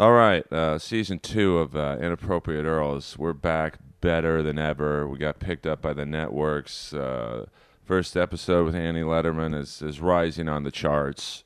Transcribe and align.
All 0.00 0.12
right, 0.12 0.44
uh, 0.52 0.78
season 0.78 1.18
two 1.18 1.58
of 1.58 1.74
uh, 1.74 1.96
Inappropriate 2.00 2.64
Earls. 2.64 3.18
We're 3.18 3.32
back 3.32 3.80
better 4.00 4.44
than 4.44 4.56
ever. 4.56 5.08
We 5.08 5.18
got 5.18 5.40
picked 5.40 5.66
up 5.66 5.82
by 5.82 5.92
the 5.92 6.06
networks. 6.06 6.94
Uh, 6.94 7.46
first 7.84 8.16
episode 8.16 8.66
with 8.66 8.76
Annie 8.76 9.02
Lederman 9.02 9.58
is, 9.58 9.82
is 9.82 10.00
rising 10.00 10.48
on 10.48 10.62
the 10.62 10.70
charts. 10.70 11.42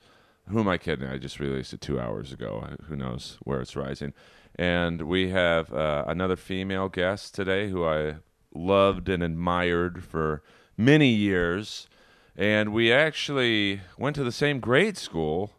Who 0.51 0.61
am 0.61 0.69
I 0.69 0.77
kidding? 0.77 1.09
I 1.09 1.16
just 1.16 1.41
released 1.41 1.73
it 1.73 1.80
two 1.80 1.98
hours 1.98 2.30
ago. 2.30 2.77
Who 2.88 2.95
knows 2.95 3.38
where 3.43 3.62
it's 3.62 3.74
rising? 3.74 4.12
And 4.55 5.01
we 5.01 5.30
have 5.30 5.73
uh, 5.73 6.05
another 6.07 6.37
female 6.37 6.91
guest 6.91 7.34
today 7.34 7.71
who 7.71 7.87
I 7.87 8.16
loved 8.55 9.09
and 9.09 9.23
admired 9.23 10.05
for 10.05 10.43
many 10.77 11.09
years. 11.09 11.88
And 12.37 12.74
we 12.74 12.93
actually 12.93 13.80
went 13.96 14.15
to 14.16 14.24
the 14.24 14.30
same 14.30 14.60
grade 14.60 14.98
school 14.98 15.52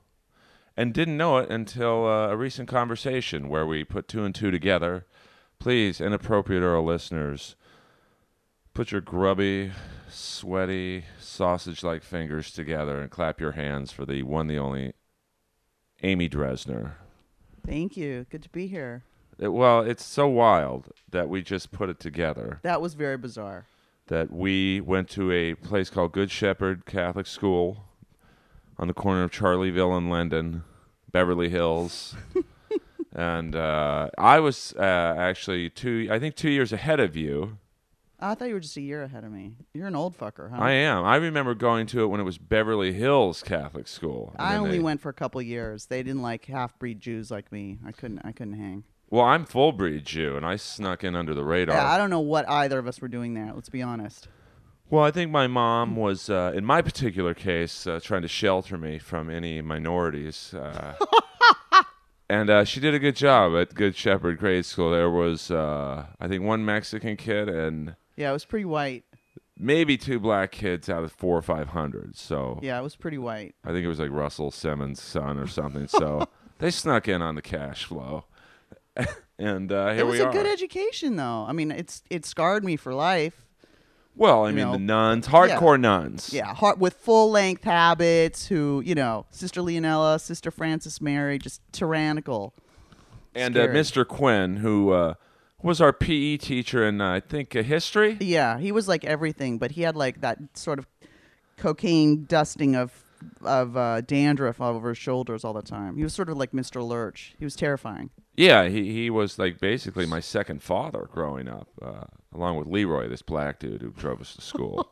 and 0.76 0.94
didn't 0.94 1.18
know 1.18 1.38
it 1.38 1.50
until 1.50 2.06
uh, 2.06 2.30
a 2.30 2.38
recent 2.38 2.68
conversation 2.68 3.50
where 3.50 3.66
we 3.66 3.84
put 3.84 4.08
two 4.08 4.24
and 4.24 4.34
two 4.34 4.52
together. 4.52 5.06
Please, 5.60 6.02
inappropriate 6.02 6.64
Earl 6.64 6.84
listeners, 6.84 7.56
put 8.74 8.92
your 8.92 9.02
grubby, 9.02 9.72
sweaty, 10.10 11.06
sausage 11.20 11.84
like 11.84 12.04
fingers 12.04 12.52
together 12.52 13.00
and 13.00 13.10
clap 13.12 13.40
your 13.40 13.54
hands 13.54 13.92
for 13.92 14.06
the 14.06 14.24
one, 14.24 14.48
the 14.48 14.58
only 14.58 14.94
Amy 16.02 16.28
Dresner. 16.28 16.94
Thank 17.66 17.96
you. 17.96 18.26
Good 18.30 18.44
to 18.44 18.50
be 18.50 18.68
here. 18.68 19.04
It- 19.40 19.54
well, 19.54 19.82
it's 19.82 20.04
so 20.04 20.28
wild 20.28 20.92
that 21.10 21.30
we 21.30 21.42
just 21.42 21.72
put 21.72 21.90
it 21.90 22.00
together. 22.00 22.60
That 22.64 22.82
was 22.82 22.94
very 22.94 23.18
bizarre. 23.18 23.66
That 24.08 24.34
we 24.34 24.82
went 24.82 25.10
to 25.12 25.32
a 25.32 25.54
place 25.56 25.90
called 25.90 26.12
Good 26.12 26.30
Shepherd 26.30 26.86
Catholic 26.86 27.26
School 27.26 27.86
on 28.78 28.88
the 28.88 28.94
corner 28.94 29.24
of 29.24 29.32
Charleville 29.32 29.96
and 29.98 30.10
Linden, 30.10 30.64
Beverly 31.12 31.50
Hills. 31.50 32.16
and 33.14 33.56
uh, 33.56 34.10
I 34.18 34.40
was 34.40 34.74
uh, 34.78 35.16
actually 35.18 35.70
two, 35.70 36.08
I 36.12 36.20
think 36.20 36.36
two 36.36 36.50
years 36.50 36.74
ahead 36.74 37.00
of 37.00 37.16
you. 37.16 37.58
I 38.20 38.36
thought 38.36 38.48
you 38.48 38.54
were 38.54 38.62
just 38.62 38.78
a 38.78 38.82
year 38.82 39.04
ahead 39.04 39.26
of 39.26 39.32
me. 39.34 39.56
You're 39.74 39.88
an 39.88 39.98
old 39.98 40.18
fucker, 40.18 40.50
huh? 40.50 40.56
I 40.58 40.72
am. 40.72 41.04
I 41.04 41.18
remember 41.18 41.54
going 41.56 41.88
to 41.88 42.04
it 42.04 42.08
when 42.08 42.22
it 42.22 42.24
was 42.24 42.38
Beverly 42.38 42.94
Hills 42.94 43.44
Catholic 43.44 43.86
School. 43.86 44.34
I 44.40 44.56
only 44.56 44.78
they- 44.78 44.84
went 44.84 45.02
for 45.02 45.10
a 45.10 45.14
couple 45.14 45.42
years. 45.42 45.88
They 45.88 46.04
didn't 46.04 46.22
like 46.22 46.46
half 46.46 46.80
breed 46.80 47.02
Jews 47.02 47.30
like 47.30 47.52
me. 47.52 47.80
I 47.86 47.92
couldn't. 47.92 48.22
I 48.24 48.32
couldn't 48.32 48.54
hang. 48.54 48.86
Well, 49.10 49.26
I'm 49.26 49.46
full 49.46 49.74
breed 49.74 50.06
Jew, 50.06 50.38
and 50.38 50.46
I 50.46 50.56
snuck 50.56 51.04
in 51.04 51.16
under 51.16 51.36
the 51.36 51.44
radar. 51.44 51.76
Yeah, 51.76 51.92
I 51.92 51.98
don't 51.98 52.10
know 52.10 52.22
what 52.22 52.50
either 52.50 52.80
of 52.80 52.88
us 52.88 53.00
were 53.02 53.08
doing 53.08 53.34
there. 53.34 53.52
Let's 53.54 53.70
be 53.70 53.82
honest. 53.82 54.28
Well, 54.94 55.04
I 55.04 55.10
think 55.10 55.32
my 55.32 55.48
mom 55.48 55.96
was, 55.96 56.30
uh, 56.30 56.52
in 56.54 56.66
my 56.66 56.84
particular 56.84 57.34
case, 57.34 57.88
uh, 57.88 58.00
trying 58.00 58.22
to 58.22 58.28
shelter 58.28 58.78
me 58.78 59.00
from 59.00 59.28
any 59.28 59.60
minorities. 59.60 60.54
Uh, 60.54 60.94
and 62.30 62.48
uh, 62.52 62.64
she 62.64 62.80
did 62.80 62.94
a 62.94 63.00
good 63.00 63.16
job 63.16 63.56
at 63.56 63.74
Good 63.74 63.96
Shepherd 63.96 64.38
Grade 64.38 64.66
School. 64.66 64.92
There 64.92 65.10
was, 65.10 65.50
uh, 65.50 66.06
I 66.20 66.28
think, 66.28 66.44
one 66.44 66.64
Mexican 66.64 67.18
kid 67.18 67.50
and 67.50 67.96
Yeah, 68.18 68.30
it 68.30 68.34
was 68.34 68.46
pretty 68.46 68.66
white. 68.66 69.04
maybe 69.58 69.98
two 69.98 70.20
black 70.20 70.52
kids 70.52 70.88
out 70.90 71.04
of 71.04 71.12
four 71.12 71.36
or 71.36 71.42
five 71.42 71.70
hundred. 71.70 72.16
So 72.16 72.60
Yeah, 72.62 72.78
it 72.78 72.84
was 72.84 72.96
pretty 72.96 73.18
white. 73.18 73.56
I 73.66 73.70
think 73.70 73.84
it 73.84 73.88
was 73.88 74.00
like 74.00 74.12
Russell 74.12 74.52
Simmons' 74.52 75.02
son 75.02 75.40
or 75.40 75.48
something. 75.48 75.88
So 75.88 76.28
they 76.60 76.70
snuck 76.70 77.08
in 77.08 77.24
on 77.24 77.34
the 77.34 77.42
cash 77.42 77.86
flow. 77.86 78.26
and 79.40 79.72
uh, 79.72 79.90
here 79.90 80.02
it 80.02 80.06
was 80.06 80.20
we 80.20 80.24
a 80.24 80.28
are. 80.28 80.32
good 80.32 80.46
education, 80.46 81.16
though. 81.16 81.46
I 81.48 81.52
mean, 81.52 81.72
it's 81.72 82.04
it 82.12 82.28
scarred 82.28 82.64
me 82.64 82.76
for 82.76 82.94
life. 82.94 83.43
Well, 84.16 84.46
I 84.46 84.52
mean, 84.52 84.66
know. 84.66 84.72
the 84.74 84.80
nuns, 84.80 85.28
hardcore 85.28 85.80
nuns. 85.80 86.32
Yeah, 86.34 86.56
with 86.78 86.94
full 86.96 87.32
length 87.32 87.64
habits. 87.64 88.48
Who 88.48 88.82
you 88.86 88.96
know, 88.96 89.26
Sister 89.32 89.62
Leonella, 89.62 90.20
Sister 90.20 90.52
Frances 90.52 91.02
Mary, 91.02 91.38
just 91.40 91.62
tyrannical. 91.72 92.54
and 93.34 93.58
uh, 93.58 93.68
Mr. 93.68 94.08
Quinn, 94.08 94.58
who 94.58 94.92
uh, 94.92 95.16
was 95.64 95.82
our 95.82 95.94
PE 95.94 96.38
teacher 96.38 96.88
in, 96.88 97.02
uh, 97.02 97.14
I 97.14 97.20
think, 97.22 97.56
uh, 97.56 97.64
history. 97.64 98.18
Yeah, 98.20 98.60
he 98.60 98.72
was 98.72 98.88
like 98.88 99.04
everything, 99.06 99.58
but 99.58 99.72
he 99.72 99.82
had 99.82 99.96
like 99.96 100.22
that 100.22 100.38
sort 100.54 100.78
of 100.78 100.88
cocaine 101.58 102.26
dusting 102.26 102.76
of 102.76 103.03
of 103.44 103.78
uh, 103.78 104.02
dandruff 104.02 104.62
all 104.62 104.76
over 104.76 104.90
his 104.90 104.98
shoulders 104.98 105.44
all 105.44 105.54
the 105.54 105.62
time. 105.62 105.98
He 105.98 106.04
was 106.04 106.14
sort 106.14 106.30
of 106.30 106.38
like 106.38 106.52
Mr. 106.52 106.86
Lurch. 106.88 107.36
He 107.38 107.46
was 107.46 107.56
terrifying. 107.56 108.10
Yeah, 108.36 108.68
he, 108.68 108.92
he 108.92 109.10
was 109.10 109.38
like 109.38 109.60
basically 109.60 110.06
my 110.06 110.20
second 110.20 110.64
father 110.64 111.08
growing 111.12 111.48
up, 111.48 111.70
uh, 111.82 112.06
along 112.34 112.58
with 112.58 112.68
Leroy, 112.68 113.08
this 113.08 113.22
black 113.22 113.60
dude 113.60 113.82
who 113.82 113.92
drove 113.92 114.22
us 114.22 114.36
to 114.36 114.42
school, 114.42 114.92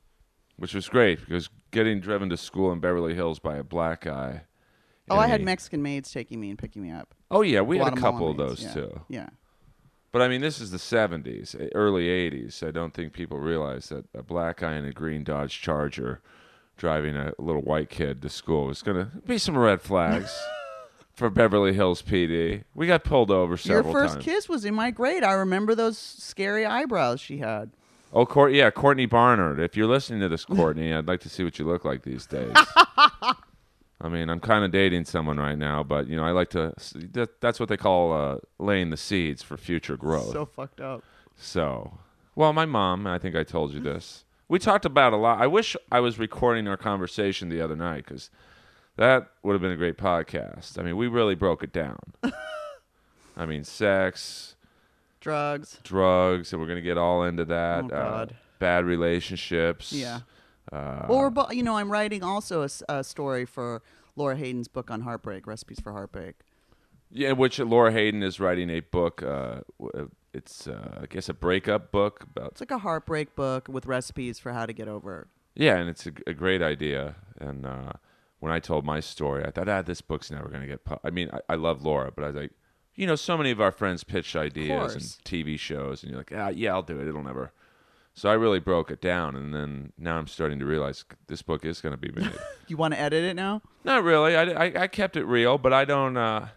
which 0.56 0.74
was 0.74 0.88
great 0.88 1.20
because 1.20 1.48
getting 1.70 2.00
driven 2.00 2.28
to 2.30 2.36
school 2.36 2.72
in 2.72 2.80
Beverly 2.80 3.14
Hills 3.14 3.38
by 3.38 3.56
a 3.56 3.64
black 3.64 4.02
guy. 4.02 4.42
Oh, 5.10 5.16
I 5.16 5.26
had 5.26 5.42
Mexican 5.42 5.82
maids 5.82 6.12
taking 6.12 6.38
me 6.38 6.50
and 6.50 6.58
picking 6.58 6.82
me 6.82 6.90
up. 6.90 7.14
Oh 7.30 7.42
yeah, 7.42 7.62
we 7.62 7.78
had 7.78 7.94
a 7.94 7.96
couple 7.96 8.30
of 8.30 8.36
those 8.36 8.62
yeah. 8.62 8.74
too. 8.74 9.00
Yeah. 9.08 9.28
But 10.12 10.22
I 10.22 10.28
mean, 10.28 10.40
this 10.40 10.60
is 10.60 10.70
the 10.70 10.78
'70s, 10.78 11.60
eh, 11.60 11.68
early 11.74 12.06
'80s. 12.06 12.66
I 12.66 12.70
don't 12.70 12.94
think 12.94 13.12
people 13.12 13.38
realize 13.38 13.88
that 13.88 14.04
a 14.14 14.22
black 14.22 14.58
guy 14.58 14.76
in 14.76 14.84
a 14.84 14.92
green 14.92 15.24
Dodge 15.24 15.60
Charger 15.60 16.22
driving 16.78 17.16
a 17.16 17.32
little 17.38 17.60
white 17.60 17.90
kid 17.90 18.22
to 18.22 18.30
school 18.30 18.66
was 18.66 18.80
going 18.80 18.96
to 18.96 19.04
be 19.26 19.36
some 19.36 19.58
red 19.58 19.82
flags 19.82 20.34
for 21.14 21.28
Beverly 21.28 21.74
Hills 21.74 22.00
PD. 22.00 22.64
We 22.74 22.86
got 22.86 23.04
pulled 23.04 23.30
over 23.30 23.58
several 23.58 23.82
times. 23.82 23.92
Your 23.92 24.02
first 24.02 24.14
times. 24.14 24.24
kiss 24.24 24.48
was 24.48 24.64
in 24.64 24.74
my 24.74 24.90
grade. 24.90 25.22
I 25.22 25.32
remember 25.32 25.74
those 25.74 25.98
scary 25.98 26.64
eyebrows 26.64 27.20
she 27.20 27.38
had. 27.38 27.70
Oh, 28.12 28.24
Court, 28.24 28.54
yeah, 28.54 28.70
Courtney 28.70 29.06
Barnard. 29.06 29.60
If 29.60 29.76
you're 29.76 29.88
listening 29.88 30.20
to 30.20 30.28
this, 30.28 30.44
Courtney, 30.46 30.94
I'd 30.94 31.08
like 31.08 31.20
to 31.20 31.28
see 31.28 31.44
what 31.44 31.58
you 31.58 31.66
look 31.66 31.84
like 31.84 32.02
these 32.02 32.26
days. 32.26 32.52
I 34.00 34.08
mean, 34.08 34.30
I'm 34.30 34.40
kind 34.40 34.64
of 34.64 34.70
dating 34.70 35.04
someone 35.06 35.38
right 35.38 35.58
now, 35.58 35.82
but 35.82 36.06
you 36.06 36.16
know, 36.16 36.22
I 36.22 36.30
like 36.30 36.50
to. 36.50 36.72
That, 37.12 37.40
that's 37.40 37.58
what 37.58 37.68
they 37.68 37.76
call 37.76 38.12
uh, 38.12 38.36
laying 38.58 38.90
the 38.90 38.96
seeds 38.96 39.42
for 39.42 39.56
future 39.56 39.96
growth. 39.96 40.32
So 40.32 40.46
fucked 40.46 40.80
up. 40.80 41.02
So, 41.36 41.98
well, 42.36 42.52
my 42.52 42.64
mom, 42.64 43.08
I 43.08 43.18
think 43.18 43.34
I 43.34 43.42
told 43.42 43.72
you 43.72 43.80
this. 43.80 44.24
We 44.48 44.58
talked 44.58 44.84
about 44.86 45.12
a 45.12 45.16
lot. 45.16 45.40
I 45.40 45.46
wish 45.46 45.76
I 45.92 46.00
was 46.00 46.18
recording 46.18 46.66
our 46.68 46.76
conversation 46.78 47.48
the 47.50 47.60
other 47.60 47.76
night 47.76 48.04
because 48.06 48.30
that 48.96 49.28
would 49.42 49.52
have 49.52 49.60
been 49.60 49.72
a 49.72 49.76
great 49.76 49.98
podcast. 49.98 50.78
I 50.78 50.82
mean, 50.82 50.96
we 50.96 51.06
really 51.06 51.34
broke 51.34 51.62
it 51.62 51.72
down. 51.72 51.98
I 53.36 53.46
mean, 53.46 53.62
sex, 53.64 54.56
Drugs. 55.20 55.78
drugs, 55.84 56.52
and 56.52 56.60
we're 56.60 56.66
going 56.66 56.78
to 56.78 56.82
get 56.82 56.96
all 56.98 57.24
into 57.24 57.44
that. 57.44 57.84
Oh, 57.84 57.88
God. 57.88 58.30
Uh, 58.32 58.34
bad 58.58 58.84
relationships. 58.84 59.92
Yeah. 59.92 60.20
Uh, 60.72 61.06
Well, 61.08 61.30
we're 61.30 61.52
you 61.52 61.62
know, 61.62 61.76
I'm 61.76 61.90
writing 61.92 62.22
also 62.22 62.66
a 62.88 63.04
story 63.04 63.44
for 63.44 63.82
Laura 64.16 64.36
Hayden's 64.36 64.68
book 64.68 64.90
on 64.90 65.02
heartbreak, 65.02 65.46
recipes 65.46 65.78
for 65.80 65.92
heartbreak. 65.92 66.36
yeah, 67.10 67.32
which 67.32 67.58
Laura 67.58 67.92
Hayden 67.92 68.22
is 68.22 68.40
writing 68.40 68.70
a 68.70 68.80
book. 68.80 69.22
Uh, 69.22 69.60
it's, 70.38 70.66
uh, 70.66 71.00
I 71.02 71.06
guess, 71.06 71.28
a 71.28 71.34
breakup 71.34 71.90
book 71.92 72.22
about 72.22 72.52
It's 72.52 72.60
like 72.60 72.70
a 72.70 72.78
heartbreak 72.78 73.34
book 73.36 73.68
with 73.68 73.86
recipes 73.86 74.38
for 74.38 74.52
how 74.52 74.64
to 74.66 74.72
get 74.72 74.88
over 74.88 75.20
it. 75.20 75.28
Yeah, 75.54 75.76
and 75.76 75.88
it's 75.90 76.06
a, 76.06 76.12
a 76.26 76.32
great 76.32 76.62
idea. 76.62 77.16
And 77.38 77.66
uh, 77.66 77.92
when 78.38 78.52
I 78.52 78.60
told 78.60 78.84
my 78.84 79.00
story, 79.00 79.44
I 79.44 79.50
thought, 79.50 79.68
ah, 79.68 79.82
this 79.82 80.00
book's 80.00 80.30
never 80.30 80.48
going 80.48 80.62
to 80.62 80.66
get. 80.66 80.84
Pu-. 80.84 81.00
I 81.04 81.10
mean, 81.10 81.28
I, 81.32 81.40
I 81.50 81.56
love 81.56 81.82
Laura, 81.82 82.12
but 82.14 82.24
I 82.24 82.28
was 82.28 82.36
like, 82.36 82.52
you 82.94 83.06
know, 83.06 83.16
so 83.16 83.36
many 83.36 83.50
of 83.50 83.60
our 83.60 83.72
friends 83.72 84.04
pitch 84.04 84.34
ideas 84.36 84.94
and 84.94 85.02
course. 85.02 85.18
TV 85.24 85.58
shows, 85.58 86.02
and 86.02 86.10
you're 86.10 86.20
like, 86.20 86.32
ah, 86.34 86.48
yeah, 86.48 86.72
I'll 86.72 86.82
do 86.82 86.98
it. 87.00 87.08
It'll 87.08 87.22
never. 87.22 87.52
So 88.14 88.28
I 88.28 88.34
really 88.34 88.58
broke 88.58 88.90
it 88.90 89.00
down, 89.00 89.36
and 89.36 89.54
then 89.54 89.92
now 89.96 90.18
I'm 90.18 90.26
starting 90.26 90.58
to 90.58 90.66
realize 90.66 91.04
this 91.28 91.42
book 91.42 91.64
is 91.64 91.80
going 91.80 91.94
to 91.94 92.00
be 92.00 92.10
made. 92.10 92.32
You 92.68 92.76
want 92.76 92.92
to 92.92 93.00
edit 93.00 93.24
it 93.24 93.34
now? 93.34 93.62
Not 93.82 94.04
really. 94.04 94.36
I, 94.36 94.42
I, 94.42 94.82
I 94.82 94.86
kept 94.88 95.16
it 95.16 95.24
real, 95.24 95.56
but 95.56 95.72
I 95.72 95.86
don't. 95.86 96.18
Uh, 96.18 96.48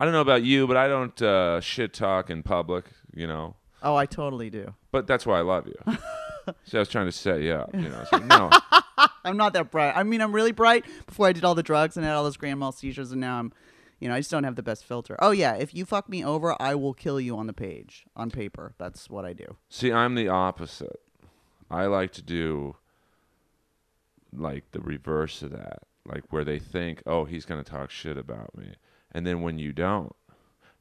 I 0.00 0.04
don't 0.04 0.12
know 0.12 0.20
about 0.20 0.42
you, 0.42 0.66
but 0.66 0.76
I 0.76 0.88
don't 0.88 1.20
uh, 1.22 1.60
shit 1.60 1.92
talk 1.92 2.30
in 2.30 2.42
public. 2.42 2.86
You 3.14 3.26
know, 3.26 3.56
Oh, 3.82 3.94
I 3.96 4.06
totally 4.06 4.50
do. 4.50 4.74
but 4.90 5.06
that's 5.06 5.24
why 5.26 5.38
I 5.38 5.42
love 5.42 5.66
you. 5.66 5.74
See, 6.64 6.76
I 6.76 6.80
was 6.80 6.88
trying 6.88 7.06
to 7.06 7.12
set 7.12 7.40
you 7.40 7.52
up. 7.52 7.70
You 7.74 7.88
know, 7.88 8.04
no. 8.24 8.50
I'm 9.24 9.36
not 9.36 9.52
that 9.54 9.70
bright. 9.70 9.92
I 9.96 10.02
mean, 10.02 10.20
I'm 10.20 10.34
really 10.34 10.52
bright 10.52 10.84
before 11.06 11.26
I 11.26 11.32
did 11.32 11.44
all 11.44 11.54
the 11.54 11.62
drugs 11.62 11.96
and 11.96 12.04
had 12.04 12.14
all 12.14 12.24
those 12.24 12.36
grand 12.36 12.60
mal 12.60 12.72
seizures, 12.72 13.12
and 13.12 13.20
now 13.20 13.38
I'm, 13.38 13.52
you 14.00 14.08
know, 14.08 14.14
I 14.14 14.18
just 14.18 14.30
don't 14.30 14.44
have 14.44 14.56
the 14.56 14.62
best 14.62 14.84
filter. 14.84 15.16
Oh 15.20 15.30
yeah, 15.30 15.54
if 15.54 15.74
you 15.74 15.84
fuck 15.86 16.08
me 16.08 16.24
over, 16.24 16.60
I 16.60 16.74
will 16.74 16.92
kill 16.92 17.18
you 17.20 17.36
on 17.36 17.46
the 17.46 17.52
page, 17.54 18.04
on 18.16 18.30
paper. 18.30 18.74
That's 18.78 19.08
what 19.08 19.24
I 19.24 19.32
do. 19.32 19.56
See, 19.70 19.92
I'm 19.92 20.14
the 20.16 20.28
opposite. 20.28 21.00
I 21.70 21.86
like 21.86 22.12
to 22.12 22.22
do 22.22 22.76
like 24.36 24.64
the 24.72 24.80
reverse 24.80 25.42
of 25.42 25.52
that. 25.52 25.84
Like 26.06 26.24
where 26.30 26.44
they 26.44 26.58
think, 26.58 27.02
"Oh, 27.06 27.24
he's 27.24 27.46
going 27.46 27.62
to 27.62 27.70
talk 27.70 27.90
shit 27.90 28.18
about 28.18 28.56
me." 28.56 28.74
And 29.14 29.26
then 29.26 29.42
when 29.42 29.58
you 29.58 29.72
don't, 29.72 30.14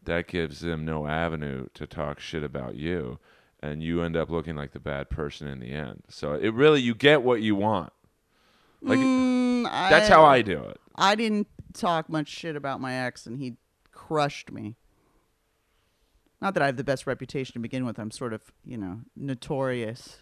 that 0.03 0.27
gives 0.27 0.59
them 0.59 0.83
no 0.83 1.07
avenue 1.07 1.67
to 1.75 1.87
talk 1.87 2.19
shit 2.19 2.43
about 2.43 2.75
you, 2.75 3.19
and 3.61 3.81
you 3.81 4.01
end 4.01 4.17
up 4.17 4.29
looking 4.29 4.55
like 4.55 4.71
the 4.73 4.79
bad 4.79 5.09
person 5.09 5.47
in 5.47 5.59
the 5.59 5.71
end. 5.71 6.03
So 6.09 6.33
it 6.33 6.49
really 6.53 6.81
you 6.81 6.95
get 6.95 7.21
what 7.21 7.41
you 7.41 7.55
want. 7.55 7.93
Like 8.81 8.99
Mm, 8.99 9.63
that's 9.63 10.09
how 10.09 10.25
I 10.25 10.41
do 10.41 10.61
it. 10.63 10.79
I 10.95 11.15
didn't 11.15 11.47
talk 11.73 12.09
much 12.09 12.27
shit 12.27 12.55
about 12.55 12.81
my 12.81 12.93
ex, 12.93 13.25
and 13.25 13.37
he 13.39 13.55
crushed 13.91 14.51
me. 14.51 14.75
Not 16.41 16.53
that 16.55 16.63
I 16.63 16.65
have 16.65 16.75
the 16.75 16.83
best 16.83 17.07
reputation 17.07 17.53
to 17.53 17.59
begin 17.59 17.85
with. 17.85 17.97
I'm 17.97 18.11
sort 18.11 18.33
of, 18.33 18.41
you 18.65 18.77
know, 18.77 19.01
notorious. 19.15 20.17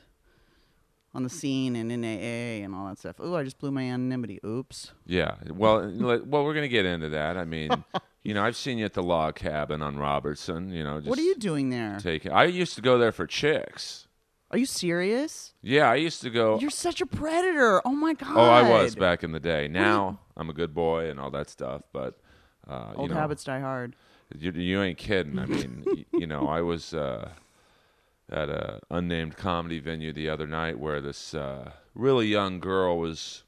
On 1.14 1.24
the 1.24 1.30
scene 1.30 1.76
and 1.76 1.92
in 1.92 2.04
AA 2.06 2.64
and 2.64 2.74
all 2.74 2.88
that 2.88 2.98
stuff. 3.00 3.18
Oh, 3.20 3.36
I 3.36 3.44
just 3.44 3.60
blew 3.60 3.72
my 3.72 3.84
anonymity. 3.84 4.40
Oops. 4.46 4.92
Yeah. 5.06 5.36
Well, 5.50 5.92
well, 6.26 6.44
we're 6.46 6.54
gonna 6.54 6.68
get 6.68 6.86
into 6.86 7.10
that. 7.10 7.38
I 7.38 7.46
mean, 7.46 7.70
you 8.24 8.34
know, 8.34 8.44
I've 8.44 8.56
seen 8.56 8.78
you 8.78 8.86
at 8.86 8.94
the 8.94 9.04
log 9.04 9.36
cabin 9.36 9.82
on 9.82 9.98
Robertson. 9.98 10.72
You 10.72 10.84
know, 10.84 10.98
just 11.00 11.10
what 11.10 11.20
are 11.20 11.24
you 11.24 11.36
doing 11.36 11.70
there? 11.70 11.98
taking. 12.02 12.32
I 12.32 12.46
used 12.46 12.76
to 12.76 12.82
go 12.82 12.98
there 12.98 13.12
for 13.12 13.28
chicks. 13.28 14.08
Are 14.52 14.58
you 14.58 14.66
serious? 14.66 15.54
Yeah, 15.62 15.90
I 15.90 15.96
used 15.96 16.22
to 16.24 16.30
go. 16.30 16.60
You're 16.60 16.70
such 16.70 17.00
a 17.00 17.06
predator. 17.06 17.82
Oh 17.86 17.92
my 17.96 18.14
god. 18.14 18.34
Oh, 18.36 18.42
I 18.42 18.70
was 18.84 18.96
back 18.96 19.24
in 19.24 19.32
the 19.32 19.40
day. 19.40 19.68
Now 19.70 20.20
I'm 20.36 20.50
a 20.50 20.54
good 20.54 20.74
boy 20.74 21.10
and 21.10 21.20
all 21.20 21.32
that 21.32 21.50
stuff. 21.50 21.84
But 21.94 22.20
uh, 22.70 22.94
Old 22.96 23.10
you 23.10 23.14
know, 23.16 23.20
habits 23.22 23.44
die 23.46 23.60
hard. 23.62 23.96
You, 24.38 24.52
you 24.52 24.82
ain't 24.82 24.98
kidding. 24.98 25.40
I 25.40 25.46
mean, 25.46 25.84
y- 25.86 26.06
you 26.14 26.28
know, 26.28 26.48
I 26.48 26.62
was 26.62 26.94
uh, 26.94 27.30
at 28.32 28.50
a 28.50 28.80
unnamed 28.90 29.36
comedy 29.38 29.80
venue 29.80 30.14
the 30.14 30.30
other 30.30 30.48
night 30.48 30.80
where 30.80 31.02
this 31.02 31.34
uh, 31.34 31.72
really 31.94 32.28
young 32.28 32.60
girl 32.60 32.98
was, 32.98 33.44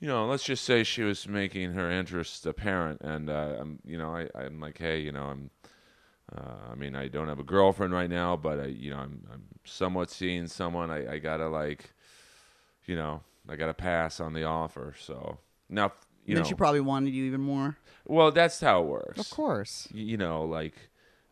you 0.00 0.06
know, 0.08 0.26
let's 0.26 0.44
just 0.44 0.64
say 0.64 0.84
she 0.84 1.02
was 1.02 1.26
making 1.26 1.72
her 1.72 1.90
interest 1.90 2.46
apparent, 2.46 3.00
and 3.00 3.28
uh, 3.28 3.56
I'm, 3.58 3.80
you 3.84 3.98
know, 3.98 4.14
I, 4.14 4.28
I'm 4.34 4.60
like, 4.60 4.78
hey, 4.78 5.00
you 5.00 5.12
know, 5.12 5.24
I'm. 5.24 5.50
Uh, 6.36 6.72
I 6.72 6.74
mean, 6.74 6.96
I 6.96 7.06
don't 7.06 7.28
have 7.28 7.38
a 7.38 7.44
girlfriend 7.44 7.92
right 7.92 8.10
now, 8.10 8.34
but 8.34 8.58
I, 8.58 8.64
you 8.66 8.90
know, 8.90 8.96
I'm, 8.96 9.24
I'm 9.32 9.44
somewhat 9.64 10.10
seeing 10.10 10.48
someone. 10.48 10.90
I, 10.90 11.14
I 11.14 11.18
gotta 11.18 11.48
like, 11.48 11.92
you 12.84 12.96
know, 12.96 13.20
I 13.48 13.54
gotta 13.54 13.74
pass 13.74 14.18
on 14.18 14.32
the 14.32 14.42
offer. 14.42 14.92
So 14.98 15.38
now, 15.68 15.92
you 16.24 16.34
then 16.34 16.42
know, 16.42 16.48
she 16.48 16.54
probably 16.56 16.80
wanted 16.80 17.14
you 17.14 17.24
even 17.26 17.40
more. 17.42 17.76
well, 18.06 18.32
that's 18.32 18.58
how 18.60 18.82
it 18.82 18.86
works 18.86 19.20
Of 19.20 19.30
course. 19.30 19.86
y- 19.94 20.00
you 20.00 20.16
know, 20.16 20.42
like 20.42 20.74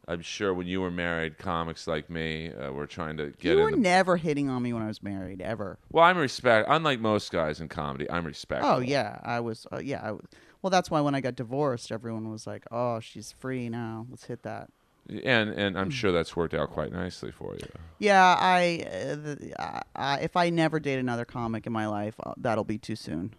I'm 0.07 0.23
sure 0.23 0.53
when 0.53 0.67
you 0.67 0.81
were 0.81 0.91
married, 0.91 1.39
comics 1.39 1.87
like 1.87 2.11
me 2.11 2.53
uh, 2.53 2.73
were 2.73 2.87
trying 2.87 3.17
to 3.17 3.27
get 3.39 3.57
You 3.57 3.63
were 3.63 3.69
in. 3.69 3.77
The, 3.77 3.81
never 3.81 4.17
hitting 4.17 4.49
on 4.49 4.63
me 4.63 4.73
when 4.73 4.83
I 4.83 4.87
was 4.87 5.03
married, 5.03 5.41
ever. 5.41 5.79
well, 5.91 6.05
I'm 6.05 6.19
respect. 6.19 6.69
Unlike 6.71 7.01
most 7.01 7.33
guys 7.33 7.61
in 7.61 7.69
comedy, 7.69 8.11
I'm 8.11 8.25
respectful. 8.25 8.71
Oh 8.71 8.79
yeah, 8.81 9.19
I 9.23 9.41
was. 9.41 9.67
Uh, 9.73 9.79
yeah, 9.79 10.01
I 10.03 10.13
was. 10.13 10.25
Well, 10.63 10.71
that's 10.71 10.91
why 10.91 11.01
when 11.01 11.15
I 11.15 11.21
got 11.21 11.37
divorced, 11.37 11.93
everyone 11.93 12.31
was 12.31 12.47
like, 12.47 12.65
"Oh, 12.71 13.01
she's 13.01 13.33
free 13.33 13.69
now. 13.69 14.07
Let's 14.11 14.25
hit 14.25 14.43
that." 14.43 14.71
and 15.09 15.51
and. 15.51 15.79
I'm 15.79 15.91
sure 15.91 16.13
that's 16.13 16.35
worked 16.35 16.55
out 16.55 16.71
quite 16.71 16.93
nicely 16.93 17.31
for 17.31 17.55
you. 17.55 17.69
Yeah, 17.99 18.37
I, 18.39 18.85
uh, 18.87 19.15
the, 19.17 19.55
I, 19.59 19.83
I 19.95 20.19
if 20.21 20.37
I 20.37 20.51
never 20.51 20.81
date 20.81 20.99
another 20.99 21.25
comic 21.25 21.67
in 21.67 21.73
my 21.73 21.87
life, 21.87 22.15
uh, 22.25 22.33
that'll 22.37 22.65
be 22.65 22.79
too 22.79 22.97
soon. 22.97 23.35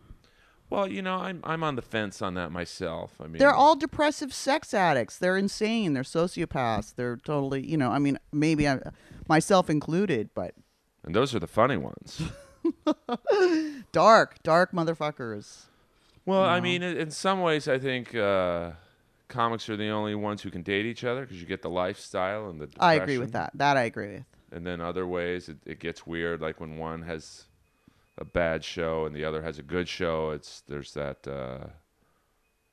Well, 0.76 0.92
you 0.92 1.02
know, 1.02 1.16
I'm 1.16 1.40
I'm 1.46 1.64
on 1.64 1.76
the 1.76 1.82
fence 1.82 2.22
on 2.22 2.34
that 2.34 2.52
myself. 2.52 3.14
I 3.22 3.28
mean, 3.28 3.38
They're 3.38 3.54
all 3.54 3.78
depressive 3.78 4.34
sex 4.34 4.74
addicts. 4.74 5.18
They're 5.18 5.38
insane. 5.38 5.94
They're 5.94 6.04
sociopaths. 6.04 6.96
They're 6.96 7.16
totally, 7.16 7.66
you 7.66 7.78
know. 7.78 7.92
I 7.92 8.00
mean, 8.00 8.20
maybe 8.34 8.68
I, 8.68 8.80
myself 9.30 9.70
included, 9.70 10.32
but 10.36 10.54
and 11.06 11.16
those 11.16 11.34
are 11.34 11.40
the 11.40 11.48
funny 11.48 11.78
ones. 11.78 12.22
dark, 13.92 14.42
dark 14.44 14.72
motherfuckers. 14.74 15.66
Well, 16.26 16.44
I 16.44 16.60
mean, 16.60 16.84
in 16.84 16.98
in 16.98 17.12
some 17.12 17.42
ways, 17.42 17.68
I 17.68 17.80
think 17.80 18.14
uh, 18.14 18.72
comics 19.28 19.70
are 19.70 19.78
the 19.78 19.90
only 19.90 20.16
ones 20.16 20.42
who 20.42 20.52
can 20.52 20.62
date 20.64 20.86
each 20.86 21.04
other 21.04 21.22
because 21.22 21.40
you 21.40 21.48
get 21.48 21.62
the 21.62 21.70
lifestyle 21.70 22.50
and 22.50 22.60
the. 22.60 22.70
I 22.80 22.96
agree 22.96 23.18
with 23.18 23.32
that. 23.34 23.52
That 23.54 23.78
I 23.78 23.84
agree 23.84 24.14
with. 24.16 24.26
and 24.52 24.66
then 24.66 24.82
other 24.82 25.06
ways 25.08 25.48
it, 25.50 25.58
it 25.66 25.80
gets 25.80 26.06
weird 26.06 26.42
like 26.42 26.60
when 26.60 26.78
one 26.78 27.02
has 27.04 27.46
a 28.18 28.26
bad 28.26 28.64
show 28.64 29.06
and 29.06 29.16
the 29.16 29.26
other 29.26 29.42
has 29.42 29.60
a 29.60 29.64
good 29.64 29.88
show 29.88 30.32
it's 30.32 30.62
there's 30.68 30.94
that 30.94 31.28
uh, 31.28 31.68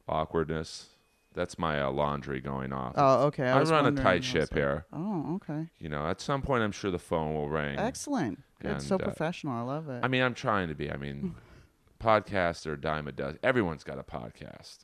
awkwardness 0.09 0.89
that's 1.35 1.59
my 1.59 1.81
uh, 1.81 1.91
laundry 1.91 2.41
going 2.41 2.73
off 2.73 2.93
Oh, 2.97 3.25
okay. 3.27 3.49
I, 3.49 3.57
I 3.57 3.61
was 3.61 3.71
run 3.71 3.87
a 3.87 4.03
tight 4.03 4.23
ship 4.25 4.53
here 4.53 4.85
Oh, 4.93 5.37
okay. 5.37 5.69
you 5.79 5.89
know 5.89 6.07
at 6.07 6.21
some 6.21 6.43
point 6.43 6.63
i'm 6.63 6.73
sure 6.73 6.91
the 6.91 6.99
phone 6.99 7.35
will 7.35 7.49
ring 7.49 7.79
Excellent. 7.79 8.39
It's 8.65 8.87
so 8.87 8.95
uh, 8.95 8.99
professional. 8.99 9.55
I 9.57 9.63
love 9.63 9.89
it. 9.89 10.01
i 10.05 10.09
mean 10.09 10.23
i'm 10.23 10.35
trying 10.35 10.69
to 10.69 10.75
be 10.75 10.91
i 10.91 10.97
mean 10.97 11.35
podcasts 12.03 12.67
are 12.67 12.75
a 12.75 12.81
dime 12.81 13.09
a 13.09 13.13
dozen 13.13 13.39
everyone's 13.43 13.85
got 13.85 13.99
a 13.99 14.03
podcast 14.03 14.79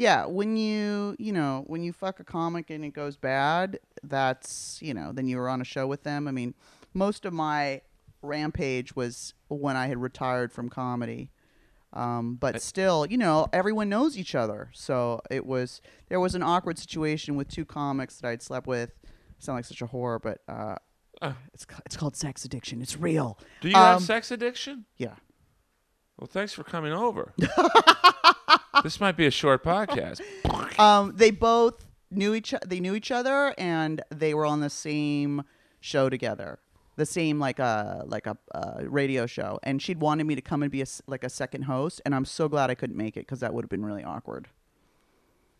yeah, 0.00 0.26
when 0.26 0.56
you 0.56 1.16
you 1.18 1.32
know 1.32 1.64
when 1.66 1.82
you 1.82 1.92
fuck 1.92 2.20
a 2.20 2.24
comic 2.24 2.70
and 2.70 2.84
it 2.84 2.90
goes 2.90 3.16
bad, 3.16 3.80
that's 4.04 4.78
you 4.80 4.94
know 4.94 5.10
then 5.10 5.26
you 5.26 5.38
were 5.38 5.48
on 5.48 5.60
a 5.60 5.64
show 5.64 5.88
with 5.88 6.04
them. 6.04 6.28
I 6.28 6.30
mean, 6.30 6.54
most 6.94 7.24
of 7.24 7.32
my 7.32 7.80
rampage 8.22 8.94
was 8.96 9.34
when 9.48 9.76
I 9.76 9.86
had 9.86 9.98
retired 9.98 10.52
from 10.52 10.68
comedy. 10.68 11.30
Um, 11.92 12.34
but 12.36 12.60
still, 12.60 13.06
you 13.06 13.16
know, 13.16 13.48
everyone 13.52 13.88
knows 13.88 14.18
each 14.18 14.34
other. 14.34 14.70
So 14.74 15.22
it 15.30 15.46
was 15.46 15.80
there 16.08 16.20
was 16.20 16.34
an 16.34 16.42
awkward 16.42 16.78
situation 16.78 17.34
with 17.36 17.48
two 17.48 17.64
comics 17.64 18.20
that 18.20 18.28
I'd 18.28 18.42
slept 18.42 18.66
with. 18.66 18.90
I 19.06 19.08
sound 19.38 19.56
like 19.56 19.64
such 19.64 19.80
a 19.80 19.86
whore, 19.86 20.20
but 20.20 20.40
uh, 20.48 20.76
Uh. 21.22 21.32
it's 21.54 21.66
it's 21.86 21.96
called 21.96 22.14
sex 22.14 22.44
addiction. 22.44 22.82
It's 22.82 22.96
real. 22.98 23.38
do 23.62 23.68
you 23.68 23.74
have 23.74 23.96
Um, 23.96 24.02
sex 24.02 24.30
addiction 24.30 24.84
Yeah. 24.98 25.14
well 26.18 26.26
thanks 26.30 26.52
for 26.52 26.62
coming 26.64 26.92
over 26.92 27.32
this 28.82 29.00
might 29.00 29.16
be 29.16 29.26
a 29.26 29.30
short 29.30 29.64
podcast 29.64 30.20
um, 30.78 31.12
they 31.16 31.30
both 31.30 31.84
knew 32.10 32.34
each 32.34 32.54
they 32.66 32.80
knew 32.80 32.94
each 32.94 33.10
other 33.10 33.54
and 33.58 34.02
they 34.14 34.34
were 34.34 34.44
on 34.46 34.60
the 34.60 34.70
same 34.70 35.42
show 35.80 36.08
together 36.08 36.58
the 36.98 37.06
same 37.06 37.38
like 37.38 37.58
a 37.58 38.04
like 38.06 38.26
a 38.26 38.36
uh, 38.54 38.82
radio 38.86 39.24
show 39.26 39.58
and 39.62 39.80
she'd 39.80 40.00
wanted 40.00 40.24
me 40.24 40.34
to 40.34 40.42
come 40.42 40.62
and 40.62 40.70
be 40.70 40.82
a 40.82 40.86
like 41.06 41.24
a 41.24 41.30
second 41.30 41.62
host 41.62 42.02
and 42.04 42.14
i'm 42.14 42.24
so 42.24 42.48
glad 42.48 42.70
i 42.70 42.74
couldn't 42.74 42.96
make 42.96 43.16
it 43.16 43.20
because 43.20 43.40
that 43.40 43.54
would 43.54 43.64
have 43.64 43.70
been 43.70 43.84
really 43.84 44.04
awkward 44.04 44.48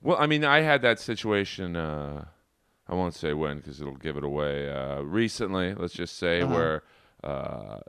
Well, 0.03 0.17
I 0.21 0.27
mean, 0.27 0.45
I 0.45 0.61
had 0.61 0.83
that 0.83 1.01
situation. 1.01 1.75
Uh, 1.75 2.27
I 2.87 2.95
won't 2.95 3.15
say 3.15 3.33
when 3.33 3.57
because 3.59 3.81
it'll 3.81 3.97
give 3.97 4.17
it 4.17 4.23
away. 4.25 4.71
Uh, 4.71 5.01
recently, 5.03 5.75
let's 5.75 5.93
just 5.95 6.17
say 6.19 6.43
Uh-huh. 6.43 6.55
where, 6.55 6.83
uh, 7.25 7.81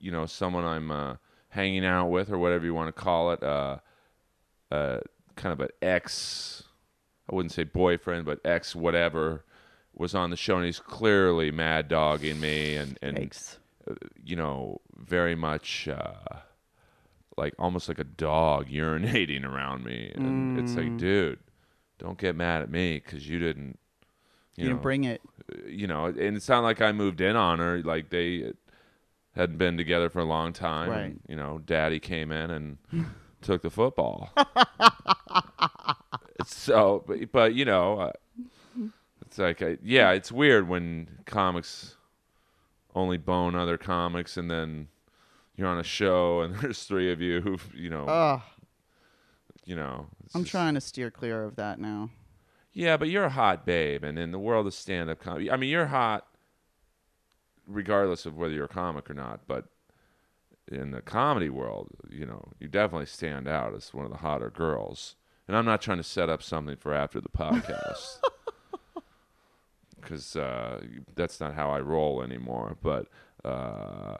you 0.00 0.10
know, 0.10 0.26
someone 0.26 0.64
I'm 0.64 0.90
uh, 0.90 1.16
hanging 1.50 1.84
out 1.84 2.08
with 2.10 2.30
or 2.30 2.38
whatever 2.38 2.64
you 2.64 2.74
want 2.74 2.88
to 2.94 3.00
call 3.00 3.32
it, 3.32 3.42
uh, 3.42 3.76
uh, 4.72 4.98
kind 5.36 5.52
of 5.52 5.60
an 5.60 5.68
ex. 5.80 6.64
I 7.30 7.34
wouldn't 7.34 7.52
say 7.52 7.64
boyfriend, 7.64 8.24
but 8.24 8.40
ex 8.44 8.74
whatever 8.74 9.44
was 9.94 10.14
on 10.14 10.30
the 10.30 10.36
show, 10.36 10.56
and 10.56 10.66
he's 10.66 10.80
clearly 10.80 11.50
mad 11.50 11.88
dogging 11.88 12.40
me, 12.40 12.76
and 12.76 12.98
and 13.02 13.18
Yikes. 13.18 13.58
you 14.24 14.36
know, 14.36 14.80
very 14.96 15.34
much 15.34 15.88
uh, 15.88 16.38
like 17.36 17.54
almost 17.58 17.88
like 17.88 17.98
a 17.98 18.04
dog 18.04 18.68
urinating 18.68 19.44
around 19.44 19.84
me. 19.84 20.12
And 20.14 20.56
it's 20.56 20.74
Mm. 20.74 20.76
like, 20.76 20.96
dude, 20.96 21.38
don't 21.98 22.18
get 22.18 22.36
mad 22.36 22.62
at 22.62 22.70
me 22.70 23.00
because 23.04 23.28
you 23.28 23.38
didn't, 23.38 23.78
you, 24.56 24.64
you, 24.64 24.70
know, 24.70 24.70
didn't 24.70 24.82
bring 24.82 25.04
it 25.04 25.20
you 25.66 25.86
know, 25.86 26.06
and 26.06 26.36
it's 26.36 26.48
not 26.48 26.62
like 26.62 26.80
I 26.80 26.92
moved 26.92 27.20
in 27.20 27.36
on 27.36 27.58
her. 27.58 27.82
Like 27.82 28.10
they 28.10 28.52
hadn't 29.34 29.58
been 29.58 29.76
together 29.76 30.08
for 30.08 30.20
a 30.20 30.24
long 30.24 30.52
time. 30.52 30.90
Right. 30.90 31.02
And, 31.04 31.20
you 31.28 31.36
know, 31.36 31.60
daddy 31.64 32.00
came 32.00 32.30
in 32.30 32.50
and 32.50 32.78
took 33.42 33.62
the 33.62 33.70
football. 33.70 34.30
so, 36.44 37.04
but, 37.06 37.32
but 37.32 37.54
you 37.54 37.64
know, 37.64 38.00
uh, 38.00 38.12
it's 39.32 39.38
like, 39.38 39.62
I, 39.62 39.78
yeah, 39.82 40.10
it's 40.10 40.30
weird 40.30 40.68
when 40.68 41.08
comics 41.24 41.96
only 42.94 43.16
bone 43.16 43.54
other 43.54 43.78
comics 43.78 44.36
and 44.36 44.50
then 44.50 44.88
you're 45.56 45.66
on 45.68 45.78
a 45.78 45.82
show 45.82 46.42
and 46.42 46.54
there's 46.60 46.84
three 46.84 47.10
of 47.10 47.22
you 47.22 47.40
who, 47.40 47.56
you 47.74 47.88
know, 47.88 48.04
Ugh, 48.06 48.42
you 49.64 49.74
know. 49.74 50.06
i'm 50.34 50.42
just- 50.42 50.50
trying 50.52 50.74
to 50.74 50.80
steer 50.82 51.10
clear 51.10 51.44
of 51.44 51.56
that 51.56 51.78
now 51.78 52.10
Yeah, 52.74 52.98
but 52.98 53.08
you're 53.08 53.24
a 53.24 53.30
hot 53.30 53.64
babe, 53.64 54.04
and 54.04 54.18
in 54.18 54.32
the 54.32 54.38
world 54.38 54.66
of 54.66 54.74
stand-up 54.74 55.18
comedy, 55.20 55.50
I 55.50 55.56
mean, 55.56 55.70
you're 55.70 55.86
hot, 55.86 56.26
regardless 57.66 58.26
of 58.26 58.36
whether 58.36 58.52
you're 58.54 58.64
a 58.66 58.68
comic 58.68 59.08
or 59.10 59.14
not. 59.14 59.40
But 59.46 59.66
in 60.70 60.90
the 60.90 61.00
comedy 61.02 61.48
world, 61.48 61.88
you 62.10 62.26
know, 62.26 62.48
you 62.60 62.68
definitely 62.68 63.06
stand 63.06 63.48
out 63.48 63.74
as 63.74 63.92
one 63.94 64.04
of 64.04 64.10
the 64.10 64.18
hotter 64.18 64.50
girls. 64.50 65.16
And 65.48 65.56
I'm 65.56 65.64
not 65.64 65.80
trying 65.82 65.98
to 65.98 66.02
set 66.04 66.28
up 66.28 66.42
something 66.42 66.76
for 66.76 66.92
after 66.94 67.20
the 67.20 67.28
podcast, 67.38 68.18
because 70.02 70.36
uh, 70.36 70.82
that's 71.14 71.40
not 71.40 71.54
how 71.54 71.70
I 71.70 71.80
roll 71.80 72.22
anymore. 72.22 72.76
But 72.82 73.08
uh, 73.44 74.16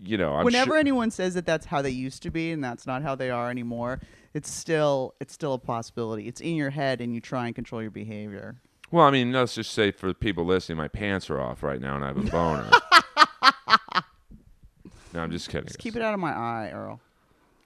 you 0.00 0.16
know, 0.16 0.34
I'm 0.34 0.44
whenever 0.44 0.70
sure- 0.72 0.78
anyone 0.78 1.10
says 1.10 1.34
that 1.34 1.46
that's 1.46 1.66
how 1.66 1.82
they 1.82 1.90
used 1.90 2.22
to 2.24 2.30
be 2.30 2.50
and 2.52 2.62
that's 2.64 2.86
not 2.86 3.02
how 3.02 3.14
they 3.14 3.30
are 3.30 3.50
anymore 3.50 4.00
it's 4.34 4.50
still 4.50 5.14
it's 5.20 5.32
still 5.32 5.54
a 5.54 5.58
possibility 5.58 6.28
it's 6.28 6.40
in 6.40 6.54
your 6.54 6.70
head 6.70 7.00
and 7.00 7.14
you 7.14 7.20
try 7.20 7.46
and 7.46 7.54
control 7.54 7.80
your 7.82 7.90
behavior 7.90 8.60
Well, 8.90 9.04
I 9.06 9.10
mean, 9.10 9.32
let's 9.32 9.54
just 9.54 9.72
say 9.72 9.90
for 9.90 10.06
the 10.08 10.14
people 10.14 10.44
listening, 10.44 10.78
my 10.78 10.86
pants 10.88 11.28
are 11.30 11.40
off 11.40 11.62
right 11.62 11.80
now, 11.80 11.96
and 11.96 12.04
I 12.04 12.08
have 12.08 12.16
a 12.18 12.30
boner. 12.30 12.70
no, 15.14 15.20
I'm 15.22 15.30
just 15.30 15.48
kidding. 15.48 15.66
just 15.66 15.78
keep 15.78 15.96
it 15.96 16.02
out 16.02 16.14
of 16.14 16.20
my 16.20 16.32
eye 16.32 16.70
earl 16.72 17.00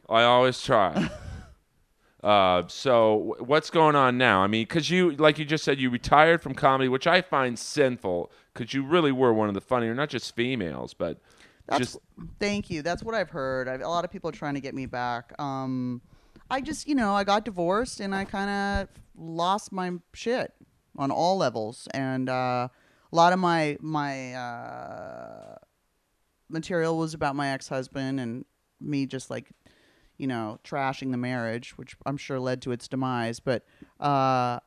I 0.09 0.23
always 0.25 0.61
try. 0.63 1.11
uh, 2.23 2.63
so, 2.69 3.35
what's 3.41 3.69
going 3.71 3.97
on 3.97 4.17
now? 4.17 4.43
I 4.43 4.47
mean, 4.47 4.63
because 4.63 4.91
you, 4.91 5.11
like 5.13 5.39
you 5.39 5.45
just 5.45 5.65
said, 5.65 5.81
you 5.81 5.91
retired 5.91 6.41
from 6.41 6.55
comedy, 6.55 6.89
which 6.89 7.07
I 7.07 7.21
find 7.21 7.59
sinful, 7.59 8.31
because 8.55 8.73
you 8.73 8.85
really 8.85 9.11
were 9.11 9.33
one 9.33 9.49
of 9.49 9.55
the 9.55 9.61
funnier, 9.61 9.93
not 9.95 10.09
just 10.09 10.35
females, 10.37 10.95
but 10.95 11.19
That's, 11.67 11.79
just 11.81 11.99
thank 12.39 12.71
you. 12.71 12.83
That's 12.83 13.03
what 13.03 13.17
I've 13.17 13.31
heard. 13.31 13.69
I've, 13.69 13.81
a 13.81 13.89
lot 13.89 14.05
of 14.05 14.13
people 14.13 14.31
are 14.31 14.35
trying 14.35 14.55
to 14.55 14.61
get 14.61 14.73
me 14.73 14.87
back. 14.87 15.33
Um, 15.41 16.01
I 16.49 16.61
just, 16.61 16.87
you 16.87 16.95
know, 16.95 17.13
I 17.13 17.25
got 17.25 17.45
divorced 17.45 17.99
and 17.99 18.15
I 18.15 18.25
kind 18.25 18.51
of 18.51 19.01
lost 19.17 19.73
my 19.73 19.91
shit 20.13 20.53
on 20.97 21.11
all 21.11 21.39
levels, 21.39 21.89
and 21.93 22.29
uh, 22.29 22.69
a 23.13 23.17
lot 23.17 23.33
of 23.33 23.41
my 23.41 23.79
my 23.81 24.35
uh, 24.35 25.57
material 26.49 26.97
was 26.99 27.15
about 27.15 27.35
my 27.35 27.49
ex-husband 27.49 28.21
and 28.21 28.45
me 28.81 29.07
just 29.07 29.31
like 29.31 29.51
you 30.23 30.29
know 30.29 30.61
trashing 30.63 31.11
the 31.11 31.17
marriage 31.17 31.77
which 31.77 31.97
i'm 32.07 32.17
sure 32.17 32.39
led 32.39 32.63
to 32.63 32.71
its 32.71 32.87
demise 32.87 33.41
but 33.41 33.65
uh 33.99 34.61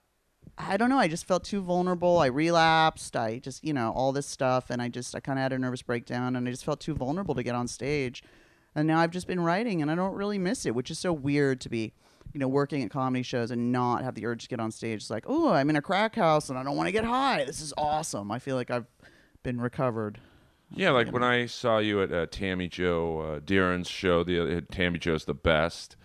i 0.58 0.76
don't 0.76 0.90
know 0.90 1.00
i 1.00 1.08
just 1.08 1.26
felt 1.26 1.46
too 1.46 1.62
vulnerable 1.62 2.18
i 2.18 2.26
relapsed 2.26 3.16
i 3.16 3.40
just 3.40 3.64
you 3.64 3.72
know 3.72 3.94
all 3.96 4.12
this 4.12 4.28
stuff 4.28 4.70
and 4.70 4.82
i 4.82 4.90
just 4.90 5.16
i 5.16 5.22
kind 5.22 5.40
of 5.40 5.44
had 5.44 5.54
a 5.54 5.58
nervous 5.58 5.82
breakdown 5.82 6.36
and 6.36 6.46
i 6.46 6.52
just 6.52 6.66
felt 6.66 6.82
too 6.82 6.94
vulnerable 6.94 7.34
to 7.34 7.42
get 7.42 7.56
on 7.56 7.70
stage. 7.70 8.22
And 8.78 8.86
now 8.86 9.00
i've 9.00 9.12
just 9.12 9.28
been 9.28 9.40
writing 9.40 9.82
and 9.82 9.90
i 9.90 9.96
don't 9.96 10.14
really 10.14 10.38
miss 10.38 10.66
it 10.66 10.76
which 10.76 10.92
is 10.92 11.00
so 11.00 11.14
weird 11.14 11.62
to 11.62 11.70
be 11.70 11.94
you 12.34 12.40
know 12.42 12.50
working 12.50 12.84
at 12.84 12.92
comedy 12.92 13.24
shows 13.24 13.50
and 13.50 13.72
not 13.72 14.04
have 14.04 14.16
the 14.16 14.26
urge 14.26 14.44
to 14.44 14.50
get 14.50 14.60
on 14.60 14.72
stage. 14.72 15.04
It's 15.04 15.10
like 15.10 15.24
oh 15.26 15.54
i'm 15.54 15.70
in 15.70 15.78
a 15.78 15.82
crack 15.82 16.16
house 16.16 16.50
and 16.50 16.60
i 16.60 16.64
don't 16.64 16.76
want 16.76 16.88
to 16.88 16.92
get 16.92 17.06
high. 17.06 17.46
This 17.46 17.62
is 17.62 17.74
awesome. 17.78 18.30
I 18.30 18.40
feel 18.40 18.58
like 18.58 18.70
i've 18.70 18.88
been 19.42 19.62
recovered 19.62 20.20
Yeah, 20.72 20.92
like 20.92 21.12
when 21.12 21.24
I 21.24 21.46
saw 21.46 21.78
you 21.78 22.02
at 22.02 22.12
uh, 22.12 22.26
Tammy 22.30 22.68
Joe 22.68 23.20
uh, 23.20 23.40
Deeran's 23.40 23.90
show, 23.90 24.24
the 24.24 24.58
uh, 24.58 24.62
Tammy 24.72 25.00
Joe's 25.00 25.26
the 25.26 25.34
best. 25.34 25.96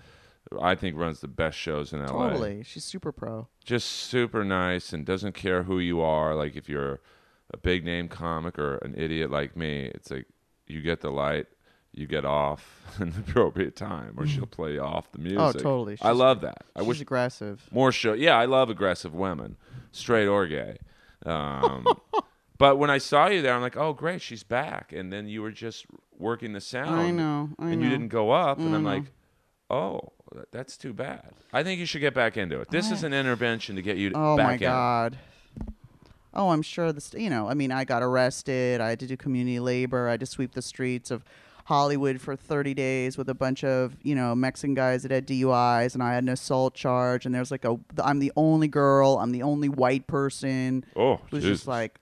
I 0.60 0.74
think 0.74 0.96
runs 0.96 1.20
the 1.20 1.28
best 1.28 1.56
shows 1.56 1.92
in 1.92 2.00
LA. 2.04 2.30
Totally. 2.30 2.62
She's 2.64 2.84
super 2.84 3.12
pro. 3.12 3.46
Just 3.64 3.86
super 3.88 4.44
nice 4.44 4.92
and 4.92 5.06
doesn't 5.06 5.34
care 5.34 5.62
who 5.62 5.78
you 5.78 6.00
are. 6.00 6.34
Like 6.34 6.56
if 6.56 6.68
you're 6.68 7.00
a 7.52 7.56
big 7.56 7.84
name 7.84 8.08
comic 8.08 8.58
or 8.58 8.76
an 8.78 8.94
idiot 8.96 9.30
like 9.30 9.56
me, 9.56 9.84
it's 9.94 10.10
like 10.10 10.26
you 10.66 10.82
get 10.82 11.00
the 11.02 11.10
light, 11.10 11.46
you 11.92 12.06
get 12.06 12.24
off 12.24 12.96
in 13.00 13.10
the 13.10 13.20
appropriate 13.20 13.76
time, 13.76 14.14
or 14.16 14.26
she'll 14.26 14.46
play 14.46 14.76
off 14.78 15.10
the 15.12 15.18
music. 15.18 15.38
Oh, 15.40 15.52
totally. 15.52 15.94
I 16.00 16.08
She's- 16.08 16.16
love 16.16 16.40
that. 16.40 16.64
I 16.74 16.80
She's 16.80 16.88
wish 16.88 17.00
aggressive. 17.00 17.68
more 17.70 17.92
show. 17.92 18.12
Yeah, 18.14 18.36
I 18.36 18.44
love 18.46 18.70
aggressive 18.70 19.14
women, 19.14 19.56
straight 19.92 20.26
or 20.26 20.46
gay. 20.48 20.78
Um, 21.26 21.86
but 22.60 22.76
when 22.76 22.90
I 22.90 22.98
saw 22.98 23.28
you 23.28 23.40
there, 23.40 23.54
I'm 23.54 23.62
like, 23.62 23.78
oh, 23.78 23.94
great, 23.94 24.20
she's 24.20 24.42
back. 24.42 24.92
And 24.92 25.10
then 25.10 25.26
you 25.26 25.40
were 25.40 25.50
just 25.50 25.86
working 26.18 26.52
the 26.52 26.60
sound. 26.60 27.00
I 27.00 27.10
know. 27.10 27.48
I 27.58 27.70
and 27.70 27.80
know. 27.80 27.84
you 27.84 27.90
didn't 27.90 28.08
go 28.08 28.32
up, 28.32 28.58
and 28.58 28.74
I'm 28.74 28.84
mm-hmm. 28.84 28.84
like, 28.84 29.04
oh, 29.70 30.12
that's 30.52 30.76
too 30.76 30.92
bad. 30.92 31.32
I 31.54 31.62
think 31.62 31.80
you 31.80 31.86
should 31.86 32.02
get 32.02 32.12
back 32.12 32.36
into 32.36 32.60
it. 32.60 32.68
This 32.68 32.90
is 32.90 33.02
an 33.02 33.14
intervention 33.14 33.76
to 33.76 33.82
get 33.82 33.96
you 33.96 34.12
Oh 34.14 34.36
back 34.36 34.46
my 34.46 34.52
in. 34.52 34.58
god. 34.58 35.18
Oh, 36.34 36.50
I'm 36.50 36.60
sure 36.60 36.92
this. 36.92 37.14
You 37.14 37.30
know, 37.30 37.48
I 37.48 37.54
mean, 37.54 37.72
I 37.72 37.84
got 37.84 38.02
arrested. 38.02 38.82
I 38.82 38.90
had 38.90 39.00
to 39.00 39.06
do 39.06 39.16
community 39.16 39.58
labor. 39.58 40.08
I 40.08 40.10
had 40.10 40.20
to 40.20 40.26
sweep 40.26 40.52
the 40.52 40.60
streets 40.60 41.10
of 41.10 41.24
Hollywood 41.64 42.20
for 42.20 42.36
30 42.36 42.74
days 42.74 43.16
with 43.16 43.30
a 43.30 43.34
bunch 43.34 43.64
of 43.64 43.96
you 44.02 44.14
know 44.14 44.34
Mexican 44.34 44.74
guys 44.74 45.02
that 45.04 45.10
had 45.10 45.26
DUIs, 45.26 45.94
and 45.94 46.02
I 46.02 46.12
had 46.12 46.24
an 46.24 46.28
assault 46.28 46.74
charge. 46.74 47.24
And 47.24 47.34
there's 47.34 47.50
like 47.50 47.64
a, 47.64 47.80
I'm 48.04 48.18
the 48.18 48.32
only 48.36 48.68
girl. 48.68 49.18
I'm 49.18 49.32
the 49.32 49.44
only 49.44 49.70
white 49.70 50.06
person. 50.06 50.84
Oh, 50.94 51.14
It 51.14 51.32
was 51.32 51.42
Jesus. 51.42 51.60
just 51.60 51.66
like 51.66 51.98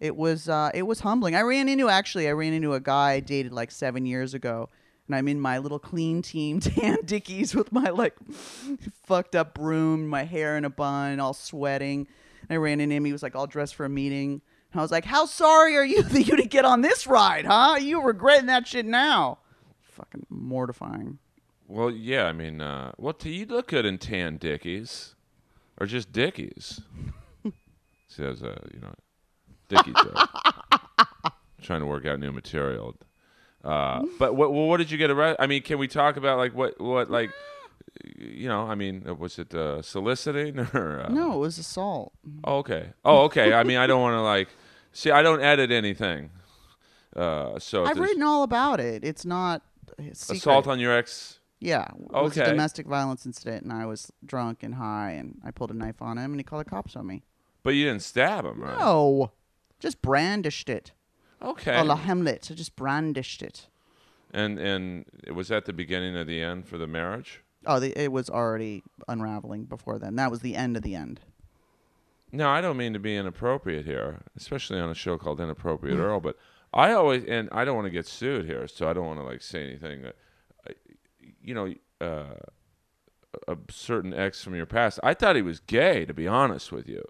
it 0.00 0.16
was 0.16 0.48
uh 0.48 0.70
it 0.74 0.82
was 0.82 1.00
humbling. 1.00 1.34
I 1.34 1.42
ran 1.42 1.68
into 1.68 1.88
actually 1.88 2.28
I 2.28 2.32
ran 2.32 2.52
into 2.52 2.72
a 2.74 2.80
guy 2.80 3.12
I 3.12 3.20
dated 3.20 3.52
like 3.52 3.70
7 3.70 4.06
years 4.06 4.34
ago 4.34 4.68
and 5.10 5.16
I'm 5.16 5.26
in 5.26 5.40
my 5.40 5.58
little 5.58 5.80
clean 5.80 6.22
team 6.22 6.60
tan 6.60 6.98
dickies 7.04 7.54
with 7.54 7.72
my 7.72 7.90
like 7.90 8.14
fucked 9.04 9.34
up 9.34 9.54
broom, 9.54 10.06
my 10.06 10.22
hair 10.22 10.56
in 10.56 10.64
a 10.64 10.70
bun, 10.70 11.18
all 11.18 11.34
sweating. 11.34 12.06
And 12.48 12.50
I 12.50 12.56
ran 12.56 12.80
into 12.80 12.94
him. 12.94 13.04
He 13.04 13.12
was 13.12 13.22
like 13.22 13.34
all 13.34 13.48
dressed 13.48 13.74
for 13.74 13.84
a 13.84 13.88
meeting. 13.88 14.40
And 14.72 14.80
I 14.80 14.82
was 14.82 14.92
like, 14.92 15.04
"How 15.04 15.26
sorry 15.26 15.76
are 15.76 15.84
you 15.84 16.02
that 16.04 16.26
you 16.26 16.36
didn't 16.36 16.52
get 16.52 16.64
on 16.64 16.82
this 16.82 17.08
ride, 17.08 17.44
huh? 17.44 17.76
You 17.80 18.00
regretting 18.02 18.46
that 18.46 18.68
shit 18.68 18.86
now?" 18.86 19.38
Fucking 19.80 20.26
mortifying. 20.30 21.18
Well, 21.66 21.90
yeah, 21.90 22.26
I 22.26 22.32
mean, 22.32 22.60
uh, 22.60 22.92
well, 22.96 23.12
t- 23.12 23.32
you 23.32 23.46
look 23.46 23.68
good 23.68 23.84
in 23.84 23.98
tan 23.98 24.36
dickies, 24.36 25.16
or 25.78 25.86
just 25.86 26.12
dickies. 26.12 26.80
See, 27.44 28.22
that 28.22 28.30
was 28.30 28.42
a 28.42 28.60
you 28.72 28.80
know, 28.80 28.94
joke. 29.78 30.28
Trying 31.62 31.80
to 31.80 31.86
work 31.86 32.06
out 32.06 32.18
new 32.18 32.32
material. 32.32 32.96
Uh, 33.62 34.02
but 34.18 34.34
what 34.34 34.52
what 34.52 34.78
did 34.78 34.90
you 34.90 34.96
get 34.98 35.10
arrested? 35.10 35.42
I 35.42 35.46
mean, 35.46 35.62
can 35.62 35.78
we 35.78 35.86
talk 35.88 36.16
about 36.16 36.38
like 36.38 36.54
what 36.54 36.80
what 36.80 37.10
like, 37.10 37.30
you 38.18 38.48
know? 38.48 38.62
I 38.62 38.74
mean, 38.74 39.04
was 39.18 39.38
it 39.38 39.54
uh, 39.54 39.82
soliciting 39.82 40.58
or? 40.74 41.02
Uh, 41.06 41.08
No, 41.12 41.34
it 41.34 41.38
was 41.38 41.58
assault. 41.58 42.12
Oh, 42.44 42.58
okay. 42.58 42.92
Oh, 43.04 43.24
okay. 43.24 43.52
I 43.52 43.62
mean, 43.64 43.76
I 43.76 43.86
don't 43.86 44.00
want 44.00 44.14
to 44.14 44.22
like. 44.22 44.48
See, 44.92 45.10
I 45.10 45.22
don't 45.22 45.42
edit 45.42 45.70
anything. 45.70 46.30
Uh, 47.14 47.58
so 47.58 47.82
if 47.84 47.90
I've 47.90 47.96
there's 47.96 48.08
written 48.08 48.22
all 48.22 48.42
about 48.44 48.80
it. 48.80 49.04
It's 49.04 49.24
not 49.26 49.62
it's 49.98 50.20
secret. 50.20 50.38
assault 50.38 50.66
on 50.66 50.80
your 50.80 50.92
ex. 50.96 51.38
Yeah, 51.60 51.84
it 51.84 52.10
was 52.12 52.36
a 52.38 52.40
Okay. 52.40 52.50
domestic 52.50 52.86
violence 52.86 53.26
incident, 53.26 53.64
and 53.64 53.72
I 53.72 53.84
was 53.84 54.10
drunk 54.24 54.62
and 54.62 54.76
high, 54.76 55.10
and 55.10 55.38
I 55.44 55.50
pulled 55.50 55.70
a 55.70 55.74
knife 55.74 56.00
on 56.00 56.16
him, 56.16 56.30
and 56.32 56.40
he 56.40 56.44
called 56.44 56.64
the 56.64 56.70
cops 56.70 56.96
on 56.96 57.06
me. 57.06 57.22
But 57.62 57.74
you 57.74 57.84
didn't 57.84 58.00
stab 58.02 58.46
him, 58.46 58.62
right? 58.62 58.78
No, 58.78 59.32
just 59.80 60.00
brandished 60.02 60.68
it. 60.68 60.92
Okay. 61.42 61.76
Oh, 61.76 61.84
la 61.84 61.96
Hamlet, 61.96 62.48
I 62.50 62.54
just 62.54 62.76
brandished 62.76 63.42
it. 63.42 63.66
And 64.32 64.58
and 64.58 65.06
it 65.24 65.32
was 65.32 65.50
at 65.50 65.64
the 65.64 65.72
beginning 65.72 66.16
of 66.16 66.26
the 66.26 66.40
end 66.40 66.66
for 66.68 66.78
the 66.78 66.86
marriage. 66.86 67.40
Oh, 67.66 67.80
the, 67.80 67.98
it 68.00 68.12
was 68.12 68.30
already 68.30 68.82
unraveling 69.08 69.64
before 69.64 69.98
then. 69.98 70.16
That 70.16 70.30
was 70.30 70.40
the 70.40 70.54
end 70.54 70.76
of 70.76 70.82
the 70.82 70.94
end. 70.94 71.20
No, 72.32 72.48
I 72.48 72.60
don't 72.60 72.76
mean 72.76 72.92
to 72.92 73.00
be 73.00 73.16
inappropriate 73.16 73.84
here, 73.84 74.20
especially 74.36 74.78
on 74.78 74.88
a 74.88 74.94
show 74.94 75.18
called 75.18 75.40
Inappropriate 75.40 75.98
Earl. 75.98 76.20
But 76.20 76.36
I 76.72 76.92
always 76.92 77.24
and 77.24 77.48
I 77.50 77.64
don't 77.64 77.74
want 77.74 77.86
to 77.86 77.90
get 77.90 78.06
sued 78.06 78.46
here, 78.46 78.68
so 78.68 78.88
I 78.88 78.92
don't 78.92 79.06
want 79.06 79.18
to 79.18 79.24
like 79.24 79.42
say 79.42 79.64
anything. 79.64 80.02
That, 80.02 80.16
you 81.42 81.54
know, 81.54 81.74
uh, 82.00 82.34
a 83.48 83.56
certain 83.70 84.14
ex 84.14 84.44
from 84.44 84.54
your 84.54 84.66
past. 84.66 85.00
I 85.02 85.14
thought 85.14 85.36
he 85.36 85.42
was 85.42 85.60
gay, 85.60 86.04
to 86.04 86.14
be 86.14 86.28
honest 86.28 86.70
with 86.70 86.88
you. 86.88 87.02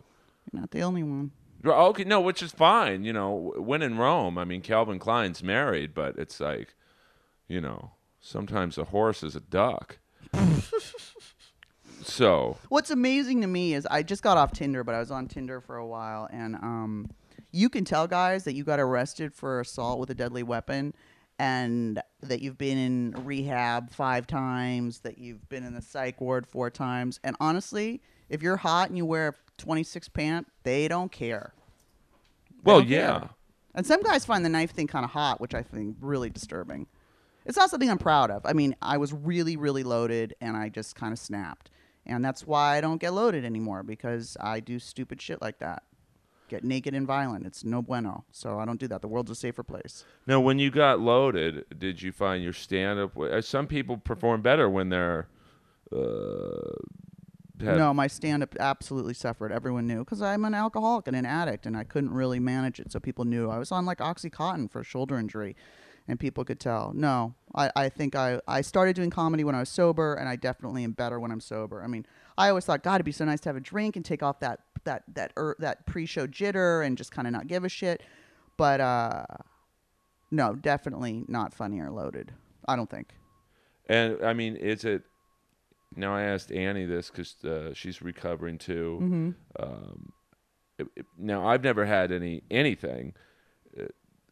You're 0.51 0.61
not 0.61 0.71
the 0.71 0.83
only 0.83 1.03
one. 1.03 1.33
Okay, 1.65 2.05
no, 2.05 2.21
which 2.21 2.43
is 2.43 2.53
fine. 2.53 3.05
You 3.05 3.13
know, 3.13 3.53
when 3.57 3.83
in 3.83 3.99
Rome, 3.99 4.39
I 4.39 4.45
mean, 4.45 4.63
Calvin 4.63 4.99
Klein's 4.99 5.43
married, 5.43 5.95
but 5.95 6.17
it's 6.19 6.41
like, 6.41 6.75
you 7.49 7.61
know, 7.61 7.93
sometimes 8.21 8.79
a 8.79 8.85
horse 8.85 9.23
is 9.23 9.37
a 9.37 9.41
duck. 9.41 9.99
so, 12.03 12.57
What's 12.69 12.91
amazing 12.91 13.41
to 13.43 13.47
me 13.47 13.75
is 13.75 13.87
I 13.91 14.03
just 14.03 14.23
got 14.23 14.37
off 14.37 14.53
Tinder, 14.53 14.85
but 14.85 14.95
I 14.95 15.01
was 15.01 15.11
on 15.11 15.27
Tinder 15.27 15.61
for 15.61 15.77
a 15.77 15.87
while, 15.87 16.29
and 16.33 16.55
um, 16.57 17.11
you 17.53 17.69
can 17.69 17.85
tell 17.85 18.07
guys 18.07 18.45
that 18.45 18.55
you 18.55 18.65
got 18.65 18.81
arrested 18.81 19.35
for 19.35 19.61
assault 19.61 19.99
with 19.99 20.11
a 20.11 20.15
deadly 20.15 20.43
weapon, 20.43 20.95
and 21.39 22.01
that 22.23 22.41
you've 22.41 22.59
been 22.59 22.79
in 22.79 23.25
rehab 23.25 23.91
five 23.91 24.27
times, 24.27 25.01
that 25.01 25.19
you've 25.19 25.49
been 25.49 25.65
in 25.65 25.75
the 25.75 25.83
psych 25.83 26.21
ward 26.21 26.47
four 26.47 26.71
times, 26.71 27.19
and 27.25 27.37
honestly, 27.41 28.01
if 28.29 28.43
you're 28.43 28.59
hot 28.59 28.89
and 28.89 28.97
you 28.97 29.05
wear 29.05 29.29
a 29.29 29.35
26 29.61 30.09
pant, 30.09 30.47
they 30.65 30.89
don't 30.89 31.13
care. 31.13 31.53
They 32.51 32.57
well, 32.65 32.81
don't 32.81 32.89
care. 32.89 32.99
yeah. 32.99 33.29
And 33.75 33.87
some 33.87 34.03
guys 34.03 34.25
find 34.25 34.45
the 34.45 34.49
knife 34.49 34.73
thing 34.73 34.89
kind 34.89 35.05
of 35.05 35.13
hot, 35.13 35.41
which 35.41 35.55
I 35.55 35.63
think 35.63 35.97
really 36.01 36.31
disturbing. 36.31 36.87
It's 37.47 37.57
not 37.57 37.71
something 37.71 37.91
I'm 37.91 37.99
proud 37.99 38.31
of. 38.31 38.45
I 38.45 38.53
mean, 38.53 38.75
I 38.83 38.97
was 38.99 39.13
really, 39.13 39.57
really 39.57 39.83
loaded, 39.83 40.35
and 40.41 40.57
I 40.57 40.69
just 40.69 40.95
kind 40.95 41.13
of 41.13 41.19
snapped, 41.19 41.71
and 42.05 42.25
that's 42.25 42.47
why 42.47 42.77
I 42.77 42.81
don't 42.81 43.01
get 43.01 43.13
loaded 43.13 43.45
anymore 43.45 43.83
because 43.83 44.37
I 44.41 44.61
do 44.61 44.79
stupid 44.79 45.23
shit 45.23 45.41
like 45.41 45.59
that. 45.59 45.85
Get 46.49 46.65
naked 46.65 46.95
and 46.95 47.07
violent. 47.07 47.47
It's 47.47 47.63
no 47.63 47.81
bueno. 47.81 48.25
So 48.33 48.59
I 48.59 48.65
don't 48.65 48.81
do 48.81 48.89
that. 48.89 49.03
The 49.03 49.09
world's 49.09 49.31
a 49.31 49.37
safer 49.37 49.63
place. 49.63 50.05
Now, 50.27 50.41
when 50.41 50.59
you 50.59 50.73
got 50.73 50.99
loaded, 50.99 51.65
did 51.79 52.03
you 52.03 52.11
find 52.11 52.43
your 52.43 52.53
stand 52.53 52.99
up? 52.99 53.17
Some 53.45 53.69
people 53.69 53.99
perform 53.99 54.43
better 54.43 54.69
when 54.69 54.89
they're. 54.89 55.29
Uh, 55.93 56.75
have- 57.63 57.77
No, 57.79 57.93
my 57.95 58.07
stand 58.07 58.43
up 58.43 58.55
absolutely 58.59 59.15
suffered. 59.15 59.53
Everyone 59.53 59.87
knew 59.87 60.01
because 60.01 60.23
I'm 60.23 60.45
an 60.45 60.55
alcoholic 60.55 61.07
and 61.07 61.17
an 61.17 61.27
addict, 61.27 61.67
and 61.67 61.77
I 61.77 61.85
couldn't 61.85 62.13
really 62.13 62.39
manage 62.41 62.81
it. 62.81 62.91
So 62.93 63.01
people 63.01 63.25
knew 63.25 63.49
I 63.51 63.59
was 63.59 63.71
on 63.73 63.85
like 63.87 63.99
Oxycontin 63.99 64.71
for 64.71 64.81
a 64.81 64.85
shoulder 64.85 65.19
injury, 65.19 65.57
and 66.09 66.19
people 66.19 66.45
could 66.45 66.59
tell. 66.61 66.93
No, 66.95 67.35
I, 67.55 67.71
I 67.77 67.89
think 67.89 68.15
I, 68.17 68.41
I 68.49 68.61
started 68.63 68.97
doing 68.97 69.11
comedy 69.11 69.45
when 69.45 69.55
I 69.55 69.61
was 69.61 69.69
sober, 69.69 70.15
and 70.15 70.29
I 70.29 70.37
definitely 70.37 70.85
am 70.85 70.93
better 70.93 71.21
when 71.21 71.31
I'm 71.31 71.41
sober. 71.41 71.83
I 71.83 71.87
mean, 71.87 72.07
I 72.39 72.49
always 72.49 72.65
thought, 72.65 72.83
God, 72.83 72.97
it'd 72.97 73.05
be 73.05 73.13
so 73.13 73.25
nice 73.25 73.41
to 73.41 73.49
have 73.49 73.57
a 73.57 73.61
drink 73.61 73.97
and 73.97 74.05
take 74.05 74.23
off 74.23 74.41
that 74.41 74.61
that 74.85 75.03
that 75.15 75.33
er, 75.37 75.57
that 75.59 75.87
pre 75.87 76.07
show 76.07 76.27
jitter 76.27 76.85
and 76.85 76.97
just 76.97 77.13
kind 77.13 77.27
of 77.27 77.33
not 77.33 77.47
give 77.47 77.65
a 77.65 77.69
shit. 77.69 78.03
But 78.57 78.81
uh, 78.81 79.27
no, 80.31 80.55
definitely 80.55 81.25
not 81.29 81.53
funny 81.55 81.81
or 81.81 81.91
loaded. 81.91 82.33
I 82.69 82.77
don't 82.77 82.89
think. 82.91 83.15
And 83.89 84.25
I 84.25 84.33
mean, 84.33 84.57
is 84.57 84.85
it? 84.85 85.03
Now 85.97 86.15
I 86.15 86.23
asked 86.23 86.53
Annie 86.53 86.87
this 86.87 87.11
because 87.11 87.37
uh, 87.45 87.75
she's 87.75 88.01
recovering 88.03 88.59
too. 88.59 88.99
Mm-hmm. 89.03 89.31
Um, 89.63 90.13
it- 90.79 90.89
it- 90.97 91.07
now 91.19 91.47
I've 91.47 91.63
never 91.65 91.85
had 91.85 92.13
any 92.13 92.43
anything 92.51 93.15
uh, 93.79 93.85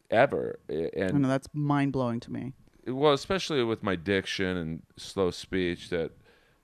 ever, 0.09 0.59
a- 0.69 0.85
I 1.01 1.05
and 1.07 1.21
know 1.21 1.27
that's 1.27 1.47
mind 1.53 1.91
blowing 1.91 2.19
to 2.21 2.31
me. 2.31 2.53
well, 2.87 3.13
especially 3.13 3.63
with 3.63 3.83
my 3.83 3.95
diction 3.95 4.57
and 4.57 4.81
slow 4.97 5.31
speech, 5.31 5.89
that 5.89 6.11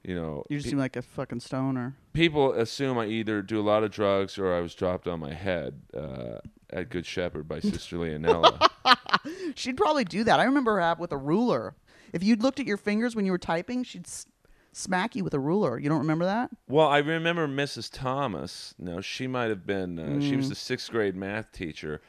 you 0.03 0.13
know, 0.15 0.43
You 0.49 0.57
just 0.57 0.65
pe- 0.67 0.69
seem 0.71 0.79
like 0.79 0.95
a 0.95 1.01
fucking 1.01 1.39
stoner. 1.39 1.95
people 2.13 2.53
assume 2.53 2.97
I 2.97 3.07
either 3.07 3.41
do 3.41 3.59
a 3.59 3.65
lot 3.65 3.83
of 3.83 3.89
drugs 3.91 4.37
or 4.37 4.53
I 4.53 4.59
was 4.61 4.75
dropped 4.75 5.07
on 5.07 5.19
my 5.19 5.33
head 5.33 5.81
uh, 5.97 6.37
at 6.69 6.89
Good 6.89 7.05
Shepherd 7.07 7.47
by 7.47 7.59
Sister 7.59 7.97
Leonella. 7.97 8.69
She'd 9.55 9.77
probably 9.77 10.03
do 10.03 10.23
that. 10.23 10.39
I 10.39 10.43
remember 10.43 10.79
her 10.79 10.95
with 10.99 11.11
a 11.11 11.17
ruler. 11.17 11.75
If 12.13 12.23
you'd 12.23 12.41
looked 12.43 12.59
at 12.59 12.67
your 12.67 12.77
fingers 12.77 13.15
when 13.15 13.25
you 13.25 13.31
were 13.31 13.39
typing, 13.39 13.83
she'd 13.83 14.05
smack 14.77 15.15
you 15.15 15.23
with 15.23 15.33
a 15.33 15.39
ruler. 15.39 15.79
You 15.79 15.87
don't 15.89 15.99
remember 15.99 16.25
that? 16.25 16.49
Well, 16.67 16.87
I 16.87 16.97
remember 16.97 17.47
Mrs. 17.47 17.89
Thomas. 17.91 18.75
No, 18.77 18.99
she 19.01 19.25
might 19.25 19.49
have 19.49 19.65
been. 19.65 19.97
Uh, 19.97 20.19
She 20.19 20.33
Mm. 20.33 20.37
was 20.37 20.49
the 20.49 20.55
sixth 20.55 20.91
grade 20.91 21.15
math 21.15 21.51
teacher. 21.51 22.01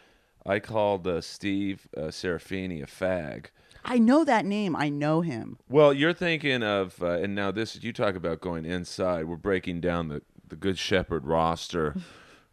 I 0.45 0.59
called 0.59 1.07
uh, 1.07 1.21
Steve 1.21 1.89
uh, 1.97 2.03
Serafini 2.11 2.83
a 2.83 2.87
fag. 2.87 3.47
I 3.85 3.99
know 3.99 4.25
that 4.25 4.45
name. 4.45 4.75
I 4.75 4.89
know 4.89 5.21
him. 5.21 5.59
Well, 5.69 5.93
you're 5.93 6.13
thinking 6.13 6.65
of, 6.65 7.01
uh, 7.01 7.11
and 7.23 7.35
now 7.37 7.53
this 7.53 7.81
you 7.83 7.93
talk 7.93 8.17
about 8.17 8.41
going 8.41 8.65
inside. 8.67 9.27
We're 9.27 9.37
breaking 9.37 9.81
down 9.81 10.09
the 10.09 10.23
the 10.49 10.57
Good 10.57 10.79
Shepherd 10.79 11.27
roster 11.27 11.95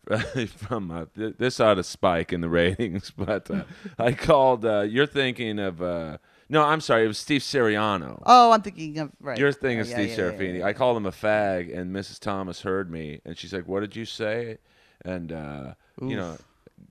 from 0.47 0.91
uh, 0.91 1.05
th- 1.15 1.35
this 1.37 1.59
ought 1.59 1.75
to 1.75 1.83
spike 1.83 2.33
in 2.33 2.41
the 2.41 2.49
ratings. 2.49 3.11
But 3.17 3.49
uh, 3.49 3.63
I 3.97 4.11
called. 4.13 4.63
Uh, 4.65 4.81
you're 4.81 5.07
thinking 5.07 5.57
of. 5.59 5.81
No, 6.53 6.63
I'm 6.63 6.79
sorry. 6.81 7.03
It 7.05 7.07
was 7.07 7.17
Steve 7.17 7.41
Seriano. 7.41 8.21
Oh, 8.25 8.51
I'm 8.51 8.61
thinking 8.61 8.99
of 8.99 9.11
right. 9.19 9.37
Your 9.37 9.51
thing 9.51 9.79
of 9.79 9.87
Yeah, 9.87 9.95
Steve 9.95 10.09
yeah, 10.09 10.15
yeah, 10.15 10.31
Serafini. 10.31 10.59
yeah, 10.59 10.65
I 10.67 10.73
called 10.73 10.95
him 10.97 11.05
a 11.05 11.11
fag, 11.11 11.75
and 11.77 11.93
Mrs. 11.93 12.19
Thomas 12.19 12.61
heard 12.61 12.89
me, 12.91 13.19
and 13.25 13.37
she's 13.37 13.53
like, 13.53 13.67
"What 13.67 13.79
did 13.81 13.95
you 13.95 14.05
say?" 14.05 14.59
And 15.03 15.31
uh, 15.31 15.73
you 16.01 16.15
know, 16.15 16.37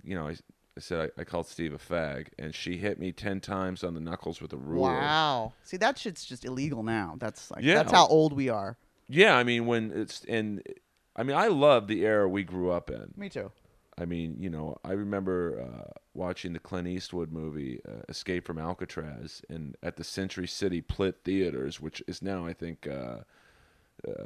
you 0.05 0.15
know, 0.17 0.27
I, 0.29 0.33
I 0.33 0.81
said 0.81 1.13
I, 1.17 1.21
I 1.21 1.25
called 1.25 1.47
Steve 1.47 1.73
a 1.73 1.79
fag, 1.79 2.27
and 2.39 2.55
she 2.55 2.77
hit 2.77 2.99
me 2.99 3.13
ten 3.13 3.41
times 3.41 3.85
on 3.85 3.95
the 3.95 4.01
knuckles 4.01 4.41
with 4.43 4.53
a 4.53 4.57
ruler. 4.57 4.91
Wow. 4.93 5.53
See, 5.63 5.77
that 5.79 5.97
shit's 5.97 6.25
just 6.25 6.45
illegal 6.45 6.83
now. 6.83 7.15
That's 7.19 7.51
like 7.51 7.63
Yeah. 7.65 7.75
that's 7.77 7.93
how 7.93 8.07
old 8.09 8.33
we 8.33 8.49
are. 8.49 8.77
Yeah, 9.09 9.37
I 9.37 9.45
mean 9.45 9.67
when 9.67 9.93
it's 9.95 10.25
and 10.29 10.63
I 11.15 11.23
mean 11.23 11.37
I 11.37 11.47
love 11.47 11.87
the 11.87 12.05
era 12.05 12.29
we 12.29 12.43
grew 12.43 12.71
up 12.71 12.91
in. 12.91 13.13
Me 13.17 13.29
too. 13.29 13.53
I 13.99 14.05
mean, 14.07 14.37
you 14.39 14.49
know, 14.49 14.79
I 14.85 14.93
remember 14.93 15.61
uh, 15.61 15.91
watching 16.15 16.53
the 16.55 16.59
Clint 16.59 16.89
Eastwood 16.89 17.31
movie 17.31 17.81
uh, 17.87 18.03
Escape 18.09 18.47
from 18.47 18.59
Alcatraz 18.59 19.43
and 19.49 19.77
at 19.83 19.97
the 19.97 20.05
Century 20.05 20.47
City 20.49 20.81
Plitt 20.81 21.17
Theaters, 21.25 21.81
which 21.81 22.03
is 22.07 22.23
now 22.23 22.47
I 22.47 22.55
think 22.55 22.87
uh, 22.87 23.19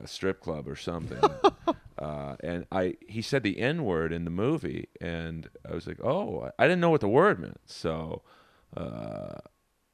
a 0.03 0.07
strip 0.07 0.41
club 0.41 0.69
or 0.69 0.77
something. 0.77 1.19
uh, 1.99 2.37
and 2.45 2.67
I 2.71 2.95
he 3.09 3.21
said 3.23 3.43
the 3.43 3.59
N 3.59 3.85
word 3.85 4.13
in 4.13 4.25
the 4.25 4.31
movie, 4.31 4.89
and 5.01 5.49
I 5.69 5.75
was 5.75 5.87
like, 5.87 6.01
oh, 6.03 6.51
I 6.59 6.65
didn't 6.65 6.81
know 6.81 6.91
what 6.91 7.01
the 7.01 7.09
word 7.09 7.41
meant. 7.41 7.61
So, 7.67 8.23
uh, 8.77 9.39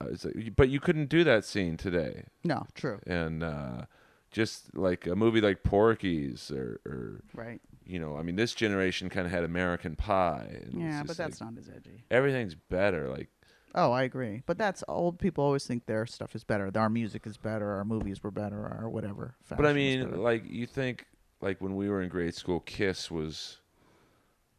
I 0.00 0.04
was 0.04 0.24
like, 0.24 0.54
but 0.56 0.68
you 0.68 0.80
couldn't 0.80 1.08
do 1.08 1.24
that 1.24 1.44
scene 1.44 1.76
today 1.76 2.24
No, 2.44 2.66
true. 2.74 3.00
and 3.06 3.42
uh, 3.42 3.82
just 4.30 4.76
like 4.76 5.06
a 5.06 5.14
movie 5.14 5.40
like 5.40 5.62
Porky's 5.62 6.50
or, 6.50 6.80
or 6.84 7.20
Right. 7.34 7.60
You 7.86 7.98
know, 7.98 8.16
I 8.16 8.22
mean, 8.22 8.36
this 8.36 8.54
generation 8.54 9.08
kind 9.08 9.26
of 9.26 9.32
had 9.32 9.44
American 9.44 9.96
Pie. 9.96 10.60
and 10.64 10.80
Yeah, 10.82 11.02
but 11.06 11.16
that's 11.16 11.40
like, 11.40 11.50
not 11.52 11.58
as 11.60 11.68
edgy. 11.68 12.04
everything's 12.10 12.54
better. 12.54 13.08
Like, 13.08 13.28
Oh, 13.74 13.90
I 13.90 14.02
agree. 14.02 14.42
But 14.44 14.58
that's 14.58 14.84
old 14.86 15.18
people 15.18 15.44
always 15.44 15.64
think 15.66 15.86
their 15.86 16.04
stuff 16.04 16.34
is 16.34 16.44
better. 16.44 16.70
Our 16.74 16.90
music 16.90 17.26
is 17.26 17.38
better. 17.38 17.70
Our 17.72 17.84
movies 17.86 18.22
were 18.22 18.30
better. 18.30 18.58
Or 18.58 18.90
whatever. 18.90 19.34
but 19.48 19.64
I 19.64 19.72
mean, 19.72 20.20
like 20.22 20.44
you 20.48 20.66
think 20.66 21.06
like 21.40 21.60
when 21.60 21.74
we 21.74 21.88
were 21.88 22.02
in 22.02 22.08
grade 22.10 22.34
school, 22.34 22.60
Kiss 22.60 23.10
was 23.10 23.60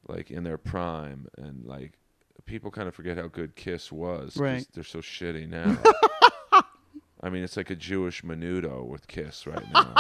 like 0.08 0.32
in 0.32 0.44
their 0.44 0.58
prime, 0.58 1.28
and 1.38 1.64
like 1.64 1.94
people 2.46 2.72
kind 2.72 2.88
of 2.88 2.96
forget 2.96 3.18
how 3.18 3.28
good 3.28 3.56
Kiss 3.56 3.92
was. 3.92 4.36
Right. 4.36 4.66
They're 4.74 4.84
so 4.84 5.00
shitty 5.00 5.48
now. 5.48 5.78
I 7.22 7.30
mean, 7.30 7.44
it's 7.44 7.56
like 7.56 7.70
a 7.70 7.76
Jewish 7.76 8.22
menudo 8.24 8.86
with 8.86 9.08
Kiss 9.08 9.46
right 9.48 9.64
now. 9.74 9.94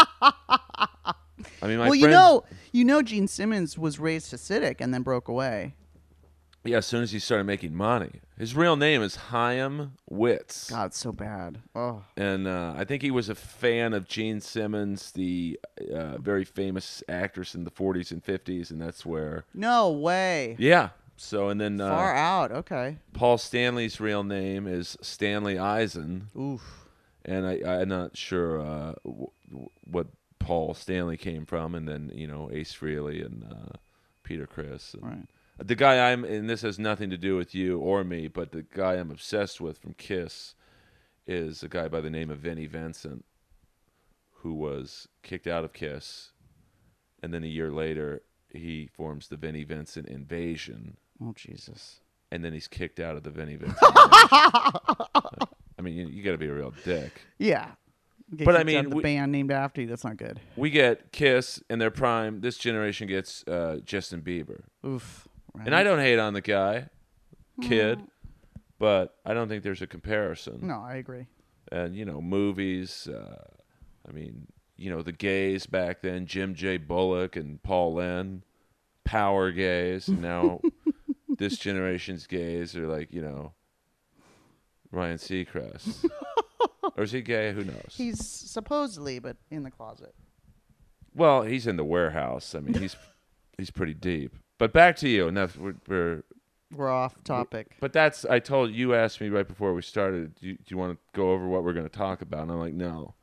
I 1.62 1.68
mean, 1.68 1.78
my 1.80 1.86
well, 1.86 1.96
you 1.96 2.08
know, 2.08 2.44
you 2.72 2.84
know, 2.86 3.02
Gene 3.02 3.28
Simmons 3.28 3.78
was 3.78 4.00
raised 4.00 4.32
Hasidic 4.32 4.78
and 4.80 4.94
then 4.94 5.02
broke 5.02 5.28
away. 5.28 5.76
Yeah, 6.66 6.78
as 6.78 6.86
soon 6.86 7.04
as 7.04 7.12
he 7.12 7.20
started 7.20 7.44
making 7.44 7.76
money. 7.76 8.22
His 8.38 8.56
real 8.56 8.78
name 8.78 9.02
is 9.02 9.16
Chaim 9.18 9.94
Witz. 10.10 10.70
God, 10.70 10.88
it's 10.88 10.98
so 10.98 11.12
bad. 11.12 11.60
Oh, 11.76 12.04
And 12.16 12.48
uh, 12.48 12.74
I 12.78 12.86
think 12.86 13.02
he 13.02 13.12
was 13.12 13.28
a 13.28 13.36
fan 13.36 13.94
of 13.94 14.08
Jean 14.08 14.40
Simmons, 14.40 15.12
the 15.12 15.60
uh, 15.94 16.18
very 16.20 16.46
famous 16.46 17.04
actress 17.10 17.54
in 17.54 17.66
the 17.66 17.72
40s 17.72 18.12
and 18.12 18.24
50s, 18.24 18.72
and 18.72 18.82
that's 18.82 19.06
where. 19.06 19.44
no 19.54 19.92
way. 19.92 20.56
Yeah. 20.58 20.90
So, 21.18 21.50
and 21.50 21.60
then 21.60 21.78
Far 21.80 22.16
uh, 22.16 22.20
out. 22.20 22.52
Okay. 22.52 22.98
Paul 23.14 23.38
Stanley's 23.38 24.00
real 24.00 24.24
name 24.24 24.66
is 24.66 24.98
Stanley 25.02 25.60
Eisen, 25.60 26.30
Oof. 26.38 26.88
and 27.26 27.46
I, 27.46 27.60
I'm 27.82 27.90
not 27.90 28.18
sure 28.18 28.60
uh, 28.62 28.94
w- 29.06 29.28
w- 29.50 29.70
what 29.84 30.08
Paul 30.44 30.74
Stanley 30.74 31.18
came 31.18 31.46
from, 31.46 31.76
and 31.76 31.88
then, 31.88 32.12
you 32.14 32.28
know, 32.28 32.50
Ace 32.52 32.74
Frehley 32.76 33.26
and 33.26 33.44
uh, 33.44 33.78
Peter 34.24 34.46
Criss. 34.46 34.94
And, 34.94 35.04
Right. 35.04 35.28
the 35.68 35.76
guy 35.76 36.12
I'm, 36.12 36.24
and 36.24 36.50
this 36.50 36.62
has 36.62 36.78
nothing 36.80 37.10
to 37.10 37.18
do 37.18 37.36
with 37.36 37.54
you 37.56 37.80
or 37.80 38.04
me, 38.04 38.28
but 38.28 38.52
the 38.52 38.64
guy 38.64 38.96
I'm 38.96 39.12
obsessed 39.12 39.62
with 39.62 39.78
from 39.78 39.94
Kiss 39.94 40.56
is 41.26 41.64
a 41.64 41.70
guy 41.70 41.88
by 41.88 42.02
the 42.02 42.10
name 42.10 42.30
of 42.30 42.40
Vinnie 42.40 42.68
Vincent, 42.68 43.26
who 44.38 44.54
was 44.54 45.08
kicked 45.22 45.48
out 45.48 45.64
of 45.64 45.74
Kiss, 45.74 46.32
and 47.22 47.34
then 47.34 47.44
a 47.44 47.48
year 47.48 47.72
later 47.72 48.22
he 48.54 48.88
forms 48.88 49.28
the 49.30 49.38
Vinnie 49.38 49.64
Vincent 49.64 50.08
Invasion, 50.08 50.98
Oh 51.24 51.34
Jesus. 51.36 52.02
and 52.32 52.44
then 52.44 52.54
he's 52.54 52.68
kicked 52.68 53.00
out 53.00 53.16
of 53.16 53.24
the 53.24 53.30
Vinnie 53.32 53.56
Vincent. 53.56 53.78
I 53.82 55.48
mean, 55.82 55.96
you, 55.96 56.08
you 56.08 56.24
got 56.24 56.32
to 56.34 56.38
be 56.38 56.48
a 56.48 56.54
real 56.54 56.74
dick. 56.84 57.22
Yeah. 57.40 57.72
Get 58.38 58.46
But 58.46 58.56
I 58.58 58.64
mean, 58.64 58.90
the 58.90 58.96
we- 58.98 59.04
band 59.04 59.32
named 59.32 59.52
after 59.52 59.82
you. 59.82 59.88
That's 59.88 60.04
not 60.04 60.18
good. 60.18 60.40
We 60.56 60.70
get 60.70 61.12
Kiss 61.12 61.62
in 61.70 61.80
their 61.80 61.92
prime. 61.92 62.42
This 62.42 62.58
generation 62.58 63.08
gets 63.08 63.44
uh, 63.48 63.80
Justin 63.86 64.22
Bieber. 64.22 64.62
Oof. 64.86 65.28
Right. 65.54 65.68
And 65.68 65.76
I 65.76 65.84
don't 65.84 66.00
hate 66.00 66.18
on 66.20 66.34
the 66.34 66.42
guy, 66.42 66.90
kid, 67.62 68.00
but 68.80 69.16
I 69.26 69.34
don't 69.36 69.48
think 69.48 69.64
there's 69.64 69.82
a 69.84 69.88
comparison. 69.88 70.60
No, 70.64 70.82
I 70.82 70.96
agree. 70.96 71.28
And 71.72 71.96
you 71.96 72.06
know, 72.06 72.22
movies. 72.22 73.08
Uh, 73.08 73.44
I 74.08 74.12
mean, 74.12 74.48
you 74.78 74.90
know, 74.90 75.02
the 75.04 75.12
gays 75.12 75.66
back 75.68 76.02
then, 76.02 76.26
Jim 76.26 76.56
J. 76.56 76.78
Bullock 76.78 77.36
and 77.36 77.62
Paul 77.62 77.94
Lynde, 77.94 78.44
power 79.06 79.52
gays. 79.52 80.08
And 80.08 80.22
now 80.22 80.60
this 81.38 81.58
generation's 81.58 82.26
gays 82.28 82.76
are 82.76 82.88
like, 82.88 83.14
you 83.14 83.22
know, 83.22 83.54
Ryan 84.94 85.18
Seacrest. 85.18 86.06
or 86.98 87.04
is 87.04 87.12
he 87.12 87.22
gay? 87.22 87.52
Who 87.52 87.64
knows? 87.64 87.94
He's 87.96 88.26
supposedly, 88.26 89.20
but 89.20 89.38
in 89.50 89.64
the 89.64 89.72
closet. 89.72 90.14
well, 91.16 91.42
he's 91.44 91.68
in 91.68 91.76
the 91.78 91.84
warehouse. 91.84 92.56
I 92.56 92.60
mean, 92.60 92.76
he's 92.76 92.96
he's 93.58 93.72
pretty 93.72 93.94
deep. 93.94 94.36
But 94.58 94.72
back 94.72 94.96
to 94.98 95.10
you, 95.10 95.30
that's 95.32 95.58
we're, 95.58 95.76
we're 95.88 96.24
We're 96.72 96.92
off 96.92 97.16
topic. 97.24 97.76
But 97.80 97.92
that's 97.94 98.24
I 98.26 98.40
told 98.40 98.72
you 98.72 98.94
asked 98.94 99.20
me 99.20 99.30
right 99.30 99.48
before 99.48 99.74
we 99.74 99.82
started. 99.82 100.36
Do 100.36 100.48
you, 100.48 100.54
do 100.54 100.64
you 100.68 100.78
want 100.78 100.94
to 100.94 100.98
go 101.20 101.32
over 101.32 101.48
what 101.48 101.64
we're 101.64 101.74
going 101.74 101.90
to 101.90 101.98
talk 101.98 102.22
about? 102.22 102.44
And 102.44 102.52
I'm 102.52 102.60
like, 102.60 102.74
no. 102.74 103.16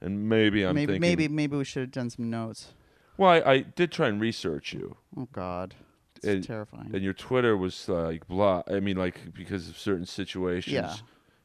And 0.00 0.28
maybe 0.28 0.62
I'm 0.64 0.74
maybe 0.74 0.92
thinking. 0.94 1.00
maybe 1.00 1.28
maybe 1.28 1.56
we 1.56 1.64
should 1.64 1.80
have 1.80 1.90
done 1.90 2.10
some 2.10 2.28
notes. 2.28 2.68
Well, 3.16 3.30
I, 3.30 3.36
I 3.40 3.58
did 3.60 3.90
try 3.90 4.08
and 4.08 4.20
research 4.20 4.74
you, 4.74 4.98
Oh 5.16 5.26
God, 5.32 5.74
it's 6.18 6.26
And- 6.26 6.44
terrifying. 6.44 6.90
and 6.94 7.02
your 7.02 7.12
Twitter 7.14 7.56
was 7.56 7.88
like 7.88 8.26
blah. 8.28 8.62
I 8.70 8.80
mean, 8.80 8.96
like 8.96 9.34
because 9.34 9.68
of 9.68 9.78
certain 9.78 10.06
situations. 10.06 10.74
Yeah. 10.74 10.94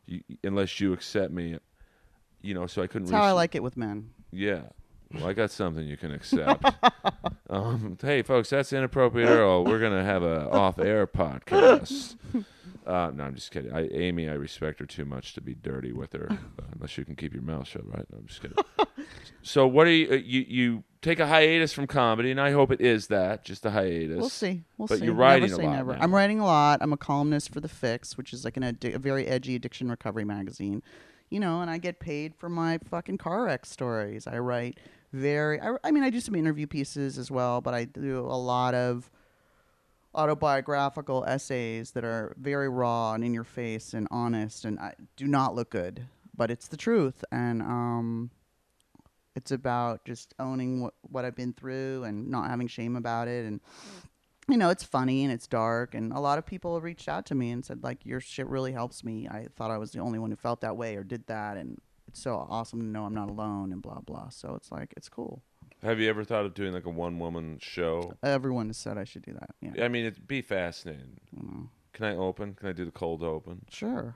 You, 0.08 0.22
unless 0.44 0.80
you 0.80 0.94
accept 0.94 1.32
me, 1.32 1.58
you 2.42 2.54
know. 2.54 2.68
So 2.68 2.82
I 2.82 2.88
couldn't. 2.88 3.08
That's 3.08 3.16
how 3.22 3.28
I 3.28 3.32
like 3.32 3.56
it 3.56 3.64
with 3.64 3.78
men. 3.78 4.10
Yeah. 4.32 4.62
Well, 5.14 5.28
I 5.28 5.34
got 5.34 5.52
something 5.52 5.86
you 5.86 5.98
can 5.98 6.12
accept. 6.14 6.64
um, 7.50 7.98
hey, 8.02 8.22
folks, 8.22 8.50
that's 8.50 8.72
inappropriate 8.74 9.28
Earl. 9.30 9.66
We're 9.66 9.80
gonna 9.80 10.04
have 10.04 10.24
a 10.24 10.50
off-air 10.50 11.06
podcast. 11.08 12.16
Uh, 12.86 13.12
no, 13.14 13.26
I'm 13.26 13.36
just 13.36 13.52
kidding. 13.52 13.72
I, 13.74 13.88
Amy, 13.90 14.28
I 14.30 14.34
respect 14.34 14.80
her 14.80 14.86
too 14.86 15.06
much 15.06 15.34
to 15.34 15.42
be 15.42 15.54
dirty 15.54 15.92
with 15.92 16.14
her, 16.14 16.28
uh, 16.32 16.64
unless 16.74 16.98
you 16.98 17.06
can 17.06 17.16
keep 17.16 17.34
your 17.34 17.44
mouth 17.44 17.68
shut, 17.68 17.86
right? 17.86 18.06
No, 18.12 18.20
I'm 18.20 18.26
just 18.26 18.42
kidding. 18.42 18.58
so, 19.44 19.68
what 19.68 19.84
do 19.86 19.92
you, 19.92 20.12
uh, 20.12 20.16
you 20.16 20.46
you 20.48 20.84
take 21.02 21.20
a 21.20 21.28
hiatus 21.28 21.74
from 21.74 21.88
comedy, 21.88 22.32
and 22.32 22.40
I 22.40 22.52
hope 22.52 22.72
it 22.72 22.82
is 22.82 23.08
that, 23.08 23.44
just 23.44 23.66
a 23.66 23.72
hiatus. 23.72 24.18
We'll 24.18 24.30
see. 24.30 24.64
We'll 24.78 24.88
But 24.88 25.00
see. 25.00 25.06
you're 25.06 25.14
writing 25.14 25.50
never 25.50 25.62
a 25.62 25.66
lot 25.66 25.76
never. 25.76 25.94
I'm 25.96 26.14
writing 26.14 26.40
a 26.40 26.46
lot. 26.46 26.80
I'm 26.82 26.94
a 26.94 26.98
columnist 26.98 27.52
for 27.54 27.60
the 27.60 27.68
Fix, 27.68 28.18
which 28.18 28.34
is 28.34 28.46
like 28.46 28.58
an 28.58 28.64
addi- 28.64 28.94
a 28.96 29.00
very 29.00 29.28
edgy 29.28 29.56
addiction 29.56 29.90
recovery 29.90 30.26
magazine. 30.26 30.84
You 31.30 31.40
know, 31.40 31.62
and 31.62 31.70
I 31.72 31.78
get 31.78 32.00
paid 32.00 32.36
for 32.36 32.50
my 32.50 32.78
fucking 32.90 33.18
car 33.18 33.46
wreck 33.46 33.66
stories. 33.66 34.28
I 34.28 34.38
write 34.40 34.80
very. 35.14 35.60
I, 35.62 35.76
I 35.84 35.92
mean, 35.92 36.04
I 36.04 36.10
do 36.10 36.20
some 36.20 36.36
interview 36.36 36.68
pieces 36.68 37.18
as 37.18 37.32
well, 37.32 37.62
but 37.62 37.74
I 37.74 37.86
do 37.86 38.20
a 38.20 38.36
lot 38.38 38.74
of 38.76 39.10
autobiographical 40.14 41.24
essays 41.26 41.92
that 41.92 42.04
are 42.04 42.36
very 42.38 42.68
raw 42.70 43.14
and 43.14 43.24
in 43.24 43.34
your 43.34 43.46
face 43.46 43.94
and 43.94 44.08
honest 44.12 44.66
and 44.66 44.78
I 44.80 44.94
do 45.16 45.26
not 45.26 45.56
look 45.56 45.70
good, 45.70 46.06
but 46.36 46.52
it's 46.52 46.68
the 46.68 46.76
truth 46.78 47.24
and 47.32 47.62
um 47.62 48.30
it's 49.36 49.52
about 49.52 50.06
just 50.06 50.34
owning 50.40 50.82
what 50.82 50.94
what 51.02 51.26
I've 51.26 51.36
been 51.36 51.54
through 51.54 52.04
and 52.04 52.30
not 52.30 52.50
having 52.50 52.68
shame 52.68 52.96
about 52.96 53.28
it 53.28 53.46
and 53.46 53.60
you 54.50 54.58
know, 54.58 54.70
it's 54.70 54.84
funny 54.84 55.24
and 55.24 55.32
it's 55.32 55.48
dark 55.48 55.94
and 55.96 56.12
a 56.12 56.20
lot 56.20 56.38
of 56.38 56.46
people 56.46 56.80
reached 56.82 57.08
out 57.08 57.26
to 57.28 57.36
me 57.36 57.52
and 57.52 57.64
said 57.64 57.84
like 57.84 58.06
your 58.06 58.20
shit 58.20 58.48
really 58.48 58.74
helps 58.74 59.04
me. 59.04 59.28
I 59.28 59.48
thought 59.56 59.72
I 59.72 59.78
was 59.78 59.92
the 59.92 60.00
only 60.00 60.20
one 60.20 60.32
who 60.32 60.36
felt 60.36 60.62
that 60.62 60.76
way 60.76 60.96
or 60.96 61.04
did 61.04 61.28
that 61.28 61.58
and 61.58 61.80
it's 62.08 62.22
so 62.22 62.46
awesome 62.50 62.80
to 62.82 62.86
know 62.86 63.06
I'm 63.06 63.14
not 63.14 63.30
alone 63.30 63.72
and 63.72 63.82
blah 63.82 64.00
blah. 64.00 64.30
So 64.30 64.56
it's 64.56 64.72
like 64.72 64.94
it's 64.98 65.08
cool. 65.08 65.44
Have 65.84 66.00
you 66.00 66.10
ever 66.10 66.24
thought 66.24 66.46
of 66.46 66.54
doing 66.54 66.74
like 66.74 66.86
a 66.86 66.92
one-woman 66.92 67.58
show? 67.60 68.14
Everyone 68.22 68.68
has 68.68 68.78
said 68.78 68.98
I 69.00 69.04
should 69.04 69.24
do 69.24 69.34
that. 69.34 69.50
Yeah. 69.62 69.84
I 69.84 69.88
mean, 69.88 70.06
it'd 70.06 70.28
be 70.28 70.42
fascinating. 70.42 71.20
Mm. 71.36 71.70
Can 71.94 72.06
I 72.06 72.16
open? 72.16 72.54
Can 72.54 72.70
I 72.70 72.72
do 72.72 72.86
the 72.86 72.92
cold 72.92 73.24
open? 73.24 73.66
Sure. 73.70 74.16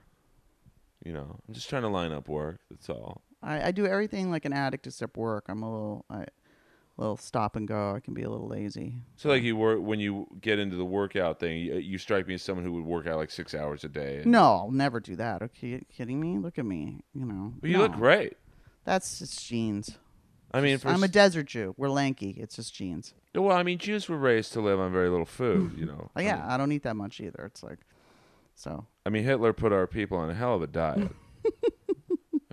You 1.04 1.14
know, 1.14 1.40
I'm 1.48 1.54
just 1.54 1.70
trying 1.70 1.82
to 1.82 1.88
line 1.88 2.12
up 2.12 2.30
work. 2.30 2.60
That's 2.70 2.90
all. 2.90 3.22
I, 3.46 3.68
I 3.68 3.72
do 3.72 3.86
everything 3.86 4.32
like 4.32 4.46
an 4.46 4.54
addict 4.54 4.88
except 4.88 5.16
work. 5.18 5.46
I'm 5.48 5.62
a 5.64 5.72
little 5.72 6.06
I 6.10 6.26
little 6.98 7.18
stop 7.18 7.56
and 7.58 7.68
go. 7.68 7.94
I 7.96 8.00
can 8.00 8.14
be 8.14 8.24
a 8.24 8.30
little 8.30 8.48
lazy. 8.48 8.96
So 9.18 9.30
like 9.30 9.44
you 9.44 9.56
work 9.58 9.82
when 9.82 10.00
you 10.00 10.28
get 10.42 10.60
into 10.60 10.76
the 10.78 10.86
workout 10.86 11.40
thing, 11.40 11.60
you, 11.60 11.76
you 11.76 11.98
strike 11.98 12.28
me 12.28 12.34
as 12.36 12.42
someone 12.42 12.66
who 12.66 12.72
would 12.74 12.86
work 12.86 13.06
out 13.08 13.18
like 13.18 13.32
six 13.32 13.54
hours 13.54 13.84
a 13.84 13.90
day. 13.90 14.18
and- 14.18 14.32
No, 14.32 14.44
I'll 14.44 14.72
never 14.72 15.00
do 15.00 15.16
that. 15.18 15.42
Okay, 15.42 15.68
you 15.68 15.86
kidding 15.96 16.20
me? 16.20 16.38
Look 16.38 16.58
at 16.58 16.66
me. 16.66 17.02
You 17.14 17.26
know. 17.26 17.54
But 17.62 17.70
you 17.70 17.78
look 17.78 17.94
great. 17.94 18.38
That's 18.86 19.20
just 19.20 19.46
jeans. 19.46 19.98
I 20.52 20.62
mean, 20.62 20.78
for 20.78 20.88
I'm 20.88 21.04
a 21.04 21.10
desert 21.10 21.48
Jew. 21.48 21.76
We're 21.78 21.90
lanky. 21.90 22.30
It's 22.40 22.56
just 22.56 22.74
jeans. 22.74 23.14
well, 23.34 23.58
I 23.58 23.64
mean, 23.64 23.78
Jews 23.78 24.08
were 24.08 24.18
raised 24.18 24.54
to 24.54 24.62
live 24.62 24.80
on 24.80 24.94
very 24.94 25.10
little 25.10 25.26
food. 25.26 25.74
You 25.78 25.86
know. 25.86 26.10
Oh, 26.16 26.22
yeah, 26.22 26.46
I 26.48 26.56
don't 26.56 26.72
eat 26.72 26.84
that 26.84 26.96
much 26.96 27.20
either. 27.20 27.44
It's 27.46 27.62
like, 27.62 27.80
so 28.56 28.86
I 29.06 29.10
mean, 29.10 29.24
Hitler 29.26 29.52
put 29.52 29.74
our 29.74 29.86
people 29.86 30.18
on 30.18 30.30
a 30.30 30.34
hell 30.34 30.56
of 30.56 30.62
a 30.62 30.68
diet. 30.68 31.12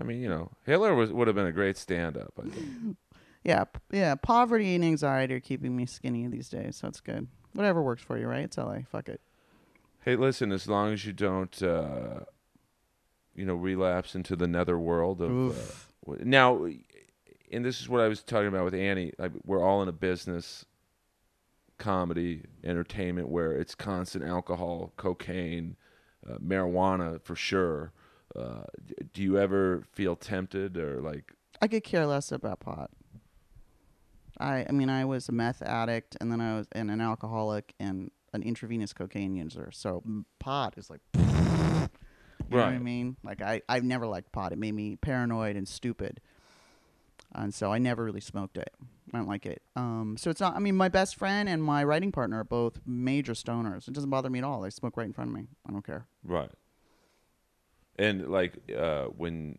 I 0.03 0.05
mean, 0.05 0.21
you 0.21 0.27
know, 0.27 0.51
Hitler 0.65 0.93
was 0.93 1.13
would 1.13 1.27
have 1.27 1.35
been 1.35 1.45
a 1.47 1.51
great 1.53 1.77
stand-up. 1.77 2.33
I 2.37 2.49
think. 2.49 2.97
yeah, 3.43 3.63
p- 3.63 3.79
yeah. 3.91 4.15
Poverty 4.15 4.75
and 4.75 4.83
anxiety 4.83 5.33
are 5.33 5.39
keeping 5.39 5.75
me 5.75 5.85
skinny 5.85 6.27
these 6.27 6.49
days, 6.49 6.75
so 6.75 6.89
it's 6.89 6.99
good. 6.99 7.27
Whatever 7.53 7.81
works 7.81 8.01
for 8.03 8.17
you, 8.17 8.27
right? 8.27 8.43
It's 8.43 8.57
LA. 8.57 8.79
Fuck 8.85 9.07
it. 9.07 9.21
Hey, 10.03 10.17
listen, 10.17 10.51
as 10.51 10.67
long 10.67 10.91
as 10.91 11.05
you 11.05 11.13
don't, 11.13 11.63
uh, 11.63 12.21
you 13.33 13.45
know, 13.45 13.55
relapse 13.55 14.13
into 14.13 14.35
the 14.35 14.47
nether 14.47 14.77
world 14.77 15.21
of 15.21 15.29
uh, 15.29 15.33
Oof. 15.33 15.93
w- 16.05 16.25
now, 16.25 16.65
and 17.49 17.63
this 17.63 17.79
is 17.79 17.87
what 17.87 18.01
I 18.01 18.09
was 18.09 18.21
talking 18.23 18.47
about 18.47 18.65
with 18.65 18.73
Annie. 18.73 19.13
Like, 19.17 19.31
we're 19.45 19.63
all 19.63 19.81
in 19.81 19.87
a 19.87 19.93
business, 19.93 20.65
comedy, 21.77 22.41
entertainment 22.61 23.29
where 23.29 23.53
it's 23.53 23.73
constant 23.73 24.25
alcohol, 24.25 24.91
cocaine, 24.97 25.77
uh, 26.29 26.39
marijuana 26.39 27.21
for 27.21 27.37
sure. 27.37 27.93
Uh, 28.35 28.63
do 29.13 29.21
you 29.21 29.37
ever 29.37 29.83
feel 29.91 30.15
tempted 30.15 30.77
or 30.77 31.01
like? 31.01 31.33
I 31.61 31.67
could 31.67 31.83
care 31.83 32.05
less 32.05 32.31
about 32.31 32.59
pot. 32.59 32.91
I, 34.39 34.65
I 34.67 34.71
mean, 34.71 34.89
I 34.89 35.05
was 35.05 35.29
a 35.29 35.31
meth 35.31 35.61
addict, 35.61 36.17
and 36.19 36.31
then 36.31 36.41
I 36.41 36.57
was 36.57 36.67
and 36.71 36.89
an 36.89 37.01
alcoholic 37.01 37.73
and 37.79 38.11
an 38.33 38.41
intravenous 38.41 38.93
cocaine 38.93 39.35
user. 39.35 39.69
So 39.71 40.03
pot 40.39 40.73
is 40.77 40.89
like, 40.89 41.01
you 41.13 41.21
know 41.23 41.89
what 42.49 42.59
I 42.59 42.79
mean? 42.79 43.17
Like 43.23 43.41
I, 43.41 43.61
I've 43.69 43.83
never 43.83 44.07
liked 44.07 44.31
pot. 44.31 44.51
It 44.51 44.57
made 44.57 44.73
me 44.73 44.95
paranoid 44.95 45.55
and 45.55 45.67
stupid, 45.67 46.19
and 47.33 47.53
so 47.53 47.71
I 47.71 47.77
never 47.77 48.03
really 48.03 48.21
smoked 48.21 48.57
it. 48.57 48.73
I 49.13 49.17
don't 49.17 49.27
like 49.27 49.45
it. 49.45 49.61
Um, 49.75 50.15
so 50.17 50.31
it's 50.31 50.41
not. 50.41 50.55
I 50.55 50.59
mean, 50.59 50.75
my 50.75 50.89
best 50.89 51.15
friend 51.15 51.47
and 51.47 51.63
my 51.63 51.83
writing 51.83 52.11
partner 52.11 52.39
are 52.39 52.43
both 52.43 52.79
major 52.85 53.33
stoners. 53.33 53.87
It 53.87 53.93
doesn't 53.93 54.09
bother 54.09 54.29
me 54.29 54.39
at 54.39 54.45
all. 54.45 54.61
They 54.61 54.71
smoke 54.71 54.97
right 54.97 55.05
in 55.05 55.13
front 55.13 55.29
of 55.29 55.35
me. 55.35 55.47
I 55.67 55.71
don't 55.71 55.85
care. 55.85 56.07
Right. 56.23 56.49
And 57.97 58.27
like, 58.29 58.57
uh, 58.75 59.05
when 59.05 59.57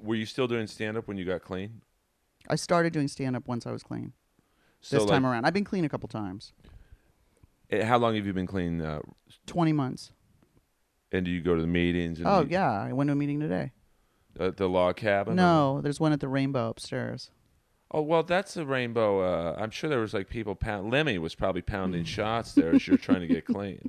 were 0.00 0.14
you 0.14 0.26
still 0.26 0.46
doing 0.46 0.66
stand-up 0.66 1.08
when 1.08 1.16
you 1.16 1.24
got 1.24 1.42
clean? 1.42 1.80
I 2.48 2.54
started 2.56 2.92
doing 2.92 3.08
stand 3.08 3.36
up 3.36 3.46
once 3.48 3.66
I 3.66 3.72
was 3.72 3.82
clean. 3.82 4.12
So 4.80 4.96
this 4.98 5.04
time 5.10 5.26
around, 5.26 5.44
I've 5.44 5.52
been 5.54 5.64
clean 5.64 5.84
a 5.84 5.88
couple 5.88 6.08
times. 6.08 6.52
eh, 7.70 7.84
how 7.84 7.98
long 7.98 8.14
have 8.14 8.26
you 8.26 8.32
been 8.32 8.46
clean? 8.46 8.80
Uh, 8.80 9.00
Twenty 9.46 9.72
months. 9.72 10.12
and 11.12 11.24
do 11.24 11.30
you 11.30 11.40
go 11.40 11.54
to 11.56 11.60
the 11.60 11.66
meetings? 11.68 12.18
And 12.18 12.28
Oh 12.28 12.40
you- 12.42 12.48
yeah, 12.50 12.70
I 12.70 12.92
went 12.92 13.08
to 13.08 13.12
a 13.12 13.16
meeting 13.16 13.40
today. 13.40 13.72
At 14.38 14.56
the 14.56 14.68
log 14.68 14.96
cabin? 14.96 15.32
or- 15.34 15.36
No, 15.36 15.80
there's 15.80 15.98
one 16.00 16.12
at 16.12 16.20
the 16.20 16.28
Rainbow 16.28 16.70
upstairs. 16.70 17.30
Oh 17.92 18.02
well, 18.02 18.22
that's 18.22 18.54
the 18.54 18.64
rainbow. 18.64 19.18
Uh, 19.20 19.56
I'm 19.58 19.70
sure 19.70 19.90
there 19.90 19.98
was 19.98 20.14
like 20.14 20.28
people 20.28 20.54
pound. 20.54 20.92
Lemmy 20.92 21.18
was 21.18 21.34
probably 21.34 21.62
pounding 21.62 22.04
shots 22.16 22.52
there 22.54 22.72
as 22.72 22.86
you're 22.86 22.96
trying 22.96 23.20
to 23.22 23.26
get 23.26 23.44
clean. 23.44 23.80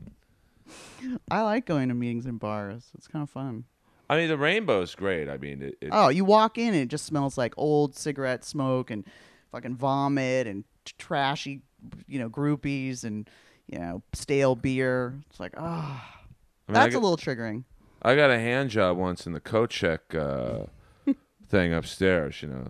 I 1.29 1.41
like 1.41 1.65
going 1.65 1.89
to 1.89 1.95
meetings 1.95 2.25
in 2.25 2.37
bars. 2.37 2.89
It's 2.95 3.07
kind 3.07 3.23
of 3.23 3.29
fun. 3.29 3.65
I 4.09 4.17
mean, 4.17 4.27
the 4.27 4.37
rainbow's 4.37 4.93
great. 4.93 5.29
I 5.29 5.37
mean, 5.37 5.61
it, 5.61 5.77
it, 5.79 5.89
Oh, 5.91 6.09
you 6.09 6.25
walk 6.25 6.57
in 6.57 6.73
and 6.73 6.83
it 6.83 6.89
just 6.89 7.05
smells 7.05 7.37
like 7.37 7.53
old 7.55 7.95
cigarette 7.95 8.43
smoke 8.43 8.91
and 8.91 9.05
fucking 9.51 9.75
vomit 9.75 10.47
and 10.47 10.65
t- 10.83 10.93
trashy, 10.97 11.61
you 12.07 12.19
know, 12.19 12.29
groupies 12.29 13.03
and 13.03 13.29
you 13.67 13.79
know 13.79 14.03
stale 14.13 14.55
beer. 14.55 15.17
It's 15.29 15.39
like 15.39 15.53
ah, 15.57 16.19
I 16.67 16.71
mean, 16.71 16.73
that's 16.73 16.93
got, 16.93 16.99
a 16.99 17.05
little 17.07 17.17
triggering. 17.17 17.63
I 18.01 18.15
got 18.15 18.29
a 18.31 18.37
hand 18.37 18.69
job 18.69 18.97
once 18.97 19.25
in 19.25 19.31
the 19.33 19.39
coat 19.39 19.69
check 19.69 20.13
uh, 20.13 20.65
thing 21.47 21.73
upstairs. 21.73 22.41
You 22.41 22.49
know, 22.49 22.67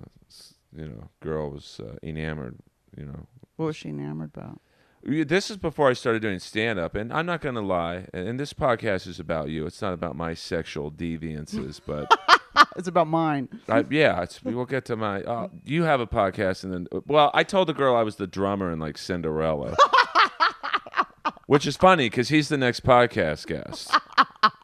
you 0.76 0.88
know, 0.88 1.10
girl 1.22 1.50
was 1.50 1.80
uh, 1.84 1.96
enamored. 2.04 2.60
You 2.96 3.06
know, 3.06 3.26
What 3.56 3.66
was 3.68 3.76
she 3.76 3.90
enamored 3.90 4.32
about? 4.36 4.62
This 5.04 5.50
is 5.50 5.58
before 5.58 5.90
I 5.90 5.94
started 5.94 6.22
doing 6.22 6.40
stand 6.40 6.78
up, 6.78 6.96
and 6.96 7.12
I'm 7.12 7.26
not 7.26 7.42
going 7.42 7.56
to 7.56 7.62
lie. 7.62 8.06
And 8.14 8.40
this 8.40 8.54
podcast 8.54 9.08
is 9.08 9.20
about 9.20 9.50
you. 9.50 9.66
It's 9.66 9.82
not 9.82 9.94
about 9.94 10.16
my 10.16 10.34
sexual 10.34 10.92
deviances, 10.92 11.82
but 11.86 12.08
It's 12.76 12.88
about 12.88 13.08
mine. 13.08 13.50
I, 13.68 13.86
yeah, 13.90 14.22
it's, 14.24 14.44
we'll 14.44 14.66
get 14.66 14.86
to 14.86 14.96
my. 14.96 15.22
Uh, 15.24 15.48
you 15.66 15.84
have 15.84 16.00
a 16.00 16.08
podcast, 16.08 16.64
and 16.64 16.74
then 16.74 16.88
well, 17.06 17.32
I 17.34 17.44
told 17.44 17.68
the 17.68 17.74
girl 17.74 17.96
I 17.96 18.04
was 18.04 18.16
the 18.16 18.28
drummer 18.28 18.72
in 18.72 18.80
like 18.80 18.98
Cinderella, 18.98 19.76
which 21.48 21.66
is 21.66 21.78
funny 21.78 22.10
because 22.10 22.30
he's 22.30 22.50
the 22.50 22.58
next 22.58 22.84
podcast 22.84 23.48
guest. 23.48 23.92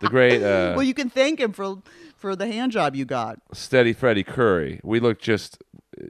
The 0.02 0.10
great 0.10 0.42
uh, 0.44 0.74
well, 0.76 0.84
you 0.84 0.94
can 0.94 1.10
thank 1.10 1.40
him 1.40 1.54
for 1.54 1.82
for 2.16 2.36
the 2.36 2.48
hand 2.48 2.72
job 2.72 2.96
you 2.96 3.06
got. 3.06 3.40
steady 3.54 3.94
Freddie 3.94 4.24
Coury. 4.24 4.80
We 4.84 5.00
look 5.00 5.20
just, 5.20 5.64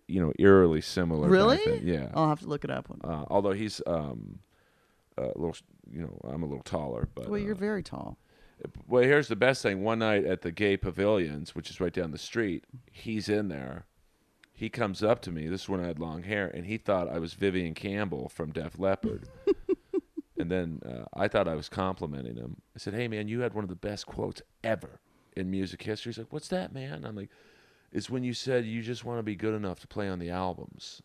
you 0.08 0.22
know, 0.22 0.34
eerily 0.40 0.82
similar. 0.82 1.30
Really? 1.30 1.82
Yeah. 1.84 2.10
I'll 2.14 2.30
have 2.30 2.40
to 2.42 2.48
look 2.48 2.64
it 2.64 2.72
up. 2.72 2.88
Uh, 3.04 3.26
although 3.30 3.52
he's 3.52 3.82
um, 3.88 4.40
a 5.18 5.28
little, 5.36 5.56
you 5.92 6.02
know, 6.02 6.20
I'm 6.24 6.44
a 6.44 6.46
little 6.46 6.64
taller, 6.64 7.08
but 7.14 7.30
well, 7.30 7.40
uh, 7.40 7.44
you're 7.44 7.56
very 7.56 7.84
tall. 7.84 8.18
Well, 8.88 9.04
here's 9.04 9.28
the 9.28 9.36
best 9.36 9.62
thing. 9.62 9.84
One 9.84 10.00
night 10.00 10.26
at 10.26 10.42
the 10.42 10.52
Gay 10.52 10.78
Pavilions, 10.78 11.54
which 11.54 11.70
is 11.70 11.80
right 11.80 11.94
down 11.94 12.12
the 12.12 12.18
street, 12.18 12.66
he's 12.92 13.30
in 13.30 13.50
there. 13.50 13.86
He 14.52 14.70
comes 14.70 15.04
up 15.04 15.22
to 15.24 15.32
me. 15.32 15.48
This 15.48 15.64
is 15.64 15.70
when 15.70 15.80
I 15.80 15.86
had 15.86 16.00
long 16.00 16.24
hair, 16.24 16.48
and 16.48 16.66
he 16.66 16.78
thought 16.78 17.08
I 17.08 17.20
was 17.20 17.34
Vivian 17.34 17.76
Campbell 17.76 18.30
from 18.30 18.52
Def 18.52 18.80
Leppard. 18.80 19.30
and 20.40 20.50
then 20.50 20.82
uh, 20.84 21.06
I 21.14 21.28
thought 21.28 21.48
I 21.48 21.54
was 21.54 21.70
complimenting 21.70 22.36
him. 22.36 22.58
I 22.76 22.80
said, 22.80 22.96
"Hey, 22.96 23.08
man, 23.08 23.28
you 23.28 23.42
had 23.42 23.54
one 23.54 23.64
of 23.64 23.70
the 23.70 23.76
best 23.76 24.08
quotes 24.08 24.42
ever 24.64 25.00
in 25.36 25.52
music 25.52 25.84
history." 25.84 26.12
He's 26.12 26.18
like, 26.18 26.34
"What's 26.34 26.48
that, 26.48 26.74
man?" 26.74 27.06
I'm 27.06 27.16
like, 27.16 27.30
"It's 27.92 28.10
when 28.10 28.24
you 28.24 28.34
said 28.34 28.66
you 28.66 28.82
just 28.82 29.06
want 29.06 29.20
to 29.20 29.24
be 29.24 29.36
good 29.36 29.54
enough 29.54 29.80
to 29.82 29.88
play 29.88 30.08
on 30.08 30.20
the 30.20 30.30
albums." 30.30 31.02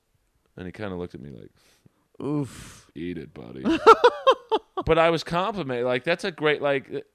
And 0.56 0.66
he 0.66 0.72
kind 0.72 0.92
of 0.92 0.98
looked 0.98 1.14
at 1.14 1.20
me 1.20 1.30
like, 1.30 1.50
Oof. 2.22 2.90
eat 2.94 3.16
it, 3.16 3.32
buddy. 3.32 3.64
but 4.86 4.98
I 4.98 5.10
was 5.10 5.24
complimenting. 5.24 5.84
Like 5.86 6.04
that's 6.04 6.24
a 6.24 6.30
great 6.30 6.62
like. 6.62 6.88
It, 6.88 7.06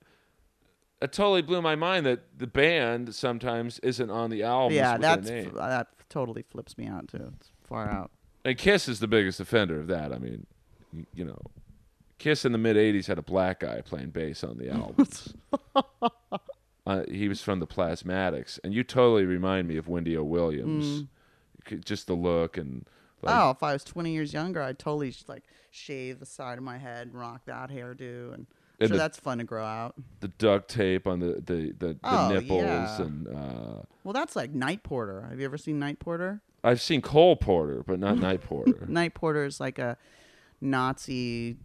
it 0.99 1.11
totally 1.11 1.43
blew 1.43 1.61
my 1.61 1.75
mind 1.75 2.07
that 2.07 2.21
the 2.35 2.47
band 2.47 3.13
sometimes 3.13 3.77
isn't 3.79 4.09
on 4.09 4.31
the 4.31 4.41
album. 4.43 4.75
yeah, 4.75 4.97
that's 4.97 5.29
that 5.29 5.87
totally 6.09 6.41
flips 6.41 6.75
me 6.77 6.87
out 6.87 7.07
too. 7.07 7.33
It's 7.39 7.51
far 7.63 7.87
out. 7.87 8.09
and 8.43 8.57
Kiss 8.57 8.87
is 8.87 8.99
the 8.99 9.07
biggest 9.07 9.39
offender 9.39 9.79
of 9.79 9.87
that. 9.87 10.11
I 10.11 10.17
mean, 10.17 10.47
you 11.13 11.23
know, 11.23 11.37
Kiss 12.17 12.45
in 12.45 12.51
the 12.51 12.57
mid 12.57 12.77
'80s 12.77 13.05
had 13.05 13.19
a 13.19 13.21
black 13.21 13.59
guy 13.59 13.81
playing 13.81 14.09
bass 14.09 14.43
on 14.43 14.57
the 14.57 14.69
albums. 14.71 15.35
uh, 16.87 17.03
he 17.11 17.27
was 17.27 17.41
from 17.41 17.59
the 17.59 17.67
Plasmatics, 17.67 18.59
and 18.63 18.73
you 18.73 18.83
totally 18.83 19.25
remind 19.25 19.67
me 19.67 19.77
of 19.77 19.87
Wendy 19.87 20.15
O. 20.17 20.23
Williams. 20.23 21.03
C- 21.67 21.77
Just 21.83 22.07
the 22.07 22.13
look 22.15 22.57
and. 22.57 22.87
Like, 23.23 23.35
oh, 23.35 23.49
if 23.49 23.63
I 23.63 23.73
was 23.73 23.83
20 23.83 24.11
years 24.11 24.31
younger, 24.31 24.61
I'd 24.61 24.77
totally 24.79 25.13
like 25.27 25.43
shave 25.71 26.19
the 26.19 26.25
side 26.27 26.59
of 26.59 26.63
my 26.63 26.77
head 26.77 27.07
and 27.07 27.15
rock 27.15 27.41
that 27.45 27.71
hairdo, 27.71 28.31
and, 28.33 28.45
And 28.79 28.87
sure 28.87 28.87
the- 28.89 28.97
that's 28.97 29.17
fun 29.19 29.39
to 29.39 29.43
grow 29.43 29.65
out. 29.65 29.95
the 30.19 30.27
duct 30.27 30.69
tape 30.69 31.07
on 31.07 31.19
the 31.19 31.41
the 31.43 31.73
the, 31.77 31.87
the 31.93 31.97
Oh, 32.03 32.29
nipples 32.31 32.61
yeah. 32.61 33.01
and 33.01 33.27
uh, 33.27 33.81
Well, 34.03 34.13
that's 34.13 34.35
like 34.35 34.51
Night 34.53 34.83
Porter. 34.83 35.25
Have 35.29 35.39
you 35.39 35.45
ever 35.45 35.57
seen 35.57 35.79
Night 35.79 35.97
Porter? 35.99 36.41
I've 36.63 36.79
seen 36.79 37.01
Cole 37.01 37.35
Porter, 37.35 37.83
but 37.85 37.99
not 37.99 38.17
Night 38.19 38.41
Porter. 38.47 38.85
Night 38.87 39.15
Porter 39.15 39.45
is 39.45 39.59
like 39.59 39.79
a 39.79 39.97
Nazi 40.61 41.57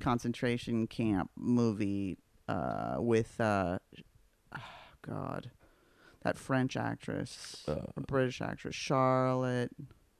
concentration 0.00 0.86
camp 0.86 1.30
movie 1.36 2.18
uh, 2.48 2.96
with 2.98 3.40
uh, 3.40 3.78
God, 5.06 5.50
that 6.22 6.38
French 6.38 6.76
actress, 6.76 7.64
Uh, 7.68 7.86
a 7.96 8.00
British 8.00 8.40
actress, 8.40 8.74
Charlotte 8.74 9.70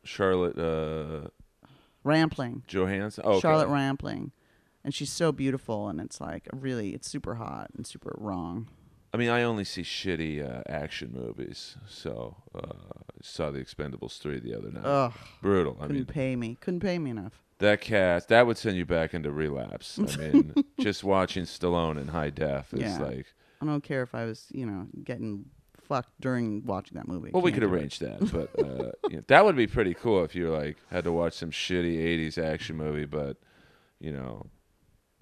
Charlotte 0.04 0.58
uh, 0.58 1.28
Rampling. 2.04 2.62
Johansson. 2.66 3.24
Oh, 3.26 3.32
okay. 3.32 3.40
Charlotte 3.40 3.68
Rampling, 3.68 4.32
and 4.84 4.92
she's 4.94 5.10
so 5.12 5.30
beautiful, 5.32 5.88
and 5.88 6.00
it's 6.00 6.20
like 6.20 6.48
really, 6.52 6.90
it's 6.94 7.08
super 7.08 7.36
hot 7.36 7.70
and 7.76 7.86
super 7.86 8.14
wrong. 8.18 8.68
I 9.14 9.18
mean, 9.18 9.28
I 9.28 9.42
only 9.42 9.64
see 9.64 9.82
shitty 9.82 10.42
uh, 10.42 10.62
action 10.68 11.12
movies. 11.12 11.76
So 11.86 12.36
uh, 12.54 12.72
saw 13.20 13.50
the 13.50 13.58
Expendables 13.60 14.18
three 14.18 14.40
the 14.40 14.56
other 14.56 14.70
night. 14.70 14.84
Ugh, 14.86 15.12
Brutal. 15.42 15.76
I 15.78 15.82
couldn't 15.82 15.96
mean, 15.96 16.06
pay 16.06 16.34
me, 16.34 16.56
couldn't 16.60 16.80
pay 16.80 16.98
me 16.98 17.10
enough. 17.10 17.42
that 17.58 17.80
cast 17.82 18.28
that 18.28 18.46
would 18.46 18.56
send 18.58 18.76
you 18.78 18.86
back 18.86 19.12
into 19.14 19.30
relapse. 19.30 19.98
I 19.98 20.16
mean, 20.32 20.54
just 20.80 21.04
watching 21.04 21.44
Stallone 21.44 22.00
in 22.00 22.08
high 22.08 22.30
def 22.30 22.72
is 22.74 22.80
Yeah. 22.80 22.98
like. 23.02 23.26
I 23.62 23.64
don't 23.64 23.82
care 23.84 24.02
if 24.02 24.14
I 24.14 24.24
was, 24.24 24.46
you 24.50 24.66
know, 24.66 24.86
getting 25.04 25.44
fucked 25.80 26.10
during 26.20 26.64
watching 26.66 26.96
that 26.96 27.06
movie. 27.08 27.30
Well, 27.32 27.42
we 27.42 27.52
Can't 27.52 27.62
could 27.62 27.68
do 27.68 27.74
it. 27.74 27.78
arrange 27.78 27.98
that, 28.00 28.32
but 28.32 28.58
uh, 28.64 28.90
you 29.08 29.16
know, 29.18 29.22
that 29.28 29.44
would 29.44 29.56
be 29.56 29.66
pretty 29.66 29.94
cool 29.94 30.24
if 30.24 30.34
you 30.34 30.50
like 30.50 30.76
had 30.90 31.04
to 31.04 31.12
watch 31.12 31.34
some 31.34 31.50
shitty 31.50 31.96
'80s 31.98 32.38
action 32.42 32.76
movie, 32.76 33.04
but 33.06 33.36
you 34.00 34.12
know, 34.12 34.46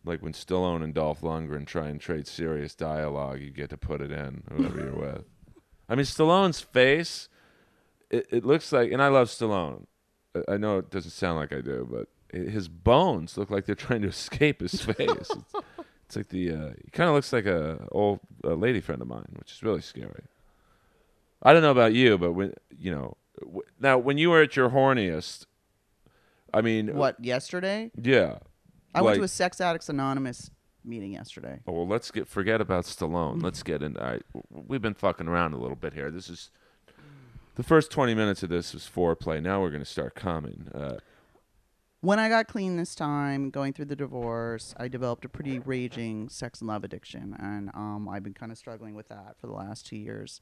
like 0.04 0.22
when 0.22 0.32
Stallone 0.32 0.82
and 0.82 0.94
Dolph 0.94 1.20
Lundgren 1.20 1.66
try 1.66 1.88
and 1.88 2.00
trade 2.00 2.26
serious 2.26 2.74
dialogue, 2.74 3.40
you 3.40 3.50
get 3.50 3.68
to 3.70 3.76
put 3.76 4.00
it 4.00 4.10
in 4.10 4.42
whoever 4.50 4.80
you're 4.80 4.94
with. 5.12 5.24
I 5.88 5.94
mean, 5.96 6.06
Stallone's 6.06 6.60
face, 6.60 7.28
it, 8.10 8.26
it 8.30 8.44
looks 8.44 8.72
like, 8.72 8.90
and 8.92 9.02
I 9.02 9.08
love 9.08 9.28
Stallone. 9.28 9.86
I 10.48 10.56
know 10.56 10.78
it 10.78 10.90
doesn't 10.90 11.10
sound 11.10 11.38
like 11.38 11.52
I 11.52 11.60
do, 11.60 11.86
but 11.90 12.08
his 12.32 12.68
bones 12.68 13.36
look 13.36 13.50
like 13.50 13.66
they're 13.66 13.74
trying 13.74 14.02
to 14.02 14.08
escape 14.16 14.60
his 14.60 14.80
face. 14.80 14.96
it's, 15.10 15.54
it's 16.10 16.16
like 16.16 16.28
the 16.28 16.50
uh, 16.50 16.70
he 16.84 16.90
kind 16.90 17.08
of 17.08 17.14
looks 17.14 17.32
like 17.32 17.46
a 17.46 17.86
old 17.92 18.18
uh, 18.42 18.54
lady 18.54 18.80
friend 18.80 19.00
of 19.00 19.06
mine, 19.06 19.28
which 19.38 19.52
is 19.52 19.62
really 19.62 19.80
scary. 19.80 20.24
I 21.40 21.52
don't 21.52 21.62
know 21.62 21.70
about 21.70 21.94
you, 21.94 22.18
but 22.18 22.32
when 22.32 22.52
you 22.76 22.90
know 22.90 23.16
w- 23.40 23.62
now 23.78 23.96
when 23.96 24.18
you 24.18 24.30
were 24.30 24.42
at 24.42 24.56
your 24.56 24.70
horniest, 24.70 25.46
I 26.52 26.62
mean, 26.62 26.96
What 26.96 27.24
yesterday? 27.24 27.92
Yeah, 27.96 28.38
I 28.92 29.02
went 29.02 29.18
to 29.18 29.22
a 29.22 29.28
Sex 29.28 29.60
Addicts 29.60 29.88
Anonymous 29.88 30.50
meeting 30.84 31.12
yesterday. 31.12 31.60
Oh, 31.68 31.72
well, 31.74 31.86
let's 31.86 32.10
get 32.10 32.26
forget 32.26 32.60
about 32.60 32.86
Stallone. 32.86 33.40
Let's 33.40 33.62
get 33.62 33.80
in. 33.80 33.96
All 33.96 34.04
right, 34.06 34.22
w- 34.34 34.64
we've 34.66 34.82
been 34.82 34.94
fucking 34.94 35.28
around 35.28 35.54
a 35.54 35.58
little 35.58 35.76
bit 35.76 35.92
here. 35.92 36.10
This 36.10 36.28
is 36.28 36.50
the 37.54 37.62
first 37.62 37.92
twenty 37.92 38.16
minutes 38.16 38.42
of 38.42 38.48
this 38.48 38.74
was 38.74 38.90
foreplay. 38.92 39.40
Now 39.40 39.60
we're 39.60 39.70
gonna 39.70 39.84
start 39.84 40.16
coming. 40.16 40.66
Uh, 40.74 40.96
When 42.02 42.18
I 42.18 42.30
got 42.30 42.48
clean 42.48 42.78
this 42.78 42.94
time, 42.94 43.50
going 43.50 43.74
through 43.74 43.84
the 43.84 43.96
divorce, 43.96 44.74
I 44.78 44.88
developed 44.88 45.26
a 45.26 45.28
pretty 45.28 45.58
raging 45.58 46.30
sex 46.30 46.62
and 46.62 46.68
love 46.68 46.82
addiction, 46.82 47.36
and 47.38 47.68
um, 47.74 48.08
I've 48.10 48.22
been 48.22 48.32
kind 48.32 48.50
of 48.50 48.56
struggling 48.56 48.94
with 48.94 49.08
that 49.08 49.36
for 49.38 49.48
the 49.48 49.52
last 49.52 49.86
two 49.86 49.96
years. 49.96 50.40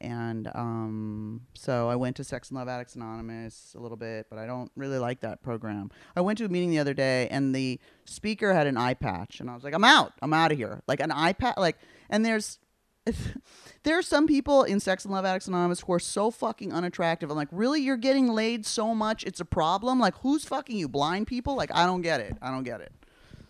And 0.00 0.50
um, 0.54 1.42
so 1.54 1.88
I 1.88 1.94
went 1.94 2.16
to 2.16 2.24
Sex 2.24 2.50
and 2.50 2.58
Love 2.58 2.68
Addicts 2.68 2.96
Anonymous 2.96 3.74
a 3.78 3.80
little 3.80 3.96
bit, 3.96 4.26
but 4.28 4.38
I 4.38 4.46
don't 4.46 4.70
really 4.74 4.98
like 4.98 5.20
that 5.20 5.42
program. 5.42 5.90
I 6.16 6.22
went 6.22 6.38
to 6.38 6.44
a 6.44 6.48
meeting 6.48 6.70
the 6.70 6.80
other 6.80 6.92
day, 6.92 7.28
and 7.28 7.54
the 7.54 7.78
speaker 8.04 8.52
had 8.52 8.66
an 8.66 8.76
eye 8.76 8.94
patch, 8.94 9.38
and 9.38 9.48
I 9.48 9.54
was 9.54 9.62
like, 9.62 9.74
"I'm 9.74 9.84
out. 9.84 10.12
I'm 10.20 10.34
out 10.34 10.50
of 10.50 10.58
here." 10.58 10.82
Like 10.88 10.98
an 10.98 11.12
eye 11.12 11.34
patch, 11.34 11.56
like, 11.56 11.78
and 12.10 12.26
there's 12.26 12.58
there 13.84 13.98
are 13.98 14.02
some 14.02 14.26
people 14.26 14.62
in 14.64 14.80
Sex 14.80 15.04
and 15.04 15.12
Love 15.14 15.24
Addicts 15.24 15.48
Anonymous 15.48 15.80
who 15.80 15.92
are 15.92 15.98
so 16.00 16.30
fucking 16.30 16.72
unattractive. 16.72 17.30
I'm 17.30 17.36
like, 17.36 17.48
really? 17.50 17.80
You're 17.80 17.96
getting 17.96 18.28
laid 18.28 18.66
so 18.66 18.94
much, 18.94 19.24
it's 19.24 19.40
a 19.40 19.44
problem? 19.44 19.98
Like, 20.00 20.14
who's 20.18 20.44
fucking 20.44 20.76
you? 20.76 20.88
Blind 20.88 21.26
people? 21.26 21.54
Like, 21.56 21.70
I 21.74 21.86
don't 21.86 22.02
get 22.02 22.20
it. 22.20 22.36
I 22.42 22.50
don't 22.50 22.64
get 22.64 22.80
it. 22.80 22.92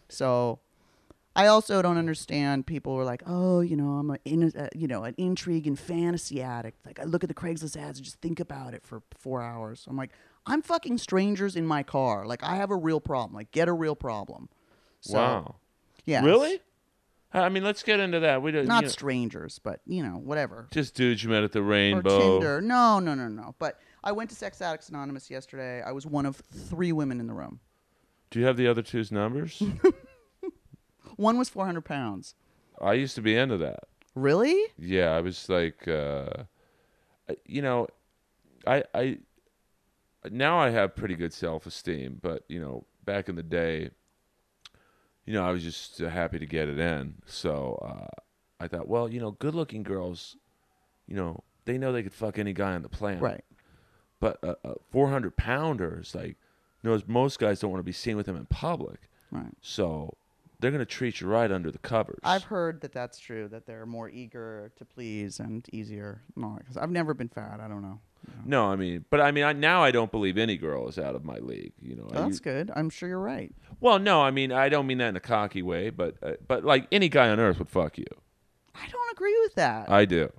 So, 0.08 0.60
I 1.34 1.48
also 1.48 1.82
don't 1.82 1.98
understand 1.98 2.66
people 2.66 2.94
who 2.94 3.00
are 3.00 3.04
like, 3.04 3.22
oh, 3.26 3.60
you 3.60 3.76
know, 3.76 3.90
I'm 3.98 4.10
a, 4.10 4.18
in, 4.24 4.52
uh, 4.56 4.68
you 4.74 4.86
know, 4.86 5.04
an 5.04 5.14
intrigue 5.18 5.66
and 5.66 5.78
fantasy 5.78 6.40
addict. 6.42 6.84
Like, 6.86 6.98
I 6.98 7.04
look 7.04 7.24
at 7.24 7.28
the 7.28 7.34
Craigslist 7.34 7.76
ads 7.76 7.98
and 7.98 8.04
just 8.04 8.20
think 8.22 8.40
about 8.40 8.72
it 8.72 8.82
for 8.86 9.02
four 9.18 9.42
hours. 9.42 9.84
I'm 9.88 9.96
like, 9.96 10.12
I'm 10.46 10.62
fucking 10.62 10.96
strangers 10.98 11.54
in 11.56 11.66
my 11.66 11.82
car. 11.82 12.24
Like, 12.24 12.42
I 12.42 12.56
have 12.56 12.70
a 12.70 12.76
real 12.76 13.00
problem. 13.00 13.34
Like, 13.34 13.50
get 13.50 13.68
a 13.68 13.72
real 13.72 13.96
problem. 13.96 14.48
So, 15.02 15.14
wow, 15.18 15.56
Yeah. 16.06 16.24
really? 16.24 16.60
I 17.36 17.48
mean, 17.48 17.64
let's 17.64 17.82
get 17.82 18.00
into 18.00 18.20
that. 18.20 18.40
We 18.42 18.50
don't 18.50 18.66
Not 18.66 18.82
you 18.82 18.86
know, 18.86 18.92
strangers, 18.92 19.58
but 19.58 19.80
you 19.86 20.02
know, 20.02 20.16
whatever. 20.16 20.68
just 20.72 20.94
dudes 20.94 21.22
you 21.22 21.30
met 21.30 21.44
at 21.44 21.52
the 21.52 21.60
or 21.60 21.64
Rainbow. 21.64 22.38
Tinder. 22.38 22.60
No, 22.60 22.98
no, 22.98 23.14
no, 23.14 23.28
no. 23.28 23.54
But 23.58 23.78
I 24.02 24.12
went 24.12 24.30
to 24.30 24.36
Sex 24.36 24.62
Addicts 24.62 24.88
Anonymous 24.88 25.30
yesterday. 25.30 25.82
I 25.82 25.92
was 25.92 26.06
one 26.06 26.26
of 26.26 26.36
three 26.36 26.92
women 26.92 27.20
in 27.20 27.26
the 27.26 27.34
room. 27.34 27.60
Do 28.30 28.40
you 28.40 28.46
have 28.46 28.56
the 28.56 28.66
other 28.66 28.82
two's 28.82 29.12
numbers? 29.12 29.62
One 31.16 31.38
was 31.38 31.48
400 31.48 31.82
pounds. 31.82 32.34
I 32.80 32.94
used 32.94 33.14
to 33.14 33.22
be 33.22 33.36
into 33.36 33.56
that. 33.58 33.84
Really? 34.14 34.60
Yeah, 34.78 35.10
I 35.10 35.20
was 35.20 35.48
like, 35.48 35.86
uh, 35.88 36.44
you 37.46 37.62
know, 37.62 37.86
I 38.66 38.84
I 38.94 39.18
now 40.30 40.58
I 40.58 40.70
have 40.70 40.96
pretty 40.96 41.14
good 41.14 41.32
self 41.32 41.66
esteem, 41.66 42.18
but 42.22 42.42
you 42.48 42.60
know, 42.60 42.84
back 43.04 43.28
in 43.28 43.36
the 43.36 43.42
day, 43.42 43.90
you 45.26 45.32
know, 45.34 45.44
I 45.46 45.50
was 45.50 45.62
just 45.62 46.00
uh, 46.00 46.08
happy 46.08 46.38
to 46.38 46.46
get 46.46 46.68
it 46.68 46.78
in. 46.78 47.14
So 47.26 47.78
uh, 47.82 48.20
I 48.60 48.68
thought, 48.68 48.88
well, 48.88 49.08
you 49.10 49.20
know, 49.20 49.32
good 49.32 49.54
looking 49.54 49.82
girls, 49.82 50.36
you 51.06 51.16
know, 51.16 51.42
they 51.64 51.76
know 51.78 51.92
they 51.92 52.02
could 52.02 52.14
fuck 52.14 52.38
any 52.38 52.52
guy 52.52 52.74
on 52.74 52.82
the 52.82 52.88
planet, 52.88 53.20
Right. 53.22 53.44
But 54.18 54.38
a 54.42 54.56
uh, 54.64 54.74
four 54.90 55.08
hundred 55.10 55.36
pounders, 55.36 56.14
like, 56.14 56.36
knows 56.82 57.02
most 57.06 57.38
guys 57.38 57.60
don't 57.60 57.70
want 57.70 57.80
to 57.80 57.84
be 57.84 57.92
seen 57.92 58.16
with 58.16 58.26
them 58.26 58.36
in 58.36 58.46
public, 58.46 59.10
Right. 59.30 59.52
so 59.60 60.16
they're 60.58 60.70
gonna 60.70 60.86
treat 60.86 61.20
you 61.20 61.26
right 61.26 61.50
under 61.50 61.70
the 61.70 61.78
covers. 61.78 62.20
I've 62.22 62.44
heard 62.44 62.80
that 62.80 62.92
that's 62.92 63.18
true. 63.18 63.46
That 63.48 63.66
they're 63.66 63.84
more 63.84 64.08
eager 64.08 64.72
to 64.76 64.84
please 64.86 65.38
and 65.38 65.68
easier. 65.70 66.22
No, 66.34 66.56
because 66.58 66.78
I've 66.78 66.90
never 66.90 67.12
been 67.12 67.28
fat. 67.28 67.60
I 67.60 67.68
don't 67.68 67.82
know. 67.82 68.00
No, 68.44 68.66
I 68.66 68.76
mean, 68.76 69.04
but 69.10 69.20
I 69.20 69.30
mean, 69.32 69.44
I, 69.44 69.52
now 69.52 69.82
I 69.82 69.90
don't 69.90 70.10
believe 70.10 70.38
any 70.38 70.56
girl 70.56 70.88
is 70.88 70.98
out 70.98 71.14
of 71.14 71.24
my 71.24 71.38
league. 71.38 71.72
You 71.82 71.96
know, 71.96 72.08
I 72.12 72.22
That's 72.22 72.38
good. 72.40 72.70
I'm 72.74 72.90
sure 72.90 73.08
you're 73.08 73.18
right. 73.18 73.52
well, 73.80 73.98
no, 73.98 74.22
I 74.22 74.30
mean, 74.30 74.52
I 74.52 74.68
don't 74.68 74.86
mean 74.86 74.98
that 74.98 75.08
in 75.08 75.16
a 75.16 75.20
cocky 75.20 75.62
way, 75.62 75.90
but 75.90 76.16
uh, 76.22 76.32
but 76.46 76.64
like 76.64 76.86
any 76.92 77.08
guy 77.08 77.28
on 77.28 77.40
earth 77.40 77.58
would 77.58 77.68
fuck 77.68 77.98
you. 77.98 78.06
I 78.74 78.86
don't 78.88 79.12
agree 79.12 79.36
with 79.42 79.54
that. 79.54 79.90
I 79.90 80.04
do. 80.04 80.30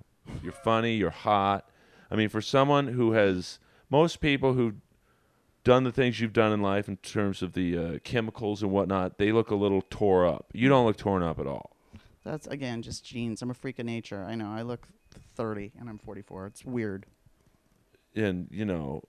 You're 0.43 0.51
funny. 0.51 0.95
You're 0.95 1.09
hot. 1.09 1.69
I 2.09 2.15
mean, 2.15 2.29
for 2.29 2.41
someone 2.41 2.87
who 2.87 3.11
has 3.13 3.59
most 3.89 4.21
people 4.21 4.53
who've 4.53 4.75
done 5.63 5.83
the 5.83 5.91
things 5.91 6.19
you've 6.21 6.33
done 6.33 6.53
in 6.53 6.61
life 6.61 6.87
in 6.87 6.97
terms 6.97 7.41
of 7.41 7.53
the 7.53 7.77
uh, 7.77 7.97
chemicals 8.03 8.61
and 8.63 8.71
whatnot, 8.71 9.17
they 9.17 9.31
look 9.33 9.51
a 9.51 9.55
little 9.55 9.81
tore 9.89 10.25
up. 10.25 10.45
You 10.53 10.69
don't 10.69 10.85
look 10.85 10.97
torn 10.97 11.23
up 11.23 11.39
at 11.39 11.47
all. 11.47 11.75
that's 12.23 12.47
again 12.47 12.81
just 12.81 13.03
genes. 13.03 13.41
I'm 13.41 13.49
a 13.49 13.53
freak 13.53 13.79
of 13.79 13.85
nature. 13.85 14.23
I 14.23 14.35
know. 14.35 14.49
I 14.49 14.61
look 14.61 14.87
30 15.35 15.73
and 15.79 15.89
I'm 15.89 15.97
44. 15.97 16.47
It's 16.47 16.65
weird. 16.65 17.05
And 18.15 18.47
you 18.51 18.65
know, 18.65 19.03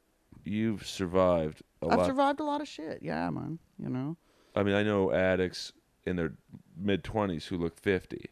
you've 0.45 0.87
survived 0.87 1.63
a 1.83 1.87
I've 1.89 1.99
lot. 1.99 2.07
survived 2.07 2.41
a 2.41 2.45
lot 2.45 2.61
of 2.61 2.69
shit. 2.69 2.99
Yeah, 3.03 3.31
man. 3.31 3.59
You 3.79 3.89
know. 3.89 4.17
I 4.55 4.63
mean, 4.63 4.75
I 4.75 4.83
know 4.83 5.13
addicts 5.13 5.73
in 6.05 6.17
their 6.17 6.33
mid 6.77 7.05
twenties 7.05 7.47
who 7.47 7.57
look 7.59 7.79
fifty, 7.79 8.27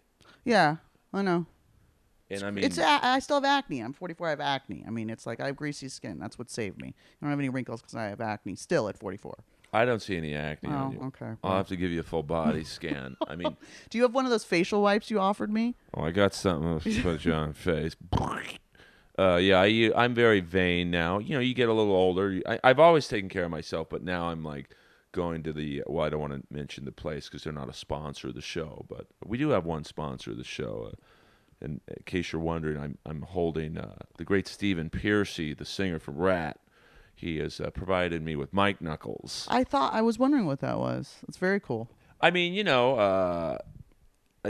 Yeah, 0.45 0.77
I 1.13 1.23
know. 1.23 1.47
and 2.31 2.43
I 2.43 2.51
mean, 2.51 2.65
it's 2.65 2.79
a- 2.79 3.05
I 3.05 3.19
still 3.21 3.37
have 3.37 3.45
acne. 3.45 3.81
I'm 3.81 3.93
44. 3.93 4.27
I 4.27 4.31
have 4.31 4.41
acne. 4.41 4.83
I 4.87 4.91
mean, 4.91 5.11
it's 5.11 5.27
like 5.27 5.41
I 5.41 5.47
have 5.47 5.57
greasy 5.57 5.89
skin. 5.89 6.19
That's 6.19 6.39
what 6.39 6.51
saved 6.51 6.81
me. 6.81 6.89
I 6.89 7.25
don't 7.25 7.31
have 7.31 7.39
any 7.39 7.49
wrinkles 7.51 7.81
because 7.83 7.95
I 7.95 8.05
have 8.05 8.21
acne 8.21 8.57
still 8.57 8.89
at 8.89 8.99
44. 8.99 9.39
I 9.73 9.85
don't 9.85 10.01
see 10.01 10.17
any 10.17 10.35
acne 10.35 10.71
on 10.71 10.89
Oh, 10.89 10.93
you. 10.93 11.07
okay. 11.09 11.33
I'll 11.45 11.57
have 11.59 11.69
to 11.69 11.77
give 11.77 11.91
you 11.91 12.01
a 12.01 12.05
full 12.05 12.23
body 12.23 12.65
scan. 12.77 13.17
I 13.29 13.37
mean, 13.37 13.57
Do 13.91 13.99
you 13.99 14.03
have 14.05 14.15
one 14.15 14.25
of 14.25 14.31
those 14.31 14.45
facial 14.45 14.81
wipes 14.81 15.11
you 15.11 15.21
offered 15.21 15.53
me? 15.53 15.75
oh, 15.95 16.03
I 16.03 16.13
got 16.13 16.35
something 16.35 16.81
to 16.81 17.03
put 17.03 17.25
you 17.25 17.33
on 17.35 17.53
face. 17.53 17.95
Uh, 19.19 19.37
yeah, 19.37 19.61
I, 19.61 19.91
I'm 19.97 20.15
very 20.15 20.41
vain 20.41 20.91
now. 20.91 21.19
You 21.19 21.35
know, 21.35 21.41
you 21.41 21.55
get 21.55 21.69
a 21.69 21.73
little 21.73 21.95
older. 21.95 22.41
I, 22.47 22.59
I've 22.63 22.79
always 22.79 23.09
taken 23.09 23.29
care 23.29 23.45
of 23.45 23.51
myself, 23.51 23.89
but 23.89 24.03
now 24.03 24.29
I'm 24.29 24.45
like 24.45 24.75
going 25.13 25.43
to 25.45 25.53
the. 25.53 25.83
Well, 25.87 26.05
I 26.05 26.11
don't 26.11 26.21
want 26.21 26.35
to 26.35 26.43
mention 26.51 26.85
the 26.85 26.93
place 26.93 27.29
because 27.29 27.45
they're 27.45 27.53
not 27.53 27.71
a 27.71 27.75
sponsor 27.75 28.29
of 28.29 28.35
the 28.35 28.43
show, 28.43 28.85
but 28.89 29.07
we 29.25 29.39
do 29.39 29.51
have 29.51 29.65
one 29.65 29.85
sponsor 29.85 30.33
of 30.33 30.37
the 30.37 30.45
show. 30.45 30.91
Uh, 30.93 30.97
and 31.61 31.81
in 31.89 32.03
case 32.05 32.33
you're 32.33 32.43
wondering, 32.43 32.79
I'm 32.79 32.99
I'm 33.07 33.23
holding 33.23 33.79
uh, 33.79 33.97
the 34.19 34.25
great 34.25 34.47
Stephen 34.47 34.91
Pearcy, 34.91 35.57
the 35.57 35.65
singer 35.65 35.99
from 35.99 36.17
Ratt. 36.17 36.59
He 37.15 37.39
has 37.39 37.61
uh, 37.61 37.71
provided 37.71 38.23
me 38.23 38.37
with 38.37 38.53
Mike 38.53 38.83
Knuckles. 38.83 39.47
I 39.49 39.65
thought 39.65 39.95
I 39.95 40.03
was 40.03 40.19
wondering 40.19 40.45
what 40.45 40.61
that 40.61 40.79
was. 40.79 41.17
It's 41.27 41.39
very 41.39 41.61
cool. 41.61 41.89
I 42.21 42.31
mean, 42.31 42.53
you 42.53 42.63
know, 42.63 42.99
uh, 42.99 43.59
uh, 43.59 43.59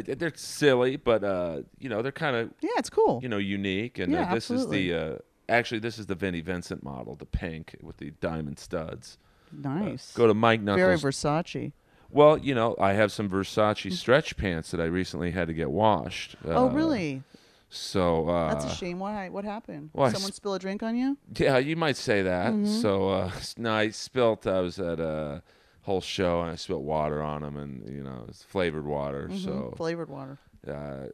they're 0.00 0.32
silly, 0.36 0.96
but 0.96 1.22
uh, 1.24 1.62
you 1.78 1.88
know, 1.88 2.02
they're 2.02 2.12
kind 2.12 2.36
of 2.36 2.50
Yeah, 2.60 2.70
it's 2.76 2.90
cool. 2.90 3.20
you 3.22 3.28
know 3.28 3.38
unique. 3.38 3.98
And 3.98 4.14
uh, 4.14 4.18
this 4.34 4.50
absolutely. 4.50 4.90
is 4.90 4.94
the 4.94 5.14
uh, 5.14 5.18
actually 5.48 5.80
this 5.80 5.98
is 5.98 6.06
the 6.06 6.14
Vinnie 6.14 6.40
Vincent 6.40 6.82
model, 6.82 7.14
the 7.14 7.26
pink 7.26 7.76
with 7.82 7.96
the 7.98 8.10
diamond 8.20 8.58
studs. 8.58 9.18
nice. 9.52 10.12
Go 10.14 10.26
to 10.26 10.34
Mike 10.34 10.60
Knuckles. 10.60 11.00
very 11.02 11.12
Versace. 11.12 11.72
well, 12.10 12.36
you 12.38 12.54
know, 12.54 12.74
I 12.80 12.92
have 12.94 13.12
some 13.12 13.28
Versace 13.30 13.92
stretch 13.92 14.36
pants 14.36 14.70
that 14.70 14.80
I 14.80 14.84
recently 14.86 15.30
had 15.32 15.48
to 15.48 15.54
get 15.54 15.70
washed. 15.70 16.36
oh, 16.44 16.68
Uh, 16.68 16.70
really? 16.72 17.22
So 17.68 18.28
uh, 18.28 18.52
That's 18.54 18.64
a 18.72 18.74
shame. 18.74 19.00
Why? 19.00 19.28
What 19.28 19.44
happened? 19.44 19.90
well, 19.92 20.10
Someone 20.10 20.30
sp- 20.32 20.36
spill 20.36 20.54
a 20.54 20.58
drink 20.58 20.82
on 20.84 20.96
you? 20.96 21.18
Yeah, 21.36 21.58
you 21.58 21.74
might 21.76 21.96
say 21.96 22.22
that. 22.22 22.52
Mm-hmm. 22.52 22.66
So 22.80 23.08
uh, 23.10 23.30
no, 23.58 23.72
I 23.74 23.90
spilt. 23.90 24.46
I 24.46 24.60
was 24.60 24.78
at 24.78 25.00
a 25.00 25.42
whole 25.86 26.00
show 26.00 26.42
and 26.42 26.50
I 26.50 26.56
spilt 26.56 26.82
water 26.82 27.22
on 27.22 27.42
them, 27.42 27.56
and 27.56 27.88
you 27.88 28.02
know, 28.02 28.24
it's 28.28 28.42
flavored 28.42 28.84
water. 28.86 29.28
Mhm. 29.32 29.44
So 29.44 29.72
flavored 29.76 30.10
water. 30.10 30.38
uh, 30.68 31.06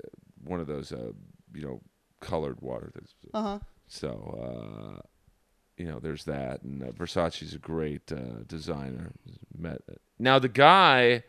one 0.44 0.60
of 0.60 0.66
those, 0.66 0.90
uh, 0.92 1.12
you 1.54 1.62
know, 1.62 1.80
colored 2.20 2.60
water. 2.60 2.90
That's, 2.94 3.14
Uh 3.34 3.42
huh. 3.42 3.58
so, 3.86 4.10
uh, 4.42 5.00
you 5.76 5.84
know, 5.86 5.98
there's 6.00 6.24
that. 6.24 6.62
And 6.62 6.82
uh, 6.82 6.92
Versace's 6.92 7.54
a 7.54 7.58
great 7.58 8.10
uh, 8.10 8.42
designer. 8.46 9.12
Met 9.56 9.82
now 10.18 10.38
the 10.38 10.48
guy 10.48 11.22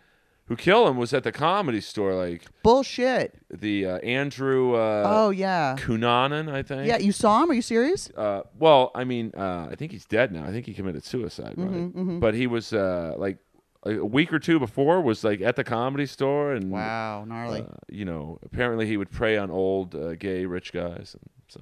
who 0.53 0.57
killed 0.57 0.87
him 0.89 0.97
was 0.97 1.13
at 1.13 1.23
the 1.23 1.31
comedy 1.31 1.81
store, 1.81 2.13
like 2.15 2.43
Bullshit. 2.63 3.33
the 3.49 3.85
uh, 3.85 3.97
Andrew 3.99 4.75
uh, 4.75 5.03
oh 5.05 5.29
yeah. 5.31 5.75
Cunanan, 5.79 6.51
I 6.51 6.61
think. 6.63 6.87
Yeah, 6.87 6.97
you 6.97 7.11
saw 7.11 7.43
him? 7.43 7.49
Are 7.51 7.53
you 7.53 7.61
serious? 7.61 8.09
Uh, 8.11 8.41
well, 8.57 8.91
I 8.95 9.03
mean, 9.03 9.31
uh, 9.35 9.67
I 9.71 9.75
think 9.75 9.91
he's 9.91 10.05
dead 10.05 10.31
now. 10.31 10.43
I 10.45 10.51
think 10.51 10.65
he 10.65 10.73
committed 10.73 11.03
suicide, 11.03 11.55
right? 11.57 11.95
Mhm, 11.95 12.19
But 12.19 12.33
he 12.35 12.47
was 12.47 12.73
uh, 12.73 13.15
like 13.17 13.37
a 13.85 13.95
week 14.05 14.31
or 14.31 14.39
two 14.39 14.59
before 14.59 15.01
was 15.01 15.23
like 15.23 15.41
at 15.41 15.55
the 15.55 15.63
comedy 15.63 16.05
store 16.05 16.53
and 16.53 16.71
Wow, 16.71 17.25
gnarly. 17.27 17.61
uh, 17.61 17.65
you 17.89 18.05
know, 18.05 18.39
apparently 18.43 18.85
he 18.87 18.95
would 18.97 19.11
prey 19.11 19.37
on 19.37 19.51
old 19.51 19.95
uh, 19.95 20.15
gay 20.15 20.45
rich 20.45 20.71
guys, 20.71 21.15
and 21.19 21.29
so 21.49 21.59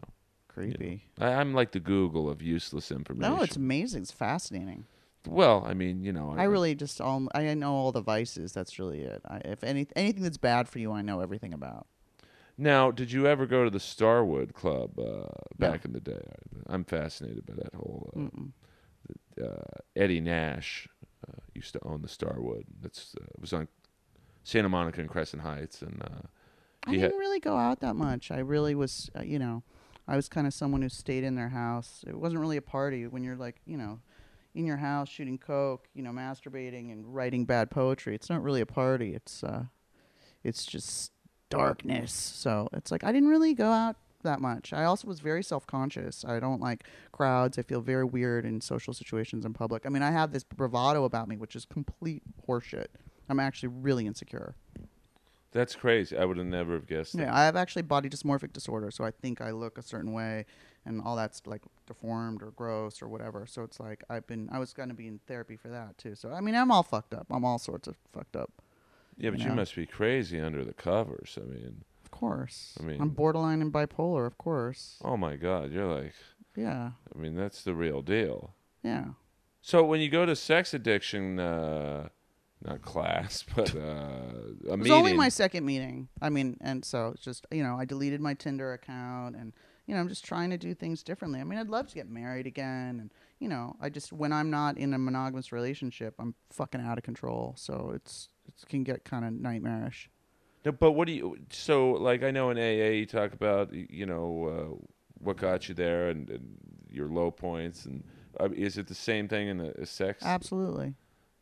Creepy. 0.48 1.06
I, 1.18 1.34
I'm 1.34 1.54
like 1.54 1.72
the 1.72 1.80
Google 1.80 2.30
of 2.30 2.42
useless 2.42 2.92
information. 2.92 3.36
No, 3.38 3.42
it's 3.42 3.56
amazing. 3.56 4.02
It's 4.04 4.12
fascinating. 4.12 4.86
Well, 5.28 5.64
I 5.66 5.74
mean, 5.74 6.04
you 6.04 6.12
know, 6.12 6.34
I 6.38 6.44
really 6.44 6.76
just 6.76 7.00
all 7.00 7.28
I 7.34 7.54
know 7.54 7.74
all 7.74 7.92
the 7.92 8.02
vices. 8.02 8.54
That's 8.54 8.80
really 8.80 9.02
it. 9.02 9.22
I, 9.28 9.38
if 9.46 9.64
any 9.64 9.88
anything 9.96 10.24
that's 10.24 10.38
bad 10.38 10.68
for 10.68 10.80
you, 10.80 10.92
I 10.92 11.02
know 11.02 11.20
everything 11.20 11.54
about. 11.54 11.88
Now, 12.58 12.92
did 12.92 13.12
you 13.12 13.28
ever 13.28 13.46
go 13.46 13.64
to 13.64 13.70
the 13.70 13.80
Starwood 13.80 14.54
Club 14.54 15.00
uh, 15.00 15.28
back 15.58 15.86
in 15.86 15.94
the 15.94 16.00
day? 16.00 16.22
I'm 16.68 16.84
fascinated 16.84 17.46
by 17.46 17.56
that 17.56 17.74
whole. 17.74 18.12
Uh, 18.16 19.44
uh, 19.44 19.80
Eddie 19.96 20.22
Nash 20.22 20.88
uh, 21.28 21.40
used 21.56 21.74
to 21.74 21.80
own 21.84 22.02
the 22.02 22.08
Starwood. 22.08 22.66
That's 22.82 23.16
uh, 23.20 23.26
it 23.26 23.42
was 23.42 23.54
on 23.54 23.68
Santa 24.44 24.70
Monica 24.70 25.02
and 25.02 25.10
Crescent 25.10 25.42
Heights, 25.42 25.82
and 25.82 26.02
uh, 26.04 26.28
I 26.86 26.92
didn't 26.92 27.18
really 27.18 27.40
go 27.40 27.56
out 27.56 27.80
that 27.82 27.96
much. 27.96 28.32
I 28.32 28.40
really 28.40 28.76
was, 28.76 29.10
uh, 29.18 29.22
you 29.22 29.40
know, 29.40 29.64
I 30.08 30.16
was 30.16 30.28
kind 30.28 30.48
of 30.48 30.54
someone 30.54 30.82
who 30.82 30.90
stayed 30.90 31.24
in 31.24 31.36
their 31.36 31.50
house. 31.50 32.04
It 32.08 32.16
wasn't 32.16 32.42
really 32.42 32.58
a 32.58 32.62
party 32.62 33.08
when 33.08 33.24
you're 33.24 33.36
like, 33.36 33.62
you 33.66 33.78
know, 33.78 34.00
in 34.54 34.66
your 34.66 34.78
house 34.78 35.10
shooting 35.10 35.38
coke, 35.38 35.88
you 35.94 36.04
know, 36.04 36.12
masturbating 36.12 36.92
and 36.92 37.14
writing 37.16 37.46
bad 37.46 37.72
poetry. 37.72 38.16
It's 38.16 38.30
not 38.30 38.44
really 38.44 38.62
a 38.62 38.66
party. 38.66 39.14
It's 39.14 39.44
uh 39.44 39.66
it's 40.44 40.66
just 40.66 41.12
darkness. 41.50 42.14
So, 42.14 42.70
it's 42.74 42.92
like 42.92 43.04
I 43.04 43.12
didn't 43.12 43.30
really 43.30 43.54
go 43.54 43.72
out 43.72 43.96
that 44.24 44.40
much. 44.40 44.72
I 44.74 44.84
also 44.84 45.08
was 45.08 45.20
very 45.20 45.44
self-conscious. 45.44 46.26
I 46.26 46.40
don't 46.40 46.62
like 46.62 46.84
crowds. 47.12 47.58
I 47.58 47.64
feel 47.64 47.82
very 47.82 48.06
weird 48.06 48.46
in 48.46 48.62
social 48.62 48.94
situations 48.94 49.46
in 49.46 49.54
public. 49.54 49.86
I 49.86 49.90
mean, 49.90 50.04
I 50.04 50.12
have 50.12 50.32
this 50.32 50.44
bravado 50.44 51.04
about 51.06 51.28
me 51.28 51.38
which 51.38 51.56
is 51.56 51.66
complete 51.66 52.24
horseshit. 52.48 52.88
I'm 53.30 53.40
actually 53.40 53.70
really 53.70 54.06
insecure. 54.08 54.56
that's 55.52 55.76
crazy. 55.76 56.18
I 56.18 56.26
would 56.26 56.38
have 56.38 56.46
never 56.48 56.74
have 56.74 56.88
guessed. 56.88 57.16
Yeah, 57.16 57.26
that. 57.26 57.34
I 57.34 57.46
have 57.46 57.56
actually 57.56 57.82
body 57.84 58.10
dysmorphic 58.10 58.54
disorder, 58.54 58.92
so 58.92 59.04
I 59.04 59.12
think 59.12 59.42
I 59.42 59.52
look 59.52 59.78
a 59.78 59.82
certain 59.82 60.14
way, 60.14 60.46
and 60.86 61.02
all 61.04 61.16
that's 61.16 61.42
like 61.46 61.62
deformed 61.88 62.42
or 62.42 62.52
gross 62.52 63.02
or 63.02 63.08
whatever. 63.08 63.46
So 63.46 63.64
it's 63.64 63.80
like 63.80 64.04
I've 64.10 64.26
been, 64.28 64.50
I 64.52 64.60
was 64.60 64.74
gonna 64.74 64.94
be 64.94 65.08
in 65.08 65.20
therapy 65.28 65.56
for 65.56 65.68
that 65.70 65.98
too. 65.98 66.16
So 66.16 66.32
I 66.32 66.42
mean, 66.42 66.56
I'm 66.56 66.72
all 66.72 66.84
fucked 66.84 67.14
up. 67.14 67.28
I'm 67.30 67.46
all 67.46 67.60
sorts 67.60 67.88
of 67.88 67.96
fucked 68.14 68.36
up. 68.36 68.52
yeah, 69.18 69.30
but 69.30 69.40
you 69.40 69.48
you 69.50 69.54
must 69.54 69.76
be 69.76 69.86
crazy 69.86 70.40
under 70.40 70.64
the 70.64 70.74
covers. 70.74 71.38
I 71.42 71.46
mean, 71.46 71.84
Of 72.04 72.12
course. 72.12 72.78
I 72.80 72.84
mean- 72.84 73.02
I'm 73.02 73.10
borderline 73.10 73.62
and 73.62 73.72
bipolar. 73.72 74.26
Of 74.26 74.38
course. 74.38 74.98
oh 75.04 75.18
my 75.18 75.36
God, 75.36 75.72
you're 75.72 75.88
like, 76.02 76.14
Yeah. 76.56 76.92
I 77.14 77.18
mean, 77.18 77.36
that's 77.36 77.64
the 77.64 77.74
real 77.76 78.02
deal. 78.02 78.54
Yeah. 78.84 79.06
So 79.62 79.84
when 79.84 80.02
you 80.02 80.10
go 80.10 80.26
to 80.26 80.36
sex 80.36 80.74
addiction, 80.74 81.40
uh, 81.40 82.10
not 82.66 82.82
class, 82.82 83.44
but 83.56 83.76
uh, 83.76 83.80
a 83.80 83.84
It 84.64 84.70
was 84.70 84.78
meeting. 84.80 84.92
only 84.94 85.14
my 85.14 85.30
second 85.30 85.66
meeting. 85.66 86.08
I 86.22 86.30
mean, 86.30 86.58
and 86.62 86.84
so 86.84 87.10
it's 87.14 87.24
just 87.24 87.46
you 87.52 87.64
know 87.64 87.76
I 87.80 87.86
deleted 87.86 88.22
my 88.22 88.34
Tinder 88.34 88.74
account, 88.74 89.36
and 89.36 89.54
you 89.92 89.98
know 89.98 90.00
I'm 90.00 90.08
just 90.08 90.24
trying 90.24 90.52
to 90.52 90.58
do 90.58 90.74
things 90.74 91.04
differently. 91.04 91.42
I 91.42 91.44
mean, 91.44 91.60
I'd 91.60 91.68
love 91.68 91.90
to 91.90 91.96
get 91.96 92.10
married 92.10 92.48
again, 92.48 93.02
and 93.02 93.12
you 93.40 93.50
know 93.50 93.76
I 93.82 93.90
just 93.90 94.14
when 94.14 94.32
I'm 94.32 94.50
not 94.50 94.78
in 94.78 94.94
a 94.94 94.98
monogamous 94.98 95.52
relationship, 95.52 96.14
I'm 96.18 96.34
fucking 96.50 96.80
out 96.80 96.98
of 96.98 97.04
control. 97.04 97.56
So 97.58 97.92
it's 97.94 98.30
it 98.48 98.54
can 98.70 98.86
get 98.86 99.04
kind 99.04 99.26
of 99.26 99.34
nightmarish. 99.34 100.10
No, 100.64 100.72
but 100.72 100.94
what 100.94 101.08
do 101.08 101.12
you? 101.12 101.38
So, 101.50 101.92
like, 101.92 102.24
I 102.24 102.32
know 102.32 102.52
in 102.52 102.58
AA 102.58 102.92
you 102.92 103.06
talk 103.06 103.34
about, 103.34 103.74
you 103.74 104.06
know, 104.06 104.46
uh, 104.46 104.86
what 105.16 105.36
got 105.36 105.68
you 105.68 105.76
there 105.76 106.08
and, 106.08 106.30
and 106.30 106.58
your 106.90 107.10
low 107.10 107.30
points, 107.30 107.86
and 107.86 108.02
uh, 108.40 108.48
is 108.56 108.78
it 108.78 108.88
the 108.88 108.96
same 108.96 109.28
thing 109.28 109.50
in 109.50 109.60
a, 109.60 109.72
a 109.72 109.86
sex? 109.86 110.24
Absolutely. 110.24 110.94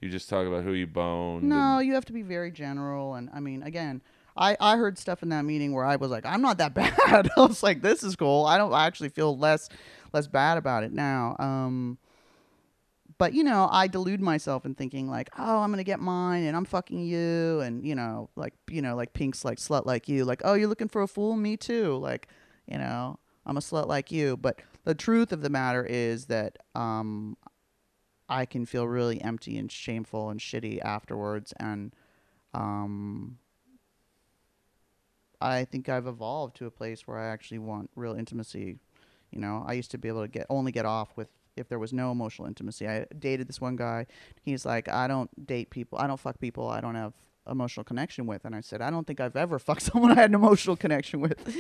You 0.01 0.09
just 0.09 0.27
talk 0.27 0.47
about 0.47 0.63
who 0.63 0.73
you 0.73 0.88
boned. 0.88 1.43
No, 1.43 1.77
you 1.77 1.93
have 1.93 2.05
to 2.05 2.13
be 2.13 2.23
very 2.23 2.49
general, 2.49 3.13
and 3.13 3.29
I 3.31 3.41
mean, 3.41 3.62
again. 3.62 4.01
I, 4.39 4.56
I 4.60 4.78
heard 4.78 4.97
stuff 4.97 5.21
in 5.21 5.30
that 5.30 5.43
meeting 5.43 5.73
where 5.73 5.84
I 5.84 5.97
was 5.97 6.10
like, 6.10 6.25
I'm 6.25 6.41
not 6.41 6.58
that 6.60 6.73
bad. 6.73 7.30
I 7.36 7.41
was 7.41 7.62
like, 7.62 7.82
this 7.82 8.04
is 8.04 8.15
cool. 8.15 8.45
I 8.45 8.58
don't 8.58 8.73
I 8.73 8.88
actually 8.88 9.10
feel 9.10 9.38
less 9.38 9.69
less 10.13 10.28
bad 10.28 10.58
about 10.58 10.84
it 10.84 10.93
now. 10.93 11.36
Um, 11.38 11.99
but 13.17 13.34
you 13.34 13.43
know, 13.43 13.67
I 13.69 13.88
delude 13.88 14.21
myself 14.21 14.65
in 14.65 14.75
thinking 14.75 15.10
like, 15.10 15.30
oh, 15.38 15.60
I'm 15.60 15.71
gonna 15.71 15.84
get 15.84 15.99
mine, 15.99 16.45
and 16.45 16.56
I'm 16.56 16.63
fucking 16.63 17.02
you, 17.02 17.60
and 17.60 17.86
you 17.86 17.93
know, 17.93 18.30
like 18.38 18.54
you 18.71 18.82
know, 18.82 18.95
like 18.95 19.12
Pink's 19.12 19.43
like 19.43 19.58
slut 19.58 19.86
like 19.86 20.08
you, 20.08 20.23
like 20.23 20.41
oh, 20.45 20.54
you're 20.54 20.69
looking 20.69 20.88
for 20.88 21.02
a 21.02 21.08
fool, 21.08 21.36
me 21.36 21.58
too, 21.58 21.97
like 21.97 22.30
you 22.65 22.78
know, 22.78 23.19
I'm 23.45 23.58
a 23.58 23.62
slut 23.62 23.88
like 23.88 24.10
you. 24.10 24.38
But 24.38 24.62
the 24.86 24.95
truth 24.95 25.34
of 25.34 25.41
the 25.41 25.49
matter 25.49 25.86
is 25.86 26.28
that 26.28 26.58
um, 26.75 27.36
I 28.30 28.45
can 28.45 28.65
feel 28.65 28.88
really 28.88 29.21
empty 29.21 29.58
and 29.58 29.69
shameful 29.69 30.30
and 30.30 30.39
shitty 30.39 30.80
afterwards, 30.82 31.54
and 31.60 31.93
um, 32.54 33.38
I 35.41 35.65
think 35.65 35.89
I've 35.89 36.08
evolved 36.08 36.56
to 36.58 36.65
a 36.65 36.71
place 36.71 37.08
where 37.08 37.17
I 37.17 37.28
actually 37.28 37.60
want 37.60 37.89
real 37.95 38.13
intimacy. 38.13 38.78
You 39.32 39.39
know, 39.39 39.63
I 39.65 39.73
used 39.73 39.91
to 39.91 39.97
be 39.97 40.08
able 40.08 40.21
to 40.21 40.28
get 40.28 40.45
only 40.49 40.71
get 40.71 40.86
off 40.86 41.15
with 41.15 41.30
if 41.56 41.67
there 41.67 41.80
was 41.80 41.93
no 41.93 42.12
emotional 42.12 42.47
intimacy. 42.47 42.88
I 42.88 43.06
dated 43.17 43.47
this 43.47 43.62
one 43.62 43.75
guy. 43.75 44.08
He's 44.41 44.65
like, 44.65 44.89
I 44.89 45.08
don't 45.08 45.47
date 45.47 45.69
people. 45.69 45.99
I 45.99 46.08
don't 46.08 46.19
fuck 46.19 46.39
people. 46.39 46.67
I 46.67 46.82
don't 46.82 46.95
have 46.95 47.13
emotional 47.49 47.84
connection 47.84 48.25
with. 48.25 48.45
And 48.45 48.56
I 48.56 48.62
said, 48.62 48.82
I 48.82 48.89
don't 48.89 49.06
think 49.06 49.19
I've 49.19 49.36
ever 49.36 49.60
fucked 49.60 49.84
someone 49.84 50.12
I 50.12 50.15
had 50.15 50.32
an 50.32 50.36
emotional 50.36 50.75
connection 50.75 51.19
with. 51.19 51.56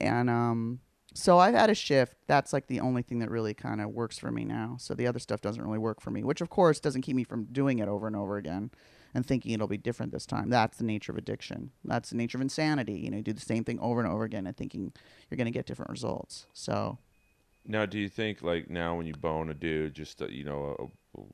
and 0.00 0.30
um, 0.30 0.80
so 1.14 1.38
I've 1.38 1.54
had 1.54 1.70
a 1.70 1.74
shift. 1.74 2.16
That's 2.26 2.52
like 2.52 2.66
the 2.66 2.80
only 2.80 3.02
thing 3.02 3.18
that 3.20 3.30
really 3.30 3.54
kind 3.54 3.80
of 3.80 3.90
works 3.90 4.18
for 4.18 4.30
me 4.30 4.44
now. 4.44 4.76
So 4.78 4.94
the 4.94 5.06
other 5.06 5.18
stuff 5.18 5.40
doesn't 5.40 5.62
really 5.62 5.78
work 5.78 6.00
for 6.00 6.10
me, 6.10 6.24
which 6.24 6.40
of 6.40 6.50
course 6.50 6.80
doesn't 6.80 7.02
keep 7.02 7.16
me 7.16 7.24
from 7.24 7.44
doing 7.46 7.78
it 7.78 7.88
over 7.88 8.06
and 8.06 8.16
over 8.16 8.36
again 8.36 8.70
and 9.16 9.24
thinking 9.24 9.52
it'll 9.52 9.66
be 9.66 9.78
different 9.78 10.12
this 10.12 10.26
time. 10.26 10.50
That's 10.50 10.76
the 10.76 10.84
nature 10.84 11.10
of 11.10 11.16
addiction. 11.16 11.70
That's 11.86 12.10
the 12.10 12.16
nature 12.16 12.36
of 12.36 12.42
insanity. 12.42 12.98
You 12.98 13.10
know, 13.10 13.16
you 13.16 13.22
do 13.22 13.32
the 13.32 13.40
same 13.40 13.64
thing 13.64 13.80
over 13.80 13.98
and 13.98 14.12
over 14.12 14.24
again 14.24 14.46
and 14.46 14.54
thinking 14.54 14.92
you're 15.30 15.38
going 15.38 15.46
to 15.46 15.50
get 15.50 15.64
different 15.64 15.90
results. 15.90 16.44
So 16.52 16.98
Now, 17.64 17.86
do 17.86 17.98
you 17.98 18.08
think 18.08 18.42
like 18.42 18.70
now 18.70 18.94
when 18.94 19.06
you 19.06 19.14
bone 19.14 19.50
a 19.50 19.54
dude, 19.54 19.94
just 19.94 20.20
uh, 20.22 20.26
you 20.28 20.44
know, 20.44 20.90
a, 21.16 21.20
a 21.20 21.24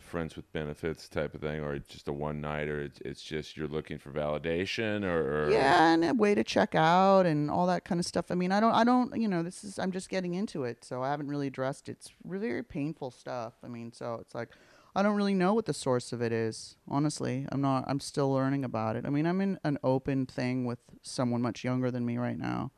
friends 0.00 0.36
with 0.36 0.50
benefits 0.52 1.08
type 1.08 1.34
of 1.34 1.40
thing, 1.42 1.60
or 1.60 1.78
just 1.78 2.08
a 2.08 2.12
one 2.12 2.40
nighter? 2.40 2.80
It's, 2.80 3.00
it's 3.04 3.22
just 3.22 3.56
you're 3.56 3.68
looking 3.68 3.98
for 3.98 4.10
validation, 4.10 5.04
or, 5.04 5.44
or 5.44 5.50
yeah, 5.50 5.92
and 5.92 6.04
a 6.04 6.14
way 6.14 6.34
to 6.34 6.44
check 6.44 6.74
out 6.74 7.24
and 7.26 7.50
all 7.50 7.66
that 7.66 7.84
kind 7.84 7.98
of 7.98 8.06
stuff. 8.06 8.30
I 8.30 8.34
mean, 8.34 8.52
I 8.52 8.60
don't, 8.60 8.72
I 8.74 8.84
don't, 8.84 9.18
you 9.20 9.28
know, 9.28 9.42
this 9.42 9.64
is 9.64 9.78
I'm 9.78 9.92
just 9.92 10.08
getting 10.08 10.34
into 10.34 10.64
it, 10.64 10.84
so 10.84 11.02
I 11.02 11.10
haven't 11.10 11.28
really 11.28 11.46
addressed 11.46 11.88
it. 11.88 11.92
It's 11.92 12.10
really 12.24 12.48
very 12.48 12.64
painful 12.64 13.10
stuff. 13.10 13.54
I 13.62 13.68
mean, 13.68 13.92
so 13.92 14.18
it's 14.20 14.34
like 14.34 14.50
I 14.98 15.02
don't 15.04 15.14
really 15.14 15.32
know 15.32 15.54
what 15.54 15.66
the 15.66 15.74
source 15.74 16.12
of 16.12 16.20
it 16.20 16.32
is. 16.32 16.74
Honestly, 16.88 17.46
I'm 17.52 17.60
not. 17.60 17.84
I'm 17.86 18.00
still 18.00 18.32
learning 18.32 18.64
about 18.64 18.96
it. 18.96 19.06
I 19.06 19.10
mean, 19.10 19.26
I'm 19.26 19.40
in 19.40 19.56
an 19.62 19.78
open 19.84 20.26
thing 20.26 20.64
with 20.64 20.80
someone 21.02 21.40
much 21.40 21.62
younger 21.62 21.92
than 21.92 22.04
me 22.04 22.18
right 22.18 22.36
now, 22.36 22.72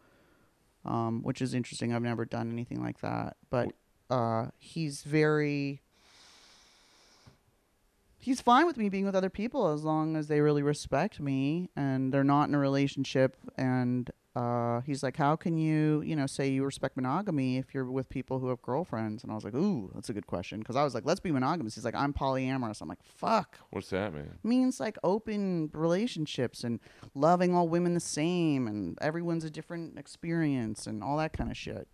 um, 0.84 1.22
which 1.22 1.40
is 1.40 1.54
interesting. 1.54 1.94
I've 1.94 2.02
never 2.02 2.26
done 2.26 2.52
anything 2.52 2.82
like 2.82 3.00
that, 3.00 3.38
but 3.48 3.72
uh, 4.10 4.48
he's 4.58 5.02
very. 5.02 5.80
He's 8.18 8.42
fine 8.42 8.66
with 8.66 8.76
me 8.76 8.90
being 8.90 9.06
with 9.06 9.16
other 9.16 9.30
people 9.30 9.68
as 9.68 9.82
long 9.82 10.14
as 10.14 10.28
they 10.28 10.42
really 10.42 10.62
respect 10.62 11.20
me 11.20 11.70
and 11.74 12.12
they're 12.12 12.22
not 12.22 12.50
in 12.50 12.54
a 12.54 12.58
relationship. 12.58 13.34
And 13.56 14.10
uh, 14.36 14.80
he's 14.82 15.02
like, 15.02 15.16
"How 15.16 15.34
can 15.36 15.56
you, 15.56 16.02
you 16.02 16.14
know, 16.14 16.26
say 16.26 16.48
you 16.48 16.64
respect 16.64 16.96
monogamy 16.96 17.58
if 17.58 17.74
you're 17.74 17.90
with 17.90 18.08
people 18.08 18.38
who 18.38 18.48
have 18.48 18.62
girlfriends?" 18.62 19.22
And 19.22 19.32
I 19.32 19.34
was 19.34 19.44
like, 19.44 19.54
"Ooh, 19.54 19.90
that's 19.94 20.08
a 20.08 20.12
good 20.12 20.26
question." 20.26 20.60
Because 20.60 20.76
I 20.76 20.84
was 20.84 20.94
like, 20.94 21.04
"Let's 21.04 21.20
be 21.20 21.32
monogamous." 21.32 21.74
He's 21.74 21.84
like, 21.84 21.94
"I'm 21.96 22.12
polyamorous." 22.12 22.80
I'm 22.80 22.88
like, 22.88 23.02
"Fuck." 23.02 23.58
what's 23.70 23.90
that 23.90 24.14
mean? 24.14 24.38
means 24.42 24.78
like 24.80 24.98
open 25.02 25.70
relationships 25.72 26.62
and 26.64 26.78
loving 27.14 27.54
all 27.54 27.68
women 27.68 27.94
the 27.94 28.00
same 28.00 28.66
and 28.68 28.96
everyone's 29.00 29.44
a 29.44 29.50
different 29.50 29.98
experience 29.98 30.86
and 30.86 31.02
all 31.02 31.16
that 31.16 31.32
kind 31.32 31.50
of 31.50 31.56
shit. 31.56 31.88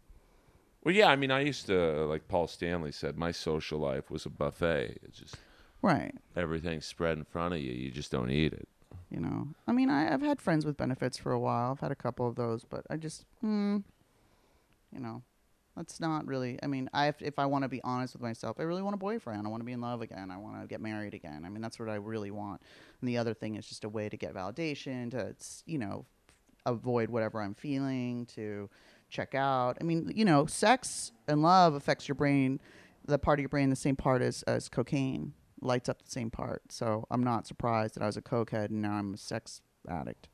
Well, 0.85 0.94
yeah, 0.94 1.09
I 1.09 1.16
mean, 1.16 1.31
I 1.31 1.40
used 1.40 1.66
to 1.66 2.05
like 2.07 2.29
Paul 2.29 2.46
Stanley 2.46 2.92
said, 2.92 3.16
my 3.16 3.33
social 3.33 3.81
life 3.81 4.11
was 4.11 4.25
a 4.27 4.31
buffet. 4.31 4.99
It's 5.03 5.18
just 5.18 5.37
Right. 5.83 6.14
everything 6.37 6.81
spread 6.81 7.18
in 7.18 7.25
front 7.25 7.55
of 7.55 7.61
you. 7.61 7.72
You 7.72 7.90
just 7.90 8.12
don't 8.12 8.31
eat 8.31 8.53
it. 8.53 8.68
You 9.11 9.21
know, 9.21 9.49
I 9.67 9.73
mean, 9.73 9.89
I, 9.89 10.13
I've 10.13 10.23
had 10.23 10.41
friends 10.41 10.67
with 10.67 10.77
benefits 10.77 11.17
for 11.17 11.33
a 11.33 11.39
while. 11.39 11.73
I've 11.73 11.81
had 11.81 11.93
a 11.93 11.97
couple 11.97 12.27
of 12.27 12.35
those, 12.35 12.65
but 12.65 12.85
I 12.91 12.97
just, 12.97 13.25
hmm, 13.41 13.79
you 14.93 15.01
know, 15.01 15.23
that's 15.77 16.01
not 16.01 16.27
really. 16.27 16.59
I 16.63 16.67
mean, 16.67 16.91
I 16.93 17.05
have, 17.05 17.17
if 17.21 17.39
I 17.39 17.47
want 17.47 17.63
to 17.63 17.69
be 17.69 17.81
honest 17.85 18.15
with 18.15 18.23
myself, 18.23 18.57
I 18.59 18.65
really 18.65 18.83
want 18.83 18.95
a 18.95 18.99
boyfriend. 18.99 19.47
I 19.47 19.51
want 19.51 19.61
to 19.61 19.65
be 19.65 19.73
in 19.73 19.81
love 19.81 20.03
again. 20.03 20.31
I 20.31 20.39
want 20.39 20.61
to 20.61 20.67
get 20.67 20.81
married 20.81 21.15
again. 21.15 21.45
I 21.45 21.51
mean, 21.51 21.63
that's 21.63 21.79
what 21.79 21.89
I 21.89 21.97
really 21.97 22.31
want. 22.31 22.63
And 23.01 23.09
the 23.09 23.19
other 23.19 23.35
thing 23.35 23.55
is 23.55 23.67
just 23.67 23.85
a 23.85 23.89
way 23.89 24.09
to 24.09 24.17
get 24.17 24.35
validation, 24.35 25.11
to 25.13 25.35
you 25.67 25.79
know, 25.79 26.05
avoid 26.64 27.11
whatever 27.11 27.41
I'm 27.41 27.55
feeling, 27.55 28.27
to 28.35 28.68
check 29.09 29.35
out. 29.35 29.77
I 29.81 29.85
mean, 29.85 30.11
you 30.14 30.25
know, 30.25 30.47
sex 30.47 31.12
and 31.29 31.43
love 31.43 31.75
affects 31.75 32.09
your 32.09 32.16
brain, 32.16 32.61
the 33.05 33.18
part 33.18 33.39
of 33.39 33.43
your 33.43 33.51
brain, 33.51 33.70
the 33.70 33.77
same 33.77 33.97
part 33.97 34.20
as 34.20 34.43
as 34.45 34.68
cocaine 34.68 35.35
lights 35.61 35.89
up 35.89 36.03
the 36.03 36.11
same 36.11 36.31
part. 36.31 36.63
So 36.71 37.07
I'm 37.11 37.23
not 37.23 37.47
surprised 37.47 37.95
that 37.95 38.03
I 38.03 38.07
was 38.07 38.17
a 38.17 38.23
cokehead 38.23 38.67
and 38.67 38.83
now 38.83 38.93
I'm 38.93 39.15
a 39.15 39.19
sex 39.19 39.61
addict. 39.89 40.29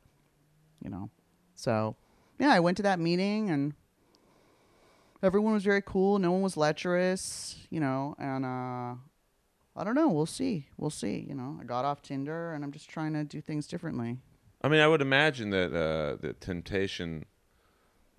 You 0.82 0.90
know, 0.90 1.10
so 1.54 1.96
yeah, 2.38 2.52
I 2.52 2.60
went 2.60 2.76
to 2.78 2.82
that 2.82 2.98
meeting 2.98 3.50
and 3.50 3.74
everyone 5.22 5.52
was 5.52 5.64
very 5.64 5.82
cool. 5.82 6.18
No 6.18 6.32
one 6.32 6.42
was 6.42 6.56
lecherous. 6.56 7.56
You 7.70 7.80
know, 7.80 8.16
and 8.18 8.44
uh, 8.44 8.94
I 9.76 9.84
don't 9.84 9.94
know. 9.94 10.08
We'll 10.08 10.26
see. 10.26 10.66
We'll 10.76 10.90
see. 10.90 11.24
You 11.28 11.34
know, 11.34 11.58
I 11.60 11.64
got 11.64 11.84
off 11.84 12.02
Tinder 12.02 12.52
and 12.52 12.64
I'm 12.64 12.72
just 12.72 12.88
trying 12.88 13.12
to 13.14 13.24
do 13.24 13.40
things 13.40 13.66
differently. 13.66 14.18
I 14.62 14.68
mean, 14.68 14.80
I 14.80 14.86
would 14.86 15.02
imagine 15.02 15.50
that 15.50 15.74
uh, 15.74 16.16
the 16.20 16.34
temptation 16.34 17.24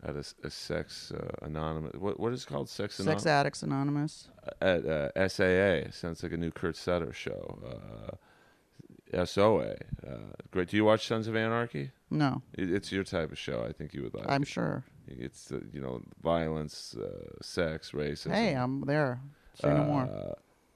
at 0.03 0.15
a 0.15 0.49
sex 0.49 1.11
uh, 1.11 1.29
anonymous. 1.45 1.93
What 1.95 2.19
what 2.19 2.33
is 2.33 2.43
it 2.43 2.47
called? 2.47 2.69
Sex 2.69 2.99
anonymous? 2.99 3.23
Sex. 3.23 3.29
Addicts 3.31 3.63
Anonymous. 3.63 4.27
At 4.61 4.85
uh, 4.85 5.27
SAA 5.29 5.91
sounds 5.91 6.21
like 6.23 6.33
a 6.33 6.37
new 6.37 6.51
Kurt 6.51 6.75
Sutter 6.75 7.13
show. 7.13 7.59
Uh, 7.65 9.25
SOA. 9.25 9.75
Uh, 10.05 10.15
great. 10.51 10.69
Do 10.69 10.77
you 10.77 10.85
watch 10.85 11.07
Sons 11.07 11.27
of 11.27 11.35
Anarchy? 11.35 11.91
No, 12.09 12.41
It, 12.53 12.71
it's 12.71 12.91
your 12.91 13.03
type 13.03 13.31
of 13.31 13.37
show. 13.37 13.63
I 13.67 13.71
think 13.71 13.93
you 13.93 14.03
would 14.03 14.13
like. 14.13 14.25
I'm 14.27 14.43
it. 14.43 14.47
sure. 14.47 14.83
It's 15.07 15.51
uh, 15.51 15.59
you 15.71 15.79
know 15.81 16.01
violence, 16.21 16.95
uh, 16.95 17.41
sex, 17.41 17.91
racism. 17.91 18.31
Hey, 18.33 18.53
I'm 18.53 18.81
there. 18.81 19.19
Say 19.55 19.69
no 19.69 19.83
more. 19.83 20.01
Uh, 20.03 20.33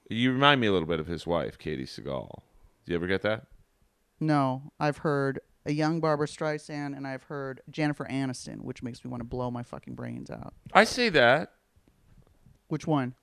you 0.08 0.32
remind 0.32 0.60
me 0.60 0.66
a 0.68 0.72
little 0.72 0.88
bit 0.88 1.00
of 1.00 1.06
his 1.06 1.26
wife, 1.26 1.58
Katey 1.58 1.82
Sagal. 1.82 2.30
Do 2.86 2.92
you 2.92 2.96
ever 2.96 3.06
get 3.06 3.22
that? 3.22 3.46
No, 4.20 4.62
I've 4.80 4.98
heard 4.98 5.40
a 5.68 5.72
young 5.72 6.00
Barbra 6.00 6.26
Streisand, 6.26 6.96
and 6.96 7.06
I've 7.06 7.24
heard 7.24 7.60
Jennifer 7.70 8.06
Aniston, 8.06 8.62
which 8.62 8.82
makes 8.82 9.04
me 9.04 9.10
want 9.10 9.20
to 9.20 9.28
blow 9.28 9.50
my 9.50 9.62
fucking 9.62 9.94
brains 9.94 10.30
out. 10.30 10.54
I 10.72 10.82
see 10.84 11.08
that. 11.10 11.52
Which 12.68 12.86
one? 12.86 13.14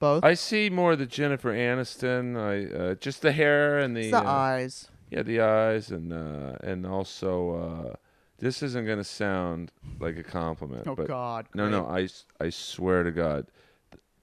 Both. 0.00 0.24
I 0.24 0.34
see 0.34 0.68
more 0.70 0.96
the 0.96 1.06
Jennifer 1.06 1.52
Aniston. 1.54 2.36
I 2.36 2.76
uh, 2.76 2.94
just 2.96 3.22
the 3.22 3.32
hair 3.32 3.78
and 3.78 3.96
the, 3.96 4.00
it's 4.00 4.10
the 4.10 4.18
uh, 4.18 4.22
eyes. 4.24 4.88
yeah 5.10 5.22
the 5.22 5.40
eyes 5.40 5.90
and 5.90 6.12
uh, 6.12 6.56
and 6.62 6.84
also 6.84 7.52
uh, 7.92 7.94
this 8.38 8.62
isn't 8.62 8.86
gonna 8.86 9.04
sound 9.04 9.70
like 10.00 10.16
a 10.18 10.22
compliment, 10.24 10.86
Oh 10.88 10.96
but 10.96 11.06
God. 11.06 11.46
no 11.54 11.68
no 11.68 11.86
I, 11.86 12.02
s- 12.02 12.26
I 12.40 12.50
swear 12.50 13.04
to 13.04 13.12
God, 13.12 13.46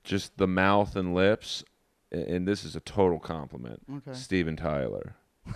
just 0.03 0.37
the 0.37 0.47
mouth 0.47 0.95
and 0.97 1.15
lips, 1.15 1.63
a- 2.11 2.17
and 2.35 2.45
this 2.47 2.63
is 2.65 2.75
a 2.75 2.81
total 2.81 3.17
compliment. 3.19 3.81
Okay. 3.97 4.13
Steven 4.13 4.57
Tyler. 4.57 5.15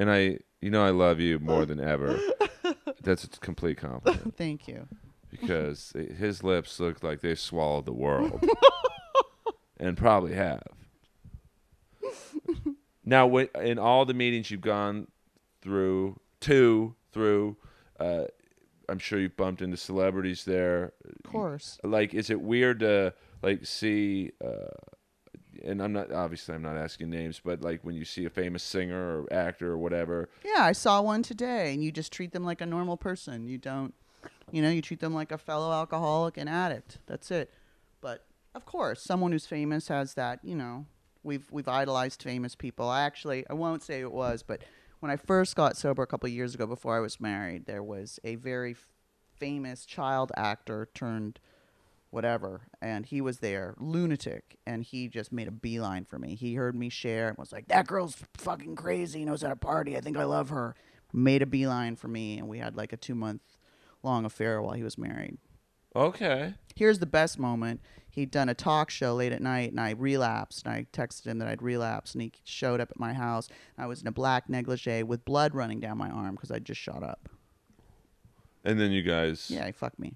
and 0.00 0.10
I, 0.10 0.38
you 0.62 0.70
know, 0.70 0.82
I 0.82 0.90
love 0.90 1.20
you 1.20 1.38
more 1.38 1.66
than 1.66 1.78
ever. 1.78 2.18
That's 3.02 3.24
a 3.24 3.28
complete 3.28 3.76
compliment 3.76 4.34
Thank 4.38 4.66
you. 4.66 4.88
because 5.30 5.92
his 6.18 6.42
lips 6.42 6.80
look 6.80 7.02
like 7.02 7.20
they 7.20 7.34
swallowed 7.34 7.84
the 7.84 7.92
world, 7.92 8.42
and 9.78 9.98
probably 9.98 10.34
have. 10.34 10.62
Now, 13.04 13.36
in 13.36 13.78
all 13.78 14.06
the 14.06 14.14
meetings 14.14 14.50
you've 14.50 14.60
gone 14.62 15.08
through, 15.60 16.18
two 16.40 16.94
through, 17.12 17.56
uh, 17.98 18.24
I'm 18.88 18.98
sure 18.98 19.18
you've 19.18 19.36
bumped 19.36 19.60
into 19.60 19.76
celebrities 19.76 20.44
there. 20.46 20.94
Of 21.24 21.30
course. 21.30 21.78
Like, 21.84 22.14
is 22.14 22.30
it 22.30 22.40
weird 22.40 22.80
to 22.80 23.12
like 23.42 23.66
see? 23.66 24.32
Uh, 24.42 24.68
and 25.64 25.82
I'm 25.82 25.92
not 25.92 26.12
obviously 26.12 26.54
I'm 26.54 26.62
not 26.62 26.76
asking 26.76 27.10
names, 27.10 27.40
but 27.44 27.60
like 27.62 27.82
when 27.84 27.94
you 27.94 28.04
see 28.04 28.24
a 28.24 28.30
famous 28.30 28.62
singer 28.62 29.20
or 29.22 29.32
actor 29.32 29.72
or 29.72 29.78
whatever, 29.78 30.28
Yeah, 30.44 30.62
I 30.62 30.72
saw 30.72 31.00
one 31.02 31.22
today, 31.22 31.72
and 31.72 31.82
you 31.82 31.92
just 31.92 32.12
treat 32.12 32.32
them 32.32 32.44
like 32.44 32.60
a 32.60 32.66
normal 32.66 32.96
person. 32.96 33.46
You 33.46 33.58
don't, 33.58 33.94
you 34.50 34.62
know, 34.62 34.70
you 34.70 34.82
treat 34.82 35.00
them 35.00 35.14
like 35.14 35.32
a 35.32 35.38
fellow 35.38 35.72
alcoholic 35.72 36.36
and 36.36 36.48
addict. 36.48 36.98
That's 37.06 37.30
it. 37.30 37.52
But 38.00 38.24
of 38.54 38.64
course, 38.64 39.02
someone 39.02 39.32
who's 39.32 39.46
famous 39.46 39.88
has 39.88 40.14
that. 40.14 40.40
You 40.42 40.56
know, 40.56 40.86
we've 41.22 41.46
we've 41.50 41.68
idolized 41.68 42.22
famous 42.22 42.54
people. 42.54 42.88
I 42.88 43.02
actually, 43.02 43.44
I 43.48 43.54
won't 43.54 43.82
say 43.82 44.00
it 44.00 44.12
was, 44.12 44.42
but 44.42 44.62
when 45.00 45.10
I 45.10 45.16
first 45.16 45.56
got 45.56 45.76
sober 45.76 46.02
a 46.02 46.06
couple 46.06 46.28
years 46.28 46.54
ago, 46.54 46.66
before 46.66 46.96
I 46.96 47.00
was 47.00 47.20
married, 47.20 47.66
there 47.66 47.82
was 47.82 48.20
a 48.22 48.34
very 48.36 48.76
famous 49.38 49.86
child 49.86 50.30
actor 50.36 50.88
turned 50.94 51.40
whatever 52.10 52.62
and 52.82 53.06
he 53.06 53.20
was 53.20 53.38
there 53.38 53.74
lunatic 53.78 54.56
and 54.66 54.82
he 54.82 55.08
just 55.08 55.32
made 55.32 55.48
a 55.48 55.52
beeline 55.52 56.04
for 56.04 56.18
me. 56.18 56.34
He 56.34 56.54
heard 56.54 56.74
me 56.74 56.88
share 56.88 57.28
and 57.28 57.38
was 57.38 57.52
like 57.52 57.68
that 57.68 57.86
girl's 57.86 58.16
fucking 58.36 58.76
crazy 58.76 59.24
knows 59.24 59.42
how 59.42 59.48
to 59.48 59.56
party 59.56 59.96
i 59.96 60.00
think 60.00 60.16
i 60.16 60.24
love 60.24 60.50
her. 60.50 60.74
Made 61.12 61.42
a 61.42 61.46
beeline 61.46 61.96
for 61.96 62.08
me 62.08 62.38
and 62.38 62.48
we 62.48 62.58
had 62.58 62.76
like 62.76 62.92
a 62.92 62.96
two 62.96 63.14
month 63.14 63.42
long 64.02 64.24
affair 64.24 64.60
while 64.60 64.74
he 64.74 64.82
was 64.82 64.98
married. 64.98 65.38
Okay, 65.94 66.54
here's 66.76 67.00
the 67.00 67.06
best 67.06 67.36
moment. 67.38 67.80
He'd 68.08 68.30
done 68.30 68.48
a 68.48 68.54
talk 68.54 68.90
show 68.90 69.14
late 69.14 69.32
at 69.32 69.42
night 69.42 69.70
and 69.70 69.80
i 69.80 69.90
relapsed 69.90 70.66
and 70.66 70.74
i 70.74 70.86
texted 70.92 71.26
him 71.26 71.38
that 71.38 71.48
i'd 71.48 71.62
relapsed 71.62 72.14
and 72.14 72.22
he 72.22 72.32
showed 72.44 72.80
up 72.80 72.90
at 72.90 72.98
my 72.98 73.12
house. 73.12 73.48
I 73.78 73.86
was 73.86 74.00
in 74.00 74.08
a 74.08 74.12
black 74.12 74.48
negligee 74.48 75.04
with 75.04 75.24
blood 75.24 75.54
running 75.54 75.78
down 75.78 75.98
my 75.98 76.10
arm 76.10 76.34
because 76.34 76.50
i 76.50 76.58
just 76.58 76.80
shot 76.80 77.04
up. 77.04 77.28
And 78.64 78.80
then 78.80 78.90
you 78.90 79.02
guys, 79.02 79.48
yeah 79.48 79.66
he 79.66 79.72
fucked 79.72 79.98
me 80.00 80.14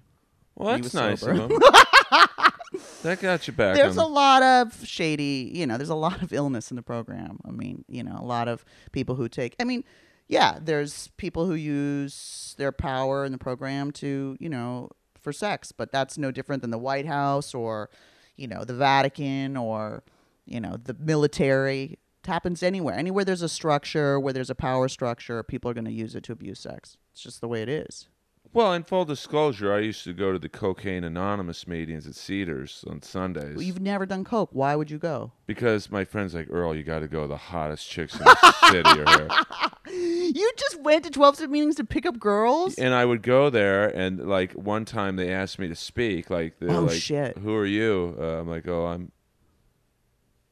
well, 0.55 0.77
that's 0.77 0.93
nice 0.93 1.19
sober. 1.21 1.43
of 1.43 1.51
him. 1.51 1.59
that 3.03 3.21
got 3.21 3.47
you 3.47 3.53
back. 3.53 3.75
there's 3.75 3.97
a 3.97 4.05
lot 4.05 4.43
of 4.43 4.85
shady 4.85 5.51
you 5.53 5.65
know 5.65 5.77
there's 5.77 5.89
a 5.89 5.95
lot 5.95 6.21
of 6.21 6.33
illness 6.33 6.71
in 6.71 6.75
the 6.75 6.81
program 6.81 7.39
i 7.47 7.51
mean 7.51 7.85
you 7.87 8.03
know 8.03 8.17
a 8.19 8.25
lot 8.25 8.47
of 8.47 8.65
people 8.91 9.15
who 9.15 9.29
take 9.29 9.55
i 9.59 9.63
mean 9.63 9.83
yeah 10.27 10.57
there's 10.61 11.09
people 11.17 11.45
who 11.45 11.53
use 11.53 12.55
their 12.57 12.71
power 12.71 13.25
in 13.25 13.31
the 13.31 13.37
program 13.37 13.91
to 13.91 14.35
you 14.39 14.49
know 14.49 14.89
for 15.19 15.31
sex 15.31 15.71
but 15.71 15.91
that's 15.91 16.17
no 16.17 16.31
different 16.31 16.61
than 16.61 16.71
the 16.71 16.77
white 16.77 17.05
house 17.05 17.53
or 17.53 17.89
you 18.35 18.47
know 18.47 18.63
the 18.63 18.73
vatican 18.73 19.55
or 19.55 20.03
you 20.45 20.59
know 20.59 20.77
the 20.83 20.95
military 20.99 21.97
it 22.23 22.27
happens 22.27 22.61
anywhere 22.63 22.95
anywhere 22.95 23.23
there's 23.23 23.41
a 23.41 23.49
structure 23.49 24.19
where 24.19 24.33
there's 24.33 24.49
a 24.49 24.55
power 24.55 24.87
structure 24.87 25.41
people 25.43 25.69
are 25.69 25.73
going 25.73 25.85
to 25.85 25.91
use 25.91 26.15
it 26.15 26.23
to 26.23 26.31
abuse 26.31 26.59
sex 26.59 26.97
it's 27.11 27.21
just 27.21 27.41
the 27.41 27.47
way 27.47 27.61
it 27.61 27.69
is 27.69 28.07
Well, 28.55 28.71
in 28.71 28.83
full 28.83 29.03
disclosure, 29.03 29.73
I 29.73 29.79
used 29.79 30.05
to 30.05 30.13
go 30.13 30.31
to 30.31 30.39
the 30.39 30.47
Cocaine 30.47 31.03
Anonymous 31.03 31.67
meetings 31.67 32.07
at 32.07 32.15
Cedars 32.15 32.85
on 32.89 33.01
Sundays 33.01 33.61
you've 33.61 33.81
never 33.81 34.05
done 34.05 34.23
coke 34.23 34.49
why 34.53 34.77
would 34.77 34.89
you 34.89 34.97
go 34.97 35.33
because 35.45 35.91
my 35.91 36.05
friends 36.05 36.33
like 36.33 36.47
Earl, 36.49 36.73
you 36.73 36.83
got 36.83 36.99
to 36.99 37.09
go. 37.09 37.27
The 37.27 37.35
hottest 37.35 37.85
chicks 37.89 38.13
in 38.17 38.23
the 38.23 38.51
city 38.71 39.01
are 39.01 39.17
here, 39.17 40.31
you 40.33 40.51
just 40.55 40.79
went 40.81 41.03
to 41.03 41.09
12 41.11 41.35
step 41.35 41.49
meetings 41.49 41.75
to 41.75 41.83
pick 41.83 42.05
up 42.05 42.17
girls 42.17 42.75
and 42.75 42.93
I 42.93 43.03
would 43.03 43.21
go 43.23 43.49
there. 43.49 43.89
And 43.89 44.25
like 44.25 44.53
one 44.53 44.85
time, 44.85 45.17
they 45.17 45.33
asked 45.33 45.59
me 45.59 45.67
to 45.67 45.75
speak. 45.75 46.29
Like, 46.29 46.57
they're 46.59 46.71
Oh, 46.71 46.83
like, 46.83 46.95
shit. 46.95 47.37
"Who 47.39 47.53
are 47.55 47.65
you?" 47.65 48.15
Uh, 48.17 48.39
I'm 48.39 48.47
like, 48.47 48.67
"Oh, 48.69 48.85
I'm. 48.85 49.11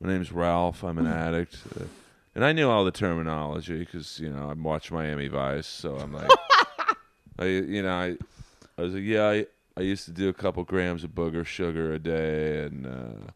My 0.02 0.10
name's 0.10 0.34
Ralph. 0.34 0.84
I'm 0.84 0.98
an 0.98 1.08
addict." 1.26 1.58
Uh, 1.80 1.86
and 2.36 2.44
I 2.44 2.52
knew 2.52 2.70
all 2.70 2.84
the 2.84 2.92
terminology 2.92 3.80
because 3.80 4.20
you 4.20 4.30
know 4.30 4.50
I 4.50 4.54
watched 4.54 4.92
Miami 4.92 5.30
Vice, 5.30 5.68
so 5.68 5.96
I'm 5.98 6.12
like, 6.12 6.30
I 7.40 7.46
you 7.46 7.82
know 7.84 7.94
I, 7.94 8.18
I 8.78 8.82
was 8.82 8.94
like, 8.94 9.04
yeah, 9.04 9.28
I, 9.28 9.46
I 9.78 9.82
used 9.82 10.06
to 10.06 10.12
do 10.12 10.30
a 10.30 10.34
couple 10.34 10.64
grams 10.64 11.04
of 11.04 11.12
booger 11.12 11.46
sugar 11.46 11.94
a 11.94 12.00
day, 12.00 12.64
and 12.66 12.86
uh, 12.86 13.32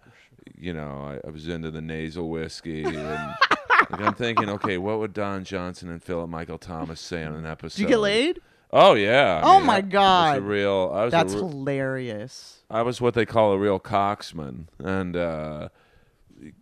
you 0.58 0.74
know 0.74 1.20
I, 1.24 1.28
I 1.28 1.32
was 1.32 1.48
into 1.48 1.72
the 1.72 1.82
nasal 1.82 2.30
whiskey, 2.30 2.84
and 2.84 2.95
like, 3.89 4.02
I'm 4.02 4.14
thinking, 4.14 4.50
okay, 4.50 4.78
what 4.78 5.00
would 5.00 5.14
Don 5.14 5.43
Johnson 5.43 5.89
and 5.89 6.04
Philip 6.04 6.30
Michael 6.30 6.58
Thomas 6.58 7.00
say 7.00 7.24
on 7.24 7.34
an 7.36 7.45
episode? 7.45 7.78
Did 7.78 7.84
you 7.84 7.88
get 7.89 8.00
laid? 8.00 8.39
Oh 8.72 8.95
yeah. 8.95 9.41
I 9.43 9.50
Oh, 9.50 9.58
mean, 9.60 9.68
my 9.68 9.74
I- 9.74 9.78
I 9.78 9.82
was 9.82 9.91
God. 9.91 10.38
a 10.38 10.41
real. 10.41 10.91
I 10.93 11.04
was 11.06 11.12
That's 11.12 11.34
a, 11.34 11.38
re- 11.38 11.41
hilarious. 11.43 12.60
I 12.70 12.82
was 12.82 13.00
what 13.00 13.14
they 13.14 13.26
call 13.26 13.54
a 13.54 13.58
real 13.58 13.80
coxman, 13.80 14.66
and 14.80 15.16
uh, 15.16 15.70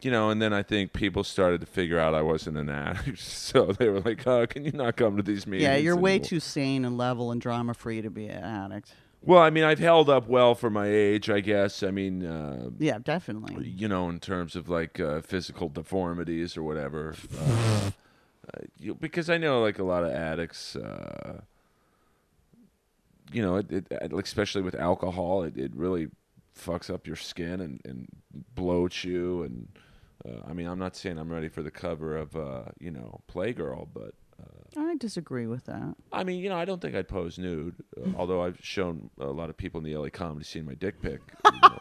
you 0.01 0.11
know, 0.11 0.30
and 0.30 0.41
then 0.41 0.53
I 0.53 0.63
think 0.63 0.93
people 0.93 1.23
started 1.23 1.61
to 1.61 1.67
figure 1.67 1.99
out 1.99 2.13
I 2.13 2.21
wasn't 2.21 2.57
an 2.57 2.69
addict, 2.69 3.19
so 3.19 3.67
they 3.67 3.89
were 3.89 4.01
like, 4.01 4.26
"Oh, 4.28 4.45
can 4.47 4.65
you 4.65 4.71
not 4.71 4.95
come 4.95 5.17
to 5.17 5.23
these 5.23 5.45
meetings?" 5.45 5.63
Yeah, 5.63 5.76
you're 5.76 5.95
way 5.95 6.13
anymore?" 6.13 6.26
too 6.26 6.39
sane 6.39 6.86
and 6.86 6.97
level 6.97 7.32
and 7.32 7.41
drama 7.41 7.73
free 7.73 8.01
to 8.01 8.09
be 8.09 8.28
an 8.28 8.43
addict. 8.43 8.93
Well, 9.21 9.41
I 9.41 9.49
mean, 9.49 9.63
I've 9.63 9.80
held 9.80 10.07
up 10.07 10.28
well 10.28 10.53
for 10.53 10.69
my 10.69 10.88
age, 10.88 11.32
I 11.32 11.39
guess. 11.39 11.82
I 11.82 11.89
mean, 11.89 12.23
uh, 12.23 12.69
Yeah, 12.78 12.99
definitely. 13.03 13.67
you 13.67 13.88
know, 13.88 14.07
in 14.07 14.19
terms 14.19 14.55
of 14.55 14.69
like 14.69 14.99
uh, 14.99 15.21
physical 15.21 15.67
deformities 15.67 16.55
or 16.57 16.63
whatever. 16.63 17.15
Uh, 17.39 17.91
uh, 18.53 18.61
you, 18.78 18.93
because 18.93 19.28
I 19.28 19.39
know 19.39 19.59
like 19.63 19.80
a 19.80 19.84
lot 19.84 20.03
of 20.03 20.11
addicts, 20.11 20.76
uh, 20.76 21.41
you 23.32 23.41
know, 23.41 23.55
it, 23.55 23.71
it, 23.71 23.88
uh, 23.91 24.17
especially 24.17 24.61
with 24.61 24.76
alcohol, 24.76 25.41
it, 25.41 25.57
it 25.57 25.71
really 25.76 26.09
fucks 26.57 26.93
up 26.93 27.07
your 27.07 27.15
skin 27.15 27.61
and, 27.61 27.81
and 27.85 28.07
bloats 28.55 29.03
you. 29.03 29.43
And 29.43 29.67
uh, 30.27 30.41
I 30.47 30.53
mean, 30.53 30.67
I'm 30.67 30.79
not 30.79 30.95
saying 30.95 31.17
I'm 31.17 31.31
ready 31.31 31.49
for 31.49 31.61
the 31.63 31.71
cover 31.71 32.17
of, 32.17 32.35
uh, 32.35 32.63
you 32.79 32.91
know, 32.91 33.21
Playgirl, 33.31 33.89
but 33.93 34.13
I 34.77 34.95
disagree 34.95 35.47
with 35.47 35.65
that. 35.65 35.95
I 36.11 36.23
mean, 36.23 36.41
you 36.41 36.49
know, 36.49 36.57
I 36.57 36.65
don't 36.65 36.81
think 36.81 36.95
I'd 36.95 37.07
pose 37.07 37.37
nude, 37.37 37.75
uh, 37.97 38.09
although 38.17 38.43
I've 38.43 38.57
shown 38.61 39.09
a 39.19 39.25
lot 39.27 39.49
of 39.49 39.57
people 39.57 39.79
in 39.79 39.85
the 39.85 39.95
LA 39.95 40.09
comedy 40.09 40.45
scene 40.45 40.65
my 40.65 40.73
dick 40.73 41.01
pic. 41.01 41.21
You 41.45 41.59
know, 41.61 41.77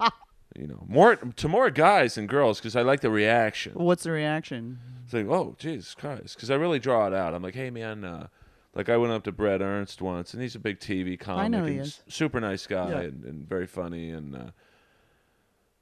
you 0.56 0.66
know 0.66 0.84
more 0.86 1.16
to 1.16 1.48
more 1.48 1.70
guys 1.70 2.18
and 2.18 2.28
girls 2.28 2.58
because 2.58 2.76
I 2.76 2.82
like 2.82 3.00
the 3.00 3.10
reaction. 3.10 3.72
What's 3.74 4.02
the 4.02 4.10
reaction? 4.10 4.78
It's 5.04 5.14
like, 5.14 5.26
oh, 5.26 5.56
Jesus 5.58 5.94
Christ, 5.94 6.36
because 6.36 6.50
I 6.50 6.56
really 6.56 6.78
draw 6.78 7.06
it 7.06 7.14
out. 7.14 7.34
I'm 7.34 7.42
like, 7.42 7.54
hey, 7.54 7.70
man, 7.70 8.04
uh, 8.04 8.26
like 8.74 8.88
I 8.88 8.96
went 8.96 9.12
up 9.12 9.24
to 9.24 9.32
Brett 9.32 9.60
Ernst 9.60 10.00
once, 10.02 10.32
and 10.34 10.42
he's 10.42 10.54
a 10.54 10.58
big 10.60 10.78
TV 10.80 11.18
comic, 11.18 11.50
know 11.50 11.64
he 11.64 11.78
and 11.78 11.86
is. 11.86 12.02
super 12.08 12.40
nice 12.40 12.66
guy 12.66 12.90
Yeah. 12.90 13.00
and, 13.00 13.24
and 13.24 13.48
very 13.48 13.66
funny. 13.66 14.10
And 14.10 14.36
uh, 14.36 14.50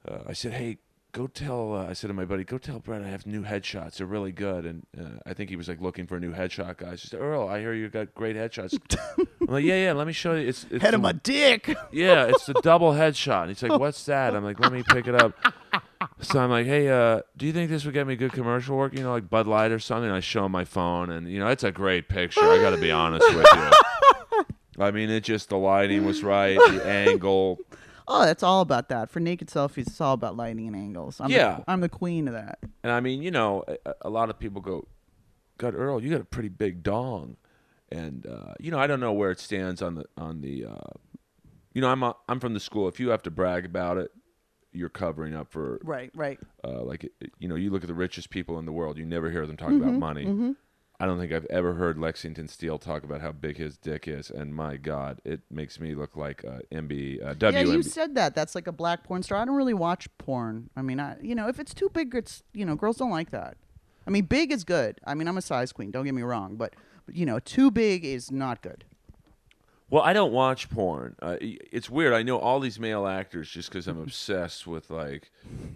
uh, 0.09 0.23
I 0.29 0.33
said, 0.33 0.53
hey. 0.55 0.79
Go 1.17 1.27
tell. 1.29 1.73
Uh, 1.75 1.87
I 1.89 1.95
said 1.95 2.09
to 2.09 2.13
my 2.13 2.27
buddy, 2.27 2.45
"Go 2.45 2.59
tell 2.59 2.79
Brett 2.79 3.01
I 3.01 3.09
have 3.09 3.25
new 3.27 3.43
headshots. 3.43 3.97
They're 3.97 4.07
really 4.07 4.33
good." 4.33 4.67
And 4.67 4.87
uh, 5.01 5.19
I 5.25 5.33
think 5.33 5.49
he 5.49 5.57
was 5.57 5.67
like 5.67 5.81
looking 5.81 6.07
for 6.07 6.17
a 6.17 6.21
new 6.21 6.35
headshot 6.35 6.77
guy. 6.77 6.95
She 6.97 7.09
said, 7.09 7.21
"Earl, 7.21 7.49
I 7.49 7.59
hear 7.59 7.73
you 7.73 7.89
got 7.89 8.15
great 8.15 8.37
headshots." 8.37 8.79
I'm 9.41 9.47
like, 9.47 9.65
"Yeah, 9.65 9.77
yeah. 9.83 9.93
Let 9.95 10.07
me 10.07 10.13
show 10.13 10.35
you. 10.35 10.47
It's, 10.47 10.67
it's 10.71 10.83
Head 10.83 10.91
the- 10.93 10.97
of 10.97 11.01
my 11.01 11.13
dick. 11.13 11.75
yeah, 11.91 12.25
it's 12.27 12.45
the 12.45 12.53
double 12.63 12.93
headshot. 12.93 13.45
And 13.45 13.49
he's 13.49 13.63
like, 13.63 13.81
"What's 13.81 14.05
that?" 14.05 14.37
I'm 14.37 14.45
like, 14.45 14.61
"Let 14.61 14.73
me 14.73 14.83
pick 14.83 15.07
it 15.07 15.15
up." 15.15 15.33
So 16.21 16.39
I'm 16.39 16.51
like, 16.51 16.67
"Hey, 16.67 16.91
uh, 16.91 17.23
do 17.35 17.47
you 17.47 17.53
think 17.55 17.71
this 17.71 17.87
would 17.87 17.95
get 17.95 18.07
me 18.07 18.17
good 18.17 18.33
commercial 18.33 18.77
work? 18.77 18.93
You 18.93 19.03
know, 19.03 19.13
like 19.13 19.31
Bud 19.31 19.47
Light 19.47 19.73
or 19.73 19.79
something?" 19.79 20.11
I 20.11 20.21
show 20.21 20.45
him 20.45 20.53
my 20.53 20.67
phone, 20.67 21.09
and 21.11 21.31
you 21.33 21.39
know, 21.39 21.47
it's 21.47 21.65
a 21.65 21.73
great 21.73 22.11
picture. 22.11 22.43
I 22.45 22.61
got 22.61 22.71
to 22.71 22.77
be 22.79 22.91
honest 22.91 23.27
with 23.35 23.47
you. 23.55 24.45
I 24.85 24.91
mean, 24.91 25.09
it 25.09 25.25
just 25.25 25.49
the 25.49 25.57
lighting 25.57 26.05
was 26.05 26.23
right, 26.23 26.59
the 26.59 26.87
angle. 26.87 27.59
Oh, 28.09 28.25
that's 28.25 28.43
all 28.43 28.61
about 28.61 28.89
that. 28.91 29.11
For 29.11 29.21
naked 29.21 29.49
selfies, 29.49 29.87
it's 29.89 30.01
all 30.01 30.15
about 30.15 30.37
lighting 30.37 30.67
and 30.67 30.77
angles. 30.77 31.21
I'm 31.21 31.31
Yeah. 31.31 31.57
the, 31.57 31.65
I'm 31.71 31.81
the 31.81 31.89
queen 31.89 32.29
of 32.29 32.35
that. 32.35 32.59
And 32.83 32.93
I 32.93 33.01
mean, 33.01 33.23
you 33.23 33.31
know, 33.31 33.65
a, 33.85 33.95
a 34.03 34.11
lot 34.11 34.31
of 34.31 34.39
people 34.39 34.61
go, 34.61 34.87
"God, 35.59 35.75
Earl, 35.75 36.03
you 36.03 36.11
got 36.11 36.21
a 36.21 36.25
pretty 36.25 36.49
big 36.49 36.83
dong," 36.83 37.37
and 37.91 38.27
uh, 38.27 38.55
you 38.61 38.71
know, 38.71 38.79
I 38.79 38.87
don't 38.87 39.01
know 39.01 39.13
where 39.13 39.31
it 39.31 39.41
stands 39.41 39.83
on 39.83 39.97
the 39.97 40.05
on 40.17 40.41
the 40.41 40.67
uh, 40.67 40.93
you 41.73 41.81
know, 41.81 41.89
I'm 41.89 42.03
a, 42.03 42.17
I'm 42.29 42.41
from 42.41 42.55
the 42.55 42.61
school. 42.61 42.89
If 42.89 43.01
you 43.01 43.09
have 43.11 43.23
to 43.25 43.31
brag 43.31 43.65
about 43.67 43.99
it, 43.99 44.11
you're 44.73 44.89
covering 44.89 45.35
up 45.35 45.51
for 45.51 45.81
Right, 45.85 46.11
right. 46.15 46.39
uh, 46.65 46.83
like 46.83 47.05
it- 47.05 47.13
you 47.39 47.49
know. 47.49 47.55
You 47.57 47.71
look 47.71 47.83
at 47.83 47.89
the 47.89 47.95
richest 47.95 48.31
people 48.31 48.59
in 48.59 48.67
the 48.67 48.73
world. 48.73 48.99
You 48.99 49.05
never 49.07 49.31
hear 49.31 49.47
them 49.47 49.57
talk 49.57 49.71
about 49.73 49.95
money. 49.95 50.55
I 50.99 51.07
don't 51.07 51.19
think 51.19 51.33
I've 51.33 51.45
ever 51.47 51.75
heard 51.75 51.99
Lexington 51.99 52.49
Steele 52.49 52.79
talk 52.79 53.05
about 53.05 53.21
how 53.21 53.33
big 53.33 53.59
his 53.59 53.77
dick 53.77 54.09
is, 54.09 54.31
and 54.31 54.55
my 54.55 54.77
God, 54.77 55.21
it 55.25 55.41
makes 55.51 55.79
me 55.79 55.95
look 55.95 56.17
like 56.17 56.43
a 56.43 56.63
MB, 56.73 57.23
uh, 57.23 57.35
Yeah, 57.53 57.61
you 57.61 57.83
said 57.83 58.15
that. 58.15 58.35
That's 58.35 58.55
like 58.55 58.67
a 58.67 58.73
black 58.73 59.05
porn 59.05 59.23
star. 59.23 59.39
I 59.39 59.45
don't 59.45 59.57
really 59.57 59.75
watch 59.75 60.09
porn. 60.17 60.71
I 60.75 60.83
mean, 60.83 60.99
I 60.99 61.17
you 61.21 61.35
know, 61.35 61.49
if 61.49 61.61
it's 61.61 61.75
too 61.75 61.91
big, 61.93 62.15
it's 62.15 62.43
you 62.55 62.65
know, 62.65 62.75
girls 62.77 62.97
don't 62.97 63.11
like 63.11 63.31
that. 63.31 63.57
I 64.07 64.11
mean, 64.11 64.25
big 64.25 64.53
is 64.53 64.65
good. 64.65 65.01
I 65.07 65.15
mean, 65.15 65.29
I'm 65.29 65.37
a 65.37 65.43
size 65.43 65.73
queen. 65.73 65.91
Don't 65.91 66.05
get 66.05 66.15
me 66.15 66.23
wrong, 66.23 66.57
but, 66.57 66.75
but 67.05 67.17
you 67.17 67.27
know, 67.27 67.41
too 67.41 67.71
big 67.71 68.05
is 68.05 68.31
not 68.31 68.63
good. 68.63 68.85
Well, 69.91 70.03
I 70.03 70.13
don't 70.13 70.33
watch 70.33 70.69
porn. 70.71 71.15
Uh, 71.21 71.37
it's 71.41 71.89
weird. 71.91 72.13
I 72.13 72.23
know 72.23 72.39
all 72.39 72.59
these 72.59 72.79
male 72.79 73.07
actors 73.07 73.49
just 73.49 73.69
because 73.69 73.87
I'm 73.87 74.01
obsessed 74.01 74.67
with 74.67 74.91
like, 74.91 75.31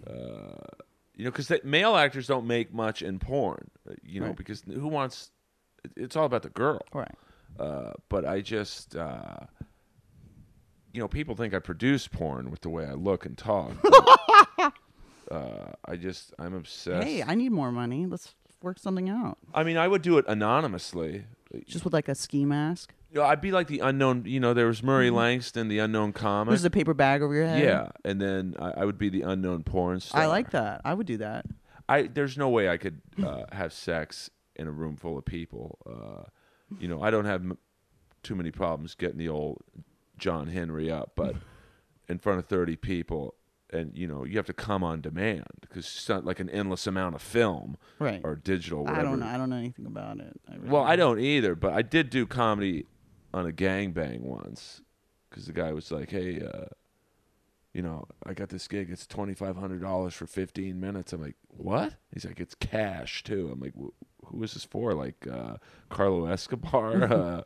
uh, 0.05 0.83
you 1.21 1.25
know, 1.25 1.31
because 1.31 1.51
male 1.63 1.95
actors 1.95 2.25
don't 2.25 2.47
make 2.47 2.73
much 2.73 3.03
in 3.03 3.19
porn. 3.19 3.69
uh, 3.87 3.93
You 4.01 4.21
know, 4.21 4.27
Right. 4.27 4.35
because 4.35 4.63
who 4.63 4.87
wants? 4.87 5.29
It's 5.95 6.15
all 6.15 6.25
about 6.25 6.41
the 6.41 6.49
girl. 6.49 6.81
Right. 6.93 7.13
Uh, 7.59 7.91
but 8.09 8.25
I 8.25 8.41
just, 8.41 8.95
uh, 8.95 9.35
you 10.93 10.99
know, 10.99 11.07
people 11.07 11.35
think 11.35 11.53
I 11.53 11.59
produce 11.59 12.07
porn 12.07 12.49
with 12.49 12.61
the 12.61 12.69
way 12.69 12.85
I 12.87 12.93
look 12.93 13.25
and 13.27 13.37
talk. 13.37 13.73
but, 13.83 14.73
uh, 15.31 15.73
I 15.85 15.95
just, 15.95 16.33
I'm 16.39 16.55
obsessed. 16.55 17.05
Hey, 17.07 17.21
I 17.21 17.35
need 17.35 17.51
more 17.51 17.71
money. 17.71 18.07
Let's 18.07 18.33
work 18.63 18.79
something 18.79 19.07
out. 19.07 19.37
I 19.53 19.63
mean, 19.63 19.77
I 19.77 19.87
would 19.87 20.01
do 20.01 20.17
it 20.17 20.25
anonymously. 20.27 21.25
Just 21.65 21.83
with 21.83 21.93
like 21.93 22.07
a 22.07 22.15
ski 22.15 22.45
mask. 22.45 22.93
You 23.11 23.19
know, 23.19 23.25
I'd 23.25 23.41
be 23.41 23.51
like 23.51 23.67
the 23.67 23.79
unknown. 23.79 24.23
You 24.25 24.39
know, 24.39 24.53
there 24.53 24.67
was 24.67 24.81
Murray 24.81 25.09
Langston, 25.09 25.67
the 25.67 25.79
unknown 25.79 26.13
comic. 26.13 26.49
There's 26.51 26.63
a 26.63 26.69
paper 26.69 26.93
bag 26.93 27.21
over 27.21 27.33
your 27.33 27.45
head. 27.47 27.63
Yeah, 27.63 27.89
and 28.05 28.21
then 28.21 28.55
I, 28.59 28.71
I 28.77 28.85
would 28.85 28.97
be 28.97 29.09
the 29.09 29.23
unknown 29.23 29.63
porn 29.63 29.99
star. 29.99 30.21
I 30.21 30.25
like 30.27 30.51
that. 30.51 30.81
I 30.85 30.93
would 30.93 31.07
do 31.07 31.17
that. 31.17 31.45
I 31.89 32.03
there's 32.03 32.37
no 32.37 32.47
way 32.49 32.69
I 32.69 32.77
could 32.77 33.01
uh, 33.21 33.43
have 33.51 33.73
sex 33.73 34.29
in 34.55 34.67
a 34.67 34.71
room 34.71 34.95
full 34.95 35.17
of 35.17 35.25
people. 35.25 35.77
Uh, 35.85 36.29
you 36.79 36.87
know, 36.87 37.01
I 37.01 37.11
don't 37.11 37.25
have 37.25 37.41
m- 37.41 37.57
too 38.23 38.35
many 38.35 38.51
problems 38.51 38.95
getting 38.95 39.17
the 39.17 39.27
old 39.27 39.61
John 40.17 40.47
Henry 40.47 40.89
up, 40.89 41.11
but 41.17 41.35
in 42.07 42.17
front 42.17 42.39
of 42.39 42.45
thirty 42.45 42.77
people, 42.77 43.35
and 43.71 43.97
you 43.97 44.07
know, 44.07 44.23
you 44.25 44.37
have 44.37 44.45
to 44.47 44.53
come 44.53 44.83
on 44.83 45.01
demand 45.01 45.45
because 45.61 45.85
it's 45.85 46.09
not 46.09 46.25
like 46.25 46.39
an 46.39 46.49
endless 46.49 46.87
amount 46.87 47.15
of 47.15 47.21
film 47.21 47.77
Right. 47.99 48.21
or 48.23 48.35
digital. 48.35 48.83
Whatever. 48.83 48.99
I 48.99 49.03
don't 49.03 49.19
know. 49.19 49.25
I 49.27 49.37
don't 49.37 49.49
know 49.49 49.55
anything 49.57 49.85
about 49.85 50.19
it. 50.19 50.39
I 50.49 50.55
really 50.55 50.69
Well, 50.69 50.83
I 50.83 50.95
don't 50.95 51.19
either, 51.19 51.55
but 51.55 51.73
I 51.73 51.81
did 51.81 52.09
do 52.09 52.25
comedy 52.25 52.85
on 53.33 53.47
a 53.47 53.51
gangbang 53.51 54.21
once 54.21 54.81
because 55.29 55.45
the 55.47 55.53
guy 55.53 55.71
was 55.71 55.91
like, 55.91 56.09
"Hey, 56.11 56.41
uh, 56.41 56.65
you 57.73 57.81
know, 57.81 58.05
I 58.25 58.33
got 58.33 58.49
this 58.49 58.67
gig. 58.67 58.89
It's 58.89 59.07
twenty 59.07 59.33
five 59.33 59.55
hundred 59.55 59.81
dollars 59.81 60.13
for 60.13 60.27
fifteen 60.27 60.79
minutes." 60.81 61.13
I'm 61.13 61.21
like, 61.21 61.37
"What?" 61.47 61.93
He's 62.13 62.25
like, 62.25 62.39
"It's 62.41 62.55
cash 62.55 63.23
too." 63.23 63.49
I'm 63.53 63.61
like, 63.61 63.73
"Who 64.25 64.43
is 64.43 64.53
this 64.53 64.65
for?" 64.65 64.93
Like 64.93 65.25
uh, 65.31 65.55
Carlo 65.89 66.25
Escobar? 66.25 67.03
uh, 67.13 67.41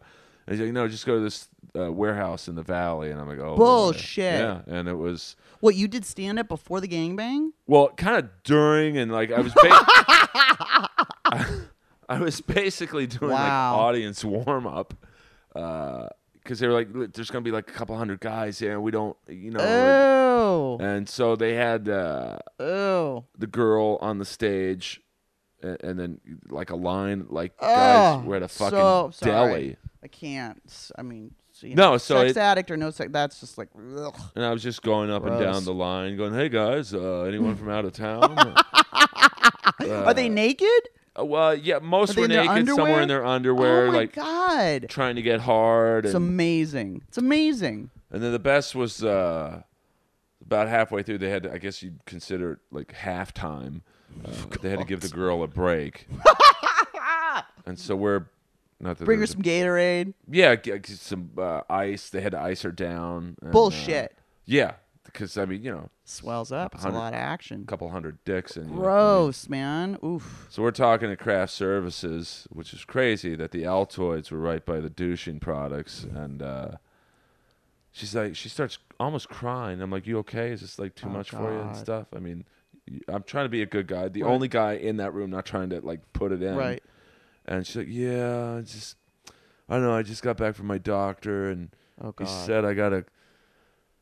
and 0.48 0.56
he's 0.56 0.66
like, 0.66 0.74
"No, 0.74 0.88
just 0.88 1.06
go 1.06 1.16
to 1.16 1.22
this 1.22 1.48
uh, 1.78 1.92
warehouse 1.92 2.48
in 2.48 2.56
the 2.56 2.64
valley." 2.64 3.12
And 3.12 3.20
I'm 3.20 3.28
like, 3.28 3.40
"Oh, 3.40 3.56
Bullshit. 3.56 4.40
Yeah, 4.40 4.62
and 4.68 4.88
it 4.88 4.94
was 4.96 5.36
What 5.60 5.76
you 5.76 5.88
did 5.88 6.06
stand 6.06 6.40
up 6.40 6.48
before 6.48 6.80
the 6.82 6.88
gangbang? 6.88 7.50
well, 7.68 7.90
kind 7.90 8.18
of 8.18 8.30
during 8.44 8.98
and 8.98 9.12
like 9.12 9.32
I 9.32 9.42
was. 9.42 9.54
Ba- 9.54 10.90
I 12.08 12.20
was 12.20 12.40
basically 12.42 13.08
doing 13.08 13.32
like 13.32 13.42
audience 13.52 14.24
warm 14.24 14.68
up 14.68 14.94
because 15.54 16.60
they 16.60 16.68
were 16.68 16.74
like, 16.74 16.90
"There's 17.14 17.32
gonna 17.32 17.42
be 17.44 17.52
like 17.52 17.68
a 17.70 17.74
couple 17.74 17.98
hundred 17.98 18.20
guys 18.20 18.60
here, 18.60 18.74
and 18.74 18.84
we 18.84 18.92
don't, 18.92 19.18
you 19.28 19.52
know." 19.52 19.60
Oh. 19.62 20.78
and 20.80 21.10
so 21.10 21.36
they 21.36 21.56
had 21.56 21.90
uh, 21.90 22.38
Oh. 22.60 23.26
the 23.38 23.48
girl 23.48 23.98
on 24.02 24.20
the 24.20 24.26
stage, 24.26 25.02
and, 25.64 25.78
and 25.84 26.00
then 26.00 26.20
like 26.50 26.70
a 26.70 26.76
line 26.76 27.26
like 27.30 27.58
guys 27.60 28.24
were 28.26 28.36
at 28.36 28.44
a 28.44 28.48
fucking 28.48 28.78
so 28.78 29.10
sorry. 29.14 29.32
deli, 29.32 29.78
I 30.04 30.08
can't. 30.08 30.62
s- 30.68 30.92
I 30.98 31.02
mean, 31.02 31.34
so, 31.52 31.68
you 31.68 31.76
No, 31.76 31.92
know, 31.92 31.98
so 31.98 32.18
sex 32.20 32.32
it- 32.32 32.38
addict 32.38 32.70
or 32.72 32.78
no 32.78 32.92
sex, 32.92 33.10
that's 33.14 33.40
just 33.40 33.58
like, 33.58 33.70
ugh. 33.98 34.16
and 34.36 34.44
I 34.46 34.52
was 34.52 34.62
just 34.64 34.82
going 34.82 35.10
up 35.10 35.24
and 35.26 35.40
down 35.40 35.54
Gross. 35.54 35.66
the 35.66 35.74
line, 35.74 36.18
going, 36.18 36.34
"Hey 36.34 36.50
guys, 36.50 36.94
uh, 36.94 37.22
anyone 37.24 37.56
from 37.56 37.70
out 37.70 37.86
of 37.86 37.94
town?" 37.94 38.38
Are 39.80 40.14
they 40.14 40.30
naked? 40.30 40.68
Uh, 41.18 41.26
well, 41.26 41.56
yeah, 41.56 41.80
most 41.80 42.16
they 42.16 42.22
were 42.22 42.26
in 42.26 42.32
their 42.32 42.44
naked, 42.46 42.68
some 42.76 42.90
were 42.90 43.02
in 43.02 43.08
their 43.08 43.26
underwear, 43.26 43.88
oh 43.88 43.92
my 43.92 43.98
like 44.00 44.14
god, 44.14 44.88
trying 44.90 45.16
to 45.16 45.22
get 45.22 45.42
hard. 45.42 46.06
it's 46.06 46.14
And, 46.14 46.26
amazing. 46.30 47.04
It's 47.08 47.18
amazing. 47.18 47.90
and 48.12 48.22
then 48.22 48.32
the 48.32 48.40
best 48.40 48.76
was 48.76 49.04
uh, 49.04 49.62
about 50.46 50.68
halfway 50.68 51.04
through. 51.04 51.20
They 51.20 51.30
had, 51.30 51.44
to, 51.44 51.54
I 51.54 51.58
guess 51.58 51.82
you'd 51.82 52.04
consider 52.06 52.54
it 52.54 52.60
like 52.72 52.94
halftime. 52.94 53.82
Uh, 54.24 54.32
they 54.62 54.70
had 54.70 54.80
to 54.80 54.86
give 54.86 55.02
the 55.02 55.10
girl 55.10 55.44
a 55.44 55.48
break, 55.48 56.08
and 57.66 57.78
so 57.78 57.96
we're 57.96 58.26
not 58.80 58.98
that 58.98 59.06
Bring 59.06 59.18
her 59.20 59.22
there's 59.22 59.32
a- 59.32 59.34
some 59.34 59.42
Gatorade. 59.42 60.14
yeah, 60.30 60.56
g- 60.56 60.78
g- 60.80 60.94
some 60.94 61.32
uh, 61.38 61.62
ice. 61.70 62.10
They 62.10 62.22
had 62.22 62.32
to 62.34 62.40
ice 62.40 62.62
her 62.64 62.72
down. 62.72 63.36
and, 63.42 63.50
uh, 63.50 63.52
Bullshit. 63.52 64.16
yeah, 64.46 64.74
because 65.06 65.38
I 65.38 65.46
mean, 65.46 65.64
you 65.64 65.72
know, 65.72 65.90
Swells 66.06 66.52
up. 66.52 66.76
It's 66.76 66.84
a 66.84 66.88
hundred- 66.88 67.00
lot 67.00 67.14
of 67.14 67.20
action. 67.20 67.62
a 67.64 67.66
couple 67.66 67.90
hundred 67.90 68.24
dicks 68.26 68.56
and 68.58 68.70
Gross, 68.76 69.50
man. 69.50 69.98
Oof. 70.04 70.48
So 70.50 70.62
we're 70.62 70.72
talking 70.72 71.10
to 71.10 71.16
craft 71.18 71.52
services, 71.54 72.48
which 72.52 72.74
is 72.74 72.86
crazy 72.86 73.36
that 73.36 73.52
the 73.52 73.64
Altoids 73.64 74.32
were 74.32 74.40
right 74.40 74.64
by 74.66 74.80
the 74.80 74.90
douching 74.90 75.40
products, 75.40 76.04
and 76.04 76.42
uh, 76.44 76.72
she's 77.92 78.14
like, 78.16 78.36
she 78.36 78.50
starts 78.50 78.78
almost 79.00 79.30
crying. 79.30 79.82
I'm 79.82 79.90
like, 79.92 80.06
you 80.06 80.18
okay? 80.20 80.52
Is 80.52 80.62
this 80.62 80.78
like 80.80 80.96
too 80.96 81.08
Oh, 81.08 81.12
much 81.12 81.32
for 81.32 81.52
you 81.52 81.60
and 81.60 81.74
God. 81.74 81.78
stuff? 81.78 82.08
I 82.16 82.20
mean, 82.20 82.46
I'm 83.08 83.24
trying 83.24 83.46
to 83.46 83.50
be 83.50 83.62
a 83.62 83.66
good 83.66 83.88
guy, 83.88 84.08
the 84.10 84.24
Right. 84.24 84.32
only 84.32 84.48
guy 84.48 84.74
in 84.74 84.98
that 84.98 85.14
room, 85.14 85.30
not 85.32 85.46
trying 85.46 85.70
to 85.72 85.82
like 85.82 86.02
put 86.14 86.32
it 86.32 86.42
in. 86.44 86.56
Right. 86.56 86.84
And 87.46 87.66
she's 87.66 87.76
like, 87.78 87.88
yeah, 87.90 88.56
I 88.58 88.62
just, 88.62 88.96
I 89.70 89.76
don't 89.76 89.84
know, 89.84 89.94
I 89.96 90.04
just 90.04 90.22
got 90.24 90.38
back 90.38 90.56
from 90.56 90.68
my 90.68 90.78
doctor, 90.78 91.50
and 91.50 91.70
Oh 92.02 92.14
he 92.20 92.26
said 92.26 92.66
I 92.66 92.74
gotta. 92.74 93.06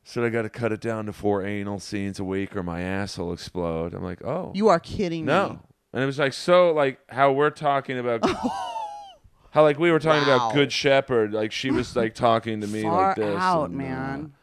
Said 0.06 0.26
I 0.26 0.30
got 0.30 0.42
to 0.42 0.50
cut 0.50 0.74
it 0.74 0.82
down 0.82 1.06
to 1.06 1.14
four 1.14 1.46
anal 1.46 1.80
scenes 1.80 2.20
a 2.20 2.26
week 2.26 2.58
or 2.58 2.62
my 2.64 2.82
ass 2.82 3.18
will 3.18 3.32
explode. 3.32 3.94
I'm 3.94 4.04
like, 4.04 4.22
oh, 4.22 4.52
you 4.54 4.68
are 4.68 4.78
kidding 4.78 5.26
me. 5.26 5.32
no. 5.32 5.50
me. 5.52 5.60
And 5.94 6.04
it 6.04 6.06
was 6.06 6.20
like 6.20 6.34
so 6.34 6.74
like 6.74 7.00
how 7.10 7.32
we're 7.32 7.50
talking 7.52 7.98
about 7.98 8.22
how 9.52 9.62
like 9.64 9.80
we 9.80 9.92
were 9.92 10.00
talking 10.00 10.28
Wow. 10.28 10.48
about 10.48 10.54
Good 10.56 10.74
Shepherd, 10.74 11.32
like 11.32 11.54
she 11.54 11.72
was 11.72 11.96
like 11.96 12.16
talking 12.16 12.60
to 12.60 12.68
me 12.68 12.82
Far 12.84 13.08
like 13.08 13.16
this. 13.16 13.42
out, 13.42 13.70
and, 13.70 13.80
uh, 13.80 13.84
man. 13.86 14.20
and 14.20 14.34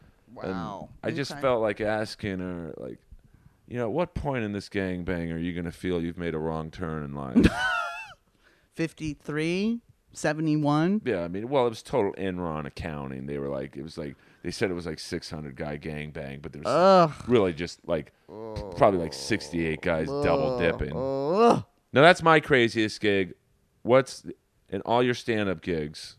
Wow. 0.55 0.89
I 1.05 1.11
just 1.11 1.33
Okay. 1.33 1.41
felt 1.43 1.61
like 1.61 1.83
asking 1.83 2.39
her 2.39 2.73
like 2.79 2.99
you 3.71 3.79
know, 3.79 3.85
at 3.85 3.93
what 3.93 4.15
point 4.15 4.45
in 4.45 4.53
this 4.53 4.69
gangbang 4.69 5.33
are 5.33 5.39
you 5.39 5.55
gonna 5.55 5.73
feel 5.73 6.03
you've 6.03 6.19
made 6.19 6.35
a 6.35 6.39
wrong 6.39 6.71
turn 6.71 7.05
in 7.05 7.15
life? 7.15 7.47
53, 8.75 9.81
71. 10.13 11.03
yeah, 11.05 11.23
I 11.23 11.29
mean, 11.29 11.49
well, 11.49 11.67
it 11.67 11.71
was 11.71 11.83
total 11.83 12.13
Enron 12.15 12.67
accounting. 12.67 13.27
They 13.27 13.39
were 13.39 13.49
like, 13.49 13.77
it 13.77 13.83
was 13.83 13.97
like 13.97 14.17
they 14.43 14.51
said 14.51 14.71
it 14.71 14.75
was 14.75 14.87
like 14.87 14.99
600 14.99 15.55
guy 15.55 15.79
gangbang, 15.79 16.43
but 16.43 16.53
there 16.53 16.63
was 16.63 16.67
Ugh. 16.73 17.13
really 17.29 17.53
just 17.53 17.87
like 17.87 18.13
probably 18.27 18.99
like 18.99 19.13
68 19.13 19.81
guys 19.83 20.09
double 20.09 20.59
dipping. 20.59 20.95
Now 20.95 22.03
that's 22.03 22.23
my 22.23 22.41
craziest 22.41 23.01
gig. 23.01 23.35
What's 23.83 24.25
in 24.69 24.81
all 24.83 25.03
your 25.03 25.15
stand-up 25.15 25.63
gigs, 25.63 26.17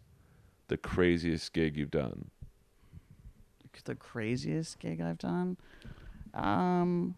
the 0.67 0.77
craziest 0.77 1.53
gig 1.53 1.75
you've 1.77 1.91
done? 1.91 2.29
The 3.85 3.95
craziest 3.95 4.77
gig 4.79 5.01
I've 5.01 5.17
done. 5.17 5.57
Um, 6.35 7.15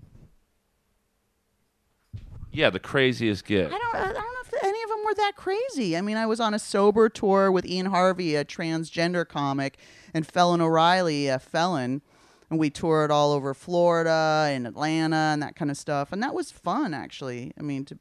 Yeah, 2.54 2.70
the 2.70 2.80
craziest 2.80 3.46
gig. 3.46 3.66
I 3.66 3.70
don't. 3.78 3.96
I 3.96 4.14
don't 4.14 4.14
know 4.14 4.42
if 4.46 4.64
any 4.64 4.84
of 4.84 4.90
them 4.90 5.00
were 5.04 5.16
that 5.16 5.34
crazy. 5.36 5.98
I 5.98 6.02
mean, 6.02 6.18
I 6.18 6.28
was 6.28 6.40
on 6.40 6.54
a 6.54 6.60
sober 6.60 7.10
tour 7.10 7.52
with 7.52 7.66
Ian 7.66 7.88
Harvey, 7.88 8.36
a 8.36 8.46
transgender 8.46 9.28
comic, 9.28 9.78
and 10.14 10.26
Felon 10.26 10.62
O'Reilly, 10.62 11.28
a 11.28 11.40
felon, 11.40 12.04
and 12.52 12.60
we 12.60 12.70
toured 12.70 13.10
all 13.10 13.32
over 13.32 13.56
Florida 13.56 14.48
and 14.50 14.68
Atlanta 14.68 15.16
and 15.16 15.42
that 15.42 15.56
kind 15.56 15.72
of 15.72 15.78
stuff, 15.78 16.12
and 16.12 16.22
that 16.22 16.36
was 16.36 16.52
fun 16.52 16.94
actually. 16.94 17.52
I 17.58 17.64
mean, 17.64 17.86
to, 17.86 17.98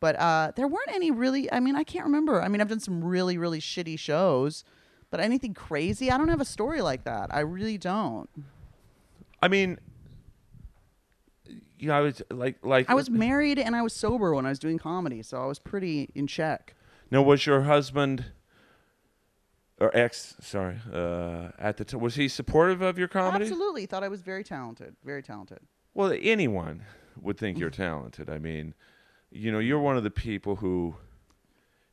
but 0.00 0.16
uh, 0.16 0.50
there 0.56 0.66
weren't 0.66 0.90
any 0.92 1.12
really. 1.12 1.50
I 1.52 1.60
mean, 1.60 1.76
I 1.76 1.84
can't 1.84 2.04
remember. 2.04 2.42
I 2.42 2.48
mean, 2.48 2.60
I've 2.60 2.68
done 2.68 2.80
some 2.80 3.04
really, 3.04 3.38
really 3.38 3.60
shitty 3.60 3.98
shows, 3.98 4.64
but 5.10 5.20
anything 5.20 5.54
crazy? 5.54 6.10
I 6.10 6.18
don't 6.18 6.28
have 6.28 6.40
a 6.40 6.44
story 6.44 6.82
like 6.82 7.04
that. 7.04 7.32
I 7.32 7.40
really 7.40 7.78
don't. 7.78 8.28
I 9.40 9.46
mean, 9.46 9.78
you 11.84 11.88
know, 11.88 11.98
I 11.98 12.00
was 12.00 12.22
like, 12.30 12.64
like 12.64 12.88
I 12.88 12.94
was 12.94 13.10
married 13.10 13.58
and 13.58 13.76
I 13.76 13.82
was 13.82 13.92
sober 13.92 14.34
when 14.34 14.46
I 14.46 14.48
was 14.48 14.58
doing 14.58 14.78
comedy, 14.78 15.22
so 15.22 15.42
I 15.42 15.44
was 15.44 15.58
pretty 15.58 16.08
in 16.14 16.26
check. 16.26 16.74
Now, 17.10 17.20
was 17.20 17.44
your 17.44 17.60
husband 17.62 18.24
or 19.78 19.94
ex? 19.94 20.34
Sorry, 20.40 20.78
uh, 20.90 21.50
at 21.58 21.76
the 21.76 21.84
time, 21.84 22.00
was 22.00 22.14
he 22.14 22.26
supportive 22.28 22.80
of 22.80 22.98
your 22.98 23.08
comedy? 23.08 23.44
Absolutely, 23.44 23.84
thought 23.84 24.02
I 24.02 24.08
was 24.08 24.22
very 24.22 24.42
talented. 24.42 24.96
Very 25.04 25.22
talented. 25.22 25.58
Well, 25.92 26.16
anyone 26.18 26.84
would 27.20 27.36
think 27.36 27.58
you're 27.58 27.68
talented. 27.68 28.30
I 28.30 28.38
mean, 28.38 28.72
you 29.30 29.52
know, 29.52 29.58
you're 29.58 29.78
one 29.78 29.98
of 29.98 30.04
the 30.04 30.10
people 30.10 30.56
who, 30.56 30.96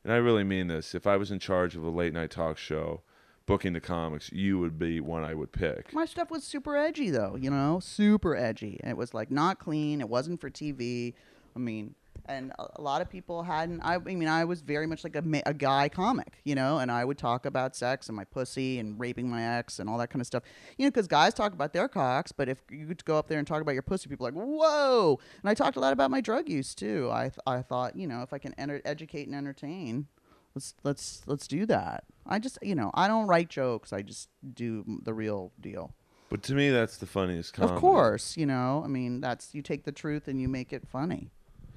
and 0.04 0.12
I 0.12 0.16
really 0.16 0.42
mean 0.42 0.68
this. 0.68 0.94
If 0.94 1.06
I 1.06 1.18
was 1.18 1.30
in 1.30 1.38
charge 1.38 1.76
of 1.76 1.84
a 1.84 1.90
late 1.90 2.14
night 2.14 2.30
talk 2.30 2.56
show, 2.56 3.02
booking 3.46 3.72
the 3.72 3.80
comics, 3.80 4.32
you 4.32 4.58
would 4.58 4.78
be 4.78 5.00
one 5.00 5.24
I 5.24 5.34
would 5.34 5.52
pick. 5.52 5.92
My 5.92 6.04
stuff 6.04 6.30
was 6.30 6.44
super 6.44 6.76
edgy 6.76 7.10
though, 7.10 7.36
you 7.36 7.50
know, 7.50 7.80
super 7.80 8.36
edgy. 8.36 8.80
It 8.84 8.96
was 8.96 9.14
like 9.14 9.30
not 9.30 9.58
clean. 9.58 10.00
It 10.00 10.08
wasn't 10.08 10.40
for 10.40 10.50
TV. 10.50 11.14
I 11.54 11.58
mean, 11.58 11.94
and 12.26 12.52
a, 12.58 12.80
lot 12.80 13.02
of 13.02 13.10
people 13.10 13.42
hadn't. 13.42 13.80
I, 13.80 13.96
I 13.96 13.98
mean, 13.98 14.28
I 14.28 14.44
was 14.44 14.60
very 14.60 14.86
much 14.86 15.04
like 15.04 15.16
a, 15.16 15.22
a 15.46 15.54
guy 15.54 15.88
comic, 15.88 16.40
you 16.44 16.54
know, 16.54 16.78
and 16.78 16.90
I 16.90 17.04
would 17.04 17.18
talk 17.18 17.46
about 17.46 17.74
sex 17.74 18.08
and 18.08 18.16
my 18.16 18.24
pussy 18.24 18.78
and 18.78 18.98
raping 18.98 19.28
my 19.28 19.58
ex 19.58 19.78
and 19.78 19.88
all 19.88 19.98
that 19.98 20.08
kind 20.10 20.20
of 20.20 20.26
stuff, 20.26 20.42
you 20.78 20.86
know, 20.86 20.90
because 20.90 21.08
guys 21.08 21.34
talk 21.34 21.52
about 21.52 21.72
their 21.72 21.88
cocks, 21.88 22.32
but 22.32 22.48
if 22.48 22.58
you 22.70 22.94
go 23.04 23.18
up 23.18 23.28
there 23.28 23.38
and 23.38 23.46
talk 23.46 23.60
about 23.60 23.72
your 23.72 23.82
pussy, 23.82 24.08
people 24.08 24.26
are 24.26 24.30
like, 24.30 24.40
whoa. 24.40 25.18
And 25.42 25.50
I 25.50 25.54
talked 25.54 25.76
a 25.76 25.80
lot 25.80 25.92
about 25.92 26.10
my 26.10 26.20
drug 26.20 26.48
use 26.48 26.74
too. 26.74 27.10
I, 27.12 27.22
th- 27.22 27.40
I 27.46 27.62
thought, 27.62 27.96
you 27.96 28.06
know, 28.06 28.22
if 28.22 28.32
I 28.32 28.38
can 28.38 28.54
enter- 28.54 28.82
educate 28.84 29.26
and 29.26 29.34
entertain, 29.34 30.06
let's 30.54 30.74
let's 30.84 31.22
let's 31.26 31.46
do 31.46 31.66
that. 31.66 32.04
I 32.26 32.38
just, 32.38 32.58
you 32.62 32.74
know, 32.74 32.90
I 32.94 33.08
don't 33.08 33.26
write 33.26 33.48
jokes. 33.48 33.92
I 33.92 34.02
just 34.02 34.28
do 34.54 34.84
the 35.02 35.14
real 35.14 35.52
deal. 35.60 35.94
But 36.28 36.42
to 36.44 36.54
me, 36.54 36.70
that's 36.70 36.96
the 36.96 37.06
funniest 37.06 37.52
comedy. 37.52 37.74
Of 37.74 37.80
course, 37.80 38.36
you 38.36 38.46
know. 38.46 38.82
I 38.84 38.88
mean, 38.88 39.20
that's 39.20 39.54
you 39.54 39.62
take 39.62 39.84
the 39.84 39.92
truth 39.92 40.28
and 40.28 40.40
you 40.40 40.48
make 40.48 40.72
it 40.72 40.86
funny. 40.88 41.30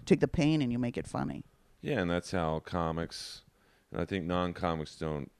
Take 0.06 0.20
the 0.20 0.28
pain 0.28 0.62
and 0.62 0.72
you 0.72 0.80
make 0.80 0.98
it 0.98 1.08
funny. 1.08 1.44
Yeah, 1.82 2.00
and 2.00 2.10
that's 2.10 2.32
how 2.32 2.60
comics, 2.60 3.42
and 3.92 4.02
I 4.02 4.06
think 4.06 4.26
non-comics 4.26 4.96
don't 4.96 5.32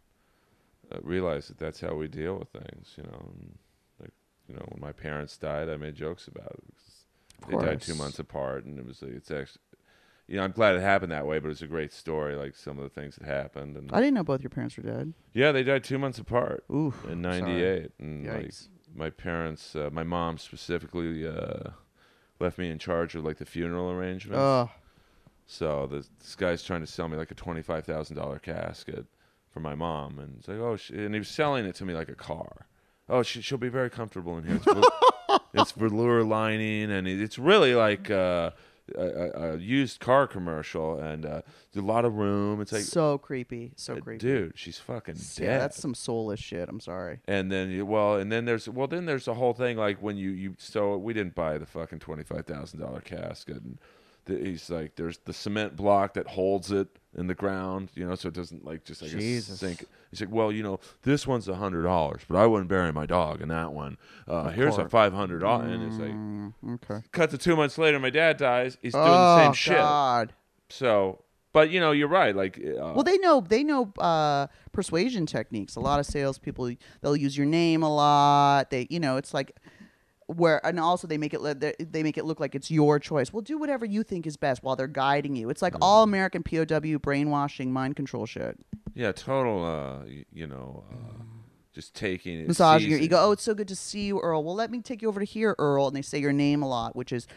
uh, 0.92 0.98
realize 1.02 1.48
that 1.48 1.58
that's 1.58 1.80
how 1.80 1.96
we 1.96 2.08
deal 2.08 2.38
with 2.38 2.50
things. 2.50 2.94
You 2.98 3.04
know, 3.04 3.32
and 3.34 3.58
like 4.02 4.12
you 4.48 4.56
know, 4.56 4.66
when 4.70 4.82
my 4.82 4.92
parents 4.92 5.38
died, 5.38 5.70
I 5.70 5.78
made 5.78 5.96
jokes 5.96 6.28
about 6.28 6.52
it. 6.52 6.64
Of 7.44 7.50
They 7.50 7.66
died 7.66 7.82
two 7.82 7.96
months 7.96 8.20
apart, 8.20 8.66
and 8.66 8.78
it 8.80 8.86
was 8.86 9.02
like, 9.02 9.12
it's 9.14 9.32
actually, 9.32 9.62
you 10.28 10.38
know, 10.38 10.44
I'm 10.44 10.52
glad 10.52 10.76
it 10.76 10.82
happened 10.82 11.12
that 11.12 11.26
way. 11.28 11.40
But 11.40 11.52
it's 11.52 11.62
a 11.62 11.68
great 11.68 11.94
story, 11.94 12.36
like 12.36 12.56
some 12.56 12.78
of 12.78 12.84
the 12.84 12.90
things 12.90 13.16
that 13.18 13.26
happened. 13.28 13.78
And 13.78 13.92
I 13.92 14.00
didn't 14.00 14.16
know 14.16 14.24
both 14.24 14.42
your 14.42 14.50
parents 14.50 14.78
were 14.78 14.84
dead. 14.84 15.14
yeah, 15.34 15.52
they 15.52 15.64
died 15.64 15.84
two 15.84 15.98
months 15.98 16.18
apart 16.20 16.64
Ooh. 16.72 16.94
in 17.10 17.24
sorry. 17.24 17.42
'98, 17.42 17.92
and 18.00 18.28
like 18.28 18.46
Yikes. 18.48 18.68
my 18.96 19.10
parents, 19.10 19.76
uh, 19.76 19.90
my 19.92 20.04
mom 20.04 20.38
specifically, 20.38 21.28
uh, 21.28 21.70
left 22.40 22.58
me 22.58 22.70
in 22.70 22.80
charge 22.80 23.16
of 23.16 23.24
like 23.24 23.38
the 23.38 23.46
funeral 23.46 23.92
arrangements. 23.92 24.72
So 25.48 25.88
this, 25.88 26.10
this 26.20 26.36
guy's 26.36 26.64
trying 26.64 26.82
to 26.82 26.88
sell 26.88 27.08
me 27.08 27.18
like 27.18 27.32
a 27.32 27.36
twenty-five 27.36 27.86
thousand 27.86 28.16
dollar 28.18 28.40
casket 28.40 29.06
for 29.52 29.60
my 29.60 29.76
mom, 29.76 30.20
and 30.20 30.38
it's 30.40 30.48
like, 30.48 30.58
oh, 30.58 30.78
and 30.92 31.14
he 31.14 31.20
was 31.20 31.28
selling 31.30 31.66
it 31.66 31.76
to 31.76 31.86
me 31.86 31.94
like 31.94 32.10
a 32.10 32.16
car. 32.16 32.66
Oh, 33.08 33.22
she, 33.22 33.42
she'll 33.42 33.60
be 33.60 33.70
very 33.70 33.92
comfortable 33.92 34.38
in 34.40 34.44
here. 34.46 34.56
It's, 34.56 34.66
vel- 34.66 35.40
it's 35.54 35.72
velour 35.74 36.24
lining, 36.24 36.92
and 36.92 37.08
it's 37.08 37.38
really 37.38 37.76
like 37.76 38.10
uh, 38.10 38.52
a, 38.96 39.54
a, 39.54 39.58
used 39.58 40.00
car 40.00 40.28
commercial, 40.28 41.00
and 41.00 41.26
uh, 41.26 41.42
a 41.76 41.80
lot 41.82 42.06
of 42.06 42.16
room. 42.16 42.62
It's 42.62 42.72
like, 42.72 42.84
so 42.84 43.18
creepy. 43.18 43.72
So 43.76 43.96
uh, 43.96 44.00
creepy. 44.02 44.20
dude, 44.20 44.54
she's 44.56 44.78
fucking 44.78 45.16
Yeah, 45.38 45.48
dead. 45.48 45.62
that's 45.62 45.80
some 45.82 45.96
soulless 45.96 46.40
shit. 46.40 46.70
I'm 46.70 46.80
sorry. 46.80 47.20
And 47.28 47.52
then 47.52 47.72
you- 47.72 47.86
well, 47.86 48.18
and 48.18 48.32
then 48.32 48.46
there's 48.46 48.70
well, 48.70 48.88
then 48.88 49.06
there's 49.06 49.26
the 49.26 49.34
whole 49.34 49.54
thing 49.54 49.78
like 49.78 50.02
when 50.02 50.18
you 50.18 50.30
you 50.32 50.56
so 50.58 50.98
we 50.98 51.14
didn't 51.14 51.36
buy 51.36 51.58
the 51.58 51.66
fucking 51.66 52.00
twenty 52.00 52.24
five 52.24 52.46
thousand 52.46 52.80
dollar 52.80 53.02
casket, 53.02 53.58
and 53.64 53.80
the, 54.26 54.38
he's 54.38 54.70
like 54.70 54.96
there's 54.96 55.18
the 55.26 55.34
cement 55.34 55.76
block 55.76 56.14
that 56.14 56.28
holds 56.28 56.72
it 56.72 56.88
in 57.16 57.28
the 57.28 57.34
ground, 57.36 57.90
you 57.96 58.06
know, 58.08 58.16
so 58.16 58.28
it 58.28 58.34
doesn't 58.34 58.66
like 58.66 58.84
just 58.84 59.02
like 59.02 59.12
Jesus. 59.12 59.60
sink. 59.60 59.86
He's 60.12 60.22
like, 60.22 60.32
well, 60.32 60.52
you 60.52 60.62
know, 60.64 60.80
this 61.04 61.26
one's 61.26 61.48
a 61.48 61.56
hundred 61.56 61.84
dollars, 61.84 62.22
but 62.28 62.38
I 62.38 62.46
wouldn't 62.46 62.70
bury 62.70 62.92
my 62.92 63.06
dog 63.06 63.42
in 63.42 63.48
that 63.50 63.74
one. 63.74 63.98
Uh, 64.28 64.50
here's 64.50 64.78
a 64.78 64.90
five 64.90 65.14
hundred 65.14 65.40
dollars, 65.40 65.72
and 65.72 65.84
it's 65.84 65.98
like 66.00 66.12
Mm, 66.12 66.54
okay. 66.76 67.06
cut 67.12 67.30
to 67.32 67.38
two 67.38 67.56
months 67.56 67.78
later, 67.78 68.00
my 68.00 68.10
dad 68.10 68.38
dies. 68.38 68.78
He's 68.82 68.94
doing 68.94 69.06
oh, 69.06 69.36
the 69.36 69.44
same 69.44 69.54
shit. 69.54 69.78
God. 69.78 70.34
So, 70.70 71.24
but 71.54 71.70
you 71.70 71.80
know, 71.80 71.92
you're 71.92 72.08
right. 72.10 72.36
Like, 72.36 72.58
uh, 72.60 72.94
Well, 72.94 73.04
they 73.04 73.18
know 73.18 73.42
they 73.42 73.64
know 73.64 73.94
uh, 73.98 74.48
persuasion 74.72 75.26
techniques. 75.26 75.76
A 75.76 75.80
lot 75.80 76.00
of 76.00 76.06
salespeople 76.06 76.76
they'll 77.02 77.16
use 77.16 77.38
your 77.38 77.48
name 77.48 77.82
a 77.82 77.94
lot. 77.94 78.70
They, 78.72 78.88
you 78.90 79.00
know, 79.00 79.18
it's 79.18 79.34
like 79.34 79.56
where, 80.28 80.66
and 80.66 80.80
also 80.80 81.08
they 81.08 81.18
make 81.18 81.34
it 81.34 81.60
they 81.60 81.74
they 81.80 82.04
make 82.04 82.18
it 82.18 82.26
look 82.26 82.40
like 82.40 82.56
it's 82.56 82.72
your 82.72 83.00
choice. 83.00 83.32
Well, 83.32 83.42
do 83.42 83.58
whatever 83.58 83.86
you 83.86 84.04
think 84.04 84.26
is 84.26 84.38
best 84.38 84.64
while 84.64 84.76
they're 84.76 84.88
guiding 84.88 85.36
you. 85.36 85.50
It's 85.50 85.62
like 85.62 85.76
all 85.82 86.04
American 86.04 86.44
POW 86.44 86.98
brainwashing, 87.00 87.72
mind 87.72 87.96
control 87.96 88.26
shit, 88.26 88.58
yeah, 88.96 89.12
total. 89.12 89.64
Uh, 89.64 90.06
you 90.34 90.48
know, 90.48 90.84
uh, 90.92 91.24
just 91.74 91.94
taking 91.94 92.40
it, 92.40 92.48
massaging 92.48 92.90
your 92.90 93.00
ego. 93.00 93.18
Oh, 93.20 93.32
it's 93.34 93.44
so 93.44 93.54
good 93.54 93.68
to 93.68 93.76
see 93.76 94.06
you, 94.06 94.20
Earl. 94.20 94.44
Well, 94.44 94.56
let 94.56 94.72
me 94.72 94.82
take 94.82 95.02
you 95.02 95.08
over 95.10 95.20
to 95.20 95.26
here, 95.26 95.56
Earl. 95.60 95.88
And 95.88 95.96
they 95.96 96.02
say 96.02 96.20
your 96.20 96.34
name 96.34 96.64
a 96.64 96.68
lot, 96.68 96.96
which 96.96 97.12
is, 97.12 97.28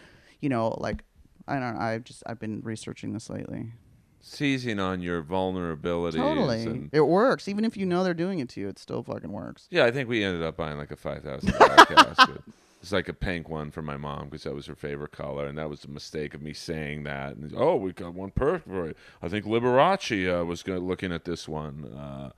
you 0.41 0.49
know, 0.49 0.69
like 0.79 1.05
I 1.47 1.59
don't. 1.59 1.75
know. 1.75 1.81
I've 1.81 2.05
just 2.05 2.23
I've 2.27 2.39
been 2.41 2.61
researching 2.63 3.13
this 3.13 3.29
lately. 3.29 3.73
seizing 4.21 4.79
on 4.79 5.01
your 5.03 5.23
vulnerabilities. 5.23 6.17
Totally, 6.17 6.89
it 6.93 7.01
works. 7.03 7.49
Even 7.49 7.65
if 7.65 7.77
you 7.77 7.85
know 7.87 8.05
they're 8.05 8.15
doing 8.15 8.39
it 8.39 8.49
to 8.51 8.61
you, 8.61 8.69
it 8.69 8.79
still 8.79 9.03
fucking 9.03 9.33
works. 9.33 9.67
yeah, 9.71 9.85
I 9.85 9.91
think 9.91 10.09
we 10.09 10.25
ended 10.25 10.43
up 10.43 10.57
buying 10.57 10.79
like 10.79 10.91
a 10.91 10.97
five 10.97 11.23
thousand 11.23 11.53
dollar. 11.53 11.77
It's 12.81 12.93
like 12.93 13.09
a 13.09 13.13
pink 13.13 13.49
one 13.49 13.71
for 13.71 13.83
my 13.83 13.97
mom 13.97 14.27
because 14.27 14.45
that 14.45 14.55
was 14.55 14.67
her 14.67 14.77
favorite 14.77 15.11
color, 15.11 15.47
and 15.47 15.59
that 15.59 15.69
was 15.69 15.85
a 15.85 15.89
mistake 15.89 16.33
of 16.35 16.43
me 16.43 16.53
saying 16.53 17.03
that. 17.05 17.35
And 17.37 17.53
oh, 17.57 17.77
we 17.77 17.93
got 17.93 18.15
one 18.15 18.31
perfect 18.31 18.69
for. 18.69 18.95
I 19.21 19.29
think 19.29 19.47
Liberace 19.47 20.41
uh, 20.41 20.45
was 20.45 20.63
gonna, 20.63 20.79
looking 20.79 21.13
at 21.13 21.25
this 21.25 21.49
one, 21.49 21.85
uh, 21.87 22.31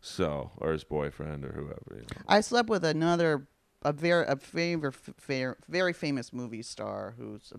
so 0.00 0.50
or 0.56 0.72
his 0.72 0.84
boyfriend 0.84 1.44
or 1.44 1.52
whoever. 1.52 1.96
You 1.96 2.00
know. 2.00 2.22
I 2.26 2.40
slept 2.40 2.70
with 2.70 2.84
another 2.84 3.46
a 3.84 3.92
very 3.92 4.24
a 4.26 4.36
favor, 4.36 4.92
fair, 4.92 5.56
very 5.68 5.92
famous 5.92 6.32
movie 6.32 6.62
star 6.62 7.14
who's 7.18 7.52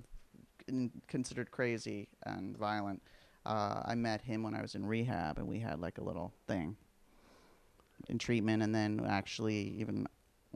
considered 1.08 1.52
crazy 1.52 2.08
and 2.26 2.58
violent. 2.58 3.02
Uh, 3.46 3.82
I 3.86 3.96
met 3.96 4.22
him 4.22 4.44
when 4.44 4.56
I 4.56 4.62
was 4.62 4.74
in 4.76 4.86
rehab, 4.86 5.38
and 5.38 5.48
we 5.48 5.60
had 5.60 5.80
like 5.80 5.98
a 5.98 6.04
little 6.04 6.34
thing 6.48 6.78
in 8.08 8.18
treatment, 8.18 8.64
and 8.64 8.74
then 8.74 9.06
actually 9.08 9.76
even 9.78 10.08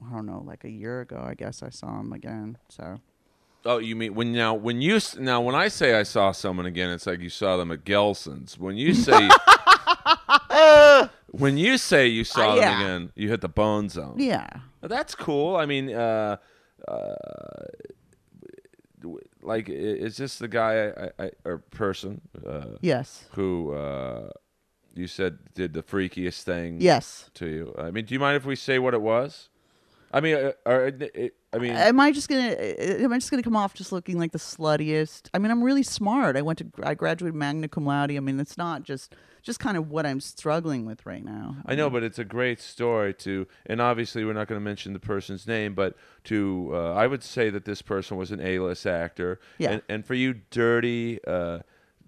I 0.06 0.12
don't 0.14 0.26
know, 0.26 0.44
like 0.46 0.64
a 0.64 0.70
year 0.70 1.02
ago, 1.02 1.24
I 1.26 1.34
guess 1.34 1.64
I 1.64 1.70
saw 1.70 2.00
him 2.00 2.14
again. 2.14 2.58
So 2.70 3.00
Oh, 3.66 3.80
you 3.80 3.96
mean 3.96 4.14
when 4.16 4.32
now 4.32 4.54
when 4.54 4.82
you 4.82 5.00
now 5.20 5.42
when 5.42 5.56
I 5.56 5.68
say 5.68 5.96
I 5.96 6.04
saw 6.04 6.32
someone 6.32 6.66
again, 6.66 6.90
it's 6.92 7.06
like 7.08 7.20
you 7.20 7.30
saw 7.30 7.58
them 7.58 7.72
at 7.72 7.84
Gelson's. 7.84 8.58
When 8.58 8.78
you 8.78 8.94
say 8.94 9.30
when 11.32 11.58
you 11.58 11.78
say 11.78 12.08
you 12.08 12.24
saw 12.24 12.54
Uh, 12.54 12.56
them 12.56 12.82
again, 12.82 13.12
you 13.16 13.30
hit 13.30 13.42
the 13.42 13.50
bone 13.50 13.90
zone. 13.90 14.16
yeah, 14.18 14.48
That's 14.82 15.16
cool. 15.16 15.56
I 15.58 15.66
mean, 15.66 15.94
uh, 15.94 16.38
uh, 16.88 17.16
like, 19.42 19.70
is 19.70 20.18
this 20.18 20.38
the 20.38 20.48
guy 20.48 20.88
I, 21.20 21.24
I, 21.26 21.32
or 21.46 21.58
person 21.60 22.22
uh, 22.46 22.78
yes, 22.82 23.26
who 23.34 23.74
uh, 23.74 24.30
you 24.96 25.08
said 25.08 25.40
did 25.54 25.74
the 25.74 25.84
freakiest 25.84 26.44
thing 26.44 26.82
yes. 26.82 27.30
to 27.36 27.48
you? 27.48 27.76
I 27.78 27.92
mean, 27.92 28.06
do 28.06 28.14
you 28.14 28.20
mind 28.20 28.38
if 28.38 28.46
we 28.46 28.56
say 28.56 28.80
what 28.80 28.94
it 28.94 29.02
was? 29.02 29.50
I 30.12 30.22
mean, 30.22 30.36
uh, 30.36 30.52
or, 30.66 30.88
it, 30.88 31.36
I 31.54 31.58
mean, 31.58 31.72
Am 31.72 32.00
I 32.00 32.12
just 32.12 32.30
gonna? 32.30 32.50
uh, 32.52 33.04
Am 33.04 33.12
I 33.12 33.18
just 33.18 33.30
gonna 33.30 33.44
come 33.44 33.56
off 33.56 33.74
just 33.74 33.92
looking 33.92 34.18
like 34.18 34.32
the 34.32 34.38
sluttiest? 34.38 35.30
I 35.34 35.40
mean, 35.40 35.52
I'm 35.52 35.64
really 35.64 35.84
smart. 35.84 36.38
I 36.38 36.42
went 36.42 36.60
to. 36.60 36.68
I 36.84 36.94
graduated 36.94 37.36
magna 37.36 37.68
cum 37.68 37.86
laude. 37.86 38.12
I 38.12 38.20
mean, 38.20 38.40
it's 38.40 38.58
not 38.58 38.84
just 38.84 39.16
just 39.44 39.60
kind 39.60 39.78
of 39.78 39.90
what 39.90 40.06
I'm 40.06 40.20
struggling 40.20 40.86
with 40.86 41.06
right 41.06 41.24
now. 41.24 41.56
I 41.66 41.76
know, 41.76 41.90
but 41.90 42.04
it's 42.04 42.20
a 42.20 42.26
great 42.26 42.60
story 42.60 43.14
to, 43.16 43.48
and 43.66 43.80
obviously 43.82 44.26
we're 44.26 44.34
not 44.34 44.48
going 44.50 44.60
to 44.60 44.64
mention 44.64 44.92
the 44.92 45.00
person's 45.00 45.48
name, 45.48 45.74
but 45.74 45.96
to, 46.26 46.72
uh, 46.74 46.94
I 46.94 47.08
would 47.08 47.24
say 47.24 47.50
that 47.52 47.64
this 47.64 47.82
person 47.82 48.18
was 48.18 48.32
an 48.32 48.42
A-list 48.42 48.86
actor. 48.86 49.40
Yeah. 49.58 49.72
And, 49.72 49.82
and 49.88 50.06
for 50.06 50.16
you 50.16 50.42
dirty, 50.52 51.20
uh, 51.26 51.60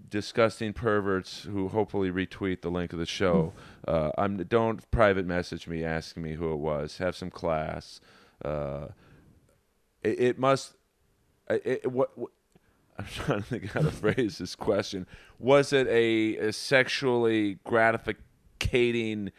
disgusting 0.09 0.73
perverts 0.73 1.43
who 1.43 1.69
hopefully 1.69 2.11
retweet 2.11 2.61
the 2.61 2.69
link 2.69 2.93
of 2.93 2.99
the 2.99 3.05
show, 3.05 3.53
uh, 3.87 4.11
I'm 4.17 4.37
don't 4.37 4.89
private 4.91 5.25
message 5.25 5.67
me 5.67 5.83
asking 5.83 6.23
me 6.23 6.33
who 6.33 6.51
it 6.51 6.57
was. 6.57 6.97
Have 6.97 7.15
some 7.15 7.29
class. 7.29 8.01
Uh, 8.43 8.87
it, 10.03 10.19
it 10.19 10.39
must. 10.39 10.75
It, 11.49 11.61
it, 11.65 11.91
what, 11.91 12.17
what 12.17 12.31
I'm 12.97 13.05
trying 13.05 13.39
to 13.41 13.45
think 13.45 13.71
how 13.71 13.81
to 13.81 13.91
phrase 13.91 14.37
this 14.37 14.55
question. 14.55 15.07
Was 15.39 15.71
it 15.71 15.87
a, 15.87 16.37
a 16.37 16.53
sexually 16.53 17.59
gratificating 17.63 19.31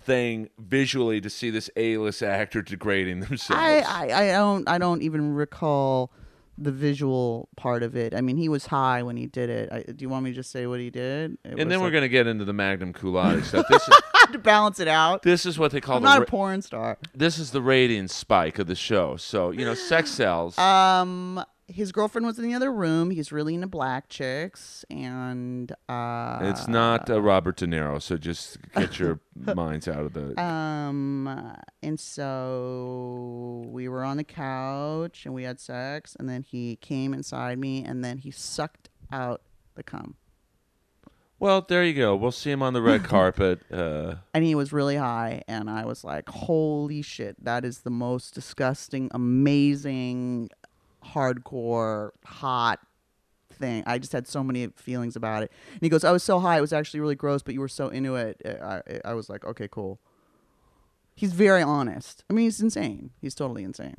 thing 0.00 0.50
visually 0.58 1.20
to 1.20 1.30
see 1.30 1.50
this 1.50 1.70
A-list 1.76 2.22
actor 2.22 2.60
degrading 2.60 3.20
themselves? 3.20 3.62
I, 3.62 3.78
I 3.80 4.22
I 4.22 4.32
don't 4.32 4.68
I 4.68 4.78
don't 4.78 5.02
even 5.02 5.34
recall 5.34 6.12
the 6.56 6.70
visual 6.72 7.48
part 7.56 7.82
of 7.82 7.96
it. 7.96 8.14
I 8.14 8.20
mean, 8.20 8.36
he 8.36 8.48
was 8.48 8.66
high 8.66 9.02
when 9.02 9.16
he 9.16 9.26
did 9.26 9.50
it. 9.50 9.68
I, 9.72 9.80
do 9.82 9.96
you 9.98 10.08
want 10.08 10.24
me 10.24 10.30
to 10.30 10.36
just 10.36 10.50
say 10.50 10.66
what 10.66 10.78
he 10.80 10.90
did? 10.90 11.32
It 11.44 11.58
and 11.58 11.70
then 11.70 11.80
we're 11.80 11.86
like- 11.86 11.92
going 11.92 12.02
to 12.02 12.08
get 12.08 12.26
into 12.26 12.44
the 12.44 12.52
Magnum 12.52 12.94
Laude 13.02 13.44
stuff. 13.44 13.66
This 13.68 13.88
is, 13.88 13.96
to 14.32 14.38
balance 14.38 14.80
it 14.80 14.88
out. 14.88 15.22
this 15.22 15.44
is 15.46 15.58
what 15.58 15.70
they 15.72 15.80
call 15.80 15.96
I'm 15.96 16.02
the 16.02 16.08
not 16.08 16.18
ra- 16.18 16.24
a 16.24 16.26
porn 16.26 16.62
star. 16.62 16.98
this 17.14 17.38
is 17.38 17.50
the 17.50 17.60
rating 17.62 18.08
spike 18.08 18.58
of 18.58 18.66
the 18.66 18.74
show. 18.74 19.16
So 19.16 19.50
you 19.50 19.64
know, 19.64 19.74
sex 19.74 20.10
sells. 20.12 20.56
Um, 20.58 21.44
his 21.66 21.92
girlfriend 21.92 22.26
was 22.26 22.38
in 22.38 22.44
the 22.44 22.54
other 22.54 22.72
room. 22.72 23.10
He's 23.10 23.32
really 23.32 23.54
into 23.54 23.66
black 23.66 24.08
chicks, 24.08 24.84
and 24.90 25.72
uh, 25.88 26.38
it's 26.42 26.68
not 26.68 27.08
uh, 27.08 27.20
Robert 27.20 27.56
De 27.56 27.66
Niro, 27.66 28.00
so 28.00 28.16
just 28.16 28.58
get 28.74 28.98
your 28.98 29.20
minds 29.54 29.88
out 29.88 30.04
of 30.04 30.12
the. 30.12 30.40
Um, 30.40 31.56
and 31.82 31.98
so 31.98 33.64
we 33.68 33.88
were 33.88 34.04
on 34.04 34.16
the 34.16 34.24
couch 34.24 35.24
and 35.24 35.34
we 35.34 35.44
had 35.44 35.58
sex, 35.58 36.16
and 36.18 36.28
then 36.28 36.42
he 36.42 36.76
came 36.76 37.14
inside 37.14 37.58
me, 37.58 37.84
and 37.84 38.04
then 38.04 38.18
he 38.18 38.30
sucked 38.30 38.90
out 39.10 39.42
the 39.74 39.82
cum. 39.82 40.16
Well, 41.38 41.62
there 41.66 41.84
you 41.84 41.94
go. 41.94 42.14
We'll 42.14 42.32
see 42.32 42.50
him 42.50 42.62
on 42.62 42.74
the 42.74 42.80
red 42.80 43.04
carpet. 43.04 43.60
Uh, 43.70 44.16
and 44.32 44.44
he 44.44 44.54
was 44.54 44.72
really 44.72 44.96
high 44.96 45.42
and 45.48 45.68
i 45.68 45.84
was 45.84 46.04
like 46.04 46.28
holy 46.28 47.02
shit 47.02 47.42
that 47.44 47.64
is 47.64 47.80
the 47.80 47.90
most 47.90 48.34
disgusting 48.34 49.10
amazing 49.12 50.48
hardcore 51.04 52.10
hot 52.24 52.80
thing 53.52 53.84
i 53.86 53.98
just 53.98 54.12
had 54.12 54.26
so 54.26 54.42
many 54.42 54.66
feelings 54.74 55.14
about 55.14 55.42
it 55.42 55.52
and 55.72 55.80
he 55.80 55.88
goes 55.88 56.02
i 56.02 56.10
was 56.10 56.22
so 56.24 56.40
high 56.40 56.58
it 56.58 56.60
was 56.60 56.72
actually 56.72 56.98
really 56.98 57.14
gross 57.14 57.42
but 57.42 57.54
you 57.54 57.60
were 57.60 57.68
so 57.68 57.88
into 57.88 58.16
it 58.16 58.40
i, 58.44 58.80
I 59.04 59.14
was 59.14 59.28
like 59.28 59.44
okay 59.44 59.68
cool 59.70 60.00
he's 61.14 61.32
very 61.32 61.62
honest 61.62 62.24
i 62.28 62.32
mean 62.32 62.46
he's 62.46 62.60
insane 62.60 63.10
he's 63.20 63.34
totally 63.34 63.62
insane 63.62 63.96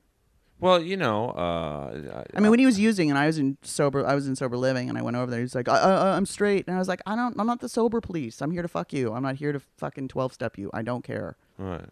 well, 0.57 0.81
you 0.81 0.95
know, 0.95 1.31
uh, 1.31 2.23
I 2.33 2.39
mean, 2.39 2.49
when 2.49 2.59
he 2.59 2.65
was 2.65 2.79
using, 2.79 3.09
and 3.09 3.19
I 3.19 3.25
was 3.27 3.37
in 3.37 3.57
sober, 3.61 4.05
I 4.05 4.15
was 4.15 4.25
in 4.25 4.37
sober 4.37 4.55
living, 4.55 4.87
and 4.87 4.97
I 4.97 5.01
went 5.01 5.17
over 5.17 5.29
there. 5.29 5.41
He's 5.41 5.53
like, 5.53 5.67
I, 5.67 5.77
I, 5.77 6.15
"I'm 6.15 6.25
straight," 6.25 6.65
and 6.65 6.75
I 6.75 6.79
was 6.79 6.87
like, 6.87 7.01
"I 7.05 7.15
don't, 7.15 7.37
I'm 7.37 7.45
not 7.45 7.59
the 7.59 7.67
sober 7.67 7.99
police. 7.99 8.41
I'm 8.41 8.51
here 8.51 8.61
to 8.61 8.67
fuck 8.69 8.93
you. 8.93 9.13
I'm 9.13 9.21
not 9.21 9.35
here 9.35 9.51
to 9.51 9.59
fucking 9.59 10.07
twelve 10.07 10.31
step 10.31 10.57
you. 10.57 10.69
I 10.73 10.81
don't 10.81 11.03
care. 11.03 11.35
right. 11.57 11.89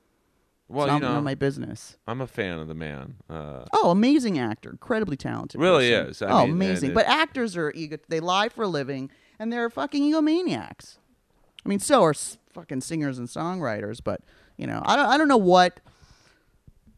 Well, 0.67 0.85
it's 0.85 0.93
you 0.93 0.99
not, 0.99 1.07
know, 1.07 1.13
not 1.15 1.23
my 1.23 1.35
business." 1.35 1.97
I'm 2.07 2.21
a 2.21 2.27
fan 2.27 2.59
of 2.59 2.67
the 2.67 2.73
man. 2.73 3.15
Uh, 3.29 3.65
Oh, 3.73 3.91
amazing 3.91 4.39
actor, 4.39 4.69
incredibly 4.71 5.17
talented. 5.17 5.59
Really 5.61 5.91
person. 5.91 6.09
is. 6.09 6.21
I 6.21 6.29
oh, 6.29 6.37
mean, 6.41 6.43
and 6.43 6.51
amazing. 6.53 6.89
it- 6.91 6.93
but 6.93 7.05
actors 7.07 7.55
are 7.57 7.71
ego. 7.75 7.97
They 8.09 8.19
lie 8.19 8.49
for 8.49 8.63
a 8.63 8.67
living, 8.67 9.11
and 9.39 9.51
they're 9.51 9.69
fucking 9.69 10.03
egomaniacs. 10.03 10.97
I 11.65 11.69
mean, 11.69 11.79
so 11.79 12.03
are 12.03 12.09
s- 12.11 12.37
fucking 12.51 12.81
singers 12.81 13.17
and 13.19 13.27
songwriters. 13.27 13.99
But 14.03 14.21
you 14.57 14.67
know, 14.67 14.81
I 14.85 14.95
don't. 14.95 15.05
I 15.07 15.17
don't 15.17 15.27
know 15.27 15.37
what. 15.37 15.79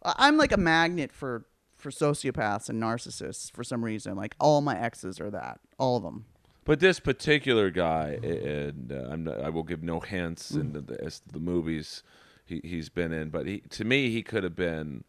I- 0.03 0.15
I'm 0.17 0.37
like 0.37 0.51
a 0.51 0.57
magnet 0.57 1.11
for 1.11 1.45
for 1.75 1.89
sociopaths 1.91 2.69
and 2.69 2.81
narcissists 2.81 3.51
for 3.51 3.63
some 3.63 3.83
reason. 3.85 4.15
Like 4.15 4.35
all 4.39 4.61
my 4.61 4.79
exes 4.79 5.19
are 5.19 5.29
that. 5.31 5.59
All 5.77 5.97
of 5.97 6.03
them. 6.03 6.25
But 6.63 6.79
this 6.79 6.99
particular 6.99 7.69
guy, 7.69 8.17
and 8.23 8.91
uh, 8.91 9.07
I'm 9.11 9.25
not, 9.25 9.39
I 9.41 9.49
will 9.49 9.61
give 9.61 9.83
no 9.83 9.99
hints 9.99 10.49
into 10.49 10.81
the, 10.81 10.99
as 11.03 11.19
to 11.19 11.29
the 11.33 11.39
movies 11.39 12.01
he, 12.45 12.61
he's 12.63 12.89
been 12.89 13.11
in. 13.11 13.29
But 13.29 13.47
he, 13.47 13.59
to 13.71 13.83
me, 13.83 14.09
he 14.09 14.21
could 14.23 14.43
have 14.43 14.55
been 14.55 15.03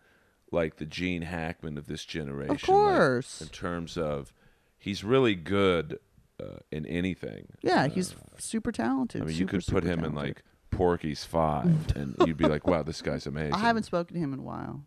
like 0.51 0.77
the 0.77 0.87
Gene 0.87 1.23
Hackman 1.23 1.77
of 1.79 1.87
this 1.87 2.05
generation. 2.05 2.55
Of 2.55 2.63
course. 2.63 3.41
in 3.41 3.49
terms 3.49 3.97
of, 3.97 4.33
he's 4.79 5.05
really 5.05 5.35
good 5.35 5.99
uh, 6.41 6.59
in 6.71 6.87
anything. 6.87 7.49
Yeah, 7.63 7.85
Uh, 7.85 7.89
he's 7.89 8.15
super 8.39 8.73
talented. 8.73 9.23
I 9.23 9.25
mean, 9.27 9.37
you 9.37 9.47
could 9.47 9.65
put 9.67 9.85
super 9.85 9.87
him 9.87 10.05
in 10.05 10.15
like 10.15 10.43
Porky's 10.71 11.25
Five, 11.25 11.97
and 11.97 12.17
you'd 12.27 12.37
be 12.37 12.47
like, 12.47 12.67
"Wow, 12.67 12.83
this 12.83 13.03
guy's 13.03 13.27
amazing." 13.27 13.55
I 13.55 13.59
haven't 13.59 13.85
spoken 13.85 14.15
to 14.15 14.21
him 14.21 14.33
in 14.33 14.41
a 14.41 14.43
while. 14.43 14.83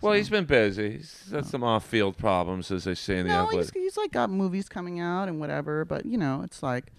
Well, 0.00 0.12
so- 0.12 0.16
he's 0.16 0.30
been 0.30 0.44
busy. 0.44 0.92
He's 0.98 1.30
had 1.30 1.44
some 1.44 1.64
off-field 1.64 2.16
problems, 2.16 2.70
as 2.70 2.84
they 2.84 2.94
say 2.94 3.18
in 3.18 3.26
the 3.26 3.32
no, 3.32 3.40
outlet. 3.40 3.70
he's, 3.74 3.82
he's 3.82 3.96
like 3.96 4.12
got 4.12 4.30
movies 4.30 4.68
coming 4.68 5.00
out 5.00 5.28
and 5.28 5.40
whatever, 5.40 5.84
but 5.84 6.06
you 6.06 6.16
know, 6.16 6.42
it's 6.42 6.62
like 6.62 6.92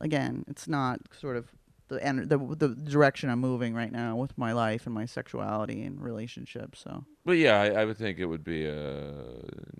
again, 0.00 0.44
it's 0.48 0.68
not 0.68 1.00
sort 1.18 1.36
of 1.36 1.52
the 1.88 1.98
ener- 1.98 2.28
the 2.28 2.38
the 2.38 2.74
direction 2.74 3.30
I'm 3.30 3.40
moving 3.40 3.74
right 3.74 3.92
now 3.92 4.16
with 4.16 4.36
my 4.38 4.52
life 4.52 4.86
and 4.86 4.94
my 4.94 5.06
sexuality 5.06 5.82
and 5.82 6.00
relationships. 6.00 6.80
So 6.80 7.04
But 7.24 7.38
yeah, 7.38 7.60
I, 7.60 7.80
I 7.80 7.84
would 7.84 7.96
think 7.96 8.18
it 8.18 8.26
would 8.26 8.44
be 8.44 8.66
a 8.66 9.14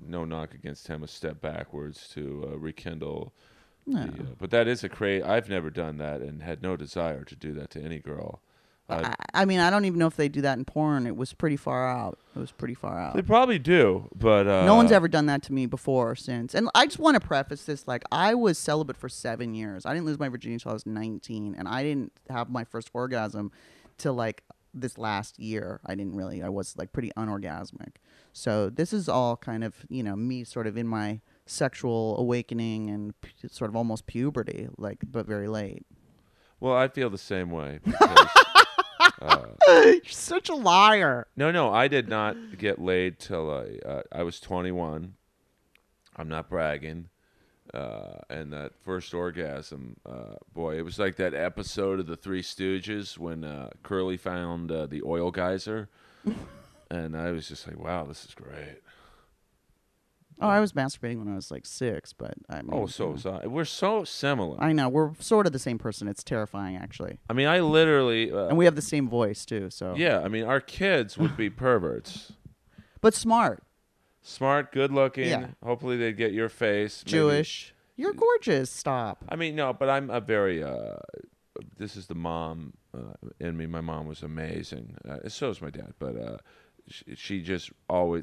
no 0.05 0.25
knock 0.25 0.55
against 0.55 0.89
him, 0.89 1.03
a 1.03 1.09
step 1.09 1.41
backwards 1.41 2.09
to 2.15 2.51
uh, 2.53 2.59
rekindle. 2.59 3.33
no. 3.87 4.07
The, 4.07 4.23
uh, 4.23 4.27
but 4.39 4.51
that 4.51 4.67
is 4.69 4.83
a 4.85 4.89
cra 4.89 5.27
I've 5.27 5.49
never 5.49 5.71
done 5.71 5.99
that 5.99 6.21
and 6.21 6.43
had 6.43 6.63
no 6.63 6.77
desire 6.77 7.25
to 7.25 7.37
do 7.37 7.53
that 7.55 7.71
to 7.71 7.83
any 7.83 7.99
girl. 7.99 8.43
I, 8.91 9.15
I, 9.35 9.45
mean, 9.45 9.61
I 9.61 9.69
don't 9.71 9.85
even 9.85 9.99
know 9.99 10.07
if 10.07 10.17
they 10.17 10.29
do 10.29 10.41
that 10.43 10.57
in 10.57 10.65
porn. 10.65 11.07
It 11.07 11.17
was 11.17 11.35
pretty 11.35 11.57
far 11.57 11.87
out. 11.87 12.19
It 12.35 12.39
was 12.39 12.53
pretty 12.53 12.75
far 12.75 12.99
out. 12.99 13.15
they 13.15 13.23
probably 13.23 13.59
do, 13.59 14.09
but 14.15 14.47
uh, 14.47 14.65
no 14.65 14.77
one's 14.77 14.93
ever 14.93 15.09
done 15.09 15.27
that 15.27 15.43
to 15.45 15.53
me 15.53 15.67
before 15.67 16.13
or 16.13 16.17
since. 16.17 16.55
And 16.55 16.71
I 16.75 16.87
just 16.87 16.99
want 16.99 17.21
to 17.21 17.27
preface 17.27 17.65
this 17.65 17.87
like 17.87 18.03
I 18.11 18.35
was 18.35 18.57
celibate 18.57 18.97
for 18.97 19.09
7 19.09 19.55
years. 19.55 19.85
I 19.85 19.93
didn't 19.93 20.07
lose 20.07 20.19
my 20.19 20.29
virginity 20.29 20.55
until 20.55 20.71
I 20.71 20.75
was 20.75 20.87
19 20.87 21.55
and 21.59 21.69
I 21.69 21.83
didn't 21.83 22.13
have 22.31 22.49
my 22.49 22.65
first 22.65 22.91
orgasm 22.95 23.53
till 23.99 24.15
like 24.15 24.43
this 24.73 24.97
last 24.97 25.39
year. 25.39 25.81
I 25.85 25.95
didn't 25.95 26.15
really 26.15 26.43
I 26.43 26.49
was 26.49 26.77
like 26.77 26.93
pretty 26.93 27.11
unorgasmic. 27.17 27.97
So 28.33 28.71
this 28.71 28.93
is 28.93 29.09
all 29.09 29.37
kind 29.37 29.65
of, 29.65 29.75
you 29.89 30.03
know, 30.03 30.17
me 30.17 30.45
sort 30.45 30.67
of 30.67 30.79
in 30.79 30.87
my 30.87 31.21
sexual 31.45 32.17
awakening 32.19 32.91
and 32.91 33.21
pu- 33.21 33.49
sort 33.49 33.71
of 33.71 33.77
almost 33.77 34.07
puberty 34.07 34.69
like 34.79 34.99
but 35.11 35.27
very 35.27 35.49
late. 35.49 35.85
Well, 36.61 36.75
I 36.75 36.89
feel 36.89 37.11
the 37.11 37.19
same 37.19 37.51
way. 37.51 37.81
Uh, 39.21 39.47
You're 39.69 40.01
such 40.07 40.49
a 40.49 40.55
liar. 40.55 41.27
no, 41.37 41.51
no, 41.51 41.73
I 41.73 41.89
did 41.89 42.09
not 42.09 42.37
get 42.59 42.81
laid 42.81 43.19
till 43.19 43.51
I 43.51 43.89
uh, 43.89 44.03
I 44.13 44.23
was 44.23 44.41
21. 44.41 45.15
I'm 46.17 46.29
not 46.29 46.49
bragging. 46.49 47.09
Uh, 47.75 48.15
and 48.31 48.51
that 48.53 48.73
first 48.83 49.13
orgasm, 49.13 49.97
uh, 50.07 50.37
boy, 50.55 50.79
it 50.79 50.83
was 50.87 50.99
like 50.99 51.17
that 51.17 51.35
episode 51.35 52.01
of 52.01 52.07
the 52.07 52.17
Three 52.17 52.41
Stooges 52.43 53.19
when 53.19 53.45
uh, 53.45 53.69
Curly 53.83 54.17
found 54.17 54.73
uh, 54.73 54.87
the 54.87 55.03
oil 55.03 55.31
geyser, 55.31 55.91
and 56.91 57.15
I 57.15 57.31
was 57.31 57.47
just 57.47 57.67
like, 57.67 57.79
"Wow, 57.79 58.07
this 58.07 58.25
is 58.25 58.35
great." 58.35 58.81
Oh, 60.41 60.49
I 60.49 60.61
was 60.61 60.73
masturbating 60.73 61.19
when 61.19 61.29
I 61.29 61.35
was 61.35 61.51
like 61.51 61.67
6, 61.67 62.13
but 62.13 62.35
I 62.49 62.63
mean 62.63 62.71
Oh, 62.73 62.87
so, 62.87 63.17
so 63.17 63.41
we're 63.47 63.65
so 63.65 64.05
similar. 64.05 64.61
I, 64.63 64.73
know 64.73 64.89
we're 64.89 65.15
sort 65.19 65.47
of 65.47 65.53
the 65.53 65.59
same 65.59 65.79
person. 65.79 66.07
It's 66.09 66.23
terrifying 66.23 66.77
actually. 66.77 67.19
I 67.29 67.33
mean, 67.33 67.49
I 67.49 67.61
literally, 67.61 68.31
uh, 68.31 68.47
and 68.49 68.57
we 68.57 68.65
have 68.65 68.77
the 68.77 68.83
same 68.83 69.09
voice 69.09 69.45
too. 69.45 69.71
So 69.71 69.95
yeah, 69.97 70.21
I 70.21 70.29
mean, 70.29 70.45
our 70.45 70.61
kids 70.61 71.19
would 71.19 71.37
be 71.37 71.51
perverts, 71.67 72.33
but 73.01 73.15
smart, 73.15 73.63
smart, 74.23 74.73
good 74.73 74.93
looking. 74.93 75.29
Yeah. 75.29 75.47
Hopefully, 75.65 75.97
they'd 75.97 76.17
get 76.17 76.33
your 76.33 76.49
face. 76.49 77.03
maybe- 77.05 77.13
Jewish. 77.13 77.75
You're 77.97 78.13
gorgeous. 78.13 78.71
Stop. 78.71 79.25
I 79.29 79.35
mean, 79.35 79.57
no, 79.57 79.73
but 79.73 79.91
I'm 79.91 80.09
a 80.09 80.21
very. 80.21 80.63
Uh, 80.63 80.99
this 81.77 81.97
is 81.97 82.07
the 82.07 82.15
mom 82.15 82.75
uh, 82.97 83.01
in 83.41 83.57
me. 83.57 83.67
My 83.67 83.81
mom 83.81 84.07
was 84.07 84.23
amazing. 84.23 84.95
Uh, 85.09 85.29
so 85.29 85.51
is 85.51 85.61
my 85.61 85.71
dad, 85.71 85.95
but 85.99 86.17
uh, 86.17 86.37
she 87.17 87.43
just 87.43 87.73
always 87.89 88.23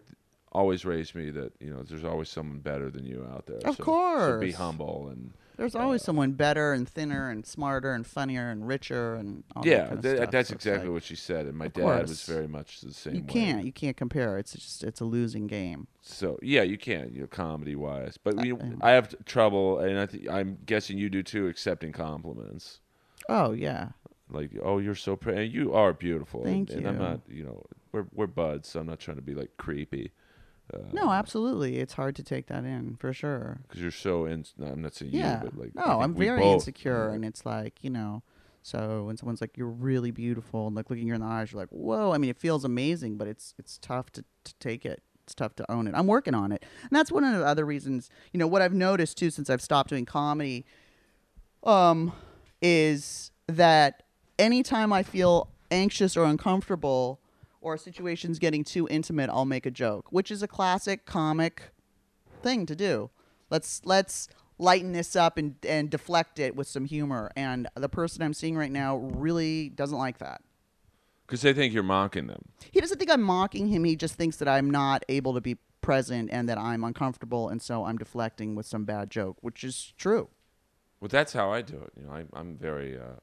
always 0.56 0.86
raised 0.86 1.16
me 1.16 1.30
that 1.32 1.52
you 1.60 1.70
know 1.70 1.84
there's 1.84 2.06
always 2.06 2.30
someone 2.30 2.60
better 2.60 2.90
than 2.90 3.06
you 3.06 3.28
out 3.34 3.46
there. 3.46 3.58
Of 3.66 3.76
so, 3.78 3.84
so 3.84 4.40
be 4.40 4.52
humble 4.52 5.10
and 5.12 5.34
There's 5.58 5.76
always 5.76 6.02
someone 6.02 6.32
better 6.32 6.74
and 6.74 6.88
thinner 6.88 7.30
and 7.30 7.46
smarter 7.46 7.94
and 7.94 8.06
funnier 8.08 8.50
and 8.50 8.68
richer 8.68 9.16
and 9.16 9.44
all 9.56 9.64
that 9.64 9.70
yeah, 9.70 9.94
of 9.94 10.02
th- 10.02 10.30
that's 10.30 10.50
So 10.50 10.56
exactly 10.56 10.88
like, 10.88 10.94
what 10.94 11.04
she 11.04 11.16
said. 11.16 11.46
And 11.46 11.58
my 11.58 11.68
dad 11.68 12.08
was 12.08 12.24
very 12.24 12.48
much 12.48 12.82
the 12.82 12.94
same. 12.94 13.16
you 13.16 13.22
way. 13.22 13.28
can't. 13.28 13.66
You 13.66 13.72
can't 13.72 13.98
compare. 13.98 14.38
It's 14.38 14.54
just 14.54 14.84
it's 14.84 15.02
a 15.02 15.06
losing 15.06 15.48
game. 15.48 15.88
So 16.02 16.40
yeah, 16.42 16.64
you 16.64 16.78
can, 16.78 17.12
you 17.14 17.22
know, 17.22 17.28
comedy 17.28 17.76
wise. 17.76 18.18
But 18.18 18.46
you, 18.46 18.58
um, 18.60 18.80
I 18.82 18.92
have 18.92 19.14
trouble, 19.26 19.80
and 19.80 20.00
I 20.00 20.06
th- 20.06 20.28
I'm 20.30 20.58
guessing 20.66 20.98
you 20.98 21.10
do 21.10 21.24
too, 21.24 21.48
accepting 21.48 21.92
compliments. 21.92 22.80
Oh 23.28 23.52
yeah. 23.52 23.90
Like, 24.30 24.52
oh, 24.64 24.80
you're 24.80 24.96
so 24.96 25.16
pretty. 25.16 25.44
And 25.44 25.54
you 25.54 25.74
are 25.74 25.94
beautiful. 25.94 26.44
Thank 26.44 26.72
and, 26.72 26.80
And 26.80 26.88
I'm 26.88 26.98
not, 26.98 27.22
you 27.30 27.44
know, 27.44 27.64
we're 27.92 28.08
we're 28.14 28.28
buds, 28.28 28.68
so 28.70 28.80
I'm 28.80 28.88
not 28.88 29.00
trying 29.00 29.18
to 29.18 29.24
be 29.24 29.36
like 29.36 29.52
creepy. 29.58 30.12
Uh, 30.74 30.80
No, 30.94 31.12
absolutely. 31.12 31.78
It's 31.78 31.94
hard 31.94 32.16
to 32.16 32.24
take 32.24 32.48
that 32.48 32.64
in 32.66 32.96
for 32.96 33.14
sure. 33.14 33.60
because 33.64 33.82
you're 33.82 33.92
so 33.92 34.26
in. 34.26 34.46
No, 34.58 34.68
I'm 34.68 34.82
not 34.82 34.96
saying 34.96 35.12
Yeah. 35.14 35.44
you, 35.44 35.50
but 35.50 35.60
like, 35.60 35.76
no, 35.76 36.02
I'm 36.02 36.14
very 36.16 36.40
both- 36.42 36.54
insecure, 36.56 37.10
and 37.10 37.24
it's 37.24 37.46
like 37.46 37.84
you 37.84 37.90
know. 37.90 38.24
So 38.64 39.04
when 39.04 39.16
someone's 39.16 39.42
like, 39.42 39.58
"You're 39.58 39.68
really 39.70 40.10
beautiful," 40.10 40.66
and 40.66 40.76
like 40.76 40.90
looking 40.90 41.08
you 41.08 41.14
in 41.14 41.22
the 41.22 41.28
eyes, 41.28 41.52
you're 41.52 41.62
like, 41.62 41.70
"Whoa!" 41.70 42.14
I 42.14 42.18
mean, 42.18 42.32
it 42.32 42.38
feels 42.38 42.66
amazing, 42.66 43.16
but 43.18 43.28
it's 43.28 43.54
it's 43.60 43.78
tough 43.78 44.12
to, 44.14 44.24
to 44.44 44.54
take 44.56 44.86
it. 44.88 45.04
It's 45.24 45.36
tough 45.36 45.56
to 45.58 45.72
own 45.72 45.88
it. 45.88 45.94
I'm 45.96 46.08
working 46.08 46.34
on 46.34 46.52
it, 46.52 46.64
and 46.82 46.90
that's 46.92 47.12
one 47.12 47.24
of 47.24 47.38
the 47.38 47.46
other 47.46 47.64
reasons. 47.66 48.10
You 48.32 48.40
know, 48.40 48.48
what 48.48 48.64
I've 48.64 48.74
noticed 48.74 49.18
too 49.20 49.30
since 49.30 49.52
I've 49.52 49.62
stopped 49.62 49.90
doing 49.92 50.06
comedy, 50.06 50.66
um, 51.64 52.12
is 52.62 53.32
that 53.48 54.04
anytime 54.40 54.92
I 54.92 55.04
feel 55.04 55.50
anxious 55.72 56.16
or 56.18 56.26
uncomfortable, 56.26 57.20
or 57.66 57.74
a 57.74 57.80
situation's 57.80 58.38
getting 58.38 58.64
too 58.64 58.88
intimate, 58.90 59.28
I'll 59.28 59.44
make 59.44 59.66
a 59.66 59.72
joke, 59.72 60.12
which 60.12 60.30
is 60.30 60.44
a 60.44 60.48
classic 60.48 61.08
comic 61.08 61.72
thing 62.44 62.68
to 62.68 62.76
do. 62.76 63.10
Let's 63.50 63.82
let's 63.86 64.30
lighten 64.60 64.92
this 64.92 65.16
up 65.16 65.40
and 65.40 65.56
and 65.68 65.90
deflect 65.90 66.38
it 66.38 66.56
with 66.56 66.68
some 66.68 66.86
humor. 66.86 67.32
And 67.36 67.68
the 67.76 67.90
person 67.90 68.22
I'm 68.22 68.36
seeing 68.36 68.56
right 68.56 68.72
now 68.72 68.98
really 68.98 69.70
doesn't 69.70 69.98
like 69.98 70.20
that. 70.20 70.42
Because 71.26 71.42
they 71.42 71.54
think 71.54 71.74
you're 71.74 71.82
mocking 71.82 72.28
them. 72.28 72.50
He 72.72 72.80
doesn't 72.80 73.00
think 73.00 73.12
I'm 73.12 73.24
mocking 73.24 73.68
him. 73.68 73.84
He 73.84 73.96
just 73.96 74.14
thinks 74.14 74.38
that 74.38 74.48
I'm 74.48 74.70
not 74.70 75.04
able 75.10 75.34
to 75.34 75.42
be 75.42 75.58
present 75.82 76.30
and 76.32 76.48
that 76.48 76.60
I'm 76.60 76.84
uncomfortable, 76.84 77.50
and 77.50 77.60
so 77.60 77.86
I'm 77.86 77.98
deflecting 77.98 78.54
with 78.54 78.68
some 78.68 78.86
bad 78.86 79.10
joke, 79.10 79.38
which 79.42 79.64
is 79.64 79.92
true. 79.98 80.30
Well, 81.00 81.10
that's 81.10 81.34
how 81.34 81.52
I 81.52 81.64
do 81.64 81.78
it. 81.78 81.94
You 81.98 82.06
know, 82.06 82.12
I, 82.12 82.26
I'm 82.34 82.58
very 82.58 82.96
uh, 82.96 83.18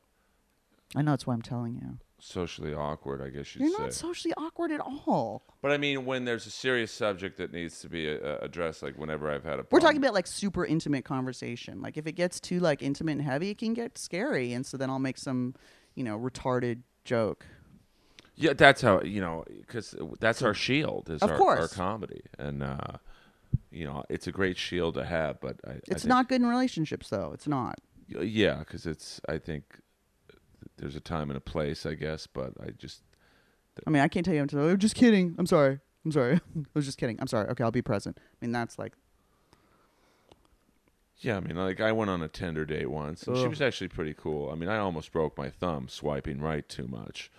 I 0.97 1.03
know 1.03 1.13
that's 1.13 1.29
why 1.29 1.35
I'm 1.35 1.43
telling 1.43 1.77
you. 1.77 1.99
Socially 2.25 2.73
awkward, 2.73 3.21
I 3.21 3.31
guess 3.31 3.53
you'd 3.55 3.63
You're 3.63 3.77
say. 3.77 3.83
not 3.83 3.93
socially 3.93 4.33
awkward 4.37 4.71
at 4.71 4.81
all. 4.81 5.43
but 5.61 5.73
I 5.73 5.77
mean, 5.77 6.05
when 6.07 6.25
there's 6.25 6.47
a 6.47 6.51
serious 6.51 6.93
subject 6.93 7.37
that 7.39 7.53
needs 7.53 7.81
to 7.81 7.89
be 7.89 8.09
uh, 8.09 8.37
addressed, 8.41 8.81
like 8.83 8.97
whenever 8.97 9.29
I've 9.29 9.43
had 9.43 9.59
a. 9.59 9.67
We're 9.73 9.81
talking 9.81 9.97
about 9.99 10.15
like 10.15 10.29
super 10.29 10.65
intimate 10.65 11.05
conversation. 11.05 11.83
Like 11.83 11.97
if 11.97 12.07
it 12.07 12.13
gets 12.13 12.39
too 12.39 12.61
like 12.61 12.81
intimate 12.81 13.13
and 13.13 13.23
heavy, 13.23 13.51
it 13.51 13.59
can 13.59 13.75
get 13.75 13.99
scary, 13.99 14.53
and 14.53 14.65
so 14.65 14.77
then 14.77 14.89
I'll 14.89 15.01
make 15.01 15.19
some, 15.19 15.55
you 15.97 16.05
know, 16.05 16.17
retarded 16.19 16.83
joke. 17.05 17.45
Yeah, 18.37 18.53
that's 18.55 18.81
how 18.83 19.03
you 19.03 19.21
know, 19.21 19.45
because 19.61 19.95
that's 20.21 20.43
our 20.43 20.55
shield 20.55 21.11
is 21.11 21.23
Of 21.23 21.31
our, 21.31 21.35
our 21.35 21.39
course. 21.41 21.75
comedy, 21.75 22.23
and 22.39 22.63
uh, 22.63 22.79
you 23.73 23.85
know, 23.85 24.05
it's 24.09 24.27
a 24.29 24.33
great 24.33 24.57
shield 24.57 24.95
to 24.95 25.05
have. 25.05 25.41
But 25.41 25.57
I, 25.67 25.71
I 25.71 25.75
It's 25.89 26.03
think- 26.03 26.07
not 26.07 26.29
good 26.29 26.41
in 26.41 26.47
relationships, 26.47 27.09
though. 27.11 27.33
It's 27.35 27.49
not. 27.49 27.81
Yeah, 28.09 28.59
because 28.61 28.87
it's. 28.87 29.21
I 29.29 29.39
think 29.39 29.65
there's 30.77 30.97
a 30.97 31.01
time 31.01 31.31
and 31.31 31.37
a 31.37 31.41
place, 31.41 31.87
I 31.87 31.95
guess. 31.95 32.27
But 32.27 32.53
I 32.61 32.71
just. 32.71 33.03
I 33.87 33.91
mean, 33.91 34.03
I 34.03 34.09
can't 34.09 34.25
tell 34.25 34.35
you. 34.35 34.41
I'm, 34.41 34.49
just, 34.49 34.61
I'm 34.61 34.79
just 34.79 34.95
kidding. 34.95 35.35
I'm 35.39 35.47
sorry. 35.47 35.81
I'm 36.05 36.13
sorry. 36.13 36.35
I 36.57 36.61
was 36.75 36.85
just 36.85 36.99
kidding. 36.99 37.17
I'm 37.21 37.27
sorry. 37.27 37.49
Okay, 37.51 37.65
I'll 37.65 37.71
be 37.71 37.83
present. 37.83 38.19
I 38.21 38.45
mean, 38.45 38.53
that's 38.53 38.79
like 38.79 38.93
Yeah, 41.19 41.37
I 41.37 41.41
mean, 41.41 41.57
like 41.57 41.81
I 41.81 41.93
went 41.93 42.11
on 42.11 42.23
a 42.23 42.29
Tinder 42.29 42.65
date 42.65 42.91
once, 42.91 43.27
and 43.27 43.37
she 43.37 43.47
was 43.47 43.61
actually 43.63 43.89
pretty 43.89 44.15
cool. 44.15 44.51
I 44.51 44.55
mean, 44.57 44.69
I 44.69 44.79
almost 44.79 45.13
broke 45.13 45.39
my 45.39 45.51
thumb 45.51 45.89
swiping 45.89 46.41
right 46.41 46.69
too 46.69 46.89
much. 46.89 47.31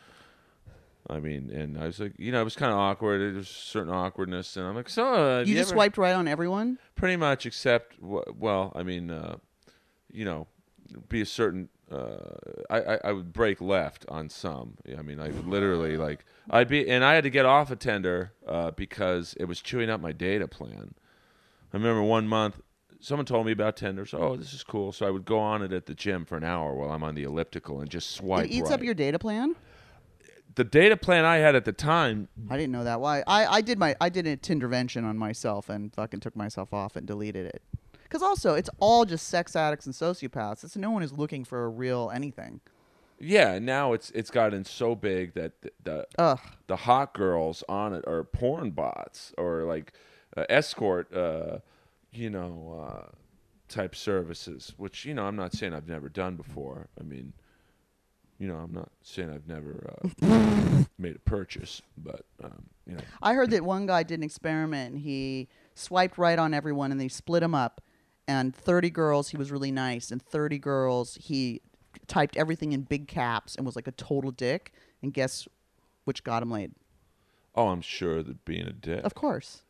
I 1.09 1.19
mean, 1.19 1.51
and 1.51 1.77
I 1.77 1.87
was 1.87 1.99
like, 1.99 2.13
you 2.17 2.31
know, 2.31 2.39
it 2.39 2.45
was 2.45 2.55
kind 2.55 2.71
of 2.71 2.77
awkward. 2.77 3.19
There 3.19 3.33
was 3.33 3.49
certain 3.49 3.91
awkwardness, 3.93 4.55
and 4.55 4.65
I'm 4.65 4.75
like, 4.75 4.87
so 4.87 5.13
uh, 5.13 5.37
have 5.39 5.47
you 5.49 5.55
just 5.55 5.71
ever-" 5.71 5.75
swiped 5.75 5.97
right 5.97 6.13
on 6.13 6.29
everyone. 6.29 6.79
pretty 6.95 7.17
much, 7.17 7.45
except 7.45 8.01
well, 8.01 8.71
I 8.73 8.83
mean, 8.83 9.11
uh, 9.11 9.35
you 10.11 10.23
know, 10.23 10.47
be 11.09 11.21
a 11.21 11.25
certain. 11.25 11.67
Uh, 11.93 12.17
I, 12.69 12.79
I 12.79 12.99
I 13.05 13.11
would 13.11 13.31
break 13.31 13.61
left 13.61 14.05
on 14.09 14.29
some. 14.29 14.77
I 14.97 15.01
mean, 15.01 15.19
I 15.19 15.27
would 15.29 15.47
literally 15.47 15.97
like 15.97 16.25
I'd 16.49 16.67
be, 16.67 16.89
and 16.89 17.03
I 17.03 17.13
had 17.13 17.23
to 17.23 17.29
get 17.29 17.45
off 17.45 17.69
a 17.71 17.75
Tinder 17.75 18.33
uh, 18.47 18.71
because 18.71 19.35
it 19.39 19.45
was 19.45 19.61
chewing 19.61 19.89
up 19.89 20.01
my 20.01 20.11
data 20.11 20.47
plan. 20.47 20.95
I 21.73 21.77
remember 21.77 22.03
one 22.03 22.27
month 22.27 22.59
someone 23.03 23.25
told 23.25 23.45
me 23.45 23.51
about 23.51 23.75
Tinder. 23.75 24.05
So, 24.05 24.17
oh, 24.17 24.35
this 24.35 24.53
is 24.53 24.63
cool. 24.63 24.91
So 24.91 25.05
I 25.05 25.11
would 25.11 25.25
go 25.25 25.37
on 25.37 25.61
it 25.61 25.73
at 25.73 25.85
the 25.85 25.93
gym 25.93 26.25
for 26.25 26.37
an 26.37 26.43
hour 26.43 26.73
while 26.73 26.89
I'm 26.89 27.03
on 27.03 27.15
the 27.15 27.23
elliptical 27.23 27.81
and 27.81 27.89
just 27.89 28.11
swipe 28.11 28.45
it 28.45 28.51
eats 28.51 28.69
right. 28.69 28.79
up 28.79 28.83
your 28.83 28.93
data 28.93 29.19
plan. 29.19 29.55
the 30.55 30.63
data 30.63 30.97
plan 30.97 31.25
I 31.25 31.37
had 31.37 31.55
at 31.55 31.65
the 31.65 31.73
time. 31.73 32.29
I 32.49 32.57
didn't 32.57 32.71
know 32.71 32.85
that. 32.85 33.01
Why? 33.01 33.23
I, 33.27 33.45
I 33.45 33.61
did 33.61 33.77
my 33.77 33.95
I 33.99 34.09
did 34.09 34.25
a 34.25 34.37
Tindervention 34.37 35.03
on 35.03 35.17
myself 35.17 35.69
and 35.69 35.93
fucking 35.93 36.21
took 36.21 36.35
myself 36.35 36.73
off 36.73 36.95
and 36.95 37.05
deleted 37.05 37.45
it. 37.45 37.61
Because 38.13 38.21
also, 38.21 38.53
it's 38.53 38.69
all 38.77 39.05
just 39.05 39.27
sex 39.27 39.55
addicts 39.55 39.87
and 39.87 39.95
sociopaths. 39.95 40.63
It's 40.63 40.77
no 40.77 40.91
one 40.91 41.01
is 41.01 41.11
looking 41.11 41.43
for 41.43 41.63
a 41.63 41.67
real 41.67 42.11
anything. 42.13 42.59
Yeah, 43.19 43.57
now 43.57 43.93
it's 43.93 44.11
it's 44.11 44.29
gotten 44.29 44.65
so 44.65 44.93
big 44.93 45.33
that 45.33 45.59
the 45.63 45.71
the, 45.83 46.07
Ugh. 46.19 46.39
the 46.67 46.75
hot 46.75 47.15
girls 47.15 47.63
on 47.67 47.91
it 47.91 48.03
are 48.05 48.23
porn 48.23 48.69
bots 48.69 49.33
or 49.35 49.63
like 49.63 49.93
uh, 50.37 50.45
escort, 50.47 51.11
uh, 51.11 51.57
you 52.11 52.29
know, 52.29 52.85
uh, 52.87 53.09
type 53.67 53.95
services. 53.95 54.75
Which 54.77 55.05
you 55.05 55.15
know, 55.15 55.25
I'm 55.25 55.35
not 55.35 55.53
saying 55.53 55.73
I've 55.73 55.87
never 55.87 56.07
done 56.07 56.35
before. 56.35 56.89
I 56.99 57.01
mean, 57.01 57.33
you 58.37 58.47
know, 58.47 58.57
I'm 58.57 58.73
not 58.73 58.91
saying 59.01 59.31
I've 59.31 59.47
never 59.47 59.91
uh, 60.21 60.83
made 60.99 61.15
a 61.15 61.19
purchase, 61.19 61.81
but 61.97 62.27
um, 62.43 62.65
you 62.85 62.93
know, 62.93 63.03
I 63.23 63.33
heard 63.33 63.49
that 63.49 63.65
one 63.65 63.87
guy 63.87 64.03
did 64.03 64.19
an 64.19 64.23
experiment. 64.23 64.93
And 64.93 65.01
he 65.01 65.47
swiped 65.73 66.19
right 66.19 66.37
on 66.37 66.53
everyone, 66.53 66.91
and 66.91 67.01
they 67.01 67.07
split 67.07 67.41
him 67.41 67.55
up. 67.55 67.81
And 68.27 68.55
30 68.55 68.89
girls, 68.89 69.29
he 69.29 69.37
was 69.37 69.51
really 69.51 69.71
nice, 69.71 70.11
and 70.11 70.21
30 70.21 70.57
girls, 70.57 71.15
he 71.15 71.61
typed 72.07 72.37
everything 72.37 72.71
in 72.71 72.81
big 72.81 73.07
caps 73.07 73.55
and 73.55 73.65
was 73.65 73.75
like 73.75 73.87
a 73.87 73.91
total 73.91 74.31
dick. 74.31 74.71
And 75.01 75.13
guess 75.13 75.47
which 76.05 76.23
got 76.23 76.41
him 76.41 76.51
laid? 76.51 76.71
oh, 77.55 77.67
I'm 77.67 77.81
sure 77.81 78.23
that 78.23 78.45
being 78.45 78.67
a 78.67 78.73
dick. 78.73 79.03
Of 79.03 79.15
course. 79.15 79.61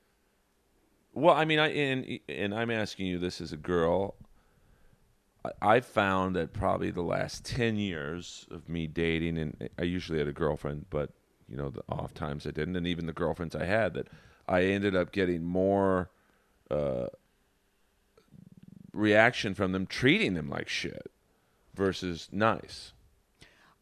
Well, 1.13 1.35
I 1.35 1.45
mean, 1.45 1.59
I 1.59 1.67
and 1.69 2.19
and 2.27 2.53
I'm 2.53 2.71
asking 2.71 3.07
you 3.07 3.19
this 3.19 3.39
as 3.39 3.51
a 3.51 3.57
girl. 3.57 4.15
I, 5.45 5.75
I 5.75 5.79
found 5.79 6.35
that 6.35 6.53
probably 6.53 6.91
the 6.91 7.03
last 7.03 7.45
ten 7.45 7.75
years 7.75 8.47
of 8.49 8.67
me 8.67 8.87
dating, 8.87 9.37
and 9.37 9.69
I 9.77 9.83
usually 9.83 10.17
had 10.17 10.27
a 10.27 10.33
girlfriend, 10.33 10.85
but 10.89 11.11
you 11.47 11.57
know, 11.57 11.69
the 11.69 11.83
off 11.87 12.13
times 12.13 12.47
I 12.47 12.51
didn't, 12.51 12.75
and 12.75 12.87
even 12.87 13.05
the 13.05 13.13
girlfriends 13.13 13.55
I 13.55 13.65
had, 13.65 13.93
that 13.93 14.07
I 14.47 14.63
ended 14.63 14.95
up 14.95 15.11
getting 15.11 15.43
more 15.43 16.09
uh, 16.71 17.07
reaction 18.93 19.53
from 19.53 19.71
them 19.71 19.85
treating 19.85 20.35
them 20.35 20.49
like 20.49 20.69
shit 20.69 21.11
versus 21.73 22.29
nice. 22.31 22.93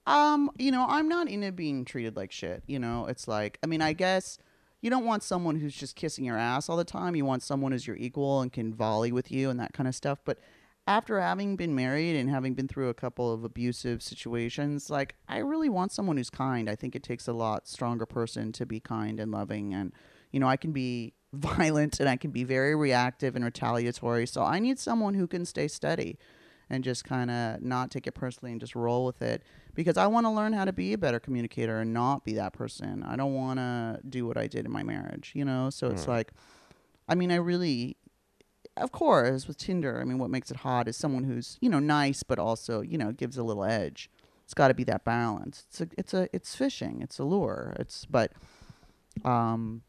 Um, 0.08 0.50
you 0.58 0.72
know, 0.72 0.86
I'm 0.88 1.08
not 1.08 1.28
into 1.28 1.52
being 1.52 1.86
treated 1.86 2.16
like 2.16 2.32
shit. 2.32 2.64
You 2.66 2.80
know, 2.80 3.06
it's 3.06 3.28
like, 3.28 3.60
I 3.64 3.68
mean, 3.68 3.82
I 3.82 3.94
guess 3.94 4.40
you 4.82 4.90
don't 4.90 5.06
want 5.06 5.24
someone 5.24 5.58
who's 5.58 5.76
just 5.76 5.96
kissing 5.96 6.26
your 6.26 6.38
ass 6.38 6.70
all 6.70 6.78
the 6.78 6.84
time. 6.84 7.16
You 7.16 7.26
want 7.26 7.44
someone 7.44 7.72
who's 7.72 7.86
your 7.86 7.98
equal 7.98 8.42
and 8.42 8.52
can 8.52 8.74
volley 8.74 9.12
with 9.12 9.32
you 9.32 9.50
and 9.50 9.60
that 9.60 9.74
kind 9.74 9.88
of 9.88 9.94
stuff. 9.94 10.20
But 10.26 10.40
after 10.88 11.22
having 11.22 11.56
been 11.56 11.76
married 11.76 12.16
and 12.16 12.30
having 12.30 12.56
been 12.56 12.68
through 12.68 12.90
a 12.90 12.96
couple 12.96 13.32
of 13.32 13.44
abusive 13.44 14.02
situations, 14.02 14.90
like, 14.90 15.16
I 15.28 15.38
really 15.38 15.70
want 15.70 15.92
someone 15.92 16.18
who's 16.18 16.32
kind. 16.32 16.68
I 16.68 16.76
think 16.76 16.96
it 16.96 17.04
takes 17.04 17.28
a 17.28 17.34
lot 17.34 17.68
stronger 17.68 18.08
person 18.08 18.52
to 18.54 18.66
be 18.66 18.80
kind 18.80 19.20
and 19.20 19.32
loving. 19.32 19.74
And, 19.74 19.94
you 20.32 20.40
know, 20.40 20.48
I 20.48 20.58
can 20.58 20.72
be 20.72 21.14
violent 21.34 22.00
and 22.00 22.10
I 22.10 22.18
can 22.18 22.32
be 22.32 22.44
very 22.44 22.76
reactive 22.76 23.36
and 23.36 23.46
retaliatory. 23.46 24.28
So 24.28 24.44
I 24.44 24.60
need 24.60 24.80
someone 24.80 25.14
who 25.14 25.28
can 25.28 25.46
stay 25.46 25.68
steady 25.68 26.18
and 26.70 26.84
just 26.84 27.04
kind 27.04 27.30
of 27.30 27.62
not 27.62 27.92
take 27.92 28.08
it 28.08 28.14
personally 28.14 28.52
and 28.52 28.60
just 28.60 28.76
roll 28.76 29.06
with 29.06 29.22
it 29.22 29.44
because 29.74 29.98
I 29.98 30.08
want 30.08 30.26
to 30.26 30.30
learn 30.30 30.54
how 30.54 30.66
to 30.66 30.74
be 30.74 30.94
a 30.94 30.98
better 30.98 31.20
communicator 31.20 31.80
and 31.80 31.94
not 31.94 32.24
be 32.24 32.34
that 32.34 32.54
person. 32.54 33.04
I 33.04 33.16
don't 33.16 33.34
want 33.34 33.60
to 33.60 34.00
do 34.08 34.26
what 34.26 34.38
I 34.38 34.48
did 34.48 34.66
in 34.66 34.72
my 34.72 34.84
marriage, 34.84 35.32
you 35.36 35.46
know? 35.46 35.70
So 35.70 35.88
it's 35.88 36.08
like, 36.08 36.32
I 37.08 37.16
mean, 37.16 37.32
I 37.32 37.36
really, 37.36 37.98
of 38.78 38.92
course, 38.92 39.48
with 39.48 39.58
Tinder, 39.58 40.00
I 40.00 40.06
mean, 40.06 40.18
what 40.18 40.30
makes 40.30 40.50
it 40.50 40.58
hot 40.58 40.88
is 40.88 40.96
someone 40.96 41.26
who's, 41.26 41.58
you 41.62 41.70
know, 41.70 41.80
nice, 41.80 42.24
but 42.24 42.40
also, 42.40 42.82
you 42.82 42.98
know, 42.98 43.12
gives 43.12 43.38
a 43.38 43.44
little 43.44 43.66
edge. 43.66 44.10
It's 44.46 44.54
got 44.54 44.70
to 44.70 44.74
be 44.74 44.86
that 44.86 45.04
balance. 45.04 45.66
It's 45.70 45.82
a, 45.82 45.88
it's 45.98 46.14
a, 46.14 46.30
it's 46.34 46.56
fishing. 46.56 47.02
It's 47.02 47.20
a 47.20 47.24
lure. 47.24 47.74
It's, 47.80 48.06
but, 48.06 48.32
um, 49.26 49.82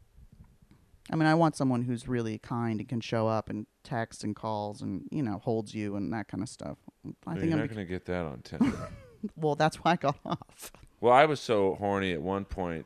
I 1.11 1.15
mean, 1.15 1.25
I 1.27 1.35
want 1.35 1.55
someone 1.55 1.81
who's 1.83 2.07
really 2.07 2.37
kind 2.37 2.79
and 2.79 2.87
can 2.87 3.01
show 3.01 3.27
up 3.27 3.49
and 3.49 3.67
text 3.83 4.23
and 4.23 4.35
calls 4.35 4.81
and 4.81 5.03
you 5.11 5.21
know 5.21 5.39
holds 5.43 5.75
you 5.75 5.95
and 5.95 6.13
that 6.13 6.27
kind 6.27 6.41
of 6.41 6.49
stuff. 6.49 6.77
I 7.27 7.33
No, 7.33 7.39
think 7.39 7.43
you're 7.51 7.53
I'm 7.53 7.59
not 7.59 7.75
going 7.75 7.85
to 7.85 7.91
get 7.91 8.05
that 8.05 8.25
on 8.25 8.39
Tinder. 8.41 8.89
well. 9.35 9.55
That's 9.55 9.77
why 9.77 9.91
I 9.91 9.95
got 9.97 10.17
off. 10.25 10.71
Well, 11.01 11.13
I 11.13 11.25
was 11.25 11.39
so 11.39 11.75
horny 11.75 12.13
at 12.13 12.21
one 12.21 12.45
point. 12.45 12.85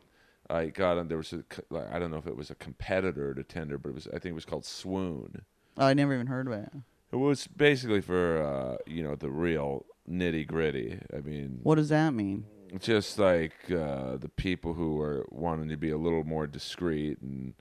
I 0.49 0.67
got 0.67 0.97
on. 0.97 1.07
There 1.09 1.17
was 1.17 1.33
a. 1.33 1.43
Like, 1.69 1.91
I 1.91 1.99
don't 1.99 2.09
know 2.09 2.17
if 2.17 2.25
it 2.25 2.35
was 2.35 2.49
a 2.49 2.55
competitor 2.55 3.33
to 3.33 3.43
Tinder, 3.43 3.77
but 3.77 3.89
it 3.89 3.95
was. 3.95 4.07
I 4.07 4.11
think 4.19 4.27
it 4.27 4.33
was 4.33 4.45
called 4.45 4.65
Swoon. 4.65 5.43
Oh, 5.77 5.85
I 5.85 5.93
never 5.93 6.13
even 6.15 6.27
heard 6.27 6.47
of 6.47 6.53
it. 6.53 6.69
It 7.11 7.17
was 7.17 7.45
basically 7.47 8.01
for 8.01 8.41
uh, 8.41 8.77
you 8.87 9.03
know 9.03 9.15
the 9.15 9.29
real 9.29 9.85
nitty 10.09 10.47
gritty. 10.47 10.99
I 11.15 11.19
mean, 11.19 11.59
What 11.63 11.75
does 11.75 11.89
that 11.89 12.13
mean? 12.13 12.45
just 12.79 13.17
like 13.19 13.53
uh, 13.71 14.17
the 14.17 14.31
people 14.35 14.73
who 14.73 14.99
are 15.01 15.25
wanting 15.29 15.69
to 15.69 15.77
be 15.77 15.89
a 15.89 15.97
little 15.97 16.23
more 16.25 16.47
discreet 16.47 17.21
and 17.21 17.53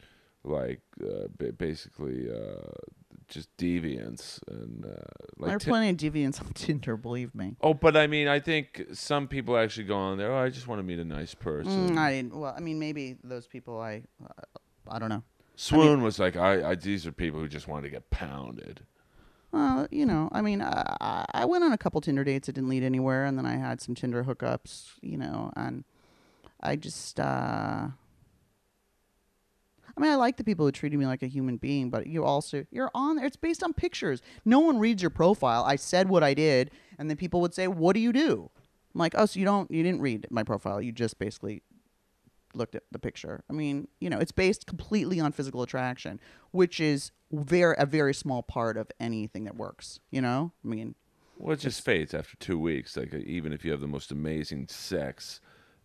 like 0.46 0.80
uh, 1.02 1.28
ba- 1.36 1.52
basically 1.52 2.30
uh, 2.30 2.60
just 3.28 3.54
deviants 3.56 4.40
and 4.48 4.84
uh, 4.84 4.88
there 4.88 5.48
are 5.48 5.52
like. 5.52 5.58
Ti- 5.60 5.70
plenty 5.70 5.90
of 5.90 5.96
deviants 5.96 6.40
on 6.40 6.52
Tinder. 6.54 6.96
Believe 6.96 7.34
me. 7.34 7.56
oh, 7.60 7.74
but 7.74 7.96
I 7.96 8.06
mean, 8.06 8.28
I 8.28 8.40
think 8.40 8.84
some 8.92 9.28
people 9.28 9.56
actually 9.56 9.84
go 9.84 9.96
on 9.96 10.18
there. 10.18 10.32
Oh, 10.32 10.38
I 10.42 10.48
just 10.48 10.68
want 10.68 10.78
to 10.78 10.82
meet 10.84 10.98
a 10.98 11.04
nice 11.04 11.34
person. 11.34 11.90
Mm, 11.90 11.98
I 11.98 12.12
didn't. 12.12 12.34
Well, 12.36 12.54
I 12.56 12.60
mean, 12.60 12.78
maybe 12.78 13.16
those 13.24 13.46
people. 13.46 13.80
I, 13.80 14.02
uh, 14.24 14.28
I 14.90 14.98
don't 14.98 15.08
know. 15.08 15.22
Swoon 15.56 16.02
was 16.02 16.18
like, 16.18 16.36
I, 16.36 16.70
I, 16.70 16.74
these 16.74 17.06
are 17.06 17.12
people 17.12 17.40
who 17.40 17.48
just 17.48 17.66
want 17.66 17.84
to 17.84 17.90
get 17.90 18.10
pounded. 18.10 18.82
Well, 19.52 19.88
you 19.90 20.04
know, 20.04 20.28
I 20.32 20.42
mean, 20.42 20.60
I, 20.60 20.96
I- 21.00 21.24
I 21.32 21.44
went 21.46 21.64
on 21.64 21.72
a 21.72 21.78
couple 21.78 22.00
Tinder 22.02 22.24
dates 22.24 22.48
It 22.48 22.54
didn't 22.56 22.68
lead 22.68 22.82
anywhere, 22.82 23.24
and 23.24 23.38
then 23.38 23.46
I 23.46 23.56
had 23.56 23.80
some 23.80 23.94
Tinder 23.94 24.24
hookups, 24.24 24.90
you 25.00 25.16
know, 25.16 25.52
and 25.56 25.84
I 26.60 26.76
just, 26.76 27.18
uh, 27.18 27.88
I 29.96 30.00
mean, 30.00 30.10
I 30.10 30.16
like 30.16 30.36
the 30.36 30.44
people 30.44 30.66
who 30.66 30.72
treated 30.72 30.98
me 30.98 31.06
like 31.06 31.22
a 31.22 31.26
human 31.26 31.56
being, 31.56 31.88
but 31.88 32.06
you 32.06 32.24
also, 32.24 32.66
you're 32.70 32.90
on 32.94 33.16
there. 33.16 33.24
It's 33.24 33.36
based 33.36 33.62
on 33.62 33.72
pictures. 33.72 34.20
No 34.44 34.60
one 34.60 34.78
reads 34.78 35.02
your 35.02 35.10
profile. 35.10 35.64
I 35.64 35.76
said 35.76 36.08
what 36.08 36.22
I 36.22 36.34
did, 36.34 36.70
and 36.98 37.08
then 37.08 37.16
people 37.16 37.40
would 37.40 37.54
say, 37.54 37.66
"What 37.66 37.94
do 37.94 38.00
you 38.00 38.12
do?" 38.12 38.50
I'm 38.94 38.98
like, 38.98 39.14
"Oh, 39.16 39.24
so 39.26 39.38
you 39.38 39.46
don't, 39.46 39.70
you 39.70 39.82
didn't 39.82 40.02
read 40.02 40.26
my 40.30 40.42
profile. 40.42 40.82
You 40.82 40.92
just 40.92 41.18
basically 41.18 41.62
looked 42.54 42.74
at 42.74 42.82
the 42.90 42.98
picture. 42.98 43.42
I 43.48 43.52
mean, 43.52 43.88
you 44.00 44.10
know, 44.10 44.18
it's 44.18 44.32
based 44.32 44.66
completely 44.66 45.20
on 45.20 45.32
physical 45.32 45.62
attraction, 45.62 46.20
which 46.50 46.80
is 46.80 47.12
very 47.32 47.74
a 47.78 47.86
very 47.86 48.14
small 48.14 48.42
part 48.42 48.76
of 48.76 48.90
anything 49.00 49.44
that 49.44 49.56
works. 49.56 50.00
You 50.10 50.20
know, 50.20 50.52
I 50.64 50.68
mean, 50.68 50.94
Well, 51.38 51.54
it 51.54 51.60
just 51.60 51.84
fades 51.84 52.14
after 52.14 52.36
two 52.36 52.58
weeks. 52.58 52.96
Like 52.96 53.14
uh, 53.14 53.18
even 53.24 53.52
if 53.52 53.64
you 53.64 53.70
have 53.70 53.80
the 53.80 53.86
most 53.86 54.10
amazing 54.10 54.68
sex, 54.68 55.40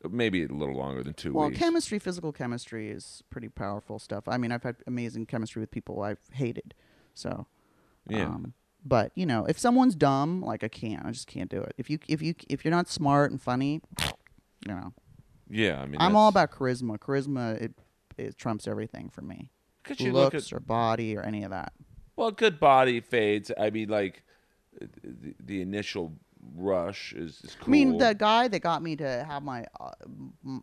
maybe 0.09 0.43
a 0.43 0.47
little 0.47 0.75
longer 0.75 1.03
than 1.03 1.13
two 1.13 1.33
well, 1.33 1.47
weeks. 1.47 1.59
chemistry, 1.59 1.99
physical 1.99 2.31
chemistry 2.31 2.89
is 2.89 3.23
pretty 3.29 3.49
powerful 3.49 3.99
stuff. 3.99 4.27
I 4.27 4.37
mean, 4.37 4.51
I've 4.51 4.63
had 4.63 4.77
amazing 4.87 5.25
chemistry 5.25 5.59
with 5.59 5.71
people 5.71 6.01
I've 6.01 6.19
hated, 6.33 6.73
so 7.13 7.47
yeah. 8.07 8.25
Um, 8.25 8.53
but 8.83 9.11
you 9.15 9.25
know, 9.25 9.45
if 9.45 9.59
someone's 9.59 9.95
dumb, 9.95 10.41
like 10.41 10.63
I 10.63 10.67
can't, 10.67 11.05
I 11.05 11.11
just 11.11 11.27
can't 11.27 11.49
do 11.49 11.61
it. 11.61 11.73
If 11.77 11.89
you 11.89 11.99
if 12.07 12.21
you 12.21 12.35
if 12.49 12.65
you're 12.65 12.71
not 12.71 12.89
smart 12.89 13.31
and 13.31 13.41
funny, 13.41 13.81
you 14.01 14.73
know, 14.73 14.93
yeah. 15.49 15.81
I 15.81 15.85
mean, 15.85 16.01
I'm 16.01 16.15
all 16.15 16.29
about 16.29 16.51
charisma. 16.51 16.97
Charisma 16.97 17.61
it, 17.61 17.73
it 18.17 18.37
trumps 18.37 18.67
everything 18.67 19.09
for 19.09 19.21
me. 19.21 19.49
Could 19.83 19.99
you 19.99 20.11
look 20.11 20.33
Looks 20.33 20.51
at 20.51 20.57
or 20.57 20.59
body 20.59 21.15
or 21.17 21.21
any 21.21 21.43
of 21.43 21.51
that. 21.51 21.73
well, 22.15 22.31
good 22.31 22.59
body 22.59 22.99
fades. 22.99 23.51
I 23.59 23.69
mean, 23.69 23.89
like 23.89 24.23
the, 24.79 25.35
the 25.39 25.61
initial 25.61 26.13
rush 26.55 27.13
is, 27.13 27.41
is 27.43 27.55
cool. 27.55 27.67
I 27.67 27.69
mean, 27.69 27.97
the 27.97 28.13
guy 28.13 28.47
that 28.47 28.59
got 28.59 28.81
me 28.81 28.95
to 28.97 29.23
have 29.23 29.43
my 29.43 29.65
uh, 29.79 29.91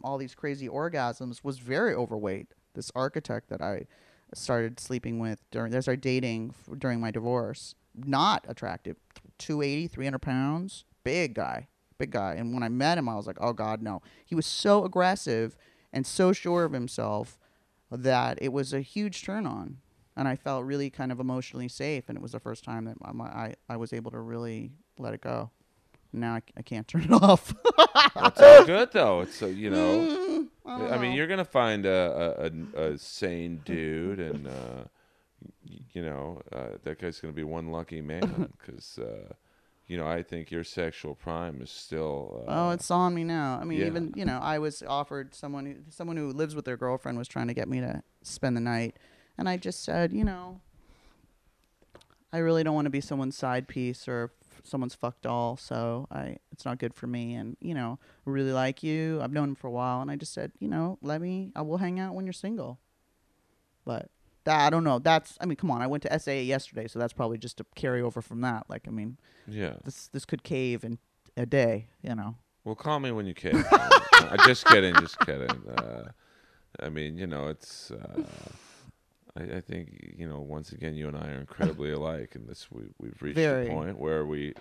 all 0.02 0.18
these 0.18 0.34
crazy 0.34 0.68
orgasms 0.68 1.42
was 1.44 1.58
very 1.58 1.94
overweight. 1.94 2.48
This 2.74 2.90
architect 2.94 3.48
that 3.50 3.60
I 3.60 3.86
started 4.34 4.78
sleeping 4.78 5.18
with 5.18 5.42
during, 5.50 5.72
that 5.72 5.82
started 5.82 6.00
dating 6.00 6.54
f- 6.54 6.78
during 6.78 7.00
my 7.00 7.10
divorce, 7.10 7.74
not 7.94 8.44
attractive, 8.48 8.96
280, 9.38 9.88
300 9.88 10.18
pounds, 10.18 10.84
big 11.04 11.34
guy, 11.34 11.68
big 11.98 12.10
guy. 12.10 12.34
And 12.34 12.52
when 12.52 12.62
I 12.62 12.68
met 12.68 12.98
him, 12.98 13.08
I 13.08 13.16
was 13.16 13.26
like, 13.26 13.38
oh 13.40 13.52
God, 13.52 13.82
no. 13.82 14.02
He 14.24 14.34
was 14.34 14.46
so 14.46 14.84
aggressive 14.84 15.56
and 15.92 16.06
so 16.06 16.32
sure 16.32 16.64
of 16.64 16.72
himself 16.72 17.38
that 17.90 18.38
it 18.42 18.52
was 18.52 18.72
a 18.72 18.80
huge 18.80 19.24
turn 19.24 19.46
on. 19.46 19.78
And 20.16 20.26
I 20.26 20.36
felt 20.36 20.64
really 20.64 20.90
kind 20.90 21.12
of 21.12 21.20
emotionally 21.20 21.68
safe. 21.68 22.04
And 22.08 22.16
it 22.16 22.20
was 22.20 22.32
the 22.32 22.40
first 22.40 22.64
time 22.64 22.84
that 22.86 22.96
I, 23.02 23.10
I, 23.22 23.54
I 23.68 23.76
was 23.76 23.92
able 23.92 24.10
to 24.10 24.18
really 24.20 24.72
let 24.98 25.14
it 25.14 25.20
go. 25.20 25.50
Now 26.12 26.34
I, 26.34 26.42
I 26.56 26.62
can't 26.62 26.86
turn 26.88 27.02
it 27.04 27.12
off. 27.22 27.54
It's 28.16 28.40
all 28.40 28.64
good 28.64 28.90
though. 28.92 29.20
It's 29.22 29.42
uh, 29.42 29.46
you 29.46 29.70
know. 29.70 29.98
Mm, 30.00 30.46
I, 30.66 30.78
don't 30.78 30.92
I 30.92 30.98
mean, 30.98 31.12
you're 31.12 31.26
gonna 31.26 31.44
find 31.44 31.84
a 31.86 32.50
a, 32.76 32.80
a, 32.80 32.90
a 32.92 32.98
sane 32.98 33.60
dude, 33.64 34.20
and 34.20 34.46
uh, 34.46 34.84
y- 35.68 35.78
you 35.92 36.02
know 36.02 36.40
uh, 36.52 36.76
that 36.82 36.98
guy's 37.00 37.20
gonna 37.20 37.32
be 37.34 37.42
one 37.44 37.70
lucky 37.70 38.00
man 38.00 38.50
because 38.58 38.98
uh, 38.98 39.32
you 39.86 39.96
know 39.98 40.06
I 40.06 40.22
think 40.22 40.50
your 40.50 40.64
sexual 40.64 41.14
prime 41.14 41.60
is 41.62 41.70
still. 41.70 42.44
Uh, 42.48 42.68
Oh, 42.68 42.70
it's 42.70 42.90
on 42.90 43.14
me 43.14 43.24
now. 43.24 43.58
I 43.60 43.64
mean, 43.64 43.80
yeah. 43.80 43.86
even 43.86 44.12
you 44.16 44.24
know, 44.24 44.38
I 44.42 44.58
was 44.58 44.82
offered 44.82 45.34
someone 45.34 45.66
who 45.66 45.74
someone 45.90 46.16
who 46.16 46.30
lives 46.32 46.54
with 46.54 46.64
their 46.64 46.76
girlfriend 46.76 47.18
was 47.18 47.28
trying 47.28 47.48
to 47.48 47.54
get 47.54 47.68
me 47.68 47.80
to 47.80 48.02
spend 48.22 48.56
the 48.56 48.60
night, 48.62 48.96
and 49.36 49.48
I 49.48 49.56
just 49.58 49.84
said, 49.84 50.12
you 50.12 50.24
know, 50.24 50.60
I 52.32 52.38
really 52.38 52.62
don't 52.64 52.74
want 52.74 52.86
to 52.86 52.90
be 52.90 53.00
someone's 53.00 53.36
side 53.36 53.68
piece 53.68 54.06
or 54.08 54.32
someone's 54.64 54.94
fucked 54.94 55.26
all, 55.26 55.56
So 55.56 56.06
I, 56.10 56.36
it's 56.52 56.64
not 56.64 56.78
good 56.78 56.94
for 56.94 57.06
me. 57.06 57.34
And 57.34 57.56
you 57.60 57.74
know, 57.74 57.98
I 58.26 58.30
really 58.30 58.52
like 58.52 58.82
you. 58.82 59.20
I've 59.22 59.32
known 59.32 59.50
him 59.50 59.54
for 59.54 59.66
a 59.66 59.70
while, 59.70 60.00
and 60.00 60.10
I 60.10 60.16
just 60.16 60.32
said, 60.32 60.52
you 60.58 60.68
know, 60.68 60.98
let 61.02 61.20
me. 61.20 61.52
I 61.54 61.62
will 61.62 61.78
hang 61.78 62.00
out 62.00 62.14
when 62.14 62.26
you're 62.26 62.32
single. 62.32 62.78
But 63.84 64.10
that 64.44 64.66
I 64.66 64.70
don't 64.70 64.84
know. 64.84 64.98
That's 64.98 65.36
I 65.40 65.46
mean, 65.46 65.56
come 65.56 65.70
on. 65.70 65.82
I 65.82 65.86
went 65.86 66.02
to 66.04 66.18
SAA 66.18 66.32
yesterday, 66.32 66.88
so 66.88 66.98
that's 66.98 67.12
probably 67.12 67.38
just 67.38 67.60
a 67.60 67.64
carryover 67.76 68.22
from 68.22 68.40
that. 68.42 68.64
Like, 68.68 68.86
I 68.88 68.90
mean, 68.90 69.18
yeah. 69.46 69.74
this 69.84 70.08
this 70.08 70.24
could 70.24 70.42
cave 70.42 70.84
in 70.84 70.98
a 71.36 71.46
day. 71.46 71.88
You 72.02 72.14
know. 72.14 72.36
Well, 72.64 72.74
call 72.74 73.00
me 73.00 73.10
when 73.12 73.26
you 73.26 73.34
can. 73.34 73.64
uh, 73.72 74.46
just 74.46 74.66
kidding, 74.66 74.94
just 74.96 75.18
kidding. 75.20 75.50
Uh, 75.68 76.10
I 76.80 76.88
mean, 76.88 77.16
you 77.16 77.26
know, 77.26 77.48
it's. 77.48 77.90
Uh, 77.90 78.22
I, 79.36 79.56
I 79.56 79.60
think 79.60 80.14
you 80.16 80.28
know. 80.28 80.40
Once 80.40 80.72
again, 80.72 80.94
you 80.94 81.08
and 81.08 81.16
I 81.16 81.28
are 81.28 81.40
incredibly 81.40 81.92
alike, 81.98 82.34
and 82.34 82.48
this 82.48 82.70
we 82.70 82.84
we've 82.98 83.20
reached 83.20 83.36
Very. 83.36 83.68
a 83.68 83.70
point 83.70 83.98
where 83.98 84.24
we, 84.26 84.54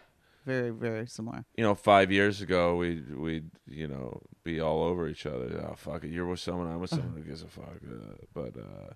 Very 0.45 0.70
very 0.72 1.07
similar. 1.07 1.45
you 1.55 1.63
know, 1.63 1.76
five 1.76 2.11
years 2.11 2.41
ago 2.41 2.76
we 2.76 3.01
we'd 3.01 3.49
you 3.68 3.88
know 3.88 4.22
be 4.43 4.59
all 4.59 4.84
over 4.84 5.07
each 5.07 5.26
other. 5.26 5.65
Oh 5.70 5.76
fuck 5.76 6.03
it, 6.03 6.09
you're 6.11 6.26
with 6.26 6.39
someone, 6.39 6.68
I'm 6.68 6.80
with 6.80 6.89
someone. 6.89 7.13
Who 7.15 7.24
gives 7.24 7.43
a 7.43 7.47
fuck? 7.47 7.78
Uh, 7.88 8.15
but 8.34 8.57
uh, 8.57 8.93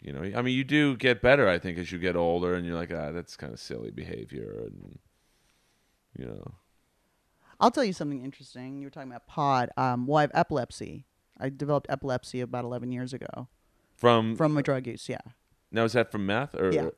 you 0.00 0.12
know, 0.12 0.22
I 0.36 0.42
mean, 0.42 0.54
you 0.54 0.64
do 0.64 0.96
get 0.96 1.22
better. 1.22 1.48
I 1.48 1.58
think 1.58 1.78
as 1.78 1.90
you 1.92 1.98
get 1.98 2.16
older, 2.16 2.54
and 2.54 2.66
you're 2.66 2.76
like, 2.76 2.92
ah, 2.92 3.12
that's 3.12 3.36
kind 3.36 3.52
of 3.52 3.60
silly 3.60 3.90
behavior, 3.90 4.64
and 4.66 4.98
you 6.18 6.26
know, 6.26 6.54
I'll 7.60 7.70
tell 7.70 7.84
you 7.84 7.92
something 7.92 8.24
interesting. 8.24 8.78
You 8.78 8.86
were 8.86 8.90
talking 8.90 9.10
about 9.10 9.26
pod. 9.26 9.70
Um, 9.76 10.06
well, 10.06 10.18
I 10.18 10.22
have 10.22 10.32
epilepsy. 10.34 11.06
I 11.38 11.50
developed 11.50 11.86
epilepsy 11.90 12.40
about 12.40 12.64
11 12.64 12.92
years 12.92 13.12
ago 13.12 13.48
from, 13.96 14.36
from 14.36 14.52
my 14.54 14.62
drug 14.62 14.86
use. 14.86 15.08
Yeah, 15.08 15.18
now 15.70 15.84
is 15.84 15.92
that 15.94 16.10
from 16.12 16.26
meth 16.26 16.54
or 16.54 16.70
Yeah. 16.72 16.90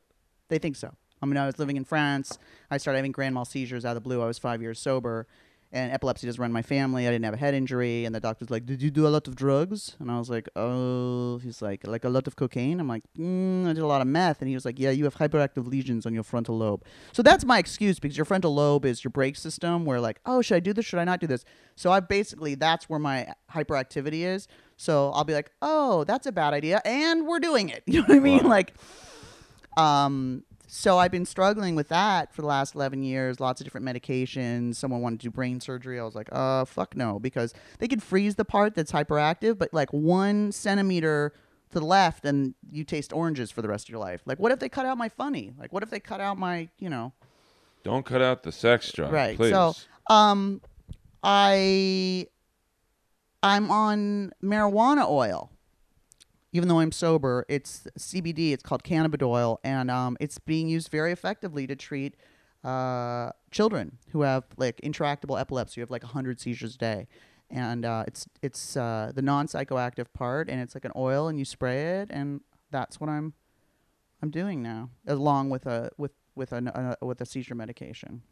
they 0.49 0.59
think 0.59 0.77
so. 0.77 0.95
I 1.21 1.27
mean, 1.27 1.37
I 1.37 1.47
was 1.47 1.59
living 1.59 1.77
in 1.77 1.85
France. 1.85 2.39
I 2.71 2.77
started 2.79 2.99
having 2.99 3.13
grand 3.13 3.35
mal 3.35 3.45
seizures 3.45 3.85
out 3.85 3.91
of 3.91 3.95
the 3.97 4.01
blue. 4.09 4.23
I 4.23 4.27
was 4.27 4.39
five 4.39 4.63
years 4.63 4.79
sober, 4.79 5.27
and 5.71 5.93
epilepsy 5.93 6.27
doesn't 6.27 6.41
run 6.41 6.53
my 6.53 6.62
family. 6.62 7.07
I 7.07 7.11
didn't 7.11 7.25
have 7.25 7.35
a 7.35 7.39
head 7.39 7.55
injury, 7.55 8.05
and 8.05 8.14
the 8.14 8.21
doctor's 8.21 8.51
like, 8.51 8.64
"Did 8.64 8.81
you 8.83 8.91
do 8.91 9.07
a 9.07 9.09
lot 9.09 9.29
of 9.29 9.37
drugs?" 9.37 9.97
And 9.99 10.11
I 10.11 10.19
was 10.19 10.31
like, 10.31 10.49
"Oh." 10.57 11.39
He's 11.39 11.61
like, 11.61 11.87
"Like 11.87 12.05
a 12.05 12.09
lot 12.09 12.27
of 12.27 12.37
cocaine." 12.37 12.81
I'm 12.81 12.89
like, 12.89 13.05
mm, 13.19 13.66
"I 13.69 13.73
did 13.73 13.83
a 13.83 13.87
lot 13.87 14.01
of 14.01 14.07
meth," 14.07 14.41
and 14.41 14.49
he 14.49 14.55
was 14.55 14.64
like, 14.64 14.79
"Yeah, 14.79 14.91
you 14.91 15.05
have 15.05 15.16
hyperactive 15.16 15.66
lesions 15.66 16.07
on 16.07 16.14
your 16.14 16.23
frontal 16.23 16.57
lobe." 16.57 16.85
So 17.12 17.23
that's 17.23 17.45
my 17.45 17.59
excuse 17.59 17.99
because 17.99 18.16
your 18.16 18.25
frontal 18.25 18.55
lobe 18.55 18.85
is 18.85 19.05
your 19.05 19.11
brake 19.11 19.37
system. 19.37 19.85
Where 19.85 20.01
like, 20.01 20.21
oh, 20.25 20.41
should 20.43 20.57
I 20.57 20.61
do 20.61 20.73
this? 20.73 20.87
Should 20.87 20.99
I 21.01 21.05
not 21.05 21.21
do 21.21 21.27
this? 21.27 21.45
So 21.77 21.93
I 21.93 22.01
basically 22.01 22.55
that's 22.55 22.89
where 22.89 22.99
my 22.99 23.33
hyperactivity 23.53 24.25
is. 24.25 24.49
So 24.77 25.11
I'll 25.11 25.25
be 25.25 25.35
like, 25.35 25.51
"Oh, 25.61 26.05
that's 26.05 26.27
a 26.27 26.33
bad 26.33 26.55
idea," 26.55 26.81
and 26.85 27.27
we're 27.27 27.41
doing 27.41 27.69
it. 27.69 27.83
You 27.89 28.01
know 28.03 28.09
what 28.09 28.16
I 28.16 28.21
mean? 28.21 28.45
Wow. 28.45 28.51
Like. 28.51 28.75
Um, 29.77 30.43
so 30.71 30.99
I've 30.99 31.11
been 31.11 31.25
struggling 31.25 31.75
with 31.75 31.89
that 31.89 32.33
for 32.35 32.43
the 32.43 32.47
last 32.49 32.75
11 32.75 33.03
years, 33.03 33.41
lots 33.41 33.61
of 33.61 33.64
different 33.64 33.87
medications. 33.87 34.77
Someone 34.77 35.01
wanted 35.01 35.21
to 35.21 35.25
do 35.25 35.31
brain 35.31 35.61
surgery. 35.61 35.99
I 35.99 36.05
was 36.05 36.14
like, 36.14 36.29
uh, 36.31 36.66
fuck 36.66 36.95
no, 36.95 37.19
because 37.19 37.55
they 37.79 37.89
could 37.89 38.03
freeze 38.03 38.35
the 38.35 38.45
part 38.45 38.75
that's 38.75 38.93
hyperactive, 38.93 39.57
but 39.59 39.73
like 39.73 39.91
one 39.93 40.53
centimeter 40.53 41.33
to 41.71 41.79
the 41.81 41.85
left 41.87 42.25
and 42.27 42.55
you 42.71 42.85
taste 42.85 43.12
oranges 43.14 43.51
for 43.51 43.62
the 43.62 43.69
rest 43.69 43.87
of 43.87 43.91
your 43.91 43.99
life. 43.99 44.21
Like, 44.27 44.39
what 44.39 44.53
if 44.53 44.59
they 44.59 44.69
cut 44.69 44.85
out 44.85 44.99
my 44.99 45.09
funny? 45.09 45.55
Like, 45.59 45.73
what 45.73 45.83
if 45.83 45.89
they 45.91 46.01
cut 46.01 46.21
out 46.21 46.39
my, 46.39 46.69
you 46.79 46.91
know, 46.91 47.12
Don't 47.83 48.05
cut 48.05 48.21
out 48.21 48.43
the 48.43 48.53
sex 48.53 48.93
drive, 48.93 49.11
Right, 49.12 49.37
Please. 49.37 49.51
so- 49.53 49.75
um, 50.11 50.61
I, 51.23 52.27
I'm 53.43 53.71
on 53.71 54.33
marijuana 54.43 55.09
oil. 55.09 55.51
Even 56.53 56.69
though 56.69 56.81
I'm 56.81 56.93
sober, 56.93 57.45
it's 57.49 57.87
CBD. 57.99 58.53
It's 58.53 58.63
called 58.63 58.83
cannabidiol, 58.83 59.59
and 59.63 59.91
um, 59.91 60.17
it's 60.19 60.39
being 60.39 60.69
used 60.69 60.89
very 60.91 61.13
effectively 61.13 61.67
to 61.67 61.77
treat 61.77 62.17
uh, 62.65 63.31
children 63.51 63.99
who 64.13 64.23
have 64.23 64.45
like 64.57 64.81
intractable 64.81 65.37
epilepsy. 65.37 65.81
You 65.81 65.83
have 65.83 65.91
like 65.91 66.03
hundred 66.03 66.41
seizures 66.41 66.75
a 66.77 66.79
day, 66.79 67.09
and 67.51 67.85
uh, 67.85 68.05
it's 68.07 68.27
it's 68.43 68.77
uh, 68.77 69.13
the 69.15 69.23
non 69.23 69.47
psychoactive 69.47 70.07
part, 70.15 70.49
and 70.49 70.61
it's 70.61 70.75
like 70.75 70.85
an 70.85 70.93
oil, 70.97 71.29
and 71.29 71.39
you 71.39 71.45
spray 71.45 72.01
it, 72.01 72.09
and 72.11 72.41
that's 72.71 72.99
what 72.99 73.11
I'm 73.11 73.35
I'm 74.23 74.31
doing 74.31 74.63
now, 74.63 74.91
along 75.07 75.51
with 75.51 75.67
a 75.67 75.91
with 75.97 76.13
with 76.35 76.53
a, 76.53 76.97
a 77.01 77.05
with 77.05 77.21
a 77.21 77.27
seizure 77.27 77.55
medication. 77.55 78.23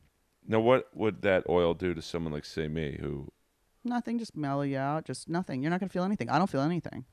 now, 0.47 0.61
what 0.61 0.89
would 0.95 1.23
that 1.23 1.45
oil 1.49 1.75
do 1.75 1.95
to 1.95 2.03
someone 2.03 2.33
like 2.33 2.45
say 2.45 2.69
me 2.69 2.99
who? 3.01 3.31
Nothing, 3.85 4.19
just 4.19 4.37
mellow 4.37 4.63
you 4.63 4.79
out. 4.79 5.05
Just 5.05 5.29
nothing. 5.29 5.63
You're 5.63 5.71
not 5.71 5.81
gonna 5.81 5.91
feel 5.91 6.05
anything. 6.05 6.29
I 6.31 6.39
don't 6.39 6.51
feel 6.51 6.63
anything. 6.63 7.05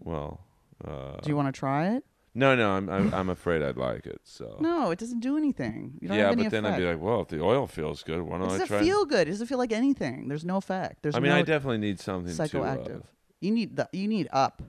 Well, 0.00 0.40
uh, 0.86 1.18
Do 1.22 1.28
you 1.30 1.36
want 1.36 1.52
to 1.54 1.58
try 1.58 1.94
it? 1.94 2.04
no, 2.34 2.54
no, 2.54 2.70
I'm, 2.70 2.88
I'm 2.88 3.12
I'm 3.12 3.28
afraid 3.28 3.60
I'd 3.62 3.76
like 3.76 4.06
it. 4.06 4.20
So 4.24 4.56
No, 4.60 4.90
it 4.90 4.98
doesn't 4.98 5.20
do 5.20 5.36
anything. 5.36 5.94
You 6.00 6.08
don't 6.08 6.16
yeah, 6.16 6.24
have 6.24 6.32
any 6.32 6.44
but 6.44 6.52
then. 6.52 6.66
I'd 6.66 6.78
be 6.78 6.84
like, 6.86 7.00
well, 7.00 7.22
if 7.22 7.28
the 7.28 7.42
oil 7.42 7.66
feels 7.66 8.02
good, 8.02 8.22
why 8.22 8.38
don't 8.38 8.46
I 8.48 8.50
doesn't 8.52 8.66
try? 8.68 8.80
feel 8.82 9.04
good. 9.04 9.28
It 9.28 9.32
doesn't 9.32 9.46
feel 9.48 9.58
like 9.58 9.72
anything. 9.72 10.28
There's 10.28 10.44
no 10.44 10.56
effect. 10.56 11.02
There's 11.02 11.14
I 11.16 11.20
mean, 11.20 11.30
no 11.32 11.36
I 11.38 11.42
definitely 11.42 11.78
need 11.78 11.98
something 12.00 12.32
psychoactive. 12.32 12.84
to. 12.86 12.94
Uh, 12.96 13.00
you 13.40 13.50
need 13.50 13.76
the 13.76 13.88
you 13.92 14.06
need 14.08 14.28
up. 14.32 14.62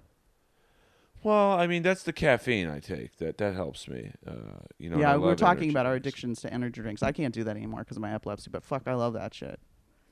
well, 1.24 1.52
I 1.54 1.68
mean, 1.68 1.84
that's 1.84 2.04
the 2.04 2.14
caffeine 2.14 2.68
I 2.68 2.80
take. 2.80 3.18
That 3.18 3.38
that 3.38 3.54
helps 3.54 3.88
me. 3.88 4.12
Uh, 4.26 4.32
you 4.80 4.90
know. 4.90 4.94
and 4.96 5.02
yeah, 5.02 5.14
I 5.14 5.18
we 5.18 5.24
were 5.24 5.30
love 5.30 5.38
talking 5.38 5.64
energy 5.64 5.70
about 5.70 5.86
our 5.86 5.94
drinks. 6.00 6.08
addictions 6.08 6.42
to 6.42 6.54
energy 6.54 6.82
drinks. 6.82 7.04
I 7.04 7.12
can't 7.12 7.34
do 7.34 7.44
that 7.44 7.56
anymore 7.56 7.80
because 7.82 7.98
of 7.98 8.02
my 8.02 8.14
epilepsy. 8.14 8.50
But 8.52 8.64
fuck, 8.64 8.84
I 8.88 8.94
love 8.96 9.14
that 9.14 9.34
shit. 9.34 9.60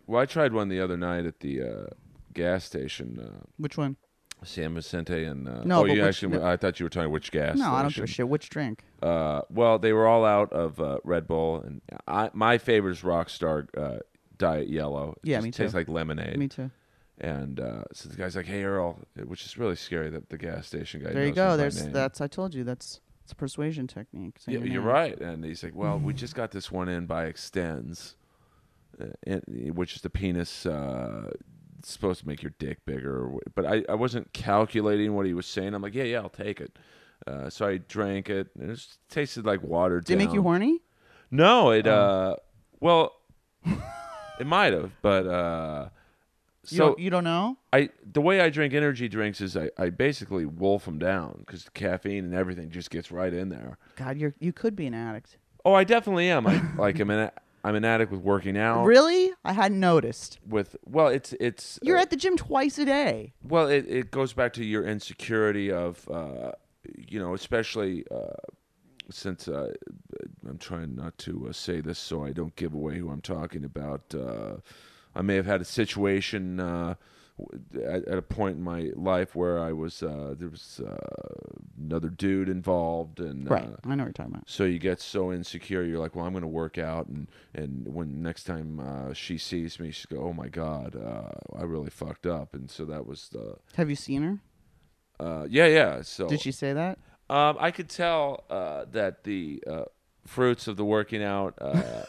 Well, 0.05 0.21
I 0.21 0.25
tried 0.25 0.53
one 0.53 0.69
the 0.69 0.79
other 0.79 0.97
night 0.97 1.25
at 1.25 1.39
the 1.39 1.61
uh, 1.61 1.85
gas 2.33 2.63
station, 2.65 3.19
uh, 3.19 3.45
Which 3.57 3.77
one? 3.77 3.95
San 4.43 4.73
Vicente, 4.73 5.23
and 5.25 5.47
uh, 5.47 5.63
No, 5.63 5.79
oh, 5.79 5.81
but 5.83 5.91
you 5.95 6.01
which- 6.01 6.07
actually. 6.23 6.41
I 6.41 6.55
thought 6.57 6.79
you 6.79 6.85
were 6.85 6.89
talking 6.89 7.11
which 7.11 7.31
gas. 7.31 7.57
no, 7.57 7.71
I 7.73 7.81
don't 7.81 7.93
give 7.93 8.03
a 8.05 8.07
shit. 8.07 8.27
Which 8.29 8.49
drink? 8.49 8.83
Uh, 9.01 9.41
well, 9.49 9.79
they 9.79 9.91
were 9.93 10.07
all 10.07 10.25
out 10.25 10.51
of 10.53 10.79
uh, 10.79 10.99
Red 11.03 11.27
Bull, 11.27 11.61
and 11.61 11.81
I, 12.07 12.29
my 12.33 12.57
favorite 12.57 12.91
is 12.91 13.01
Rockstar 13.01 13.67
uh, 13.77 13.99
Diet 14.37 14.69
Yellow. 14.69 15.15
It 15.23 15.29
Yeah, 15.29 15.37
just 15.37 15.43
me 15.45 15.51
Tastes 15.51 15.73
like 15.75 15.89
lemonade. 15.89 16.37
Me 16.37 16.47
too. 16.47 16.71
And 17.21 17.59
uh, 17.59 17.83
so 17.91 18.07
the 18.07 18.15
guy's 18.15 18.35
like, 18.37 18.45
"Hey, 18.45 18.63
Earl," 18.63 18.97
which 19.25 19.45
is 19.45 19.57
really 19.57 19.75
scary 19.75 20.09
that 20.09 20.29
the 20.29 20.37
gas 20.37 20.67
station 20.67 21.03
guy. 21.03 21.11
There 21.11 21.23
you 21.25 21.29
knows 21.29 21.35
me 21.35 21.35
go. 21.35 21.47
by 21.49 21.57
There's 21.57 21.83
name. 21.83 21.91
that's 21.91 22.21
I 22.21 22.27
told 22.27 22.55
you 22.55 22.63
that's 22.63 23.01
it's 23.23 23.33
a 23.33 23.35
persuasion 23.35 23.87
technique. 23.87 24.39
Say 24.39 24.53
Yeah, 24.53 24.59
your 24.59 24.67
you're 24.67 24.81
right. 24.81 25.19
And 25.19 25.43
he's 25.43 25.61
like, 25.61 25.75
"Well, 25.75 25.99
we 25.99 26.13
just 26.13 26.33
got 26.33 26.51
this 26.51 26.71
one 26.71 26.87
in 26.87 27.07
by 27.07 27.25
Extenze, 27.25 28.15
uh, 29.01 29.07
and, 29.27 29.43
which 29.75 29.97
is 29.97 30.01
the 30.01 30.09
penis 30.09 30.65
uh, 30.65 31.29
it's 31.79 31.91
supposed 31.91 32.19
to 32.21 32.27
make 32.27 32.43
your 32.43 32.53
dick 32.59 32.85
bigger." 32.85 33.31
But 33.55 33.65
I, 33.65 33.83
I 33.89 33.95
wasn't 33.95 34.31
calculating 34.33 35.13
what 35.15 35.25
he 35.25 35.33
was 35.33 35.45
saying. 35.47 35.73
I'm 35.73 35.81
like, 35.81 35.95
"Yeah, 35.95 36.03
yeah, 36.03 36.19
I'll 36.19 36.29
take 36.29 36.61
it." 36.61 36.77
Uh, 37.27 37.49
so 37.49 37.67
I 37.67 37.77
drank 37.77 38.29
it, 38.29 38.47
and 38.59 38.69
it 38.69 38.75
just 38.75 38.99
tasted 39.09 39.45
like 39.45 39.61
water. 39.63 39.99
Did 40.01 40.13
it 40.13 40.17
make 40.17 40.33
you 40.33 40.41
horny? 40.41 40.81
No, 41.31 41.71
it. 41.71 41.87
Oh. 41.87 41.91
uh 41.91 42.35
Well, 42.79 43.13
it 44.39 44.47
might 44.47 44.73
have, 44.73 44.91
but 45.01 45.27
uh 45.27 45.89
You 46.69 46.77
so 46.77 46.87
don't, 46.87 46.99
you 46.99 47.09
don't 47.09 47.23
know? 47.23 47.57
I 47.73 47.89
the 48.11 48.21
way 48.21 48.41
I 48.41 48.49
drink 48.49 48.73
energy 48.73 49.07
drinks 49.09 49.41
is 49.41 49.55
I, 49.57 49.69
I 49.77 49.89
basically 49.89 50.45
wolf 50.45 50.85
them 50.85 50.97
down 50.97 51.35
because 51.39 51.65
the 51.65 51.71
caffeine 51.71 52.23
and 52.25 52.33
everything 52.33 52.69
just 52.71 52.89
gets 52.89 53.11
right 53.11 53.33
in 53.33 53.49
there. 53.49 53.77
God, 53.95 54.17
you're 54.17 54.33
you 54.39 54.53
could 54.53 54.75
be 54.75 54.87
an 54.87 54.93
addict. 54.93 55.37
Oh, 55.65 55.73
I 55.73 55.83
definitely 55.83 56.29
am. 56.29 56.47
I 56.47 56.61
like 56.77 56.99
I'm 56.99 57.09
an 57.09 57.29
I'm 57.63 57.75
an 57.75 57.83
addict 57.85 58.11
with 58.11 58.21
working 58.21 58.57
out. 58.57 58.85
Really? 58.85 59.31
I 59.43 59.53
hadn't 59.53 59.79
noticed. 59.79 60.39
With 60.47 60.75
well, 60.85 61.07
it's 61.07 61.33
it's 61.39 61.79
You're 61.81 61.97
uh, 61.97 62.01
at 62.01 62.09
the 62.09 62.15
gym 62.15 62.37
twice 62.37 62.77
a 62.77 62.85
day. 62.85 63.33
well, 63.43 63.67
it 63.67 63.85
it 63.87 64.11
goes 64.11 64.33
back 64.33 64.53
to 64.53 64.65
your 64.65 64.85
insecurity 64.85 65.71
of 65.71 66.07
uh 66.09 66.51
you 66.95 67.19
know, 67.19 67.33
especially 67.33 68.05
uh 68.11 68.33
since 69.11 69.47
uh, 69.47 69.73
I'm 70.47 70.57
trying 70.57 70.95
not 70.95 71.17
to 71.19 71.47
uh, 71.49 71.51
say 71.51 71.81
this 71.81 71.97
so 71.99 72.23
I 72.23 72.31
don't 72.31 72.55
give 72.55 72.73
away 72.73 72.97
who 72.99 73.09
I'm 73.09 73.21
talking 73.21 73.63
about. 73.65 74.13
Uh, 74.13 74.57
I 75.15 75.21
may 75.21 75.35
have 75.35 75.47
had 75.47 75.61
a 75.61 75.65
situation 75.65 76.59
uh, 76.59 76.95
at, 77.75 78.05
at 78.07 78.17
a 78.17 78.21
point 78.21 78.57
in 78.57 78.63
my 78.63 78.89
life 78.95 79.35
where 79.35 79.59
I 79.59 79.71
was 79.73 80.01
uh, 80.03 80.35
there 80.37 80.49
was 80.49 80.79
uh, 80.85 80.95
another 81.79 82.09
dude 82.09 82.49
involved, 82.49 83.19
and 83.19 83.49
Right. 83.49 83.63
uh, 83.63 83.75
I 83.85 83.95
know 83.95 84.03
what 84.03 84.07
you're 84.07 84.13
talking 84.13 84.33
about. 84.33 84.49
so 84.49 84.63
you 84.65 84.79
get 84.79 84.99
so 85.01 85.31
insecure. 85.31 85.83
You're 85.83 85.99
like, 85.99 86.15
well, 86.15 86.25
I'm 86.25 86.33
going 86.33 86.41
to 86.41 86.47
work 86.47 86.77
out, 86.77 87.07
and 87.07 87.27
and 87.53 87.87
when 87.93 88.21
next 88.21 88.43
time 88.45 88.79
uh, 88.79 89.13
she 89.13 89.37
sees 89.37 89.79
me, 89.79 89.91
she 89.91 90.07
go, 90.07 90.21
oh 90.21 90.33
my 90.33 90.47
god, 90.49 90.95
uh, 90.95 91.57
I 91.57 91.63
really 91.63 91.89
fucked 91.89 92.25
up, 92.25 92.53
and 92.53 92.69
so 92.69 92.85
that 92.85 93.05
was 93.05 93.29
the 93.29 93.55
Have 93.75 93.89
you 93.89 93.95
seen 93.95 94.21
her? 94.23 94.39
uh, 95.19 95.47
yeah 95.49 95.67
yeah. 95.67 96.01
So 96.01 96.27
Did 96.27 96.41
she 96.41 96.51
say 96.51 96.73
that? 96.73 96.97
um, 97.29 97.57
I 97.59 97.71
could 97.71 97.89
tell 97.89 98.43
uh, 98.49 98.85
that 98.91 99.23
the 99.23 99.63
uh, 99.67 99.83
fruits 100.25 100.67
of 100.67 100.77
the 100.77 100.85
working 100.85 101.23
out 101.23 101.53
uh, 101.61 102.03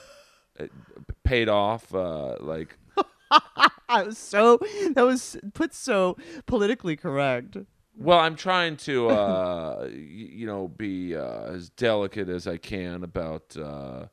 paid 1.24 1.48
off. 1.48 1.94
Uh, 1.94 2.36
like 2.40 2.76
I 3.98 4.02
was 4.04 4.18
so 4.18 4.58
that 4.94 5.02
was 5.04 5.36
put 5.54 5.74
so 5.74 6.16
politically 6.46 6.96
correct. 6.96 7.56
Well, 7.96 8.18
I'm 8.18 8.36
trying 8.36 8.76
to, 8.78 9.08
uh, 9.10 9.88
you 9.92 10.46
know, 10.46 10.68
be 10.68 11.14
uh, 11.14 11.52
as 11.52 11.68
delicate 11.70 12.28
as 12.30 12.46
I 12.46 12.56
can 12.56 13.04
about, 13.04 13.54
uh, 13.58 14.06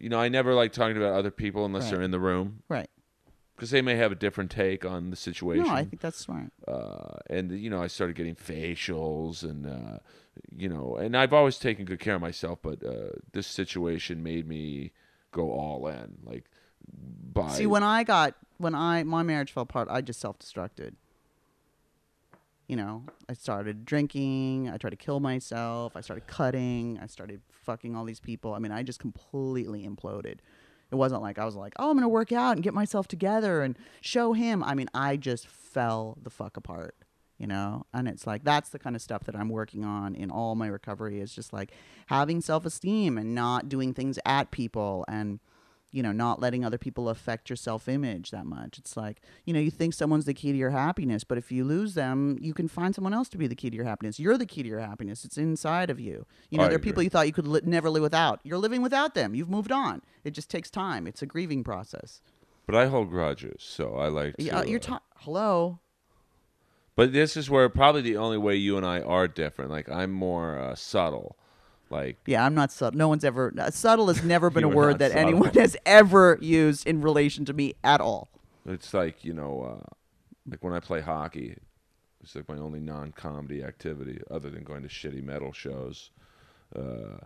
you 0.00 0.08
know, 0.08 0.18
I 0.18 0.28
never 0.30 0.54
like 0.54 0.72
talking 0.72 0.96
about 0.96 1.12
other 1.14 1.30
people 1.30 1.66
unless 1.66 1.84
Right. 1.84 1.90
they're 1.92 2.02
in 2.02 2.10
the 2.10 2.20
room 2.20 2.62
Right. 2.70 2.88
because 3.54 3.70
they 3.70 3.82
may 3.82 3.96
have 3.96 4.12
a 4.12 4.14
different 4.14 4.50
take 4.50 4.86
on 4.86 5.10
the 5.10 5.16
situation. 5.16 5.66
No, 5.66 5.74
I 5.74 5.84
think 5.84 6.00
that's 6.00 6.16
smart. 6.18 6.52
uh, 6.66 7.18
and 7.28 7.50
you 7.50 7.68
know, 7.68 7.82
I 7.82 7.88
started 7.88 8.16
getting 8.16 8.36
facials, 8.36 9.42
and 9.42 9.66
uh, 9.66 9.98
you 10.56 10.68
know, 10.68 10.96
and 10.96 11.14
I've 11.16 11.32
always 11.34 11.58
taken 11.58 11.84
good 11.84 12.00
care 12.00 12.14
of 12.14 12.20
myself, 12.22 12.60
but 12.62 12.82
uh, 12.84 13.10
this 13.32 13.46
situation 13.46 14.22
made 14.22 14.46
me 14.48 14.92
go 15.32 15.50
all 15.50 15.86
in, 15.88 16.18
like 16.24 16.44
by 17.32 17.48
See, 17.50 17.66
when 17.66 17.82
I 17.82 18.04
got 18.04 18.34
when 18.58 18.74
I 18.74 19.02
my 19.04 19.22
marriage 19.22 19.52
fell 19.52 19.62
apart, 19.62 19.88
I 19.90 20.00
just 20.00 20.20
self 20.20 20.38
destructed. 20.38 20.94
You 22.66 22.76
know, 22.76 23.04
I 23.28 23.32
started 23.32 23.86
drinking. 23.86 24.68
I 24.68 24.76
tried 24.76 24.90
to 24.90 24.96
kill 24.96 25.20
myself. 25.20 25.96
I 25.96 26.02
started 26.02 26.26
cutting. 26.26 26.98
I 27.02 27.06
started 27.06 27.40
fucking 27.50 27.96
all 27.96 28.04
these 28.04 28.20
people. 28.20 28.52
I 28.52 28.58
mean, 28.58 28.72
I 28.72 28.82
just 28.82 29.00
completely 29.00 29.88
imploded. 29.88 30.40
It 30.90 30.94
wasn't 30.94 31.22
like 31.22 31.38
I 31.38 31.44
was 31.44 31.54
like, 31.54 31.72
oh, 31.78 31.90
I'm 31.90 31.96
gonna 31.96 32.08
work 32.08 32.32
out 32.32 32.52
and 32.56 32.62
get 32.62 32.74
myself 32.74 33.08
together 33.08 33.62
and 33.62 33.76
show 34.00 34.32
him. 34.32 34.62
I 34.62 34.74
mean, 34.74 34.88
I 34.92 35.16
just 35.16 35.46
fell 35.46 36.18
the 36.22 36.30
fuck 36.30 36.56
apart. 36.56 36.94
You 37.38 37.46
know, 37.46 37.86
and 37.94 38.08
it's 38.08 38.26
like 38.26 38.42
that's 38.42 38.70
the 38.70 38.80
kind 38.80 38.96
of 38.96 39.02
stuff 39.02 39.22
that 39.24 39.36
I'm 39.36 39.48
working 39.48 39.84
on 39.84 40.16
in 40.16 40.28
all 40.28 40.56
my 40.56 40.66
recovery 40.66 41.20
is 41.20 41.32
just 41.32 41.52
like 41.52 41.70
having 42.06 42.40
self 42.40 42.66
esteem 42.66 43.16
and 43.16 43.32
not 43.32 43.68
doing 43.68 43.94
things 43.94 44.18
at 44.26 44.50
people 44.50 45.04
and 45.06 45.38
you 45.90 46.02
know, 46.02 46.12
not 46.12 46.40
letting 46.40 46.64
other 46.64 46.78
people 46.78 47.08
affect 47.08 47.48
your 47.48 47.56
self 47.56 47.88
image 47.88 48.30
that 48.30 48.44
much. 48.46 48.78
It's 48.78 48.96
like, 48.96 49.22
you 49.44 49.54
know, 49.54 49.60
you 49.60 49.70
think 49.70 49.94
someone's 49.94 50.26
the 50.26 50.34
key 50.34 50.52
to 50.52 50.58
your 50.58 50.70
happiness, 50.70 51.24
but 51.24 51.38
if 51.38 51.50
you 51.50 51.64
lose 51.64 51.94
them, 51.94 52.38
you 52.40 52.52
can 52.52 52.68
find 52.68 52.94
someone 52.94 53.14
else 53.14 53.28
to 53.30 53.38
be 53.38 53.46
the 53.46 53.54
key 53.54 53.70
to 53.70 53.76
your 53.76 53.86
happiness. 53.86 54.20
You're 54.20 54.36
the 54.36 54.46
key 54.46 54.62
to 54.62 54.68
your 54.68 54.80
happiness. 54.80 55.24
It's 55.24 55.38
inside 55.38 55.88
of 55.90 55.98
you. 55.98 56.26
You 56.50 56.58
know, 56.58 56.64
I 56.64 56.68
there 56.68 56.76
are 56.76 56.80
people 56.80 57.02
you 57.02 57.10
thought 57.10 57.26
you 57.26 57.32
could 57.32 57.48
li- 57.48 57.60
never 57.64 57.88
live 57.88 58.02
without. 58.02 58.40
You're 58.44 58.58
living 58.58 58.82
without 58.82 59.14
them. 59.14 59.34
You've 59.34 59.50
moved 59.50 59.72
on. 59.72 60.02
It 60.24 60.32
just 60.32 60.50
takes 60.50 60.70
time. 60.70 61.06
It's 61.06 61.22
a 61.22 61.26
grieving 61.26 61.64
process. 61.64 62.20
but 62.66 62.74
I 62.74 62.86
hold 62.86 63.08
grudges, 63.08 63.62
so 63.62 63.94
I 63.96 64.08
like. 64.08 64.36
To, 64.36 64.42
Yeah, 64.42 64.62
you're 64.64 64.80
uh, 64.80 64.82
ta- 64.82 65.02
hello. 65.16 65.80
But 66.96 67.12
this 67.12 67.36
is 67.36 67.48
where 67.48 67.68
probably 67.68 68.02
the 68.02 68.16
only 68.16 68.38
way 68.38 68.56
you 68.56 68.76
and 68.76 68.84
I 68.84 69.00
are 69.00 69.28
different. 69.28 69.70
Like 69.70 69.88
I'm 69.88 70.10
more 70.10 70.58
uh, 70.58 70.74
subtle. 70.74 71.38
Like 71.90 72.16
Yeah, 72.26 72.44
I'm 72.44 72.54
not 72.54 72.70
subtle. 72.72 72.98
No 72.98 73.08
one's 73.08 73.24
ever 73.24 73.52
uh, 73.58 73.70
subtle 73.70 74.08
has 74.08 74.22
never 74.22 74.50
been 74.56 74.64
a 74.64 74.68
word 74.68 74.98
that 74.98 75.12
subtle. 75.12 75.28
anyone 75.28 75.54
has 75.54 75.76
ever 75.86 76.38
used 76.40 76.86
in 76.86 77.00
relation 77.00 77.44
to 77.46 77.52
me 77.52 77.74
at 77.82 78.00
all. 78.00 78.28
it's 78.66 78.92
like 78.92 79.24
you 79.24 79.32
know, 79.32 79.80
uh, 79.82 79.86
like 80.50 80.62
when 80.62 80.74
I 80.74 80.80
play 80.80 81.00
hockey, 81.00 81.56
it's 82.22 82.34
like 82.34 82.48
my 82.48 82.56
only 82.58 82.80
non-comedy 82.80 83.62
activity 83.62 84.20
other 84.30 84.50
than 84.50 84.64
going 84.64 84.82
to 84.82 84.88
shitty 84.88 85.22
metal 85.22 85.52
shows. 85.52 86.10
Uh, 86.76 87.18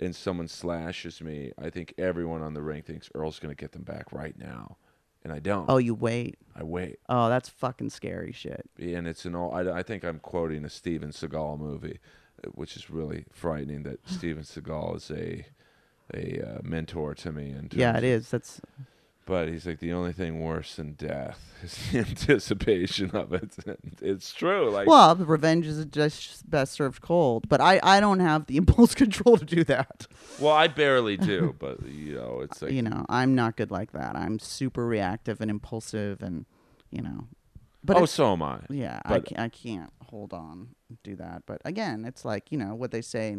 and 0.00 0.14
someone 0.16 0.48
slashes 0.48 1.20
me, 1.20 1.52
I 1.62 1.70
think 1.70 1.94
everyone 1.96 2.42
on 2.42 2.54
the 2.54 2.62
ring 2.62 2.82
thinks 2.82 3.08
Earl's 3.14 3.38
going 3.38 3.54
to 3.54 3.60
get 3.60 3.72
them 3.72 3.82
back 3.82 4.10
right 4.12 4.36
now, 4.36 4.76
and 5.22 5.32
I 5.32 5.38
don't. 5.38 5.66
Oh, 5.70 5.76
you 5.78 5.94
wait. 5.94 6.38
I 6.56 6.64
wait, 6.64 6.98
Oh, 7.08 7.28
that's 7.28 7.48
fucking 7.48 7.90
scary 7.90 8.32
shit. 8.32 8.68
and 8.78 9.06
it's 9.06 9.24
an 9.24 9.34
all. 9.36 9.54
I, 9.54 9.78
I 9.78 9.82
think 9.82 10.04
I'm 10.04 10.18
quoting 10.18 10.64
a 10.64 10.70
Steven 10.70 11.10
Seagal 11.10 11.58
movie, 11.58 12.00
which 12.54 12.76
is 12.76 12.90
really 12.90 13.24
frightening. 13.32 13.82
That 13.82 14.00
Steven 14.08 14.42
Seagal 14.42 14.96
is 14.96 15.10
a 15.10 15.46
a 16.14 16.40
uh, 16.40 16.58
mentor 16.62 17.14
to 17.14 17.32
me. 17.32 17.50
And 17.50 17.72
Yeah, 17.72 17.96
it 17.96 18.04
is. 18.04 18.30
That's 18.30 18.60
But 19.24 19.48
he's 19.48 19.66
like 19.66 19.78
the 19.80 19.92
only 19.92 20.12
thing 20.12 20.40
worse 20.40 20.76
than 20.76 20.92
death 20.92 21.40
is 21.62 21.78
the 21.90 22.00
anticipation 22.00 23.10
of 23.12 23.32
it. 23.32 23.56
It's 24.00 24.32
true. 24.32 24.68
Like 24.70 24.88
well, 24.88 25.14
the 25.14 25.24
revenge 25.24 25.66
is 25.66 25.84
just 25.86 26.48
best 26.50 26.72
served 26.72 27.00
cold. 27.00 27.48
But 27.48 27.60
I, 27.60 27.80
I 27.82 28.00
don't 28.00 28.20
have 28.20 28.46
the 28.46 28.56
impulse 28.56 28.94
control 28.94 29.36
to 29.36 29.44
do 29.44 29.64
that. 29.64 30.06
well, 30.38 30.54
I 30.54 30.68
barely 30.68 31.16
do, 31.16 31.54
but 31.58 31.86
you 31.86 32.14
know, 32.14 32.40
it's 32.42 32.62
like 32.62 32.72
you 32.72 32.82
know, 32.82 33.06
I'm 33.08 33.34
not 33.34 33.56
good 33.56 33.70
like 33.70 33.92
that. 33.92 34.16
I'm 34.16 34.38
super 34.38 34.86
reactive 34.86 35.40
and 35.40 35.50
impulsive, 35.50 36.22
and 36.22 36.46
you 36.90 37.00
know, 37.00 37.28
but 37.84 37.96
oh, 37.96 38.06
so 38.06 38.32
am 38.32 38.42
I. 38.42 38.60
yeah, 38.68 39.00
I 39.04 39.20
can't, 39.20 39.40
I 39.40 39.48
can't 39.48 39.92
hold 40.10 40.32
on 40.32 40.74
do 41.02 41.16
that. 41.16 41.42
But 41.46 41.62
again, 41.64 42.04
it's 42.04 42.24
like 42.24 42.50
you 42.50 42.58
know 42.58 42.74
what 42.74 42.90
they 42.90 43.02
say. 43.02 43.36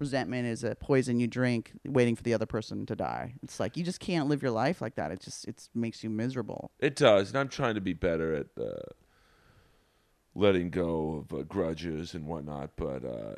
Resentment 0.00 0.44
is 0.46 0.64
a 0.64 0.74
poison 0.74 1.20
you 1.20 1.28
drink, 1.28 1.70
waiting 1.86 2.16
for 2.16 2.24
the 2.24 2.34
other 2.34 2.46
person 2.46 2.84
to 2.86 2.96
die. 2.96 3.34
It's 3.44 3.60
like 3.60 3.76
you 3.76 3.84
just 3.84 4.00
can't 4.00 4.28
live 4.28 4.42
your 4.42 4.50
life 4.50 4.82
like 4.82 4.96
that. 4.96 5.12
It 5.12 5.20
just 5.20 5.46
it 5.46 5.68
makes 5.72 6.02
you 6.02 6.10
miserable. 6.10 6.72
It 6.80 6.96
does, 6.96 7.28
and 7.28 7.38
I'm 7.38 7.48
trying 7.48 7.76
to 7.76 7.80
be 7.80 7.92
better 7.92 8.34
at 8.34 8.46
uh, 8.60 8.92
letting 10.34 10.70
go 10.70 11.24
of 11.30 11.38
uh, 11.38 11.42
grudges 11.44 12.14
and 12.14 12.26
whatnot. 12.26 12.70
But 12.76 13.04
uh, 13.04 13.34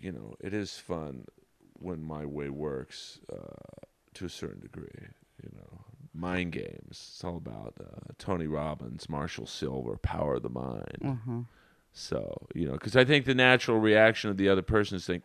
you 0.00 0.12
know, 0.12 0.34
it 0.40 0.54
is 0.54 0.78
fun 0.78 1.26
when 1.74 2.02
my 2.02 2.24
way 2.24 2.48
works 2.48 3.20
uh, 3.32 3.86
to 4.14 4.24
a 4.24 4.30
certain 4.30 4.60
degree. 4.60 5.08
You 5.42 5.50
know, 5.56 5.84
mind 6.14 6.52
games. 6.52 6.78
It's 6.90 7.24
all 7.24 7.36
about 7.36 7.74
uh, 7.80 8.12
Tony 8.18 8.46
Robbins, 8.46 9.08
Marshall 9.08 9.46
Sylver, 9.46 9.96
power 9.96 10.34
of 10.34 10.42
the 10.42 10.50
mind. 10.50 10.98
Uh-huh. 11.04 11.40
So, 11.92 12.46
you 12.54 12.66
know, 12.66 12.72
because 12.72 12.96
I 12.96 13.04
think 13.04 13.24
the 13.24 13.34
natural 13.34 13.78
reaction 13.78 14.30
of 14.30 14.36
the 14.36 14.48
other 14.48 14.62
person 14.62 14.96
is 14.96 15.06
think, 15.06 15.24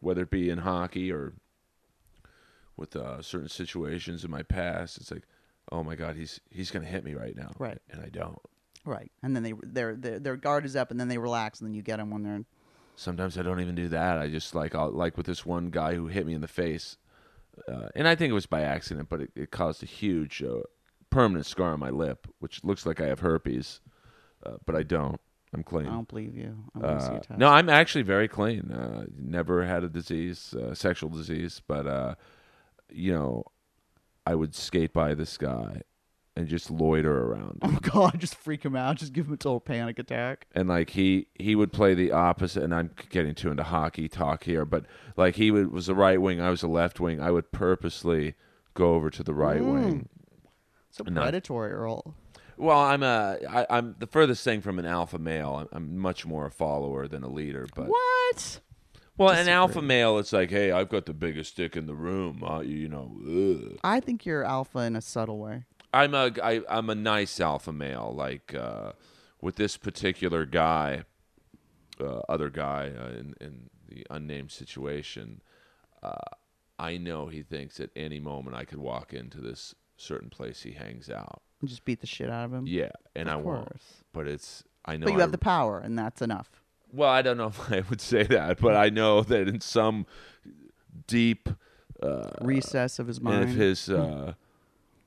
whether 0.00 0.22
it 0.22 0.30
be 0.30 0.50
in 0.50 0.58
hockey 0.58 1.12
or 1.12 1.34
with 2.76 2.96
uh, 2.96 3.22
certain 3.22 3.48
situations 3.48 4.24
in 4.24 4.30
my 4.30 4.42
past, 4.42 4.96
it's 4.98 5.10
like, 5.10 5.24
oh 5.70 5.84
my 5.84 5.94
God, 5.94 6.16
he's 6.16 6.40
he's 6.50 6.70
gonna 6.70 6.86
hit 6.86 7.04
me 7.04 7.14
right 7.14 7.36
now, 7.36 7.52
Right. 7.58 7.80
And 7.90 8.02
I 8.02 8.08
don't. 8.08 8.38
Right, 8.86 9.10
and 9.22 9.34
then 9.34 9.42
they 9.42 9.54
their 9.62 9.96
their 9.96 10.18
their 10.18 10.36
guard 10.36 10.66
is 10.66 10.76
up, 10.76 10.90
and 10.90 11.00
then 11.00 11.08
they 11.08 11.16
relax, 11.16 11.60
and 11.60 11.68
then 11.68 11.74
you 11.74 11.80
get 11.80 11.96
them 11.96 12.10
when 12.10 12.22
they're 12.22 12.44
Sometimes 12.96 13.38
I 13.38 13.42
don't 13.42 13.60
even 13.60 13.74
do 13.74 13.88
that. 13.88 14.18
I 14.18 14.28
just 14.28 14.54
like 14.54 14.74
I'll, 14.74 14.90
like 14.90 15.16
with 15.16 15.26
this 15.26 15.46
one 15.46 15.70
guy 15.70 15.94
who 15.94 16.06
hit 16.08 16.26
me 16.26 16.34
in 16.34 16.42
the 16.42 16.48
face, 16.48 16.98
uh, 17.66 17.88
and 17.94 18.06
I 18.06 18.14
think 18.14 18.30
it 18.30 18.34
was 18.34 18.46
by 18.46 18.60
accident, 18.60 19.08
but 19.08 19.22
it, 19.22 19.30
it 19.34 19.50
caused 19.50 19.82
a 19.82 19.86
huge 19.86 20.42
uh, 20.42 20.60
permanent 21.08 21.46
scar 21.46 21.72
on 21.72 21.80
my 21.80 21.90
lip, 21.90 22.26
which 22.40 22.62
looks 22.62 22.84
like 22.84 23.00
I 23.00 23.06
have 23.06 23.20
herpes, 23.20 23.80
uh, 24.44 24.56
but 24.66 24.76
I 24.76 24.82
don't. 24.82 25.20
I'm 25.54 25.62
clean. 25.62 25.86
I 25.86 25.90
don't 25.90 26.08
believe 26.08 26.36
you. 26.36 26.56
I 26.74 26.78
want 26.78 27.00
to 27.00 27.06
see 27.06 27.12
Uh, 27.12 27.16
a 27.16 27.20
test. 27.20 27.38
no, 27.38 27.48
I'm 27.48 27.68
actually 27.70 28.02
very 28.02 28.28
clean. 28.28 28.70
Uh, 28.72 29.06
never 29.16 29.64
had 29.64 29.84
a 29.84 29.88
disease, 29.88 30.52
uh, 30.54 30.74
sexual 30.74 31.08
disease, 31.10 31.62
but 31.66 31.86
uh, 31.86 32.14
you 32.90 33.12
know, 33.12 33.44
I 34.26 34.34
would 34.34 34.54
skate 34.54 34.92
by 34.92 35.14
this 35.14 35.36
guy 35.36 35.82
and 36.36 36.48
just 36.48 36.68
loiter 36.70 37.26
around, 37.26 37.58
Oh 37.62 37.78
God, 37.82 38.18
just 38.18 38.34
freak 38.34 38.64
him 38.64 38.74
out. 38.74 38.96
Just 38.96 39.12
give 39.12 39.26
him 39.28 39.34
a 39.34 39.36
total 39.36 39.60
panic 39.60 39.98
attack. 40.00 40.46
and 40.52 40.68
like 40.68 40.90
he 40.90 41.28
he 41.38 41.54
would 41.54 41.72
play 41.72 41.94
the 41.94 42.10
opposite. 42.10 42.62
And 42.64 42.74
I'm 42.74 42.90
getting 43.10 43.34
too 43.36 43.50
into 43.50 43.62
hockey 43.62 44.08
talk 44.08 44.42
here, 44.44 44.64
but 44.64 44.84
like 45.16 45.36
he 45.36 45.50
would, 45.52 45.70
was 45.70 45.88
a 45.88 45.94
right 45.94 46.20
wing, 46.20 46.40
I 46.40 46.50
was 46.50 46.62
a 46.64 46.68
left 46.68 46.98
wing. 46.98 47.20
I 47.20 47.30
would 47.30 47.52
purposely 47.52 48.34
go 48.74 48.94
over 48.94 49.10
to 49.10 49.22
the 49.22 49.34
right 49.34 49.60
Mm. 49.62 49.72
wing. 49.72 50.08
So 50.90 51.04
predatory, 51.04 51.70
Earl. 51.72 52.14
Well, 52.56 52.78
I'm 52.78 53.02
a 53.02 53.38
I, 53.48 53.66
I'm 53.70 53.96
the 53.98 54.06
furthest 54.06 54.44
thing 54.44 54.60
from 54.60 54.78
an 54.78 54.86
alpha 54.86 55.18
male. 55.18 55.56
I'm, 55.56 55.68
I'm 55.72 55.98
much 55.98 56.24
more 56.26 56.46
a 56.46 56.50
follower 56.50 57.08
than 57.08 57.22
a 57.22 57.28
leader, 57.28 57.66
but. 57.74 57.88
What? 57.88 58.60
Well, 59.16 59.28
an 59.28 59.34
Disagree. 59.36 59.52
alpha 59.52 59.82
male, 59.82 60.18
it's 60.18 60.32
like, 60.32 60.50
hey, 60.50 60.72
I've 60.72 60.88
got 60.88 61.06
the 61.06 61.14
biggest 61.14 61.56
dick 61.56 61.76
in 61.76 61.86
the 61.86 61.94
room. 61.94 62.42
Uh, 62.42 62.60
you 62.60 62.88
know, 62.88 63.12
ugh. 63.24 63.78
I 63.84 64.00
think 64.00 64.26
you're 64.26 64.42
alpha 64.44 64.80
in 64.80 64.96
a 64.96 65.00
subtle 65.00 65.38
way. 65.38 65.64
I'm 65.92 66.14
a 66.14 66.32
I, 66.42 66.62
I'm 66.68 66.90
a 66.90 66.96
nice 66.96 67.38
alpha 67.40 67.72
male. 67.72 68.12
Like 68.14 68.54
uh, 68.54 68.92
with 69.40 69.54
this 69.56 69.76
particular 69.76 70.44
guy, 70.46 71.04
uh, 72.00 72.20
other 72.28 72.50
guy 72.50 72.90
uh, 72.98 73.10
in 73.10 73.34
in 73.40 73.70
the 73.88 74.04
unnamed 74.10 74.50
situation, 74.50 75.40
uh, 76.02 76.16
I 76.78 76.96
know 76.96 77.28
he 77.28 77.42
thinks 77.42 77.78
at 77.78 77.90
any 77.94 78.18
moment 78.18 78.56
I 78.56 78.64
could 78.64 78.78
walk 78.80 79.12
into 79.14 79.40
this 79.40 79.76
certain 79.96 80.28
place 80.28 80.62
he 80.62 80.72
hangs 80.72 81.08
out. 81.08 81.42
And 81.60 81.68
just 81.68 81.84
beat 81.84 82.00
the 82.00 82.06
shit 82.06 82.28
out 82.30 82.44
of 82.44 82.52
him. 82.52 82.66
Yeah, 82.66 82.90
and 83.16 83.30
I 83.30 83.34
of 83.34 83.44
won't. 83.44 83.66
course. 83.68 84.02
But 84.12 84.26
it's 84.28 84.64
I 84.84 84.96
know. 84.96 85.04
But 85.06 85.12
you 85.12 85.18
I- 85.18 85.22
have 85.22 85.32
the 85.32 85.38
power, 85.38 85.78
and 85.78 85.98
that's 85.98 86.20
enough. 86.22 86.60
Well, 86.92 87.08
I 87.10 87.22
don't 87.22 87.36
know 87.36 87.46
if 87.48 87.72
I 87.72 87.82
would 87.88 88.00
say 88.00 88.22
that, 88.24 88.60
but 88.60 88.76
I 88.76 88.88
know 88.90 89.22
that 89.22 89.48
in 89.48 89.60
some 89.60 90.06
deep 91.06 91.48
uh, 92.02 92.30
Recess 92.40 92.98
of 92.98 93.06
his 93.06 93.20
mind. 93.20 93.44
of 93.44 93.50
his 93.50 93.88
uh, 93.88 94.34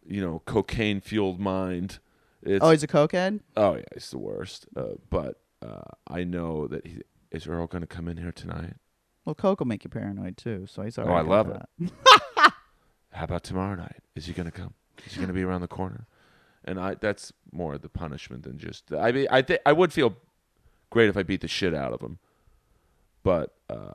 you 0.06 0.22
know 0.22 0.42
cocaine 0.46 1.00
fueled 1.02 1.40
mind, 1.40 2.00
it's 2.42 2.64
oh, 2.64 2.72
he's 2.72 2.84
a 2.84 2.88
cokehead. 2.88 3.42
oh 3.56 3.76
yeah, 3.76 3.84
it's 3.92 4.10
the 4.10 4.18
worst. 4.18 4.66
Uh, 4.76 4.94
but 5.10 5.40
uh, 5.66 5.82
I 6.08 6.24
know 6.24 6.68
that 6.68 6.86
he, 6.88 7.02
is 7.32 7.46
Earl 7.48 7.68
going 7.68 7.82
to 7.82 7.88
come 7.88 8.08
in 8.08 8.18
here 8.18 8.32
tonight? 8.32 8.74
Well, 9.26 9.36
Coke 9.36 9.60
will 9.60 9.68
make 9.68 9.84
you 9.84 9.90
paranoid 9.90 10.38
too, 10.38 10.66
so 10.68 10.82
he's 10.84 10.98
Oh, 10.98 11.04
already 11.04 11.20
I 11.20 11.22
got 11.24 11.30
love 11.30 11.48
that. 11.80 12.54
How 13.12 13.24
about 13.26 13.44
tomorrow 13.44 13.76
night? 13.76 13.98
Is 14.16 14.26
he 14.26 14.34
going 14.34 14.46
to 14.46 14.52
come? 14.52 14.74
Is 15.06 15.14
he 15.14 15.18
going 15.18 15.28
to 15.28 15.34
be 15.34 15.44
around 15.44 15.62
the 15.62 15.68
corner? 15.68 16.06
And 16.68 16.80
I 16.80 16.96
that's 16.96 17.32
more 17.52 17.78
the 17.78 17.90
punishment 17.90 18.44
than 18.44 18.58
just. 18.60 18.92
I 18.94 19.12
mean, 19.12 19.28
I 19.32 19.42
think 19.42 19.62
I 19.66 19.72
would 19.72 19.94
feel 19.94 20.18
great 20.90 21.10
if 21.10 21.18
I 21.18 21.24
beat 21.24 21.42
the 21.42 21.48
shit 21.48 21.74
out 21.74 21.94
of 21.94 22.02
him, 22.02 22.20
but 23.24 23.56
uh, 23.70 23.94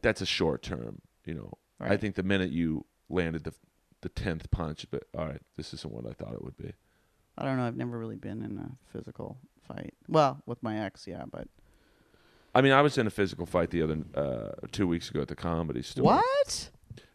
that's 0.00 0.22
a 0.22 0.26
short 0.26 0.62
term. 0.62 1.02
You 1.26 1.34
know, 1.34 1.52
I 1.78 1.96
think 1.96 2.14
the 2.14 2.22
minute 2.22 2.50
you 2.50 2.86
landed 3.08 3.44
the 3.44 3.52
the 4.00 4.08
tenth 4.08 4.50
punch, 4.50 4.86
but 4.90 5.04
all 5.16 5.26
right, 5.26 5.40
this 5.56 5.72
isn't 5.74 5.92
what 5.92 6.06
I 6.06 6.14
thought 6.14 6.32
it 6.32 6.42
would 6.42 6.56
be. 6.56 6.72
I 7.36 7.44
don't 7.44 7.58
know. 7.58 7.66
I've 7.66 7.76
never 7.76 7.98
really 7.98 8.16
been 8.16 8.42
in 8.42 8.58
a 8.58 8.70
physical 8.96 9.38
fight. 9.66 9.94
Well, 10.08 10.42
with 10.46 10.62
my 10.62 10.78
ex, 10.78 11.06
yeah, 11.06 11.24
but 11.30 11.48
I 12.54 12.62
mean, 12.62 12.72
I 12.72 12.80
was 12.82 12.96
in 12.96 13.06
a 13.06 13.10
physical 13.10 13.46
fight 13.46 13.70
the 13.70 13.82
other 13.82 13.98
uh, 14.14 14.66
two 14.72 14.86
weeks 14.86 15.10
ago 15.10 15.20
at 15.20 15.28
the 15.28 15.34
comedy 15.34 15.82
store. 15.82 16.04
what? 16.04 16.70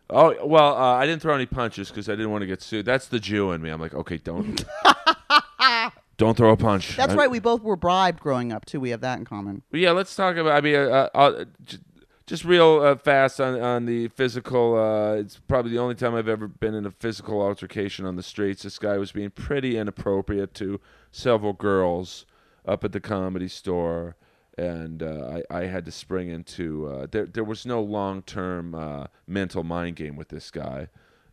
Oh 0.09 0.35
well, 0.45 0.75
uh, 0.75 0.95
I 0.95 1.05
didn't 1.05 1.21
throw 1.21 1.35
any 1.35 1.45
punches 1.45 1.89
because 1.89 2.09
I 2.09 2.13
didn't 2.13 2.31
want 2.31 2.41
to 2.41 2.47
get 2.47 2.61
sued. 2.61 2.85
That's 2.85 3.07
the 3.07 3.19
Jew 3.19 3.51
in 3.51 3.61
me. 3.61 3.69
I'm 3.69 3.79
like, 3.79 3.93
okay, 3.93 4.17
don't, 4.17 4.63
don't 6.17 6.35
throw 6.35 6.51
a 6.51 6.57
punch. 6.57 6.95
That's 6.97 7.13
I- 7.13 7.17
right. 7.17 7.31
We 7.31 7.39
both 7.39 7.61
were 7.61 7.75
bribed 7.75 8.19
growing 8.19 8.51
up 8.51 8.65
too. 8.65 8.79
We 8.79 8.89
have 8.89 9.01
that 9.01 9.19
in 9.19 9.25
common. 9.25 9.61
Yeah, 9.71 9.91
let's 9.91 10.15
talk 10.15 10.35
about. 10.35 10.53
I 10.53 10.61
mean, 10.61 10.75
uh, 10.75 11.09
uh, 11.13 11.17
uh, 11.17 11.45
j- 11.63 11.77
just 12.25 12.43
real 12.45 12.79
uh, 12.81 12.95
fast 12.95 13.39
on 13.39 13.59
on 13.61 13.85
the 13.85 14.07
physical. 14.09 14.75
Uh, 14.77 15.13
it's 15.15 15.39
probably 15.47 15.71
the 15.71 15.79
only 15.79 15.95
time 15.95 16.15
I've 16.15 16.27
ever 16.29 16.47
been 16.47 16.73
in 16.75 16.85
a 16.85 16.91
physical 16.91 17.41
altercation 17.41 18.05
on 18.05 18.15
the 18.15 18.23
streets. 18.23 18.63
This 18.63 18.79
guy 18.79 18.97
was 18.97 19.11
being 19.11 19.29
pretty 19.31 19.77
inappropriate 19.77 20.53
to 20.55 20.79
several 21.11 21.53
girls 21.53 22.25
up 22.65 22.83
at 22.83 22.91
the 22.91 22.99
comedy 22.99 23.47
store, 23.47 24.15
and 24.59 25.01
uh, 25.01 25.39
I 25.51 25.59
I 25.61 25.65
had 25.67 25.85
to 25.85 25.91
spring 25.91 26.29
into. 26.29 26.87
Uh, 26.87 27.07
there 27.09 27.25
there 27.25 27.43
was 27.43 27.65
no 27.65 27.81
long 27.81 28.21
term 28.23 28.75
uh, 28.75 29.05
mental 29.27 29.63
mind 29.63 29.95
game 29.95 30.15
with 30.15 30.29
this 30.29 30.51
guy, 30.51 30.89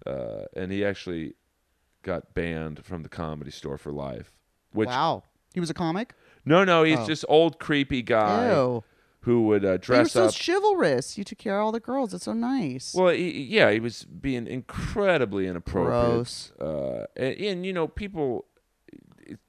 uh, 0.07 0.43
and 0.57 0.71
he 0.73 0.85
actually 0.85 1.35
got 2.03 2.35
banned 2.35 2.85
from 2.85 3.03
the 3.03 3.09
comedy 3.09 3.51
store 3.51 3.79
for 3.79 3.93
life. 3.93 4.33
Which 4.73 4.89
wow. 4.89 5.25
He 5.55 5.61
was 5.61 5.71
a 5.71 5.75
comic. 5.75 6.15
no 6.45 6.65
no 6.65 6.83
he's 6.85 6.99
Oh. 6.99 7.07
just 7.07 7.25
old 7.29 7.59
creepy 7.59 8.03
guy 8.03 8.51
Ew. 8.53 8.85
who 9.21 9.43
would 9.47 9.65
uh, 9.65 9.79
But 9.79 9.89
you 9.89 9.93
were 9.95 9.97
dress 10.03 10.13
so 10.13 10.25
up. 10.27 10.35
chivalrous. 10.35 11.17
You 11.19 11.25
took 11.25 11.39
care 11.39 11.59
of 11.59 11.65
all 11.65 11.73
the 11.73 11.81
girls. 11.81 12.13
It's 12.15 12.25
so 12.27 12.35
nice. 12.35 12.95
well, 12.95 13.09
he, 13.15 13.31
yeah, 13.43 13.71
he 13.73 13.81
was 13.81 14.05
being 14.05 14.47
incredibly 14.47 15.47
inappropriate. 15.47 16.11
Gross. 16.13 16.53
Uh, 16.61 17.07
and, 17.17 17.35
and 17.41 17.67
you 17.67 17.73
know, 17.73 17.89
people, 17.89 18.45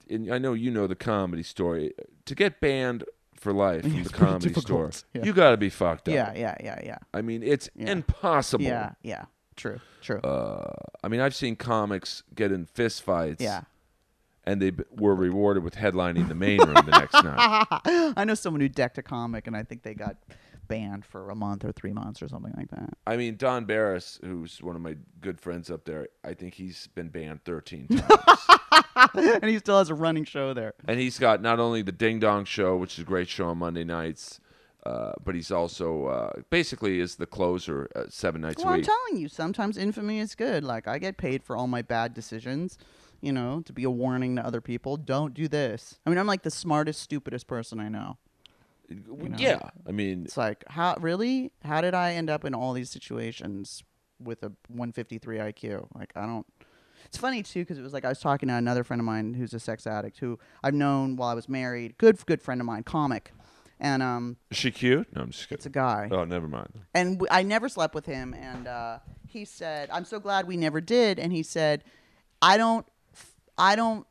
and 0.09 0.31
I 0.33 0.37
know 0.37 0.53
you 0.53 0.71
know 0.71 0.87
the 0.87 0.95
comedy 0.95 1.43
story. 1.43 1.93
To 2.25 2.33
get 2.35 2.59
banned 2.61 3.03
for 3.39 3.53
life 3.53 3.84
from 3.84 4.03
the 4.03 4.09
comedy 4.09 4.53
store, 4.53 4.91
yeah. 5.14 5.23
you 5.23 5.34
got 5.34 5.51
to 5.51 5.57
be 5.57 5.69
fucked 5.69 6.07
up. 6.09 6.14
yeah, 6.15 6.34
yeah, 6.35 6.55
yeah, 6.64 6.80
yeah, 6.84 6.97
I 7.14 7.22
mean, 7.22 7.43
it's 7.43 7.69
Yeah. 7.76 7.91
impossible. 7.91 8.64
yeah, 8.65 8.91
yeah. 9.03 9.26
True, 9.55 9.80
true. 10.01 10.19
Uh, 10.19 10.72
I 11.03 11.07
mean, 11.07 11.19
I've 11.19 11.34
seen 11.35 11.55
comics 11.55 12.22
get 12.35 12.51
in 12.51 12.65
fist 12.65 13.01
fights. 13.03 13.41
yeah. 13.43 13.61
And 14.43 14.61
they 14.61 14.69
b- 14.69 14.84
were 14.95 15.14
rewarded 15.14 15.61
with 15.64 15.76
headlining 15.76 16.30
the 16.30 16.35
main 16.35 16.59
room 16.61 16.76
the 16.85 16.91
next 16.99 17.14
night. 17.22 17.65
I 18.15 18.23
know 18.23 18.34
someone 18.34 18.61
who 18.61 18.69
decked 18.69 18.97
a 18.97 19.01
comic, 19.03 19.45
and 19.45 19.57
I 19.57 19.64
think 19.64 19.84
they 19.84 19.93
got 19.93 20.15
banned 20.69 21.03
for 21.03 21.30
a 21.30 21.35
month 21.35 21.65
or 21.65 21.73
three 21.73 21.91
months 21.91 22.22
or 22.22 22.30
something 22.30 22.53
like 22.55 22.69
that. 22.69 22.91
I 23.05 23.18
mean, 23.18 23.35
Don 23.35 23.65
Barris, 23.65 24.19
who's 24.23 24.61
one 24.61 24.77
of 24.77 24.81
my 24.81 24.95
good 25.19 25.41
friends 25.41 25.69
up 25.69 25.84
there, 25.84 26.07
I 26.23 26.34
think 26.34 26.53
he's 26.53 26.88
been 26.95 27.09
banned 27.09 27.43
13 27.43 27.88
times. 27.89 28.47
and 29.14 29.45
he 29.45 29.57
still 29.60 29.78
has 29.78 29.90
a 29.90 29.95
running 29.95 30.24
show 30.26 30.53
there. 30.53 30.74
and 30.88 30.99
he's 30.99 31.19
got 31.19 31.41
not 31.41 31.60
only 31.60 31.82
the 31.82 31.91
Ding 31.91 32.19
Dong 32.19 32.45
Show, 32.45 32.76
which 32.78 32.94
is 32.94 32.99
a 32.99 33.06
great 33.06 33.30
show 33.30 33.48
on 33.48 33.57
Monday 33.60 33.84
nights, 33.84 34.40
uh, 34.86 35.11
but 35.24 35.36
he's 35.36 35.52
also 35.52 36.06
uh, 36.06 36.41
basically 36.49 36.99
is 36.99 37.15
the 37.15 37.26
closer 37.26 37.90
uh, 37.95 38.03
seven 38.10 38.41
nights 38.41 38.64
Well, 38.64 38.74
a 38.74 38.78
I'm 38.78 38.84
telling 38.84 39.18
you, 39.18 39.28
sometimes 39.28 39.78
infamy 39.78 40.19
is 40.19 40.34
good. 40.36 40.64
Like 40.64 40.88
I 40.88 40.98
get 40.98 41.18
paid 41.18 41.44
for 41.44 41.57
all 41.57 41.68
my 41.68 41.82
bad 41.82 42.14
decisions, 42.14 42.78
you 43.22 43.34
know, 43.34 43.61
to 43.65 43.74
be 43.74 43.84
a 43.84 43.90
warning 43.90 44.38
to 44.38 44.45
other 44.45 44.61
people. 44.61 44.95
Don't 44.95 45.34
do 45.34 45.48
this. 45.48 45.99
I 46.06 46.10
mean, 46.10 46.18
I'm 46.19 46.28
like 46.28 46.44
the 46.44 46.52
smartest, 46.52 47.02
stupidest 47.02 47.48
person 47.48 47.80
I 47.80 47.90
know. 47.90 48.18
know? 48.90 49.36
Yeah, 49.38 49.60
I 49.86 49.91
mean, 49.91 50.24
It's 50.24 50.38
like, 50.38 50.64
how 50.69 50.95
really? 51.02 51.52
How 51.64 51.82
did 51.82 51.94
I 51.94 52.14
end 52.14 52.30
up 52.30 52.45
in 52.45 52.53
all 52.56 52.72
these 52.74 52.90
situations 52.90 53.84
with 54.24 54.41
a 54.44 54.53
153 54.69 55.38
IQ? 55.38 55.88
Like, 55.94 56.14
I 56.15 56.26
don't. 56.26 56.45
It's 57.07 57.17
funny 57.17 57.41
too 57.43 57.61
because 57.61 57.77
it 57.77 57.81
was 57.81 57.93
like 57.93 58.05
I 58.05 58.09
was 58.09 58.19
talking 58.19 58.47
to 58.49 58.55
another 58.55 58.84
friend 58.84 58.99
of 58.99 59.05
mine 59.05 59.34
who's 59.34 59.53
a 59.53 59.59
sex 59.59 59.88
addict 59.88 60.19
who 60.19 60.38
I've 60.63 60.73
known 60.73 61.15
while 61.15 61.29
I 61.29 61.34
was 61.34 61.49
married. 61.49 61.97
Good, 61.97 62.23
good 62.25 62.41
friend 62.41 62.61
of 62.61 62.67
mine, 62.67 62.84
comic, 62.84 63.31
and 63.79 64.03
um, 64.03 64.38
is 64.51 64.57
she 64.57 64.71
cute? 64.71 65.07
No, 65.15 65.21
I'm 65.23 65.31
just 65.31 65.43
kidding. 65.43 65.55
it's 65.57 65.65
a 65.65 65.69
guy 65.69 66.09
Oh, 66.11 66.23
never 66.25 66.47
mind. 66.47 66.81
and 66.93 67.17
w- 67.19 67.27
I 67.31 67.43
never 67.43 67.69
slept 67.69 67.95
with 67.95 68.05
him. 68.05 68.34
And 68.34 68.67
uh, 68.67 68.99
he 69.27 69.45
said, 69.45 69.89
"I'm 69.91 70.05
so 70.05 70.19
glad 70.19 70.47
we 70.47 70.57
never 70.57 70.81
did." 70.81 71.17
And 71.19 71.31
he 71.34 71.43
said, 71.43 71.84
"I 72.41 72.57
don't, 72.57 72.85
I 73.57 73.75
don't 73.75 74.05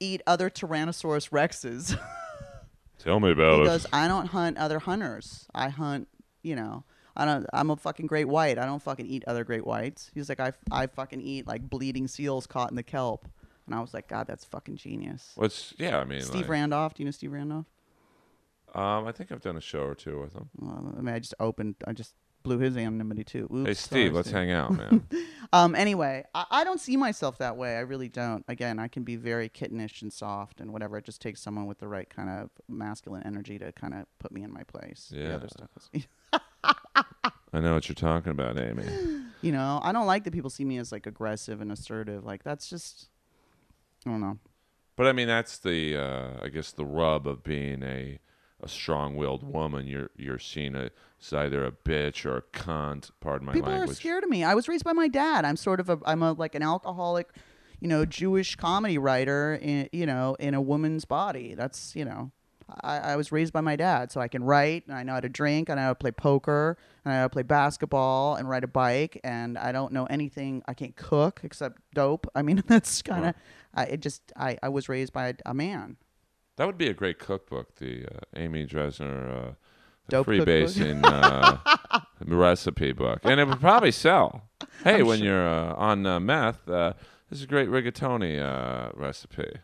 eat 0.00 0.20
other 0.26 0.50
Tyrannosaurus 0.50 1.30
rexes." 1.30 1.98
Tell 2.98 3.20
me 3.20 3.30
about 3.30 3.60
he 3.60 3.64
goes, 3.64 3.86
"I 3.92 4.08
don't 4.08 4.26
hunt 4.26 4.58
other 4.58 4.78
hunters. 4.80 5.46
I 5.54 5.68
hunt, 5.70 6.08
you 6.42 6.56
know." 6.56 6.84
I 7.16 7.24
don't. 7.24 7.46
I'm 7.52 7.70
a 7.70 7.76
fucking 7.76 8.06
great 8.06 8.28
white. 8.28 8.58
I 8.58 8.66
don't 8.66 8.82
fucking 8.82 9.06
eat 9.06 9.24
other 9.26 9.44
great 9.44 9.66
whites. 9.66 10.10
He's 10.14 10.28
like, 10.28 10.40
I, 10.40 10.52
I 10.70 10.86
fucking 10.86 11.20
eat 11.20 11.46
like 11.46 11.68
bleeding 11.68 12.08
seals 12.08 12.46
caught 12.46 12.70
in 12.70 12.76
the 12.76 12.82
kelp. 12.82 13.26
And 13.66 13.74
I 13.74 13.80
was 13.80 13.92
like, 13.94 14.06
God, 14.08 14.26
that's 14.28 14.44
fucking 14.44 14.76
genius. 14.76 15.32
What's 15.34 15.74
yeah? 15.78 15.98
I 15.98 16.04
mean, 16.04 16.20
Steve 16.20 16.42
like, 16.42 16.50
Randolph. 16.50 16.94
Do 16.94 17.02
you 17.02 17.06
know 17.06 17.10
Steve 17.10 17.32
Randolph? 17.32 17.66
Um, 18.74 19.06
I 19.06 19.12
think 19.12 19.32
I've 19.32 19.40
done 19.40 19.56
a 19.56 19.60
show 19.60 19.80
or 19.80 19.94
two 19.94 20.20
with 20.20 20.34
him. 20.34 20.50
Well, 20.58 20.94
I 20.98 21.00
mean, 21.00 21.14
I 21.14 21.18
just 21.18 21.34
opened. 21.40 21.76
I 21.86 21.92
just 21.92 22.14
blew 22.42 22.58
his 22.58 22.76
anonymity 22.76 23.24
too. 23.24 23.48
Oops, 23.52 23.66
hey, 23.66 23.74
Steve, 23.74 23.88
sorry, 23.90 24.10
let's 24.10 24.28
Steve. 24.28 24.36
hang 24.36 24.50
out, 24.52 24.76
man. 24.76 25.06
Um. 25.52 25.76
Anyway, 25.76 26.24
I, 26.34 26.44
I 26.50 26.64
don't 26.64 26.80
see 26.80 26.96
myself 26.96 27.38
that 27.38 27.56
way. 27.56 27.76
I 27.76 27.80
really 27.80 28.08
don't. 28.08 28.44
Again, 28.48 28.80
I 28.80 28.88
can 28.88 29.04
be 29.04 29.14
very 29.14 29.48
kittenish 29.48 30.02
and 30.02 30.12
soft 30.12 30.60
and 30.60 30.72
whatever. 30.72 30.98
It 30.98 31.04
just 31.04 31.22
takes 31.22 31.40
someone 31.40 31.66
with 31.66 31.78
the 31.78 31.86
right 31.86 32.10
kind 32.10 32.28
of 32.28 32.50
masculine 32.68 33.22
energy 33.24 33.56
to 33.60 33.70
kind 33.72 33.94
of 33.94 34.06
put 34.18 34.32
me 34.32 34.42
in 34.42 34.52
my 34.52 34.64
place. 34.64 35.08
The 35.12 35.18
Yeah. 35.20 35.34
other 35.36 35.48
stuff 35.48 35.68
is, 35.92 36.06
I 37.52 37.60
know 37.60 37.74
what 37.74 37.88
you're 37.88 37.94
talking 37.94 38.32
about, 38.32 38.58
Amy. 38.58 38.84
you 39.42 39.52
know, 39.52 39.80
I 39.82 39.92
don't 39.92 40.06
like 40.06 40.24
that 40.24 40.32
people 40.32 40.50
see 40.50 40.64
me 40.64 40.78
as 40.78 40.92
like 40.92 41.06
aggressive 41.06 41.60
and 41.60 41.70
assertive. 41.70 42.24
Like 42.24 42.42
that's 42.42 42.68
just, 42.68 43.08
I 44.04 44.10
don't 44.10 44.20
know. 44.20 44.38
But 44.96 45.06
I 45.06 45.12
mean, 45.12 45.28
that's 45.28 45.58
the 45.58 45.96
uh, 45.96 46.30
I 46.42 46.48
guess 46.48 46.72
the 46.72 46.86
rub 46.86 47.26
of 47.26 47.42
being 47.42 47.82
a 47.82 48.18
a 48.62 48.68
strong-willed 48.68 49.42
woman. 49.42 49.86
You're 49.86 50.10
you're 50.16 50.38
seen 50.38 50.74
as 50.74 51.32
either 51.32 51.64
a 51.64 51.72
bitch 51.72 52.24
or 52.24 52.38
a 52.38 52.42
cunt. 52.42 53.10
Pardon 53.20 53.46
my 53.46 53.52
people 53.52 53.70
language. 53.70 53.90
are 53.90 53.94
scared 53.94 54.24
of 54.24 54.30
me. 54.30 54.42
I 54.42 54.54
was 54.54 54.68
raised 54.68 54.84
by 54.84 54.94
my 54.94 55.08
dad. 55.08 55.44
I'm 55.44 55.56
sort 55.56 55.80
of 55.80 55.90
a 55.90 55.98
I'm 56.06 56.22
a 56.22 56.32
like 56.32 56.54
an 56.54 56.62
alcoholic, 56.62 57.28
you 57.80 57.88
know, 57.88 58.06
Jewish 58.06 58.56
comedy 58.56 58.96
writer 58.96 59.58
in 59.60 59.88
you 59.92 60.06
know 60.06 60.36
in 60.40 60.54
a 60.54 60.60
woman's 60.60 61.04
body. 61.04 61.54
That's 61.54 61.94
you 61.94 62.04
know. 62.04 62.32
I, 62.82 62.98
I 62.98 63.16
was 63.16 63.30
raised 63.30 63.52
by 63.52 63.60
my 63.60 63.76
dad, 63.76 64.10
so 64.10 64.20
I 64.20 64.28
can 64.28 64.42
write, 64.42 64.86
and 64.86 64.96
I 64.96 65.02
know 65.04 65.12
how 65.14 65.20
to 65.20 65.28
drink, 65.28 65.68
and 65.68 65.78
I 65.78 65.84
know 65.84 65.88
how 65.88 65.92
to 65.92 65.98
play 65.98 66.10
poker, 66.10 66.76
and 67.04 67.12
I 67.12 67.16
know 67.16 67.20
how 67.22 67.26
to 67.26 67.30
play 67.32 67.42
basketball, 67.42 68.34
and 68.34 68.48
ride 68.48 68.64
a 68.64 68.68
bike, 68.68 69.20
and 69.22 69.56
I 69.56 69.70
don't 69.72 69.92
know 69.92 70.06
anything. 70.06 70.62
I 70.66 70.74
can't 70.74 70.96
cook 70.96 71.40
except 71.44 71.80
dope. 71.94 72.26
I 72.34 72.42
mean, 72.42 72.62
that's 72.66 73.02
kind 73.02 73.26
of. 73.26 73.34
I 73.74 73.84
it 73.84 74.00
just 74.00 74.32
I, 74.36 74.58
I 74.62 74.68
was 74.68 74.88
raised 74.88 75.12
by 75.12 75.28
a, 75.28 75.34
a 75.46 75.54
man. 75.54 75.96
That 76.56 76.66
would 76.66 76.78
be 76.78 76.88
a 76.88 76.94
great 76.94 77.18
cookbook, 77.18 77.76
the 77.76 78.06
uh, 78.06 78.18
Amy 78.34 78.66
Dresner 78.66 79.50
uh, 79.50 79.52
Dope 80.08 80.26
cookbook? 80.26 80.48
freebasing 80.48 81.04
uh, 81.04 82.00
recipe 82.26 82.92
book, 82.92 83.20
and 83.24 83.38
it 83.38 83.46
would 83.46 83.60
probably 83.60 83.92
sell. 83.92 84.48
Hey, 84.82 85.00
I'm 85.00 85.06
when 85.06 85.18
sure- 85.18 85.26
you're 85.26 85.48
uh, 85.48 85.74
on 85.74 86.06
uh, 86.06 86.18
meth, 86.18 86.68
uh, 86.68 86.94
this 87.28 87.40
is 87.40 87.44
a 87.44 87.48
great 87.48 87.68
rigatoni 87.68 88.40
uh, 88.40 88.90
recipe. 88.94 89.58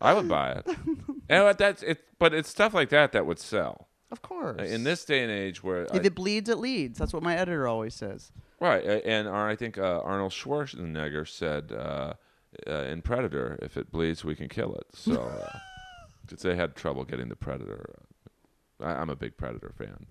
I 0.00 0.12
would 0.14 0.28
buy 0.28 0.52
it. 0.52 0.66
and 1.28 1.58
that's 1.58 1.82
it, 1.82 2.00
but 2.18 2.34
it's 2.34 2.48
stuff 2.48 2.74
like 2.74 2.88
that 2.90 3.12
that 3.12 3.26
would 3.26 3.38
sell 3.38 3.88
Of 4.10 4.22
course. 4.22 4.68
in 4.68 4.84
this 4.84 5.04
day 5.04 5.22
and 5.22 5.30
age 5.30 5.62
where 5.62 5.86
I- 5.92 5.96
if 5.98 6.04
it 6.04 6.14
bleeds, 6.14 6.48
it 6.50 6.58
leads. 6.58 6.98
That's 6.98 7.12
what 7.12 7.22
my 7.22 7.36
editor 7.36 7.66
always 7.68 7.94
says. 7.94 8.32
Right, 8.60 8.84
a- 8.84 9.06
and 9.06 9.28
uh, 9.28 9.32
I 9.32 9.56
think 9.56 9.78
uh, 9.78 10.00
Arnold 10.00 10.32
Schwarzenegger 10.32 11.28
said 11.28 11.72
uh, 11.72 12.14
uh, 12.66 12.72
in 12.84 13.02
Predator, 13.02 13.58
"If 13.62 13.76
it 13.76 13.90
bleeds, 13.90 14.24
we 14.24 14.34
can 14.34 14.48
kill 14.48 14.74
it." 14.74 14.86
So, 14.94 15.44
because 16.22 16.42
they 16.42 16.54
had 16.56 16.74
trouble 16.74 17.04
getting 17.04 17.28
the 17.28 17.36
Predator, 17.36 17.94
uh, 18.80 18.84
I, 18.84 19.00
I'm 19.00 19.10
a 19.10 19.16
big 19.16 19.36
Predator 19.36 19.72
fan. 19.76 20.06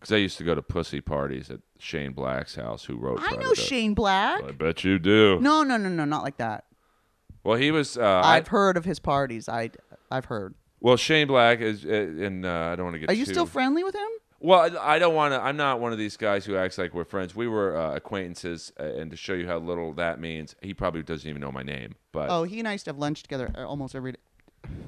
Because 0.00 0.12
I 0.12 0.16
used 0.16 0.36
to 0.38 0.44
go 0.44 0.54
to 0.54 0.60
pussy 0.62 1.00
parties 1.00 1.50
at 1.50 1.60
Shane 1.78 2.12
Black's 2.12 2.56
house, 2.56 2.84
who 2.84 2.96
wrote. 2.96 3.20
I 3.20 3.28
Predator. 3.28 3.42
know 3.48 3.54
Shane 3.54 3.94
Black. 3.94 4.42
I 4.44 4.50
bet 4.52 4.84
you 4.84 4.98
do. 4.98 5.38
No, 5.40 5.62
no, 5.62 5.76
no, 5.78 5.88
no, 5.88 6.04
not 6.04 6.22
like 6.22 6.36
that. 6.38 6.64
Well, 7.44 7.56
he 7.56 7.70
was. 7.70 7.96
Uh, 7.96 8.02
I, 8.24 8.36
I've 8.36 8.48
heard 8.48 8.76
of 8.76 8.84
his 8.84 8.98
parties. 8.98 9.48
I, 9.48 9.70
I've 10.10 10.24
heard. 10.26 10.54
well, 10.80 10.96
Shane 10.96 11.26
Black 11.28 11.60
is, 11.60 11.84
uh, 11.84 11.88
and 11.88 12.44
uh, 12.44 12.70
I 12.72 12.76
don't 12.76 12.86
want 12.86 12.94
to 12.94 12.98
get. 13.00 13.10
Are 13.10 13.14
you 13.14 13.26
too, 13.26 13.32
still 13.32 13.46
friendly 13.46 13.84
with 13.84 13.94
him? 13.94 14.08
Well, 14.40 14.76
I 14.78 14.94
I 14.94 14.98
don't 14.98 15.14
want 15.14 15.32
to. 15.34 15.40
I'm 15.40 15.56
not 15.56 15.80
one 15.80 15.92
of 15.92 15.98
these 15.98 16.16
guys 16.16 16.44
who 16.44 16.56
acts 16.56 16.76
like 16.78 16.92
we're 16.94 17.04
friends. 17.04 17.34
We 17.34 17.46
were 17.48 17.76
uh, 17.76 17.94
acquaintances, 17.96 18.72
uh, 18.80 18.84
and 18.84 19.10
to 19.10 19.16
show 19.16 19.34
you 19.34 19.46
how 19.46 19.58
little 19.58 19.92
that 19.94 20.20
means, 20.20 20.54
he 20.62 20.74
probably 20.74 21.02
doesn't 21.02 21.28
even 21.28 21.40
know 21.40 21.52
my 21.52 21.62
name. 21.62 21.94
But 22.12 22.30
Oh, 22.30 22.44
he 22.44 22.58
and 22.58 22.66
I 22.68 22.72
used 22.72 22.84
to 22.86 22.90
have 22.90 22.98
lunch 22.98 23.22
together 23.22 23.50
uh, 23.56 23.66
almost 23.66 23.94
every 23.94 24.14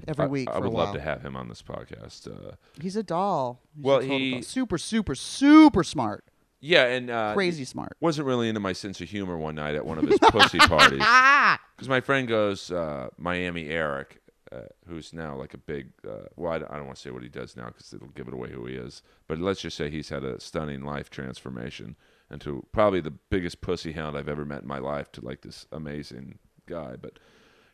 every 0.09 0.25
I, 0.25 0.29
week 0.29 0.49
I 0.51 0.55
for 0.55 0.61
would 0.61 0.67
a 0.69 0.71
while. 0.71 0.85
love 0.87 0.95
to 0.95 1.01
have 1.01 1.23
him 1.23 1.37
on 1.37 1.49
this 1.49 1.61
podcast. 1.63 2.27
Uh, 2.27 2.53
He's 2.81 2.97
a 2.97 3.03
doll. 3.03 3.61
He's 3.75 3.85
a 3.85 3.87
Well, 3.87 4.01
total 4.01 4.19
he- 4.19 4.31
doll. 4.33 4.43
super, 4.43 4.79
super, 4.79 5.15
super 5.15 5.85
smart. 5.85 6.25
Yeah, 6.61 6.87
and 6.87 7.11
uh, 7.11 7.35
Crazy 7.35 7.65
smart. 7.65 7.97
wasn't 8.01 8.27
really 8.27 8.49
into 8.49 8.61
my 8.61 8.73
sense 8.73 9.01
of 9.01 9.09
humor 9.09 9.37
one 9.37 9.55
night 9.55 9.75
at 9.75 9.85
one 9.85 9.99
of 9.99 10.05
his 10.09 10.19
pussy 10.19 10.59
parties 10.61 10.99
because 11.77 11.89
my 11.89 12.01
friend 12.01 12.27
goes 12.27 12.71
uh, 12.71 13.09
Miami 13.19 13.69
Eric, 13.69 14.21
uh, 14.51 14.61
who's 14.89 15.13
now 15.13 15.37
like 15.37 15.55
a 15.55 15.59
big. 15.59 15.91
Uh, 16.07 16.27
well, 16.37 16.53
I 16.53 16.59
don't, 16.59 16.71
I 16.71 16.77
don't 16.77 16.87
want 16.87 16.97
to 16.97 17.03
say 17.03 17.11
what 17.11 17.23
he 17.23 17.29
does 17.29 17.57
now 17.57 17.67
because 17.67 17.93
it'll 17.93 18.09
give 18.09 18.29
it 18.29 18.35
away 18.35 18.51
who 18.51 18.67
he 18.67 18.75
is. 18.75 19.03
But 19.29 19.39
let's 19.39 19.61
just 19.61 19.77
say 19.77 19.91
he's 19.91 20.09
had 20.09 20.25
a 20.25 20.41
stunning 20.41 20.83
life 20.83 21.11
transformation 21.11 21.97
into 22.31 22.67
probably 22.73 23.01
the 23.01 23.11
biggest 23.11 23.61
pussy 23.61 23.93
hound 23.93 24.17
I've 24.17 24.29
ever 24.29 24.45
met 24.45 24.63
in 24.63 24.69
my 24.69 24.79
life 24.79 25.13
to 25.13 25.25
like 25.25 25.43
this 25.43 25.67
amazing 25.71 26.39
guy. 26.67 26.97
But 27.01 27.19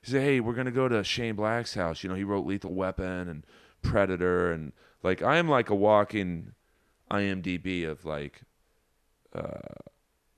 he 0.03 0.11
said, 0.11 0.23
"Hey, 0.23 0.41
we're 0.41 0.55
gonna 0.55 0.71
go 0.71 0.89
to 0.89 1.05
Shane 1.05 1.37
Black's 1.37 1.75
house. 1.75 2.03
You 2.03 2.11
know, 2.11 2.17
he 2.17 2.25
wrote 2.25 2.47
Lethal 2.47 2.75
Weapon 2.75 3.29
and 3.29 3.47
Predator, 3.83 4.51
and 4.53 4.73
like 5.03 5.23
I 5.23 5.37
am 5.37 5.49
like 5.49 5.71
a 5.71 5.75
walking 5.75 6.53
IMDb 7.11 7.89
of 7.89 8.05
like." 8.05 8.43
Uh, 9.35 9.59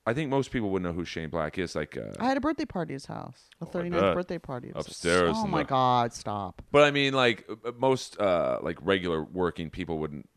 I 0.07 0.13
think 0.13 0.29
most 0.29 0.51
people 0.51 0.69
would 0.69 0.83
know 0.83 0.93
who 0.93 1.03
Shane 1.03 1.29
Black 1.29 1.57
is. 1.57 1.75
Like, 1.75 1.97
uh, 1.97 2.11
I 2.19 2.25
had 2.25 2.37
a 2.37 2.39
birthday 2.41 2.65
party 2.65 2.93
at 2.93 2.97
his 2.97 3.05
house. 3.07 3.49
A 3.59 3.65
Oh, 3.65 3.67
39th 3.67 3.99
bet. 4.01 4.15
birthday 4.15 4.37
party. 4.37 4.69
It 4.69 4.75
was 4.75 4.87
Upstairs 4.87 5.35
Oh 5.35 5.45
in 5.45 5.51
my 5.51 5.63
the- 5.63 5.69
God! 5.69 6.13
Stop. 6.13 6.61
but 6.71 6.83
I 6.83 6.91
mean, 6.91 7.13
like 7.13 7.49
uh, 7.49 7.71
most 7.77 8.19
uh, 8.19 8.59
like 8.61 8.77
regular 8.81 9.23
working 9.23 9.69
people 9.71 9.97
wouldn't 9.97 10.29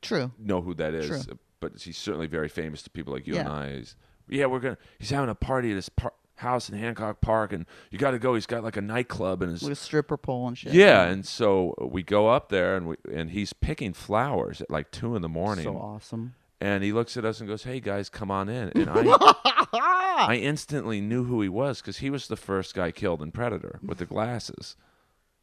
True. 0.00 0.32
know 0.38 0.62
who 0.62 0.74
that 0.74 0.94
is. 0.94 1.26
True. 1.26 1.38
But 1.60 1.80
he's 1.80 1.98
certainly 1.98 2.26
very 2.26 2.48
famous 2.48 2.82
to 2.84 2.90
people 2.90 3.12
like 3.12 3.26
you 3.26 3.34
Yeah. 3.34 3.40
and 3.40 3.48
I. 3.50 3.76
He's, 3.76 3.96
yeah, 4.28 4.46
we're 4.46 4.60
gonna. 4.60 4.78
He's 4.98 5.10
having 5.10 5.28
a 5.30 5.34
party 5.34 5.70
at 5.70 5.76
his 5.76 5.88
par- 5.90 6.14
house 6.36 6.68
in 6.70 6.76
Hancock 6.78 7.20
Park, 7.20 7.52
and 7.52 7.66
you 7.90 7.98
got 7.98 8.12
to 8.12 8.18
go. 8.18 8.34
He's 8.34 8.46
got 8.46 8.64
like 8.64 8.76
a 8.78 8.80
nightclub 8.80 9.42
and 9.42 9.52
his. 9.52 9.62
With 9.62 9.72
a 9.72 9.76
stripper 9.76 10.16
pole 10.16 10.48
and 10.48 10.56
shit. 10.56 10.72
Yeah, 10.72 11.04
and 11.04 11.24
so 11.26 11.74
we 11.92 12.02
go 12.02 12.28
up 12.28 12.48
there, 12.48 12.76
and 12.76 12.88
we 12.88 12.96
and 13.12 13.30
he's 13.30 13.52
picking 13.52 13.92
flowers 13.92 14.60
at 14.62 14.70
like 14.70 14.90
two 14.90 15.14
in 15.16 15.22
the 15.22 15.28
morning, 15.28 15.64
So 15.64 15.76
awesome. 15.76 16.34
And 16.62 16.84
he 16.84 16.92
looks 16.92 17.16
at 17.16 17.24
us 17.24 17.40
and 17.40 17.48
goes, 17.48 17.64
"Hey 17.64 17.80
guys, 17.80 18.08
come 18.08 18.30
on 18.30 18.48
in." 18.48 18.70
And 18.76 18.88
I, 18.88 19.34
I 19.72 20.36
instantly 20.40 21.00
knew 21.00 21.24
who 21.24 21.42
he 21.42 21.48
was 21.48 21.80
because 21.80 21.98
he 21.98 22.08
was 22.08 22.28
the 22.28 22.36
first 22.36 22.74
guy 22.74 22.92
killed 22.92 23.20
in 23.20 23.32
Predator 23.32 23.80
with 23.82 23.98
the 23.98 24.06
glasses. 24.06 24.76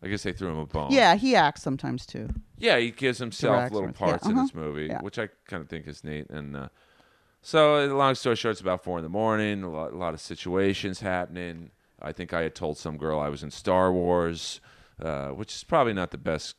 I 0.02 0.08
guess 0.08 0.24
they 0.24 0.32
threw 0.32 0.48
him 0.48 0.60
a 0.60 0.66
bone. 0.66 0.92
Yeah, 0.92 1.16
he 1.16 1.36
acts 1.36 1.62
sometimes 1.62 2.06
too. 2.06 2.30
Yeah, 2.58 2.78
he 2.78 2.92
gives 2.92 3.20
himself 3.20 3.58
Directs 3.58 3.74
little 3.74 3.90
yeah, 3.90 3.94
parts 3.94 4.26
in 4.26 4.32
uh-huh. 4.32 4.44
this 4.44 4.56
movie, 4.56 4.86
Yeah. 4.86 5.02
which 5.02 5.20
I 5.20 5.28
kind 5.46 5.62
of 5.62 5.68
think 5.68 5.88
is 5.88 6.06
neat. 6.06 6.30
And 6.30 6.56
uh, 6.56 6.70
so, 7.42 7.76
uh, 7.76 7.94
long 7.94 8.16
story 8.16 8.38
short, 8.38 8.54
it's 8.54 8.62
about 8.62 8.82
four 8.82 8.98
in 8.98 9.04
the 9.04 9.10
morning. 9.10 9.62
A 9.64 9.70
lot, 9.70 9.92
a 9.92 9.98
lot 9.98 10.14
of 10.14 10.22
situations 10.22 11.02
happening. 11.02 11.72
I 12.02 12.14
think 12.14 12.34
I 12.34 12.44
had 12.44 12.56
told 12.56 12.78
some 12.78 12.96
girl 12.96 13.20
I 13.20 13.28
was 13.28 13.44
in 13.44 13.52
Star 13.52 13.92
Wars, 13.92 14.62
uh, 15.02 15.30
which 15.30 15.54
is 15.54 15.66
probably 15.66 15.92
not 15.92 16.12
the 16.12 16.18
best. 16.18 16.56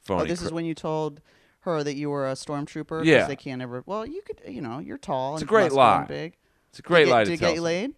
Phony. 0.00 0.22
Oh, 0.22 0.24
this 0.24 0.40
is 0.40 0.50
when 0.50 0.64
you 0.64 0.74
told 0.74 1.20
her 1.64 1.82
that 1.84 1.94
you 1.96 2.08
were 2.10 2.28
a 2.28 2.32
stormtrooper. 2.34 3.00
'cause 3.00 3.06
Yeah. 3.06 3.26
They 3.26 3.36
can't 3.36 3.60
ever. 3.62 3.82
Well, 3.86 4.06
you 4.06 4.22
could. 4.22 4.40
You 4.46 4.60
know, 4.62 4.78
you're 4.78 4.98
tall. 4.98 5.34
It's 5.34 5.42
and 5.42 5.48
a 5.48 5.50
great 5.50 5.62
muscular 5.64 5.84
and 5.90 6.00
lie. 6.02 6.06
Big. 6.06 6.36
it's 6.70 6.78
a 6.78 6.82
great 6.82 7.04
did, 7.04 7.10
lie 7.10 7.24
Did 7.24 7.26
to 7.30 7.32
it 7.34 7.38
tell. 7.40 7.48
get 7.50 7.54
you 7.56 7.62
laid? 7.62 7.92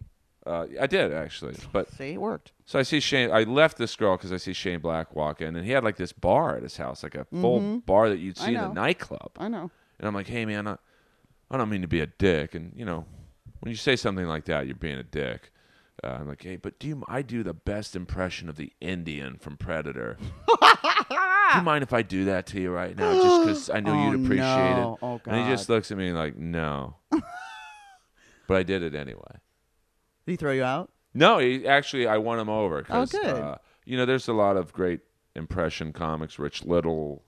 Uh, 0.45 0.65
I 0.79 0.87
did 0.87 1.11
actually, 1.11 1.55
but 1.73 1.91
See, 1.91 2.11
it 2.13 2.21
worked. 2.21 2.53
so 2.65 2.79
I 2.79 2.83
see 2.83 3.01
Shane. 3.01 3.29
I 3.31 3.43
left 3.43 3.77
this 3.77 3.97
girl 3.97 4.15
because 4.15 4.31
I 4.31 4.37
see 4.37 4.53
Shane 4.53 4.79
Black 4.79 5.13
walk 5.13 5.41
in, 5.41 5.57
and 5.57 5.65
he 5.65 5.71
had 5.73 5.83
like 5.83 5.97
this 5.97 6.13
bar 6.13 6.55
at 6.55 6.63
his 6.63 6.77
house, 6.77 7.03
like 7.03 7.15
a 7.15 7.25
full 7.25 7.79
bar 7.79 8.07
that 8.07 8.19
you'd 8.19 8.35
Mm-hmm. 8.37 8.45
See 8.45 8.51
in 8.53 8.59
a 8.59 8.67
know. 8.67 8.71
nightclub. 8.73 9.31
I 9.37 9.49
know. 9.49 9.69
And 9.99 10.07
I'm 10.07 10.13
like, 10.13 10.27
hey 10.27 10.45
man, 10.45 10.65
I, 10.67 10.77
I 11.51 11.57
don't 11.57 11.69
mean 11.69 11.81
to 11.81 11.87
be 11.89 11.99
a 11.99 12.07
dick, 12.07 12.55
and 12.55 12.71
you 12.77 12.85
know, 12.85 13.05
when 13.59 13.71
you 13.71 13.75
say 13.75 13.97
something 13.97 14.25
like 14.25 14.45
that, 14.45 14.67
you're 14.67 14.75
being 14.75 14.97
a 14.99 15.03
dick. 15.03 15.51
Uh, 16.01 16.17
I'm 16.21 16.27
like, 16.29 16.43
hey, 16.43 16.55
but 16.55 16.79
do 16.79 16.87
you? 16.87 17.03
I 17.09 17.23
do 17.23 17.43
the 17.43 17.53
best 17.55 17.93
impression 17.93 18.47
of 18.47 18.55
the 18.55 18.71
Indian 18.79 19.37
from 19.39 19.57
Predator. 19.57 20.17
do 21.53 21.57
you 21.59 21.63
mind 21.63 21.83
if 21.83 21.93
I 21.93 22.01
do 22.01 22.25
that 22.25 22.45
to 22.47 22.59
you 22.61 22.71
right 22.71 22.95
now, 22.97 23.13
just 23.21 23.39
because 23.41 23.69
I 23.69 23.79
know 23.79 23.93
Oh, 23.97 24.11
you'd 24.11 24.23
appreciate 24.25 24.75
no. 24.75 24.93
it? 24.93 25.05
Oh, 25.05 25.21
And 25.27 25.43
he 25.45 25.51
just 25.51 25.67
God. 25.67 25.73
looks 25.75 25.91
at 25.91 25.97
me 25.97 26.11
like, 26.11 26.35
no. 26.37 26.95
but 28.47 28.57
I 28.57 28.63
did 28.63 28.83
it 28.83 28.95
anyway. 28.95 29.39
Did 30.25 30.31
he 30.31 30.35
throw 30.37 30.51
you 30.51 30.63
out? 30.63 30.91
No, 31.13 31.39
he 31.39 31.67
actually, 31.67 32.07
I 32.07 32.17
won 32.17 32.39
him 32.39 32.49
over. 32.49 32.83
'cause, 32.83 33.13
Oh, 33.13 33.19
good. 33.19 33.35
Uh, 33.41 33.57
you 33.85 33.97
know, 33.97 34.05
there's 34.05 34.27
a 34.27 34.33
lot 34.33 34.57
of 34.57 34.71
great 34.73 35.01
impression 35.35 35.93
comics. 35.93 36.37
Rich 36.37 36.65
Little. 36.65 37.23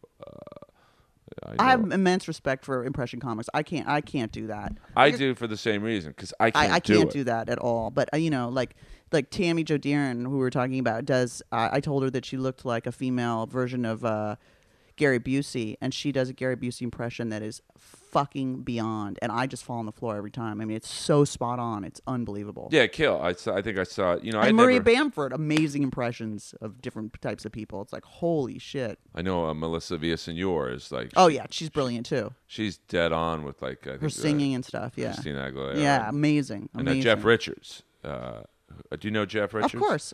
I, 1.44 1.68
I 1.68 1.70
have 1.72 1.92
immense 1.92 2.28
respect 2.28 2.66
for 2.66 2.86
impression 2.86 3.20
comics. 3.20 3.50
I 3.54 3.64
can't. 3.64 3.88
I 3.88 4.02
can't 4.02 4.32
do 4.32 4.48
that. 4.48 4.74
I 4.96 5.12
do 5.12 5.36
for 5.36 5.48
the 5.48 5.58
same 5.58 5.84
reason 5.84 6.12
because 6.12 6.34
I 6.40 6.52
can't 6.52 6.72
I, 6.72 6.76
I 6.76 6.80
do 6.80 6.98
can't 6.98 7.10
it. 7.10 7.14
do 7.14 7.24
that 7.26 7.50
at 7.50 7.60
all. 7.60 7.92
But 7.92 8.10
uh, 8.14 8.18
you 8.18 8.30
know, 8.30 8.50
like 8.50 8.76
like 9.12 9.30
Tammy 9.30 9.64
Jo 9.64 9.78
Deeren, 9.78 10.24
who 10.24 10.32
we 10.32 10.38
were 10.38 10.50
talking 10.50 10.80
about, 10.80 11.06
does. 11.06 11.42
I 11.52 11.78
I 11.78 11.80
told 11.80 12.04
her 12.04 12.10
that 12.12 12.26
she 12.26 12.38
looked 12.38 12.66
like 12.66 12.86
a 12.86 12.92
female 12.92 13.46
version 13.46 13.86
of 13.86 14.04
uh, 14.06 14.36
Gary 14.96 15.20
Busey, 15.20 15.76
and 15.82 15.94
she 15.94 16.12
does 16.12 16.30
a 16.30 16.34
Gary 16.34 16.56
Busey 16.56 16.82
impression 16.82 17.30
that 17.30 17.42
is 17.42 17.62
fucking 18.12 18.64
beyond. 18.64 19.20
And 19.22 19.32
I 19.32 19.46
just 19.48 19.64
fall 19.64 19.78
on 19.80 19.86
the 19.86 19.92
floor 19.92 20.16
every 20.16 20.32
time. 20.32 20.62
I 20.62 20.66
mean, 20.66 20.76
it's 20.78 20.92
so 20.92 21.26
spot 21.26 21.60
on. 21.60 21.84
It's 21.84 22.02
unbelievable. 22.08 22.70
Yeah, 22.72 22.88
kill. 22.88 23.22
I 23.22 23.34
saw, 23.34 23.56
I 23.56 23.62
think 23.62 23.78
I 23.78 23.84
saw. 23.84 24.16
You 24.22 24.32
know, 24.32 24.40
I 24.40 24.48
And 24.48 24.58
Maria 24.58 24.80
never. 24.80 24.84
Bamford, 24.92 25.34
amazing 25.34 25.84
impressions 25.84 26.54
of 26.62 26.82
different 26.82 27.20
types 27.22 27.46
of 27.46 27.52
people. 27.52 27.82
It's 27.82 27.94
like 27.94 28.04
holy 28.04 28.60
shit. 28.60 29.00
I 29.16 29.22
know 29.22 29.46
uh, 29.48 29.54
Melissa 29.54 29.98
Villasenor 29.98 30.74
is 30.74 30.92
like. 30.92 31.12
Oh 31.16 31.28
yeah, 31.28 31.46
she's 31.50 31.70
brilliant 31.70 32.06
too. 32.06 32.34
she's 32.48 32.78
dead 32.78 33.12
on 33.12 33.44
with 33.44 33.62
like 33.62 33.86
I 33.88 33.92
think, 33.92 34.02
Her 34.02 34.08
uh, 34.08 34.10
singing 34.10 34.56
and 34.56 34.66
stuff. 34.66 34.94
Yeah, 34.96 35.14
Christina 35.14 35.52
Aguilera. 35.52 35.82
yeah, 35.82 36.10
amazing. 36.10 36.70
and 36.74 36.88
uh. 36.88 36.96
Jeff 36.96 37.24
Richards. 37.24 37.84
Uh, 38.04 38.42
do 39.00 39.08
you 39.08 39.12
know 39.12 39.26
Jeff 39.26 39.54
Richards? 39.54 39.74
Of 39.74 39.80
course. 39.82 40.14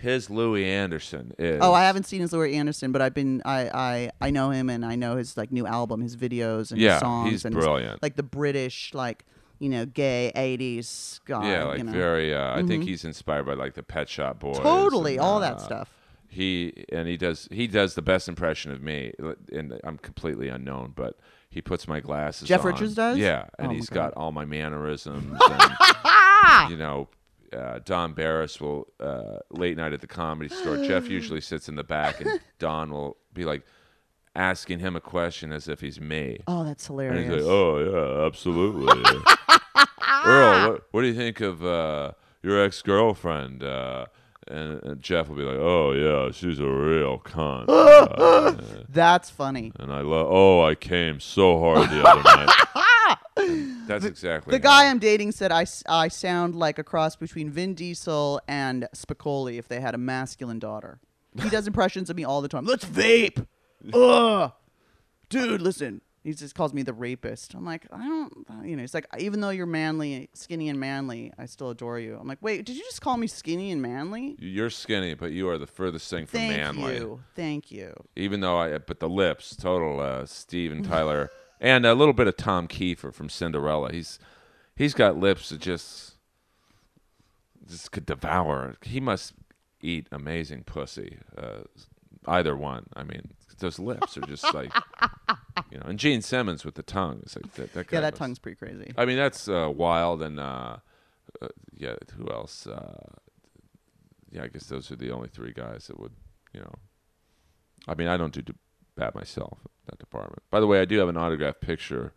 His 0.00 0.30
Louie 0.30 0.64
Anderson 0.64 1.32
is. 1.38 1.58
Oh, 1.60 1.72
I 1.72 1.82
haven't 1.84 2.04
seen 2.04 2.20
his 2.20 2.32
Louie 2.32 2.54
Anderson, 2.54 2.92
but 2.92 3.02
I've 3.02 3.14
been 3.14 3.42
I, 3.44 3.68
I 3.72 4.10
I 4.20 4.30
know 4.30 4.50
him 4.50 4.70
and 4.70 4.84
I 4.84 4.94
know 4.94 5.16
his 5.16 5.36
like 5.36 5.50
new 5.50 5.66
album, 5.66 6.00
his 6.00 6.16
videos 6.16 6.70
and 6.70 6.80
Yeah, 6.80 6.92
his 6.94 7.00
songs 7.00 7.30
he's 7.30 7.44
and 7.44 7.54
his- 7.54 7.64
brilliant. 7.64 8.02
like 8.02 8.14
the 8.16 8.22
British 8.22 8.94
like 8.94 9.24
you 9.58 9.68
know 9.68 9.86
gay 9.86 10.30
'80s 10.36 11.20
guy. 11.24 11.50
Yeah, 11.50 11.64
like 11.64 11.78
you 11.78 11.84
know. 11.84 11.92
very. 11.92 12.32
Uh, 12.34 12.56
I 12.58 12.62
think 12.62 12.84
he's 12.84 13.04
inspired 13.04 13.44
by 13.46 13.54
like 13.54 13.74
the 13.74 13.82
Pet 13.82 14.08
Shop 14.08 14.38
Boys. 14.38 14.58
totally 14.58 15.14
and, 15.14 15.20
all 15.22 15.38
uh, 15.38 15.40
that 15.40 15.60
stuff. 15.60 15.90
He 16.28 16.84
and 16.92 17.08
he 17.08 17.16
does 17.16 17.48
he 17.50 17.66
does 17.66 17.94
the 17.94 18.02
best 18.02 18.28
impression 18.28 18.70
of 18.70 18.80
me, 18.82 19.12
and 19.52 19.80
I'm 19.82 19.98
completely 19.98 20.48
unknown, 20.48 20.92
but 20.94 21.18
he 21.50 21.60
puts 21.62 21.88
my 21.88 21.98
glasses. 22.00 22.46
Jeff 22.46 22.60
on. 22.60 22.66
Richards 22.72 22.94
does? 22.94 23.18
Yeah, 23.18 23.46
and 23.58 23.68
Oh 23.72 23.74
he's 23.74 23.88
got 23.90 24.12
all 24.14 24.30
my 24.30 24.44
mannerisms. 24.44 25.40
and, 25.50 26.70
you 26.70 26.76
know, 26.76 27.08
uh, 27.56 27.80
Don 27.84 28.12
Barris 28.14 28.60
will 28.60 28.86
uh, 29.00 29.38
late 29.50 29.76
night 29.76 29.92
at 29.92 30.00
the 30.00 30.06
comedy 30.06 30.48
store. 30.54 30.76
Jeff 30.78 31.08
usually 31.08 31.40
sits 31.40 31.68
in 31.68 31.74
the 31.76 31.84
back, 31.84 32.20
and 32.20 32.40
Don 32.58 32.90
will 32.90 33.16
be 33.32 33.44
like 33.44 33.62
asking 34.36 34.78
him 34.80 34.94
a 34.96 35.00
question 35.00 35.52
as 35.52 35.68
if 35.68 35.80
he's 35.80 36.00
me. 36.00 36.38
Oh, 36.46 36.64
that's 36.64 36.88
And 36.88 37.00
hilarious. 37.00 37.34
he's 37.34 37.42
like, 37.44 37.50
"Oh 37.52 37.78
yeah, 38.20 38.26
absolutely." 38.26 39.20
Earl, 40.24 40.70
what, 40.72 40.82
what 40.90 41.00
do 41.02 41.06
you 41.08 41.14
think 41.14 41.40
of 41.40 41.64
uh, 41.64 42.12
your 42.42 42.62
ex 42.62 42.82
girlfriend? 42.82 43.62
Uh, 43.62 44.06
and, 44.46 44.82
and 44.82 45.02
Jeff 45.02 45.28
will 45.28 45.36
be 45.36 45.42
like, 45.42 45.58
"Oh 45.58 45.92
yeah, 45.92 46.30
she's 46.32 46.58
a 46.58 46.66
real 46.66 47.18
cunt." 47.18 47.66
Uh, 48.08 48.54
That's 48.88 49.28
funny. 49.28 49.72
and 49.78 49.92
I 49.92 50.00
love. 50.02 50.28
Oh, 50.30 50.62
I 50.64 50.74
came 50.76 51.18
so 51.20 51.58
hard 51.58 51.90
the 51.90 52.02
other 52.08 52.22
night. 52.22 52.48
That's 53.86 54.04
exactly 54.04 54.52
The 54.52 54.58
guy 54.58 54.88
I'm 54.88 54.98
dating 54.98 55.32
said 55.32 55.52
I, 55.52 55.66
I 55.88 56.08
sound 56.08 56.54
like 56.54 56.78
a 56.78 56.84
cross 56.84 57.16
between 57.16 57.50
Vin 57.50 57.74
Diesel 57.74 58.40
and 58.48 58.88
Spicoli 58.94 59.58
if 59.58 59.68
they 59.68 59.80
had 59.80 59.94
a 59.94 59.98
masculine 59.98 60.58
daughter. 60.58 61.00
He 61.40 61.48
does 61.48 61.66
impressions 61.72 62.10
of 62.10 62.16
me 62.16 62.24
all 62.24 62.42
the 62.42 62.48
time. 62.48 62.64
Let's 62.64 62.84
vape. 62.84 63.46
Ugh. 63.92 64.52
Dude, 65.28 65.60
listen. 65.62 66.00
He 66.24 66.34
just 66.34 66.54
calls 66.54 66.74
me 66.74 66.82
the 66.82 66.92
rapist. 66.92 67.54
I'm 67.54 67.64
like, 67.64 67.86
I 67.90 67.98
don't, 67.98 68.46
you 68.62 68.76
know, 68.76 68.82
he's 68.82 68.92
like, 68.92 69.06
even 69.18 69.40
though 69.40 69.48
you're 69.50 69.66
manly, 69.66 70.28
skinny 70.34 70.68
and 70.68 70.78
manly, 70.78 71.32
I 71.38 71.46
still 71.46 71.70
adore 71.70 71.98
you. 71.98 72.18
I'm 72.20 72.26
like, 72.26 72.42
wait, 72.42 72.66
did 72.66 72.76
you 72.76 72.82
just 72.82 73.00
call 73.00 73.16
me 73.16 73.26
skinny 73.28 73.70
and 73.70 73.80
manly? 73.80 74.36
You're 74.38 74.68
skinny, 74.68 75.14
but 75.14 75.30
you 75.30 75.48
are 75.48 75.56
the 75.56 75.66
furthest 75.66 76.10
thing 76.10 76.26
from 76.26 76.40
Thank 76.40 76.56
manly. 76.76 76.96
you. 76.96 77.20
Thank 77.34 77.70
you. 77.70 77.94
Even 78.16 78.40
though 78.40 78.58
I, 78.58 78.76
but 78.76 79.00
the 79.00 79.08
lips, 79.08 79.56
total 79.56 80.00
uh, 80.00 80.26
Steven 80.26 80.82
Tyler, 80.82 81.30
and 81.60 81.84
a 81.86 81.94
little 81.94 82.14
bit 82.14 82.26
of 82.28 82.36
Tom 82.36 82.68
Keifer 82.68 83.12
from 83.12 83.28
Cinderella. 83.28 83.92
He's 83.92 84.18
he's 84.76 84.94
got 84.94 85.16
lips 85.16 85.48
that 85.50 85.60
just 85.60 86.14
just 87.68 87.92
could 87.92 88.06
devour. 88.06 88.76
He 88.82 89.00
must 89.00 89.34
eat 89.80 90.06
amazing 90.10 90.64
pussy. 90.64 91.18
Uh, 91.36 91.62
either 92.26 92.56
one. 92.56 92.86
I 92.94 93.02
mean, 93.02 93.32
those 93.58 93.78
lips 93.78 94.16
are 94.16 94.22
just 94.22 94.52
like 94.54 94.72
you 95.70 95.78
know. 95.78 95.86
And 95.86 95.98
Gene 95.98 96.22
Simmons 96.22 96.64
with 96.64 96.74
the 96.74 96.82
tongue. 96.82 97.20
It's 97.22 97.36
like 97.36 97.52
that. 97.54 97.72
that 97.74 97.92
Yeah, 97.92 98.00
that 98.00 98.12
must- 98.12 98.18
tongue's 98.20 98.38
pretty 98.38 98.56
crazy. 98.56 98.92
I 98.96 99.04
mean, 99.04 99.16
that's 99.16 99.48
uh, 99.48 99.70
wild. 99.74 100.22
And 100.22 100.38
uh, 100.40 100.76
uh, 101.42 101.48
yeah, 101.74 101.94
who 102.16 102.28
else? 102.30 102.66
Uh, 102.66 103.14
yeah, 104.30 104.44
I 104.44 104.48
guess 104.48 104.66
those 104.66 104.90
are 104.90 104.96
the 104.96 105.10
only 105.10 105.28
three 105.28 105.52
guys 105.52 105.86
that 105.86 105.98
would, 105.98 106.12
you 106.52 106.60
know. 106.60 106.72
I 107.86 107.94
mean, 107.94 108.08
I 108.08 108.16
don't 108.18 108.32
do 108.32 108.42
bad 108.98 109.14
myself 109.14 109.58
that 109.86 109.98
department. 109.98 110.42
By 110.50 110.60
the 110.60 110.66
way, 110.66 110.80
I 110.80 110.84
do 110.84 110.98
have 110.98 111.08
an 111.08 111.16
autographed 111.16 111.60
picture 111.60 112.12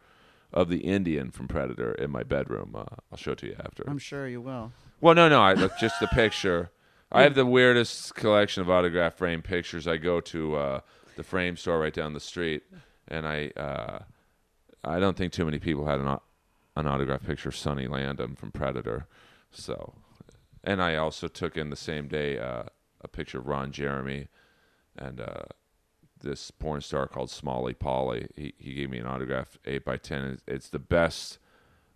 of 0.54 0.68
the 0.70 0.80
Indian 0.80 1.32
from 1.32 1.48
Predator 1.48 1.94
in 1.94 2.12
my 2.12 2.24
bedroom. 2.24 2.74
Uh, 2.76 2.84
I'll 3.12 3.18
show 3.18 3.32
it 3.32 3.38
to 3.40 3.48
you 3.48 3.56
after. 3.64 3.84
I'm 3.88 3.98
sure 3.98 4.28
you 4.28 4.42
will. 4.42 4.72
well, 5.00 5.16
no, 5.16 5.30
no, 5.30 5.42
I 5.42 5.54
look 5.54 5.72
just 5.80 6.00
the 6.00 6.08
picture. 6.08 6.72
I 7.12 7.24
have 7.24 7.36
the 7.36 7.46
weirdest 7.46 8.16
collection 8.16 8.62
of 8.62 8.70
autograph 8.70 9.16
frame 9.16 9.42
pictures. 9.42 9.88
I 9.88 9.98
go 9.98 10.22
to 10.22 10.56
uh, 10.56 10.80
the 11.18 11.24
frame 11.24 11.58
store 11.58 11.80
right 11.80 11.94
down 11.94 12.14
the 12.14 12.20
street, 12.22 12.64
and 13.08 13.28
I 13.28 13.52
uh, 13.58 14.00
I 14.84 15.00
don't 15.00 15.18
think 15.18 15.34
too 15.34 15.46
many 15.46 15.60
people 15.60 15.86
had 15.86 16.00
an 16.00 16.08
au- 16.08 16.22
an 16.76 16.88
autograph 16.88 17.26
picture 17.26 17.50
of 17.50 17.56
Sonny 17.56 17.88
Landham 17.88 18.38
from 18.38 18.52
Predator. 18.52 19.08
So, 19.52 19.94
and 20.64 20.82
I 20.82 20.96
also 20.96 21.28
took 21.28 21.58
in 21.58 21.70
the 21.70 21.76
same 21.76 22.08
day 22.08 22.40
uh, 22.40 22.64
a 23.02 23.08
picture 23.10 23.40
of 23.40 23.48
Ron 23.48 23.74
Jeremy 23.74 24.30
and 24.98 25.20
uh, 25.20 25.44
this 26.22 26.52
porn 26.52 26.82
star 26.82 27.08
called 27.08 27.30
Smalley 27.30 27.74
Polly. 27.74 28.28
He 28.36 28.54
he 28.58 28.74
gave 28.74 28.90
me 28.90 29.00
an 29.00 29.06
autograph 29.08 29.58
eight 29.66 29.84
by 29.86 29.98
ten. 29.98 30.40
It's- 30.48 30.70
the 30.70 30.80
best 30.80 31.38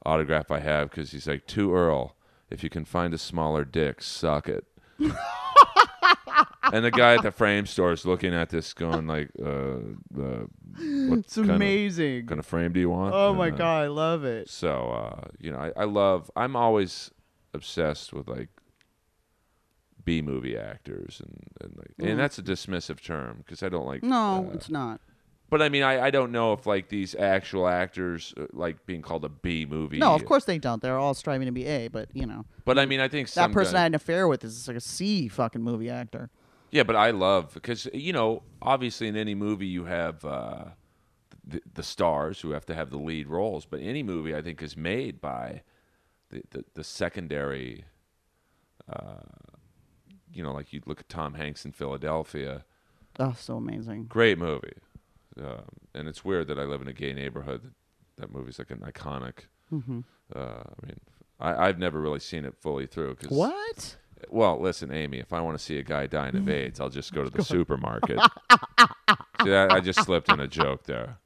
autograph 0.05 0.51
I 0.51 0.59
have 0.59 0.89
because 0.89 1.11
he's 1.11 1.27
like, 1.27 1.47
"To 1.47 1.73
Earl, 1.75 2.15
if 2.49 2.63
you 2.63 2.69
can 2.69 2.85
find 2.85 3.13
a 3.13 3.17
smaller 3.17 3.63
dick, 3.65 4.01
suck 4.01 4.47
it." 4.47 4.65
and 6.71 6.83
the 6.83 6.91
guy 6.91 7.15
at 7.15 7.21
the 7.23 7.31
frame 7.31 7.65
store 7.65 7.91
is 7.91 8.05
looking 8.05 8.33
at 8.33 8.49
this, 8.49 8.73
going 8.73 9.07
like, 9.07 9.29
uh, 9.41 9.45
uh, 9.47 10.45
"What 11.07 11.19
It's 11.19 11.35
kind 11.35 11.51
of, 11.51 11.59
kind 12.27 12.39
of 12.39 12.45
frame 12.45 12.73
do 12.73 12.79
you 12.79 12.89
want?" 12.89 13.13
Oh 13.13 13.29
And, 13.29 13.37
my 13.37 13.47
uh, 13.49 13.51
god, 13.51 13.83
I 13.83 13.87
love 13.87 14.23
it. 14.23 14.49
So 14.49 14.89
uh, 14.89 15.27
you 15.39 15.51
know, 15.51 15.57
I, 15.57 15.71
I 15.77 15.83
love. 15.85 16.29
I'm 16.35 16.55
always 16.55 17.11
obsessed 17.53 18.13
with 18.13 18.27
like 18.27 18.49
B 20.05 20.21
movie 20.21 20.57
actors, 20.57 21.21
and 21.23 21.43
and, 21.61 21.77
like, 21.77 22.09
and 22.09 22.19
that's 22.19 22.37
a 22.37 22.43
dismissive 22.43 23.01
term 23.01 23.37
because 23.39 23.63
I 23.63 23.69
don't 23.69 23.85
like. 23.85 24.03
No, 24.03 24.47
uh, 24.49 24.53
it's 24.53 24.69
not. 24.69 25.01
but 25.49 25.61
I 25.61 25.69
mean, 25.69 25.83
I, 25.83 26.05
I 26.05 26.11
don't 26.11 26.31
know 26.31 26.53
if 26.53 26.65
like 26.65 26.89
these 26.89 27.15
actual 27.15 27.67
actors 27.67 28.33
uh, 28.37 28.45
like 28.53 28.85
being 28.85 29.01
called 29.01 29.25
a 29.25 29.29
B 29.29 29.65
movie. 29.65 29.97
No, 29.97 30.13
of 30.13 30.23
course 30.25 30.45
they 30.45 30.59
don't. 30.59 30.81
They're 30.81 30.97
all 30.97 31.15
striving 31.15 31.47
to 31.47 31.51
be 31.51 31.65
A, 31.65 31.87
but 31.87 32.09
you 32.13 32.25
know 32.25 32.45
But 32.63 32.79
I 32.79 32.85
mean, 32.85 32.99
I 32.99 33.07
think 33.07 33.27
that 33.27 33.33
some 33.33 33.51
person 33.51 33.75
I 33.75 33.81
had 33.81 33.91
an 33.91 33.95
affair 33.95 34.27
with 34.27 34.43
is 34.43 34.67
like 34.67 34.77
a 34.77 34.81
C 34.81 35.27
fucking 35.27 35.61
movie 35.61 35.89
actor. 35.89 36.29
Yeah, 36.71 36.83
but 36.83 36.95
I 36.95 37.11
love 37.11 37.53
because 37.53 37.87
you 37.93 38.13
know, 38.13 38.43
obviously 38.61 39.07
in 39.07 39.15
any 39.15 39.33
movie 39.35 39.67
you 39.67 39.85
have 39.85 40.23
uh, 40.23 40.65
the, 41.45 41.61
the 41.73 41.83
stars 41.83 42.41
who 42.41 42.51
have 42.51 42.65
to 42.67 42.75
have 42.75 42.89
the 42.91 42.97
lead 42.97 43.27
roles, 43.27 43.65
but 43.65 43.79
any 43.79 44.03
movie 44.03 44.35
I 44.35 44.41
think 44.41 44.61
is 44.61 44.77
made 44.77 45.19
by 45.19 45.63
the 46.29 46.43
the, 46.51 46.65
the 46.75 46.83
secondary. 46.83 47.85
Uh, 48.87 49.15
you 50.35 50.43
know, 50.43 50.51
like 50.53 50.73
you 50.73 50.81
look 50.85 50.99
at 50.99 51.09
Tom 51.09 51.33
Hanks 51.35 51.65
in 51.65 51.71
Philadelphia, 51.71 52.65
Oh, 53.19 53.33
so 53.37 53.55
amazing. 53.57 54.05
great 54.05 54.37
movie, 54.37 54.73
um, 55.41 55.63
and 55.93 56.07
it's 56.07 56.25
weird 56.25 56.47
that 56.47 56.59
I 56.59 56.63
live 56.63 56.81
in 56.81 56.87
a 56.87 56.93
gay 56.93 57.13
neighborhood. 57.13 57.71
That 58.17 58.31
movie's 58.31 58.59
like 58.59 58.71
an 58.71 58.79
iconic. 58.79 59.47
hmm 59.69 60.01
Uh, 60.35 60.39
I 60.39 60.85
mean, 60.85 60.99
I, 61.39 61.67
I've 61.67 61.79
never 61.79 61.99
really 61.99 62.19
seen 62.19 62.45
it 62.45 62.55
fully 62.59 62.85
through. 62.87 63.15
Cause, 63.15 63.29
What? 63.31 63.97
well, 64.29 64.59
listen, 64.59 64.91
Amy. 64.91 65.19
If 65.19 65.31
I 65.33 65.41
want 65.41 65.57
to 65.57 65.63
see 65.63 65.77
a 65.77 65.83
guy 65.83 66.07
dying 66.07 66.35
of 66.35 66.47
AIDS, 66.49 66.79
I'll 66.79 66.89
just 66.89 67.13
go 67.13 67.23
to 67.23 67.29
the 67.29 67.43
supermarket. 67.43 68.19
see, 69.43 69.49
that, 69.49 69.71
I 69.71 69.79
just 69.79 70.01
slipped 70.03 70.29
in 70.29 70.39
a 70.39 70.47
joke 70.47 70.83
there. 70.85 71.17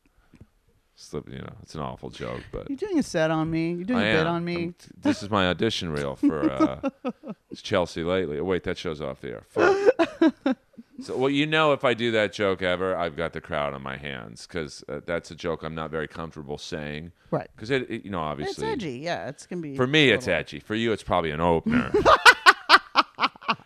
Slip, 1.01 1.29
you 1.29 1.37
know, 1.39 1.53
it's 1.63 1.75
an 1.75 1.81
awful 1.81 2.09
joke, 2.09 2.41
but 2.51 2.69
You're 2.69 2.75
doing 2.77 2.99
a 2.99 3.03
set 3.03 3.31
on 3.31 3.49
me? 3.49 3.71
You're 3.71 3.85
doing 3.85 3.99
I 3.99 4.07
a 4.07 4.17
bit 4.17 4.27
am. 4.27 4.35
on 4.35 4.43
me? 4.45 4.55
I'm- 4.57 4.75
this 5.01 5.23
is 5.23 5.29
my 5.29 5.47
audition 5.47 5.91
reel 5.91 6.17
for 6.17 6.51
uh, 6.51 6.89
Chelsea 7.55 8.03
lately. 8.03 8.37
Oh, 8.39 8.43
wait, 8.43 8.63
that 8.65 8.77
show's 8.77 8.99
off 8.99 9.21
the 9.21 9.29
air. 9.29 9.43
Fuck. 9.47 10.57
so, 11.01 11.15
well, 11.17 11.29
you 11.29 11.45
know, 11.45 11.71
if 11.71 11.85
I 11.85 11.93
do 11.93 12.11
that 12.11 12.33
joke 12.33 12.61
ever, 12.61 12.97
I've 12.97 13.15
got 13.15 13.31
the 13.31 13.39
crowd 13.39 13.73
on 13.73 13.81
my 13.81 13.95
hands 13.95 14.45
because 14.45 14.83
uh, 14.89 14.99
that's 15.05 15.31
a 15.31 15.35
joke 15.35 15.63
I'm 15.63 15.73
not 15.73 15.89
very 15.89 16.07
comfortable 16.09 16.57
saying. 16.57 17.13
Right. 17.31 17.49
Because 17.55 17.69
it, 17.71 17.89
it, 17.89 18.03
you 18.03 18.11
know, 18.11 18.19
obviously 18.19 18.51
It's 18.51 18.59
obviously, 18.73 18.89
edgy. 18.89 18.99
Yeah, 18.99 19.29
it's 19.29 19.45
gonna 19.45 19.61
be. 19.61 19.77
for 19.77 19.87
me, 19.87 20.09
it's 20.09 20.27
edgy. 20.27 20.59
For 20.59 20.75
you, 20.75 20.91
it's 20.91 21.03
probably 21.03 21.31
an 21.31 21.39
opener. 21.41 21.93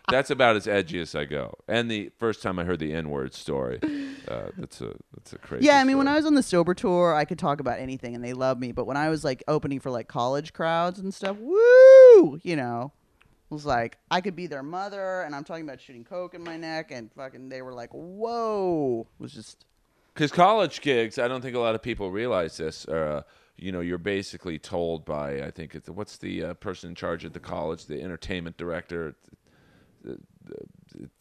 that's 0.08 0.30
about 0.30 0.56
as 0.56 0.68
edgy 0.68 1.00
as 1.00 1.14
I 1.14 1.24
go. 1.24 1.54
And 1.66 1.90
the 1.90 2.10
first 2.18 2.42
time 2.42 2.58
I 2.58 2.64
heard 2.64 2.78
the 2.78 2.92
N 2.92 3.10
word 3.10 3.34
story, 3.34 3.80
uh, 4.28 4.48
that's 4.58 4.80
a 4.80 4.94
that's 5.14 5.32
a 5.32 5.38
crazy. 5.38 5.66
Yeah, 5.66 5.78
I 5.78 5.84
mean, 5.84 5.98
when. 5.98 6.08
I 6.08 6.16
was 6.16 6.26
on 6.26 6.34
the 6.34 6.42
sober 6.42 6.74
tour, 6.74 7.14
I 7.14 7.24
could 7.24 7.38
talk 7.38 7.60
about 7.60 7.78
anything, 7.78 8.14
and 8.14 8.22
they 8.22 8.34
loved 8.34 8.60
me. 8.60 8.72
But 8.72 8.86
when 8.86 8.96
I 8.96 9.08
was 9.08 9.24
like 9.24 9.42
opening 9.48 9.80
for 9.80 9.90
like 9.90 10.06
college 10.06 10.52
crowds 10.52 10.98
and 10.98 11.12
stuff, 11.12 11.36
woo, 11.38 12.38
you 12.42 12.56
know, 12.56 12.92
it 13.50 13.54
was 13.54 13.64
like 13.64 13.98
I 14.10 14.20
could 14.20 14.36
be 14.36 14.46
their 14.46 14.62
mother, 14.62 15.22
and 15.22 15.34
I'm 15.34 15.44
talking 15.44 15.64
about 15.64 15.80
shooting 15.80 16.04
coke 16.04 16.34
in 16.34 16.44
my 16.44 16.56
neck, 16.56 16.90
and 16.90 17.10
fucking, 17.12 17.48
they 17.48 17.62
were 17.62 17.72
like, 17.72 17.90
whoa, 17.90 19.06
it 19.18 19.22
was 19.22 19.32
just 19.32 19.64
Because 20.14 20.30
college 20.30 20.80
gigs, 20.82 21.18
I 21.18 21.26
don't 21.26 21.40
think 21.40 21.56
a 21.56 21.60
lot 21.60 21.74
of 21.74 21.82
people 21.82 22.10
realize 22.10 22.56
this. 22.58 22.86
Uh, 22.86 23.22
you 23.56 23.72
know, 23.72 23.80
you're 23.80 23.98
basically 23.98 24.58
told 24.58 25.04
by 25.04 25.42
I 25.42 25.50
think 25.50 25.74
it's 25.74 25.88
what's 25.88 26.18
the 26.18 26.44
uh, 26.44 26.54
person 26.54 26.90
in 26.90 26.94
charge 26.94 27.24
at 27.24 27.32
the 27.32 27.40
college, 27.40 27.86
the 27.86 28.02
entertainment 28.02 28.56
director. 28.56 29.16
Uh, 30.08 30.14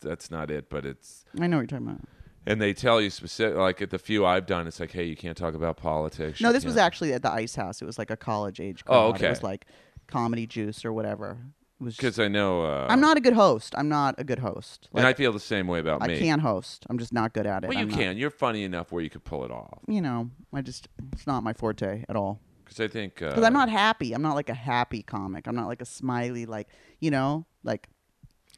That's 0.02 0.30
not 0.30 0.52
it, 0.52 0.70
but 0.70 0.86
it's 0.86 1.26
I 1.40 1.48
know 1.48 1.58
what 1.58 1.62
you're 1.72 1.80
talking 1.80 1.88
about. 1.88 2.02
and 2.46 2.62
they 2.62 2.74
tell 2.74 3.02
you 3.02 3.10
specific. 3.10 3.58
Like 3.58 3.82
at 3.82 3.90
the 3.90 4.00
few 4.00 4.26
I've 4.26 4.46
done, 4.46 4.68
it's 4.68 4.80
like, 4.80 4.92
hey, 4.92 5.06
you 5.06 5.16
can't 5.16 5.38
talk 5.38 5.54
about 5.56 5.78
politics. 5.78 6.42
No, 6.42 6.50
you 6.50 6.54
this 6.54 6.66
was 6.66 6.76
can't- 6.76 6.86
actually 6.86 7.14
at 7.14 7.22
the 7.22 7.32
Ice 7.32 7.56
House. 7.56 7.82
It 7.82 7.86
was 7.86 7.98
like 7.98 8.10
a 8.12 8.18
college 8.18 8.60
age. 8.60 8.84
Oh, 8.88 9.12
crowd. 9.12 9.16
okay. 9.16 9.26
It 9.28 9.30
was 9.30 9.44
like 9.44 9.66
comedy 10.08 10.46
juice 10.46 10.84
or 10.86 10.92
whatever. 10.94 11.38
It 11.80 11.84
was. 11.84 11.96
because 11.98 12.20
I 12.20 12.28
know. 12.28 12.66
Uh, 12.66 12.88
I'm 12.90 13.00
not 13.02 13.18
a 13.18 13.22
good 13.22 13.34
host. 13.34 13.74
I'm 13.78 13.90
not 13.90 14.16
a 14.18 14.24
good 14.24 14.40
host. 14.40 14.90
and 14.94 15.02
I 15.02 15.10
Like, 15.10 15.18
feel 15.18 15.32
the 15.34 15.40
same 15.40 15.68
way 15.68 15.80
about 15.80 16.04
I 16.04 16.08
me. 16.08 16.20
can't 16.20 16.42
host. 16.42 16.86
I'm 16.90 16.98
just 17.00 17.14
not 17.14 17.34
good 17.34 17.46
at 17.48 17.64
it. 17.64 17.68
Well, 17.70 17.78
you 17.78 17.84
I'm 17.84 17.90
not- 17.90 18.00
can. 18.00 18.18
You're 18.18 18.30
funny 18.30 18.64
enough 18.64 18.92
where 18.92 19.02
you 19.02 19.10
could 19.10 19.24
pull 19.24 19.44
it 19.46 19.52
off. 19.52 19.80
you 19.88 20.02
know, 20.02 20.30
I 20.54 20.62
just 20.62 20.88
it's 21.14 21.26
not 21.26 21.44
my 21.44 21.54
forte 21.54 22.04
at 22.08 22.16
all. 22.16 22.40
Because 22.64 22.80
I 22.80 22.88
think. 22.88 23.22
Uh, 23.22 23.30
Because 23.30 23.44
I'm 23.44 23.54
not 23.54 23.70
happy. 23.70 24.14
I'm 24.14 24.22
not 24.22 24.36
like 24.36 24.50
a 24.50 24.54
happy 24.54 25.02
comic. 25.02 25.48
I'm 25.48 25.56
not 25.56 25.68
like 25.68 25.82
a 25.82 25.86
smiley, 25.86 26.46
like 26.46 26.68
you 27.00 27.12
know, 27.12 27.46
like 27.64 27.88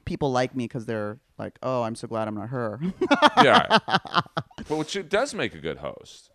people 0.05 0.31
like 0.31 0.55
me 0.55 0.65
because 0.65 0.85
they're 0.85 1.19
like, 1.37 1.57
oh, 1.63 1.83
I'm 1.83 1.95
so 1.95 2.07
glad 2.07 2.27
I'm 2.27 2.35
not 2.35 2.49
her. 2.49 2.79
yeah. 3.43 3.79
but 4.67 4.77
which 4.77 4.97
does 5.09 5.33
make 5.33 5.53
a 5.53 5.59
good 5.59 5.77
host. 5.77 6.29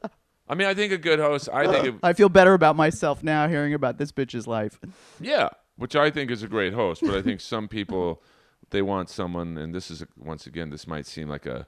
I 0.48 0.54
mean, 0.54 0.66
I 0.66 0.74
think 0.74 0.92
a 0.92 0.98
good 0.98 1.18
host. 1.20 1.48
I 1.52 1.66
think. 1.66 1.86
It, 1.86 1.94
I 2.02 2.12
feel 2.12 2.28
better 2.28 2.54
about 2.54 2.76
myself 2.76 3.22
now 3.22 3.48
hearing 3.48 3.72
about 3.74 3.98
this 3.98 4.10
bitch's 4.12 4.46
life. 4.46 4.78
Yeah, 5.20 5.48
which 5.76 5.94
I 5.94 6.10
think 6.10 6.30
is 6.30 6.42
a 6.42 6.48
great 6.48 6.74
host, 6.74 7.02
but 7.02 7.14
I 7.14 7.22
think 7.22 7.40
some 7.40 7.68
people 7.68 8.22
they 8.70 8.82
want 8.82 9.08
someone, 9.08 9.56
and 9.58 9.74
this 9.74 9.90
is 9.90 10.02
a, 10.02 10.06
once 10.18 10.46
again, 10.46 10.70
this 10.70 10.86
might 10.86 11.06
seem 11.06 11.28
like 11.28 11.46
a, 11.46 11.66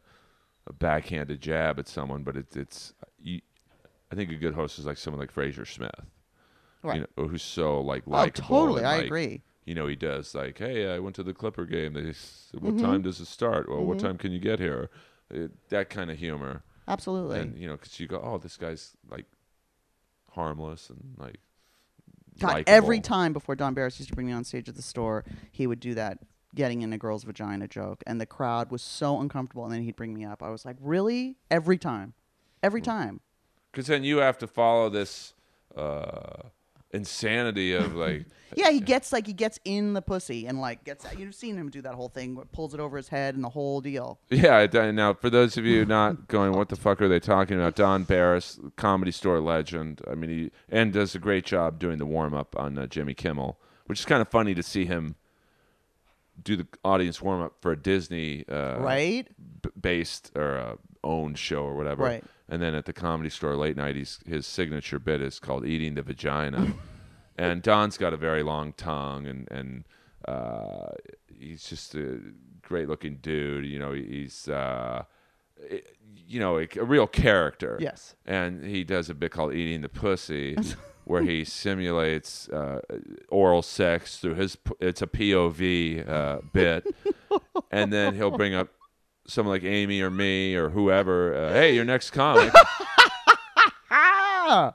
a 0.67 0.73
backhanded 0.73 1.41
jab 1.41 1.79
at 1.79 1.89
someone, 1.89 2.23
but 2.25 2.37
it, 2.37 2.57
it's 2.57 2.93
you, 3.21 3.41
I 4.11 4.15
think 4.15 4.31
a 4.31 4.37
good 4.37 4.55
host 4.55 4.79
is 4.79 4.85
like 4.87 4.99
someone 4.99 5.21
like 5.21 5.31
Frazer 5.31 5.65
Smith, 5.65 5.91
Right. 6.83 6.97
you 6.97 7.07
know, 7.17 7.29
who's 7.29 7.43
so 7.43 7.81
like 7.81 8.03
Oh, 8.07 8.11
likable. 8.11 8.49
totally. 8.49 8.79
and, 8.81 8.87
I 8.89 8.97
like, 8.99 9.07
agree. 9.07 9.43
You 9.65 9.75
know, 9.77 9.87
he 9.87 9.95
does 9.97 10.35
like, 10.35 10.59
hey, 10.59 10.93
I 10.93 10.99
went 10.99 11.15
to 11.17 11.23
the 11.23 11.33
Clipper 11.35 11.65
game. 11.67 11.93
They, 11.93 12.13
said, 12.13 12.61
what 12.61 12.75
Mm-hmm. 12.75 12.85
time 12.85 13.03
does 13.03 13.21
it 13.21 13.27
start? 13.27 13.69
Well, 13.69 13.85
what 13.85 13.99
time 13.99 14.19
can 14.19 14.33
you 14.33 14.41
get 14.41 14.59
here? 14.59 14.91
Uh, 15.33 15.49
that 15.69 15.89
kind 15.89 16.11
of 16.11 16.19
humor, 16.19 16.63
Absolutely. 16.89 17.39
and 17.39 17.57
you 17.57 17.67
know, 17.69 17.77
because 17.77 17.99
you 18.01 18.07
go, 18.09 18.21
oh, 18.23 18.39
this 18.39 18.57
guy's 18.57 18.97
like 19.09 19.27
harmless 20.33 20.91
and 20.91 21.15
like. 21.19 21.39
God, 22.39 22.65
every 22.67 22.99
time 23.01 23.33
before 23.33 23.55
Don 23.55 23.73
Barris 23.75 23.99
used 24.01 24.09
to 24.09 24.15
bring 24.15 24.27
me 24.27 24.33
on 24.33 24.43
stage 24.45 24.69
at 24.69 24.75
the 24.75 24.83
store, 24.83 25.25
he 25.53 25.67
would 25.67 25.81
do 25.81 25.95
that 25.95 26.19
getting 26.55 26.83
in 26.83 26.93
a 26.93 26.99
girl's 26.99 27.25
vagina 27.25 27.69
joke, 27.69 28.03
and 28.07 28.21
the 28.21 28.27
crowd 28.27 28.71
was 28.71 28.83
so 28.83 29.21
uncomfortable. 29.21 29.65
And 29.65 29.73
then 29.73 29.83
he'd 29.83 29.97
bring 29.97 30.13
me 30.13 30.25
up. 30.25 30.43
I 30.43 30.51
was 30.51 30.65
like, 30.65 30.77
really? 30.81 31.37
Every 31.51 31.79
time, 31.79 32.15
every 32.63 32.81
Hmm. 32.81 32.85
time. 32.87 33.21
because 33.71 33.87
then 33.87 34.03
you 34.03 34.19
have 34.19 34.39
to 34.39 34.47
follow 34.47 34.89
this 34.91 35.35
uh, 35.77 36.49
insanity 36.93 37.75
of 37.75 37.95
like 37.95 38.27
Yeah, 38.55 38.71
he 38.71 38.81
gets 38.81 39.13
like 39.13 39.27
he 39.27 39.33
gets 39.33 39.59
in 39.65 39.95
the 39.95 40.03
pussy 40.03 40.47
and 40.47 40.61
like 40.61 40.85
gets. 40.85 41.07
You've 41.17 41.35
seen 41.35 41.57
him 41.57 41.71
do 41.71 41.81
that 41.83 41.95
whole 41.95 42.09
thing, 42.09 42.37
pulls 42.53 42.75
it 42.75 42.81
over 42.81 42.97
his 42.97 43.09
head 43.09 43.35
and 43.35 43.43
the 43.43 43.49
whole 43.49 43.81
deal. 43.81 44.21
yeah 44.31 44.67
now 44.91 45.15
for 45.15 45.31
those 45.31 45.57
of 45.57 45.65
you 45.65 45.85
not 45.85 46.29
going 46.29 46.53
what 46.53 46.69
the 46.69 46.77
fuck 46.77 47.01
are 47.01 47.09
they 47.09 47.21
talking 47.21 47.59
about 47.59 47.75
don 47.75 48.05
barris 48.05 48.59
comedy 48.77 49.11
store 49.11 49.41
legend 49.41 50.01
i 50.11 50.15
mean 50.15 50.31
he 50.31 50.51
and 50.69 50.93
does 50.93 51.15
a 51.15 51.19
great 51.19 51.45
job 51.45 51.79
doing 51.79 51.99
the 51.99 52.07
warm-up 52.07 52.55
on 52.59 52.77
uh, 52.77 52.87
jimmy 52.87 53.15
kimmel 53.15 53.59
which 53.87 54.01
is 54.01 54.05
kind 54.05 54.21
of 54.21 54.29
funny 54.29 54.55
to 54.55 54.63
see 54.63 54.85
him 54.85 55.15
do 56.43 56.57
the 56.57 56.67
audience 56.85 57.21
warm-up 57.23 57.55
for 57.61 57.73
a 57.73 57.77
disney 57.77 58.45
uh, 58.49 58.79
right? 58.79 59.29
b- 59.63 59.71
based 59.81 60.31
or 60.37 60.59
uh, 60.59 60.77
owned 61.05 61.39
show 61.39 61.65
or 61.65 61.75
whatever. 61.75 62.05
Right. 62.05 62.25
And 62.53 62.61
then 62.61 62.75
at 62.75 62.85
the 62.85 62.93
comedy 62.93 63.31
store 63.31 63.57
late 63.57 63.79
night, 63.79 63.97
he's, 63.97 64.21
his 64.27 64.47
signature 64.47 64.99
bit 64.99 65.23
is 65.23 65.41
called 65.41 65.65
"Eating 65.65 65.95
the 65.95 66.03
Vagina," 66.03 66.75
and 67.39 67.63
Don's 67.63 67.97
got 67.97 68.13
a 68.13 68.17
very 68.19 68.43
long 68.43 68.75
tongue, 68.75 69.27
and 69.27 69.51
and 69.51 69.85
uh, 70.29 70.91
he's 71.35 71.65
just 71.65 71.95
a 71.95 72.21
great 72.61 72.89
looking 72.91 73.17
dude. 73.23 73.65
You 73.65 73.79
know, 73.79 73.93
he's 73.93 74.49
uh, 74.49 75.05
you 76.27 76.41
know 76.41 76.59
a, 76.59 76.69
a 76.77 76.85
real 76.85 77.07
character. 77.07 77.79
Yes. 77.81 78.17
And 78.27 78.63
he 78.63 78.85
does 78.85 79.09
a 79.09 79.15
bit 79.15 79.33
called 79.33 79.55
"Eating 79.55 79.81
the 79.81 79.89
Pussy." 79.89 80.55
Where 81.05 81.23
he 81.23 81.43
simulates 81.45 82.49
uh, 82.51 82.81
oral 83.29 83.63
sex 83.63 84.19
through 84.19 84.35
his, 84.35 84.57
it's 84.79 85.03
a 85.03 85.09
POV 85.09 86.09
uh, 86.09 86.39
bit, 86.53 86.87
and 87.73 87.93
then 87.93 88.15
he'll 88.15 88.31
bring 88.31 88.55
up 88.55 88.69
someone 89.27 89.55
like 89.55 89.65
Amy 89.65 90.01
or 90.01 90.11
me 90.11 90.55
or 90.55 90.71
whoever. 90.71 91.35
Uh, 91.35 91.53
hey, 91.53 91.75
your 91.75 91.85
next 91.85 92.11
comic, 92.11 92.53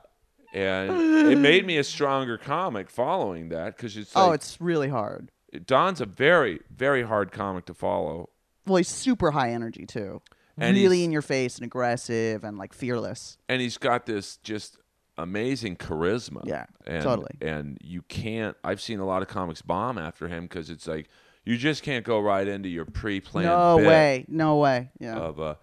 and 0.52 1.30
it 1.30 1.38
made 1.38 1.66
me 1.66 1.78
a 1.78 1.84
stronger 1.84 2.38
comic 2.38 2.90
following 2.90 3.48
that 3.50 3.76
because 3.76 3.96
it's 3.96 4.14
like, 4.14 4.24
oh, 4.24 4.32
it's 4.32 4.60
really 4.60 4.88
hard. 4.88 5.30
Don's 5.66 6.00
a 6.00 6.06
very 6.06 6.60
very 6.74 7.02
hard 7.02 7.32
comic 7.32 7.66
to 7.66 7.74
follow. 7.74 8.30
Well, 8.66 8.76
he's 8.76 8.88
super 8.88 9.30
high 9.30 9.52
energy 9.52 9.86
too. 9.86 10.22
And 10.60 10.76
really 10.76 11.04
in 11.04 11.12
your 11.12 11.22
face 11.22 11.56
and 11.56 11.64
aggressive 11.64 12.42
and 12.42 12.58
like 12.58 12.72
fearless. 12.72 13.38
and 13.48 13.60
he's 13.62 13.78
got 13.78 14.06
this 14.06 14.38
just 14.38 14.76
amazing 15.16 15.76
charisma. 15.76 16.42
Yeah, 16.44 16.66
and, 16.86 17.02
totally. 17.02 17.30
And 17.40 17.78
you 17.80 18.02
can't. 18.02 18.56
I've 18.64 18.80
seen 18.80 18.98
a 18.98 19.06
lot 19.06 19.22
of 19.22 19.28
comics 19.28 19.62
bomb 19.62 19.98
after 19.98 20.26
him 20.28 20.44
because 20.44 20.68
it's 20.68 20.86
like 20.86 21.08
you 21.48 21.56
just 21.56 21.82
can't 21.82 22.04
go 22.04 22.20
right 22.20 22.46
into 22.46 22.68
your 22.68 22.84
pre-planned. 22.84 23.48
No 23.48 23.78
bit 23.78 23.86
way. 23.86 24.24
No 24.28 24.56
way. 24.56 24.90
Yeah. 25.00 25.16
Of 25.16 25.40
uh, 25.40 25.54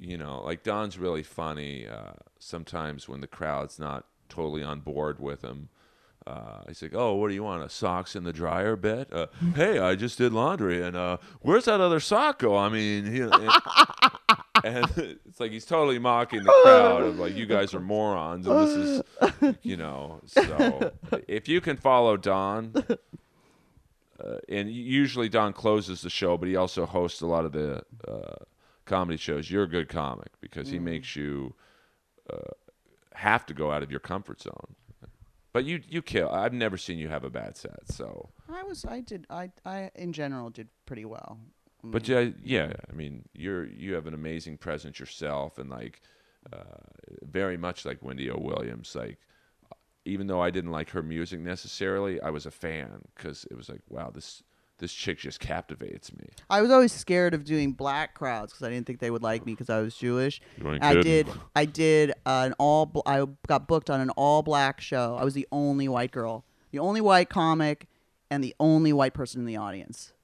you 0.00 0.18
know, 0.18 0.42
like 0.44 0.64
Don's 0.64 0.98
really 0.98 1.22
funny. 1.22 1.86
Uh, 1.86 2.14
sometimes 2.40 3.08
when 3.08 3.20
the 3.20 3.28
crowd's 3.28 3.78
not 3.78 4.04
totally 4.28 4.64
on 4.64 4.80
board 4.80 5.20
with 5.20 5.42
him. 5.42 5.68
Uh, 6.26 6.62
he's 6.66 6.82
like, 6.82 6.94
"Oh, 6.94 7.14
what 7.14 7.28
do 7.28 7.34
you 7.34 7.42
want? 7.42 7.62
A 7.62 7.68
socks 7.68 8.16
in 8.16 8.24
the 8.24 8.32
dryer 8.32 8.74
bit? 8.76 9.12
Uh, 9.12 9.26
hey, 9.54 9.78
I 9.78 9.94
just 9.94 10.18
did 10.18 10.32
laundry, 10.32 10.82
and 10.82 10.96
uh, 10.96 11.18
where's 11.40 11.66
that 11.66 11.80
other 11.80 12.00
sock 12.00 12.40
go? 12.40 12.56
I 12.56 12.68
mean, 12.68 13.12
you 13.12 13.26
know, 13.28 13.58
and 14.64 14.86
it's 15.26 15.40
like 15.40 15.52
he's 15.52 15.64
totally 15.64 15.98
mocking 15.98 16.42
the 16.42 16.52
crowd 16.62 17.02
of 17.02 17.18
like 17.18 17.34
you 17.34 17.46
guys 17.46 17.74
are 17.74 17.80
morons 17.80 18.46
and 18.46 18.58
this 18.60 18.76
is 18.76 19.56
you 19.62 19.76
know 19.76 20.20
so 20.26 20.92
if 21.26 21.48
you 21.48 21.60
can 21.60 21.76
follow 21.76 22.16
don 22.16 22.72
uh, 24.24 24.36
and 24.48 24.70
usually 24.70 25.28
don 25.28 25.52
closes 25.52 26.02
the 26.02 26.10
show 26.10 26.36
but 26.36 26.48
he 26.48 26.56
also 26.56 26.86
hosts 26.86 27.20
a 27.20 27.26
lot 27.26 27.44
of 27.44 27.52
the 27.52 27.82
uh, 28.06 28.36
comedy 28.84 29.16
shows 29.16 29.50
you're 29.50 29.64
a 29.64 29.68
good 29.68 29.88
comic 29.88 30.30
because 30.40 30.68
he 30.68 30.78
makes 30.78 31.16
you 31.16 31.54
uh, 32.30 32.36
have 33.14 33.46
to 33.46 33.54
go 33.54 33.70
out 33.70 33.82
of 33.82 33.90
your 33.90 34.00
comfort 34.00 34.40
zone 34.40 34.74
but 35.52 35.64
you 35.64 35.80
you 35.88 36.02
kill 36.02 36.28
i've 36.30 36.52
never 36.52 36.76
seen 36.76 36.98
you 36.98 37.08
have 37.08 37.24
a 37.24 37.30
bad 37.30 37.56
set 37.56 37.80
so 37.86 38.28
I 38.52 38.62
was. 38.62 38.84
I 38.84 39.00
did. 39.00 39.26
I. 39.30 39.50
I 39.64 39.90
in 39.94 40.12
general 40.12 40.50
did 40.50 40.68
pretty 40.86 41.04
well. 41.04 41.38
But 41.84 42.06
yeah, 42.06 42.28
yeah, 42.44 42.72
I 42.88 42.94
mean, 42.94 43.24
you're 43.34 43.66
you 43.66 43.94
have 43.94 44.06
an 44.06 44.14
amazing 44.14 44.58
presence 44.58 45.00
yourself, 45.00 45.58
and 45.58 45.70
like 45.70 46.00
uh, 46.52 46.78
very 47.22 47.56
much 47.56 47.84
like 47.84 48.02
Wendy 48.02 48.30
O. 48.30 48.38
Williams. 48.38 48.94
Like, 48.94 49.18
even 50.04 50.26
though 50.26 50.40
I 50.40 50.50
didn't 50.50 50.70
like 50.70 50.90
her 50.90 51.02
music 51.02 51.40
necessarily, 51.40 52.20
I 52.20 52.30
was 52.30 52.46
a 52.46 52.50
fan 52.50 53.02
because 53.14 53.46
it 53.50 53.56
was 53.56 53.68
like, 53.68 53.80
wow, 53.88 54.10
this 54.10 54.42
this 54.78 54.92
chick 54.92 55.18
just 55.18 55.38
captivates 55.38 56.12
me. 56.12 56.28
I 56.50 56.60
was 56.60 56.70
always 56.70 56.92
scared 56.92 57.34
of 57.34 57.44
doing 57.44 57.72
black 57.72 58.14
crowds 58.14 58.52
because 58.52 58.66
I 58.66 58.70
didn't 58.70 58.86
think 58.86 58.98
they 58.98 59.12
would 59.12 59.22
like 59.22 59.46
me 59.46 59.52
because 59.52 59.70
I 59.70 59.80
was 59.80 59.96
Jewish. 59.96 60.40
I 60.80 60.94
did. 60.94 61.28
I 61.54 61.64
did 61.66 62.10
uh, 62.26 62.42
an 62.46 62.54
all. 62.58 62.86
bl- 62.86 63.00
I 63.06 63.24
got 63.46 63.68
booked 63.68 63.90
on 63.90 64.00
an 64.00 64.10
all 64.10 64.42
black 64.42 64.80
show. 64.80 65.16
I 65.18 65.24
was 65.24 65.34
the 65.34 65.46
only 65.52 65.88
white 65.88 66.10
girl, 66.10 66.44
the 66.72 66.80
only 66.80 67.00
white 67.00 67.30
comic, 67.30 67.86
and 68.30 68.42
the 68.42 68.56
only 68.58 68.92
white 68.92 69.14
person 69.14 69.40
in 69.40 69.46
the 69.46 69.56
audience. 69.56 70.14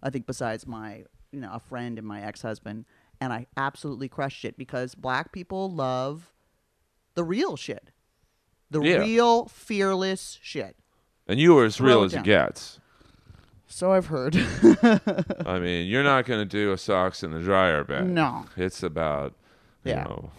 I 0.00 0.10
think 0.10 0.26
besides 0.26 0.64
my, 0.64 1.04
you 1.32 1.40
know, 1.40 1.50
a 1.52 1.58
friend 1.58 1.98
and 1.98 2.06
my 2.06 2.22
ex 2.22 2.42
husband, 2.42 2.84
and 3.20 3.32
I 3.32 3.46
absolutely 3.56 4.08
crushed 4.08 4.44
it 4.44 4.56
because 4.56 4.94
black 4.94 5.32
people 5.32 5.72
love 5.72 6.30
the 7.14 7.24
real 7.24 7.56
shit, 7.56 7.90
the 8.70 8.80
Yeah. 8.80 8.96
real 8.98 9.46
fearless 9.46 10.38
shit. 10.42 10.76
And 11.26 11.38
you 11.38 11.54
were 11.54 11.64
as 11.64 11.80
real 11.80 12.02
it 12.02 12.06
as 12.06 12.12
it 12.12 12.16
down. 12.16 12.24
gets. 12.24 12.80
So 13.66 13.92
I've 13.92 14.06
heard. 14.06 14.34
I 15.46 15.58
mean, 15.58 15.86
you're 15.88 16.02
not 16.02 16.24
going 16.24 16.40
to 16.40 16.46
do 16.46 16.72
a 16.72 16.78
socks 16.78 17.22
in 17.22 17.32
the 17.32 17.40
dryer 17.40 17.84
bet. 17.84 18.06
no. 18.06 18.46
It's 18.56 18.82
about 18.82 19.34
you 19.84 19.92
Yeah. 19.92 20.04
know 20.04 20.30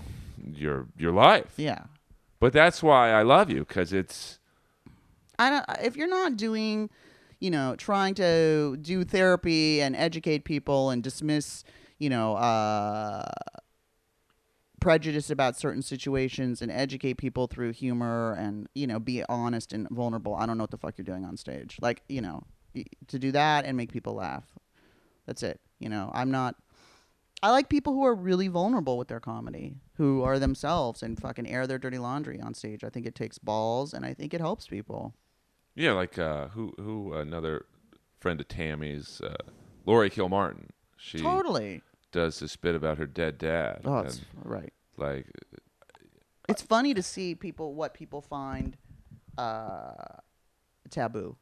your 0.54 0.88
your 0.98 1.12
life. 1.12 1.54
Yeah. 1.58 1.84
But 2.40 2.54
that's 2.54 2.82
why 2.82 3.12
I 3.12 3.22
love 3.22 3.50
you 3.52 3.60
because 3.60 3.94
it's 3.94 4.40
I 5.38 5.50
don't. 5.52 5.66
If 5.84 5.96
you're 5.96 6.08
not 6.10 6.38
doing, 6.38 6.90
you 7.40 7.52
know, 7.52 7.76
trying 7.78 8.16
to 8.16 8.78
do 8.82 9.04
therapy 9.04 9.82
and 9.82 9.96
educate 9.96 10.44
people 10.44 10.90
and 10.90 11.04
dismiss, 11.04 11.64
you 12.00 12.10
know, 12.10 12.36
uh, 12.36 13.30
prejudice 14.80 15.30
about 15.30 15.58
certain 15.58 15.82
situations 15.82 16.62
and 16.62 16.72
educate 16.72 17.16
people 17.16 17.48
through 17.48 17.74
humor 17.74 18.36
and 18.38 18.68
you 18.74 18.88
know 18.88 19.00
be 19.00 19.24
honest 19.30 19.74
and 19.74 19.88
vulnerable. 19.90 20.36
I 20.36 20.46
don't 20.46 20.58
know 20.58 20.64
what 20.64 20.72
the 20.72 20.78
fuck 20.78 20.98
you're 20.98 21.06
doing 21.06 21.26
on 21.26 21.38
stage. 21.38 21.78
Like 21.82 22.04
you 22.10 22.22
know, 22.22 22.44
to 23.08 23.20
do 23.20 23.32
that 23.32 23.66
and 23.66 23.78
make 23.78 23.92
people 23.92 24.14
laugh. 24.14 24.46
That's 25.26 25.44
it. 25.44 25.60
You 25.80 25.90
know, 25.90 26.12
I'm 26.14 26.32
not. 26.32 26.56
I 27.42 27.52
like 27.52 27.70
people 27.70 27.94
who 27.94 28.04
are 28.06 28.16
really 28.16 28.50
vulnerable 28.50 28.98
with 28.98 29.08
their 29.08 29.22
comedy, 29.22 29.76
who 29.94 30.24
are 30.24 30.40
themselves 30.40 31.02
and 31.02 31.18
fucking 31.18 31.48
air 31.48 31.68
their 31.68 31.78
dirty 31.78 31.98
laundry 31.98 32.42
on 32.42 32.54
stage. 32.54 32.84
I 32.84 32.90
think 32.90 33.06
it 33.06 33.16
takes 33.16 33.38
balls 33.38 33.94
and 33.94 34.06
I 34.06 34.14
think 34.14 34.34
it 34.34 34.42
helps 34.42 34.68
people. 34.68 35.14
Yeah, 35.76 35.94
like 35.94 36.20
uh, 36.20 36.50
who 36.50 36.74
who 36.78 37.14
another 37.14 37.66
friend 38.20 38.42
of 38.42 38.48
Tammy's, 38.48 39.22
uh, 39.22 39.36
Laurie 39.86 40.10
Kilmartin. 40.10 40.70
She 40.98 41.20
Totally. 41.20 41.82
Does 42.12 42.40
this 42.40 42.56
bit 42.56 42.76
about 42.76 42.98
her 42.98 43.08
dead 43.08 43.38
dad. 43.38 43.82
Oh, 43.86 44.00
it's 44.00 44.22
right. 44.44 44.74
like 44.98 45.28
It's 46.48 46.62
funny 46.62 46.94
to 46.94 47.04
see 47.04 47.36
people 47.36 47.74
what 47.74 47.94
people 47.94 48.22
find 48.22 48.78
uh, 49.38 50.18
taboo. 50.90 51.38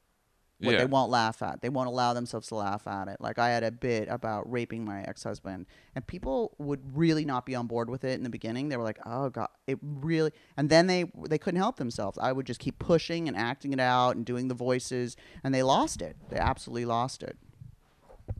What 0.59 0.71
yeah, 0.71 0.79
they 0.79 0.85
won't 0.85 1.11
laugh 1.11 1.43
at. 1.43 1.61
They 1.61 1.69
won't 1.69 1.87
allow 1.87 2.13
themselves 2.13 2.47
to 2.47 2.55
laugh 2.55 2.87
at 2.87 3.07
it. 3.07 3.17
Like 3.21 3.37
I 3.37 3.49
had 3.49 3.63
a 3.63 3.69
bit 3.69 4.07
about 4.09 4.51
raping 4.51 4.83
my 4.83 5.03
ex-husband, 5.03 5.67
and 5.93 6.07
people 6.07 6.55
would 6.57 6.97
really 6.97 7.25
not 7.25 7.45
be 7.45 7.53
on 7.53 7.67
board 7.67 7.91
with 7.91 8.03
it 8.03 8.13
in 8.13 8.23
the 8.23 8.29
beginning. 8.31 8.69
They 8.69 8.75
were 8.75 8.83
like, 8.83 8.97
"Oh 9.05 9.29
God, 9.29 9.49
it 9.67 9.77
really," 9.83 10.31
and 10.57 10.67
then 10.67 10.87
they 10.87 11.11
they 11.29 11.37
couldn't 11.37 11.59
help 11.59 11.77
themselves. 11.77 12.17
I 12.17 12.31
would 12.31 12.47
just 12.47 12.59
keep 12.59 12.79
pushing 12.79 13.27
and 13.27 13.37
acting 13.37 13.71
it 13.71 13.79
out 13.79 14.15
and 14.15 14.25
doing 14.25 14.47
the 14.47 14.55
voices, 14.55 15.15
and 15.43 15.53
they 15.53 15.61
lost 15.61 16.01
it. 16.01 16.15
They 16.29 16.37
absolutely 16.37 16.85
lost 16.85 17.21
it. 17.21 17.37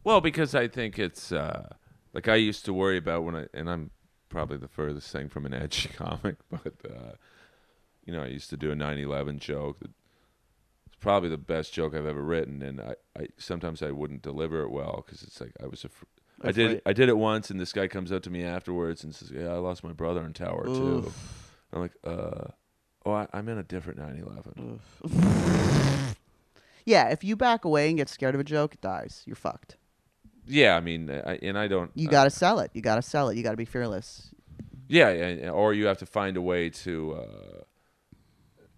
well, 0.04 0.20
because 0.20 0.56
I 0.56 0.68
think 0.68 0.98
it's 0.98 1.32
uh, 1.32 1.70
like 2.18 2.28
I 2.28 2.36
used 2.36 2.66
to 2.66 2.74
worry 2.74 2.98
about 2.98 3.24
when 3.24 3.36
I 3.36 3.46
and 3.54 3.70
I'm 3.70 3.92
probably 4.28 4.58
the 4.58 4.68
furthest 4.68 5.12
thing 5.12 5.30
from 5.30 5.46
an 5.46 5.54
edgy 5.54 5.90
comic, 5.96 6.38
but 6.50 6.74
uh, 6.84 7.12
you 8.04 8.12
know, 8.12 8.24
I 8.24 8.28
used 8.28 8.50
to 8.50 8.58
do 8.58 8.72
a 8.72 8.76
9/11 8.76 9.38
joke 9.38 9.80
that 9.82 9.92
it's 10.88 10.96
probably 11.00 11.30
the 11.30 11.38
best 11.38 11.74
joke 11.74 11.94
I've 11.94 12.08
ever 12.08 12.24
written, 12.24 12.64
and 12.64 12.82
I, 12.82 12.96
I 13.16 13.28
sometimes 13.38 13.84
I 13.84 13.92
wouldn't 13.92 14.24
deliver 14.24 14.64
it 14.64 14.72
well 14.72 15.04
because 15.06 15.22
it's 15.22 15.40
like 15.40 15.52
I 15.62 15.68
was 15.68 15.86
a. 15.86 15.90
I 16.42 16.52
did. 16.52 16.82
I 16.88 16.94
did 16.94 17.08
it 17.08 17.20
once, 17.20 17.52
and 17.52 17.60
this 17.60 17.72
guy 17.72 17.88
comes 17.88 18.12
up 18.12 18.24
to 18.24 18.32
me 18.32 18.44
afterwards 18.44 19.04
and 19.04 19.14
says, 19.14 19.30
"Yeah, 19.30 19.50
I 19.50 19.58
lost 19.58 19.84
my 19.84 19.94
brother 19.94 20.26
in 20.26 20.34
Tower 20.34 20.66
too." 20.66 21.14
I'm 21.72 21.82
like, 21.82 21.94
"Uh, 22.04 22.48
oh, 23.06 23.12
I, 23.12 23.28
I'm 23.32 23.48
in 23.48 23.60
a 23.60 23.64
different 23.64 24.00
9/11." 24.00 24.80
Yeah, 26.86 27.10
if 27.10 27.22
you 27.22 27.36
back 27.36 27.66
away 27.66 27.90
and 27.90 27.98
get 27.98 28.08
scared 28.08 28.34
of 28.34 28.40
a 28.40 28.46
joke, 28.46 28.76
it 28.76 28.80
dies. 28.80 29.22
You're 29.26 29.36
fucked. 29.36 29.76
Yeah, 30.48 30.76
I 30.76 30.80
mean, 30.80 31.12
I, 31.12 31.38
and 31.42 31.58
I 31.58 31.68
don't. 31.68 31.92
You 31.94 32.08
uh, 32.08 32.12
got 32.12 32.24
to 32.24 32.30
sell 32.30 32.60
it. 32.60 32.72
You 32.74 32.82
got 32.82 32.96
to 32.96 33.02
sell 33.02 33.30
it. 33.30 33.38
You 33.38 33.44
got 33.44 33.52
to 33.52 33.58
be 33.58 33.66
fearless. 33.66 34.30
Yeah, 34.88 35.12
yeah, 35.12 35.50
or 35.50 35.74
you 35.74 35.86
have 35.88 35.98
to 35.98 36.06
find 36.06 36.38
a 36.38 36.42
way 36.42 36.70
to, 36.70 37.14
uh, 37.16 37.64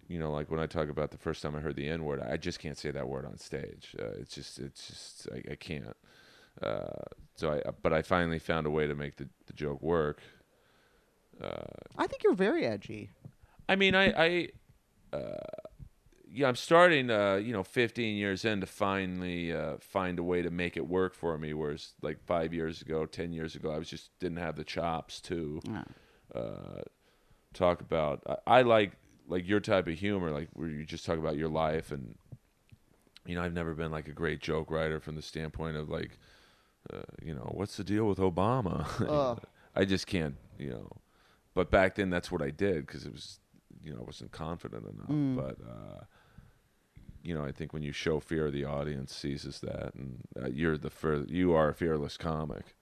you 0.08 0.18
know, 0.18 0.32
like 0.32 0.50
when 0.50 0.58
I 0.58 0.66
talk 0.66 0.88
about 0.88 1.12
the 1.12 1.18
first 1.18 1.40
time 1.42 1.54
I 1.54 1.60
heard 1.60 1.76
the 1.76 1.88
N 1.88 2.04
word, 2.04 2.20
I 2.20 2.36
just 2.36 2.58
can't 2.58 2.76
say 2.76 2.90
that 2.90 3.08
word 3.08 3.24
on 3.24 3.38
stage. 3.38 3.94
Uh, 3.96 4.18
it's 4.18 4.34
just, 4.34 4.58
it's 4.58 4.88
just, 4.88 5.28
I, 5.32 5.52
I 5.52 5.54
can't. 5.54 5.96
Uh, 6.60 6.88
so 7.36 7.52
I, 7.52 7.70
but 7.80 7.92
I 7.92 8.02
finally 8.02 8.40
found 8.40 8.66
a 8.66 8.70
way 8.70 8.88
to 8.88 8.94
make 8.96 9.16
the, 9.16 9.28
the 9.46 9.52
joke 9.52 9.80
work. 9.80 10.20
Uh, 11.40 11.62
I 11.96 12.08
think 12.08 12.24
you're 12.24 12.34
very 12.34 12.66
edgy. 12.66 13.10
I 13.68 13.76
mean, 13.76 13.94
I, 13.94 14.12
I, 14.12 14.48
yeah, 16.32 16.48
I'm 16.48 16.56
starting, 16.56 17.10
uh, 17.10 17.36
you 17.36 17.52
know, 17.52 17.62
15 17.62 18.16
years 18.16 18.44
in 18.44 18.60
to 18.60 18.66
finally 18.66 19.52
uh, 19.52 19.76
find 19.80 20.18
a 20.18 20.22
way 20.22 20.42
to 20.42 20.50
make 20.50 20.76
it 20.76 20.86
work 20.86 21.14
for 21.14 21.36
me. 21.38 21.52
Whereas, 21.54 21.94
like 22.02 22.22
five 22.24 22.54
years 22.54 22.80
ago, 22.82 23.04
10 23.06 23.32
years 23.32 23.54
ago, 23.56 23.70
I 23.72 23.78
was 23.78 23.88
just 23.88 24.16
didn't 24.20 24.38
have 24.38 24.56
the 24.56 24.64
chops 24.64 25.20
to 25.22 25.60
Yeah. 25.68 25.84
uh, 26.34 26.82
talk 27.52 27.80
about. 27.80 28.22
I, 28.26 28.58
I 28.58 28.62
like 28.62 28.92
like 29.26 29.46
your 29.48 29.60
type 29.60 29.86
of 29.86 29.94
humor, 29.94 30.30
like 30.30 30.48
where 30.54 30.68
you 30.68 30.84
just 30.84 31.06
talk 31.06 31.18
about 31.18 31.36
your 31.36 31.48
life, 31.48 31.92
and 31.92 32.16
you 33.26 33.34
know, 33.34 33.42
I've 33.42 33.52
never 33.52 33.74
been 33.74 33.90
like 33.92 34.08
a 34.08 34.12
great 34.12 34.40
joke 34.40 34.70
writer 34.70 34.98
from 35.00 35.14
the 35.14 35.22
standpoint 35.22 35.76
of 35.76 35.88
like, 35.88 36.18
uh, 36.92 37.02
you 37.22 37.34
know, 37.34 37.48
what's 37.54 37.76
the 37.76 37.84
deal 37.84 38.06
with 38.06 38.18
Obama? 38.18 38.86
I 39.76 39.84
just 39.84 40.06
can't, 40.06 40.36
you 40.58 40.70
know. 40.70 40.88
But 41.54 41.70
back 41.70 41.94
then, 41.96 42.10
that's 42.10 42.30
what 42.30 42.42
I 42.42 42.50
did 42.50 42.86
because 42.86 43.04
it 43.06 43.12
was, 43.12 43.38
you 43.82 43.92
know, 43.92 44.00
I 44.00 44.04
wasn't 44.04 44.32
confident 44.32 44.84
enough. 44.84 45.08
Mm. 45.10 45.36
But 45.36 45.58
uh, 45.64 46.04
you 47.22 47.34
know, 47.34 47.44
I 47.44 47.52
think 47.52 47.72
when 47.72 47.82
you 47.82 47.92
show 47.92 48.20
fear, 48.20 48.50
the 48.50 48.64
audience 48.64 49.14
seizes 49.14 49.60
that, 49.60 49.94
and 49.94 50.22
uh, 50.42 50.48
you're 50.48 50.78
the 50.78 50.90
fir- 50.90 51.24
you 51.28 51.52
are 51.52 51.68
a 51.68 51.74
fearless 51.74 52.16
comic. 52.16 52.74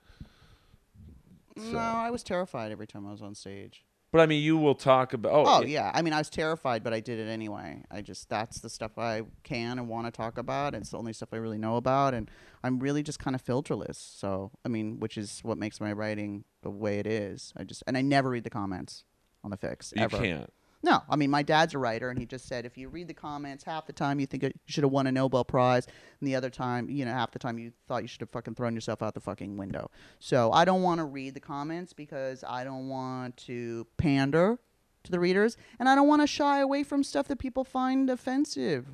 So- 1.56 1.72
No, 1.72 1.78
I 1.78 2.10
was 2.10 2.22
terrified 2.22 2.70
every 2.72 2.86
time 2.86 3.06
I 3.06 3.10
was 3.10 3.22
on 3.22 3.34
stage. 3.34 3.84
But 4.10 4.22
I 4.22 4.26
mean, 4.26 4.42
you 4.42 4.56
will 4.56 4.74
talk 4.74 5.12
about. 5.12 5.32
Oh, 5.34 5.44
Oh, 5.46 5.62
yeah. 5.62 5.90
I 5.92 6.00
mean, 6.00 6.14
I 6.14 6.18
was 6.18 6.30
terrified, 6.30 6.82
but 6.82 6.94
I 6.94 7.00
did 7.00 7.18
it 7.18 7.28
anyway. 7.30 7.82
I 7.90 8.00
just 8.00 8.30
that's 8.30 8.58
the 8.60 8.70
stuff 8.70 8.96
I 8.96 9.22
can 9.42 9.78
and 9.78 9.86
want 9.86 10.06
to 10.06 10.10
talk 10.10 10.38
about. 10.38 10.74
It's 10.74 10.88
the 10.90 10.96
only 10.98 11.12
stuff 11.12 11.28
I 11.32 11.36
really 11.36 11.58
know 11.58 11.76
about, 11.76 12.14
and 12.14 12.30
I'm 12.64 12.78
really 12.78 13.02
just 13.02 13.18
kind 13.18 13.34
of 13.36 13.44
filterless. 13.44 13.96
So, 13.96 14.50
I 14.64 14.68
mean, 14.68 14.98
which 14.98 15.18
is 15.18 15.40
what 15.42 15.58
makes 15.58 15.78
my 15.78 15.92
writing 15.92 16.44
the 16.62 16.70
way 16.70 16.98
it 17.00 17.06
is. 17.06 17.52
I 17.54 17.64
just 17.64 17.82
and 17.86 17.98
I 17.98 18.00
never 18.00 18.30
read 18.30 18.44
the 18.44 18.50
comments 18.50 19.04
on 19.44 19.50
the 19.50 19.58
fix 19.58 19.92
You 19.94 20.02
ever. 20.04 20.16
can't. 20.16 20.50
No, 20.82 21.02
I 21.08 21.16
mean 21.16 21.30
my 21.30 21.42
dad's 21.42 21.74
a 21.74 21.78
writer, 21.78 22.08
and 22.10 22.18
he 22.18 22.24
just 22.24 22.46
said 22.46 22.64
if 22.64 22.78
you 22.78 22.88
read 22.88 23.08
the 23.08 23.14
comments, 23.14 23.64
half 23.64 23.86
the 23.86 23.92
time 23.92 24.20
you 24.20 24.26
think 24.26 24.42
you 24.44 24.52
should 24.66 24.84
have 24.84 24.92
won 24.92 25.06
a 25.06 25.12
Nobel 25.12 25.44
Prize, 25.44 25.86
and 26.20 26.28
the 26.28 26.36
other 26.36 26.50
time, 26.50 26.88
you 26.88 27.04
know, 27.04 27.12
half 27.12 27.32
the 27.32 27.38
time 27.38 27.58
you 27.58 27.72
thought 27.88 28.02
you 28.02 28.08
should 28.08 28.20
have 28.20 28.30
fucking 28.30 28.54
thrown 28.54 28.74
yourself 28.74 29.02
out 29.02 29.14
the 29.14 29.20
fucking 29.20 29.56
window. 29.56 29.90
So 30.20 30.52
I 30.52 30.64
don't 30.64 30.82
want 30.82 30.98
to 30.98 31.04
read 31.04 31.34
the 31.34 31.40
comments 31.40 31.92
because 31.92 32.44
I 32.46 32.62
don't 32.62 32.88
want 32.88 33.36
to 33.38 33.86
pander 33.96 34.58
to 35.04 35.10
the 35.10 35.20
readers, 35.20 35.56
and 35.78 35.88
I 35.88 35.94
don't 35.94 36.08
want 36.08 36.22
to 36.22 36.26
shy 36.26 36.60
away 36.60 36.84
from 36.84 37.02
stuff 37.02 37.26
that 37.28 37.38
people 37.38 37.64
find 37.64 38.08
offensive. 38.08 38.86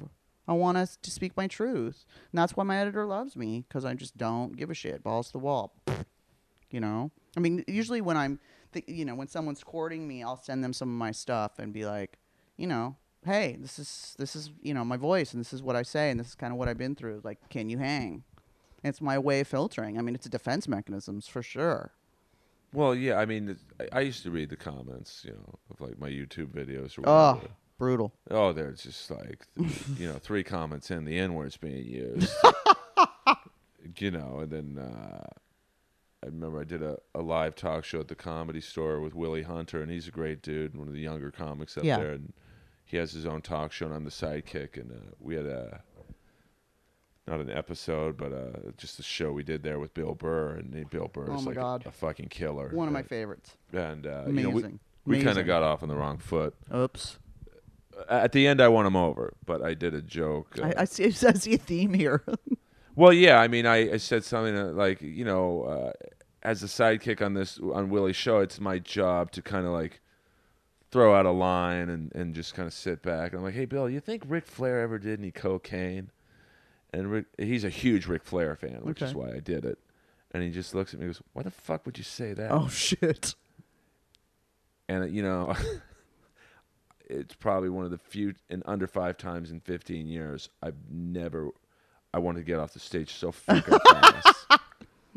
I 0.47 0.53
want 0.53 0.77
us 0.77 0.99
to 1.03 1.11
speak 1.11 1.37
my 1.37 1.47
truth, 1.47 2.05
and 2.33 2.39
that's 2.39 2.57
why 2.57 2.65
my 2.65 2.79
editor 2.79 3.07
loves 3.07 3.37
me 3.37 3.65
because 3.69 3.85
I 3.85 3.95
just 3.95 4.17
don't 4.17 4.57
give 4.57 4.71
a 4.71 4.75
shit. 4.75 5.03
Balls 5.03 5.29
to 5.29 5.33
the 5.33 5.39
wall. 5.39 5.75
You 6.71 6.81
know, 6.81 7.11
I 7.37 7.41
mean, 7.41 7.65
usually 7.69 8.01
when 8.01 8.17
I'm, 8.17 8.41
th- 8.75 8.89
you 8.89 9.05
know, 9.05 9.15
when 9.15 9.29
someone's 9.29 9.65
courting 9.65 10.07
me, 10.07 10.23
I'll 10.23 10.37
send 10.37 10.63
them 10.63 10.73
some 10.73 10.89
of 10.89 10.95
my 10.95 11.13
stuff 11.13 11.59
and 11.59 11.73
be 11.73 11.87
like, 11.87 12.19
you 12.57 12.67
know, 12.67 12.97
hey, 13.25 13.57
this 13.59 13.79
is 13.79 14.15
this 14.19 14.37
is 14.37 14.51
you 14.63 14.75
know 14.75 14.85
my 14.85 14.97
voice 14.97 15.33
and 15.33 15.41
this 15.41 15.53
is 15.53 15.63
what 15.63 15.77
I 15.77 15.83
say 15.83 16.11
and 16.11 16.21
this 16.21 16.29
is 16.29 16.35
kind 16.35 16.53
of 16.53 16.59
what 16.59 16.69
I've 16.69 16.79
been 16.79 16.95
through. 16.95 17.23
Like, 17.25 17.49
can 17.49 17.71
you 17.71 17.79
hang? 17.79 18.25
It's 18.83 19.01
my 19.01 19.19
way 19.19 19.41
of 19.41 19.49
filtering. 19.49 19.99
I 19.99 20.03
mean, 20.03 20.15
it's 20.15 20.27
a 20.27 20.31
defense 20.31 20.69
mechanisms 20.69 21.27
for 21.27 21.43
sure. 21.43 21.93
Well, 22.75 22.95
yeah, 22.95 23.19
I 23.19 23.25
mean, 23.25 23.57
I, 23.93 24.01
used 24.01 24.25
to 24.25 24.33
read 24.33 24.51
the 24.51 24.57
comments, 24.57 25.23
you 25.25 25.31
know, 25.31 25.59
of 25.71 25.81
like 25.81 25.99
my 25.99 26.11
YouTube 26.11 26.49
videos 26.49 26.99
or 26.99 27.03
whatever. 27.03 27.09
Oh, 27.09 27.43
brutal. 27.79 28.13
Oh, 28.33 28.53
there's 28.53 28.83
just 28.83 29.11
like, 29.13 29.47
you 29.97 30.09
know, 30.09 30.19
three 30.19 30.43
comments 30.43 30.91
in, 30.91 31.05
the 31.05 31.17
N 31.19 31.35
word's 31.35 31.57
being 31.57 31.85
used. 31.85 32.35
you 33.97 34.11
know, 34.11 34.41
and 34.41 34.51
then 34.51 34.79
uh, 34.79 35.25
I 36.25 36.29
remember 36.29 36.59
I 36.61 36.65
did 36.65 36.83
a, 36.83 36.97
a 37.15 37.21
live 37.21 37.55
talk 37.55 37.85
show 37.85 38.01
at 38.01 38.09
the 38.09 38.15
comedy 38.15 38.61
store 38.63 39.01
with 39.01 39.15
Willie 39.15 39.43
Hunter, 39.43 39.83
and 39.83 39.91
he's 39.91 40.09
a 40.09 40.11
great 40.11 40.41
dude, 40.43 40.75
one 40.75 40.89
of 40.89 40.95
the 40.95 41.01
younger 41.01 41.31
comics 41.31 41.77
up 41.77 41.85
Yeah. 41.85 41.99
there. 41.99 42.13
And 42.13 42.33
he 42.85 42.97
has 42.97 43.13
his 43.13 43.27
own 43.27 43.43
talk 43.43 43.73
show, 43.73 43.87
and 43.87 43.95
I'm 43.95 44.05
the 44.05 44.11
sidekick. 44.11 44.77
And 44.81 44.91
uh, 44.93 45.13
we 45.21 45.35
had 45.35 45.45
a, 45.47 45.83
not 47.27 47.41
an 47.41 47.51
episode, 47.51 48.17
but 48.17 48.33
uh, 48.33 48.71
just 48.79 48.99
a 48.99 49.03
show 49.03 49.33
we 49.33 49.43
did 49.43 49.63
there 49.63 49.79
with 49.79 49.93
Bill 49.93 50.15
Burr, 50.15 50.53
and 50.57 50.89
Bill 50.91 51.09
Burr 51.13 51.27
Oh 51.31 51.35
is 51.37 51.47
like 51.47 51.57
a, 51.57 51.81
a 51.87 51.91
fucking 51.91 52.29
killer. 52.29 52.71
One 52.73 52.87
of 52.89 52.95
my 52.95 53.03
favorites. 53.03 53.57
And, 53.73 54.07
uh, 54.07 54.23
Amazing. 54.27 54.37
you 54.39 54.43
know, 54.63 54.79
we, 55.05 55.19
we 55.19 55.23
kind 55.23 55.37
of 55.39 55.47
got 55.47 55.63
off 55.63 55.83
on 55.83 55.89
the 55.91 55.95
wrong 55.97 56.17
foot. 56.19 56.55
Oops. 56.75 57.19
At 58.09 58.33
the 58.33 58.47
end, 58.47 58.61
I 58.63 58.69
won 58.69 58.87
him 58.87 58.97
over, 58.97 59.35
but 59.47 59.63
I 59.63 59.75
did 59.75 59.95
a 59.95 60.03
joke. 60.03 60.59
uh, 60.59 60.67
I, 60.77 60.83
I 60.83 60.85
see. 60.87 61.05
I 61.07 61.11
see 61.35 61.55
a 61.55 61.59
theme 61.59 61.93
here. 61.95 62.23
Well, 62.97 63.13
yeah, 63.13 63.41
I 63.41 63.49
mean, 63.49 63.67
I, 63.67 63.95
I 63.95 63.97
said 63.97 64.25
something 64.25 64.57
uh, 64.57 64.67
like, 64.73 65.01
you 65.03 65.25
know, 65.25 65.63
uh, 65.65 65.93
as 66.45 66.63
a 66.63 66.67
sidekick 66.67 67.25
on 67.25 67.35
this 67.35 67.59
on 67.59 67.89
Willie's 67.89 68.17
show, 68.17 68.41
it's 68.41 68.61
my 68.61 68.79
job 68.79 69.31
to 69.33 69.43
kind 69.43 69.67
of 69.67 69.73
like 69.73 70.01
throw 70.91 71.15
out 71.15 71.27
a 71.27 71.31
line 71.31 71.89
and, 71.89 72.13
and 72.15 72.35
just 72.35 72.55
kind 72.55 72.67
of 72.67 72.73
sit 72.73 73.03
back. 73.03 73.33
And 73.33 73.39
I'm 73.39 73.45
like, 73.45 73.55
hey, 73.55 73.65
Bill, 73.65 73.89
you 73.89 73.99
think 73.99 74.23
Ric 74.29 74.47
Flair 74.47 74.81
ever 74.81 74.99
did 74.99 75.19
any 75.19 75.33
cocaine? 75.33 76.11
And 76.93 77.11
Rick, 77.11 77.27
he's 77.37 77.65
a 77.65 77.69
huge 77.71 78.07
Ric 78.07 78.23
Flair 78.23 78.55
fan, 78.55 78.81
which 78.83 79.03
is 79.03 79.15
why 79.15 79.31
I 79.33 79.41
did 79.41 79.65
it. 79.65 79.79
And 80.31 80.43
he 80.43 80.51
just 80.51 80.75
looks 80.75 80.95
at 80.95 81.01
me 81.01 81.07
and 81.07 81.15
goes, 81.15 81.23
why 81.33 81.43
the 81.43 81.51
fuck 81.51 81.87
would 81.87 81.99
you 81.99 82.05
say 82.05 82.33
that? 82.35 82.53
oh 82.53 82.69
shit. 82.69 83.35
And, 84.89 85.13
you 85.13 85.23
know, 85.23 85.55
it's 87.07 87.35
probably 87.35 87.71
one 87.71 87.85
of 87.85 87.91
the 87.91 87.99
few, 87.99 88.35
in 88.49 88.63
under 88.67 88.87
five 88.87 89.17
times 89.17 89.51
in 89.51 89.61
15 89.61 90.07
years, 90.07 90.49
I've 90.63 90.77
never, 90.91 91.49
I 92.13 92.19
wanted 92.19 92.41
to 92.41 92.45
get 92.45 92.59
off 92.61 92.73
the 92.73 92.81
stage 92.81 93.15
so 93.15 93.33
fucking 93.33 93.79
fast. 93.91 94.34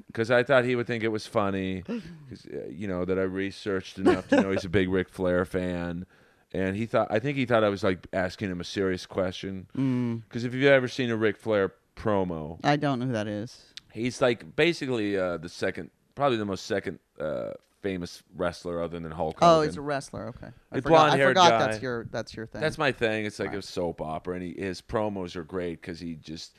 Because 0.07 0.31
I 0.31 0.41
thought 0.43 0.63
he 0.65 0.75
would 0.75 0.87
think 0.87 1.03
it 1.03 1.09
was 1.09 1.27
funny, 1.27 1.83
'cause, 1.83 2.47
uh, 2.51 2.67
you 2.69 2.87
know, 2.87 3.03
that 3.05 3.19
I 3.19 3.23
researched 3.23 3.97
enough 3.99 4.27
to 4.29 4.41
know 4.41 4.51
he's 4.51 4.65
a 4.65 4.69
big 4.69 4.89
Ric 4.89 5.09
Flair 5.09 5.43
fan. 5.45 6.05
And 6.53 6.77
he 6.77 6.85
thought, 6.85 7.09
I 7.11 7.19
think 7.19 7.37
he 7.37 7.45
thought 7.45 7.63
I 7.63 7.69
was 7.69 7.83
like 7.83 8.07
asking 8.13 8.49
him 8.49 8.61
a 8.61 8.63
serious 8.63 9.05
question. 9.05 9.67
Mm, 9.77 10.23
Because 10.23 10.45
if 10.45 10.53
you've 10.53 10.63
ever 10.63 10.87
seen 10.87 11.09
a 11.09 11.17
Ric 11.17 11.35
Flair 11.37 11.73
promo, 11.95 12.59
I 12.63 12.77
don't 12.77 12.99
know 12.99 13.07
who 13.07 13.11
that 13.11 13.27
is. 13.27 13.73
he's 13.91 14.21
like 14.21 14.55
basically 14.55 15.17
uh, 15.17 15.37
the 15.37 15.49
second, 15.49 15.91
probably 16.15 16.37
the 16.37 16.45
most 16.45 16.65
second 16.65 16.99
uh, 17.19 17.51
famous 17.81 18.23
wrestler 18.33 18.81
other 18.81 18.97
than 18.99 19.11
Hulk 19.11 19.39
Hogan. 19.41 19.57
Oh, 19.57 19.61
he's 19.61 19.75
a 19.75 19.81
wrestler. 19.81 20.29
Okay. 20.29 20.47
I 20.71 20.79
forgot, 20.79 21.09
I 21.09 21.17
forgot 21.21 21.49
guy. 21.51 21.59
that's 21.67 21.81
your 21.81 22.05
that's 22.11 22.33
your 22.33 22.45
thing. 22.47 22.61
That's 22.61 22.77
my 22.77 22.93
thing. 22.93 23.25
It's 23.25 23.39
like 23.39 23.49
Right. 23.49 23.57
a 23.57 23.61
soap 23.61 23.99
opera, 24.01 24.35
and 24.35 24.43
he, 24.43 24.53
his 24.57 24.81
promos 24.81 25.35
are 25.35 25.43
great 25.43 25.81
because 25.81 25.99
he 25.99 26.15
just 26.15 26.55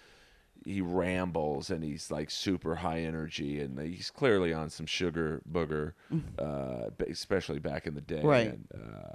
he 0.68 0.82
rambles 0.82 1.70
and 1.70 1.82
he's 1.82 2.10
like 2.10 2.30
super 2.30 2.76
high 2.76 3.00
energy, 3.00 3.60
and 3.60 3.78
he's 3.80 4.10
clearly 4.10 4.52
on 4.52 4.68
some 4.68 4.86
sugar 4.86 5.40
booger, 5.50 5.92
uh, 6.38 6.90
especially 7.08 7.58
back 7.58 7.86
in 7.86 7.94
the 7.94 8.00
day. 8.02 8.16
Mm-hmm. 8.16 8.26
Right. 8.26 8.48
And, 8.48 8.68
uh, 8.74 9.14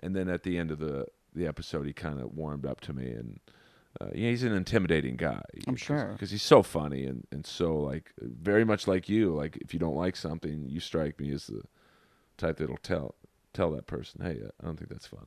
and 0.00 0.16
then 0.16 0.28
at 0.28 0.42
the 0.42 0.58
end 0.58 0.70
of 0.70 0.78
the 0.80 1.06
the 1.34 1.46
episode, 1.46 1.86
he 1.86 1.92
kind 1.92 2.20
of 2.20 2.34
warmed 2.34 2.66
up 2.66 2.80
to 2.80 2.92
me, 2.92 3.10
and 3.10 3.38
uh, 4.00 4.08
yeah, 4.14 4.30
he's 4.30 4.42
an 4.42 4.52
intimidating 4.52 5.16
guy. 5.16 5.42
I'm 5.68 5.76
sure. 5.76 6.10
because 6.12 6.32
he's 6.32 6.42
so 6.42 6.62
funny 6.62 7.04
and 7.04 7.26
and 7.30 7.46
so 7.46 7.76
like 7.76 8.12
very 8.18 8.64
much 8.64 8.88
like 8.88 9.08
you. 9.08 9.32
Like 9.34 9.58
if 9.60 9.72
you 9.72 9.78
don't 9.78 9.96
like 9.96 10.16
something, 10.16 10.64
you 10.68 10.80
strike 10.80 11.20
me 11.20 11.30
as 11.32 11.46
the 11.46 11.62
type 12.36 12.56
that'll 12.56 12.78
tell 12.78 13.14
tell 13.52 13.70
that 13.72 13.86
person, 13.86 14.22
hey, 14.22 14.40
I 14.60 14.64
don't 14.64 14.76
think 14.76 14.90
that's 14.90 15.06
funny. 15.06 15.22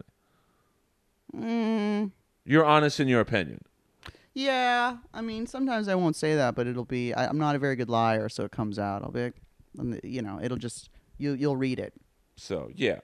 Mm, 1.35 2.11
You're 2.45 2.65
honest 2.65 2.99
in 2.99 3.07
your 3.07 3.22
opinion. 3.22 3.61
Yeah, 4.34 4.97
I 5.14 5.22
mean, 5.22 5.45
sometimes 5.45 5.88
I 5.88 5.95
won't 5.95 6.15
say 6.15 6.35
that, 6.35 6.55
but 6.55 6.68
it'll 6.68 6.85
be. 6.85 7.14
I, 7.14 7.27
I'm 7.27 7.38
not 7.38 7.55
a 7.55 7.60
very 7.60 7.76
good 7.76 7.89
liar, 7.89 8.30
so 8.30 8.43
it 8.43 8.51
comes 8.51 8.80
out. 8.80 9.03
I'll 9.03 9.11
be, 9.11 9.31
like, 9.76 10.03
you 10.03 10.22
know, 10.22 10.39
it'll 10.41 10.57
just 10.57 10.89
you 11.18 11.34
you'll 11.34 11.57
read 11.57 11.80
it. 11.80 11.93
So 12.35 12.72
yeah, 12.73 12.99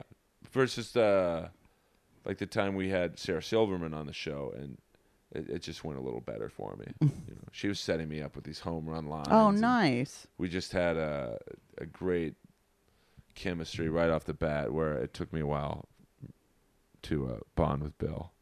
versus 0.50 0.96
uh, 0.96 1.48
like 2.24 2.38
the 2.38 2.46
time 2.46 2.74
we 2.74 2.88
had 2.88 3.18
Sarah 3.18 3.42
Silverman 3.42 3.94
on 3.94 4.06
the 4.06 4.12
show, 4.12 4.52
and 4.56 4.78
it, 5.32 5.48
it 5.48 5.62
just 5.62 5.84
went 5.84 5.98
a 5.98 6.02
little 6.02 6.20
better 6.20 6.48
for 6.48 6.76
me. 6.76 6.86
you 7.00 7.34
know, 7.34 7.48
she 7.52 7.68
was 7.68 7.78
setting 7.78 8.08
me 8.08 8.22
up 8.22 8.34
with 8.34 8.44
these 8.44 8.60
home 8.60 8.88
run 8.88 9.06
lines. 9.06 9.28
Oh, 9.30 9.50
nice. 9.50 10.26
We 10.38 10.48
just 10.48 10.72
had 10.72 10.96
a 10.96 11.38
a 11.78 11.86
great 11.86 12.34
chemistry 13.36 13.88
right 13.88 14.10
off 14.10 14.24
the 14.24 14.34
bat, 14.34 14.72
where 14.72 14.94
it 14.94 15.14
took 15.14 15.32
me 15.32 15.40
a 15.40 15.46
while 15.46 15.86
to 17.02 17.28
uh, 17.28 17.38
bond 17.54 17.82
with 17.82 17.96
Bill. 17.98 18.32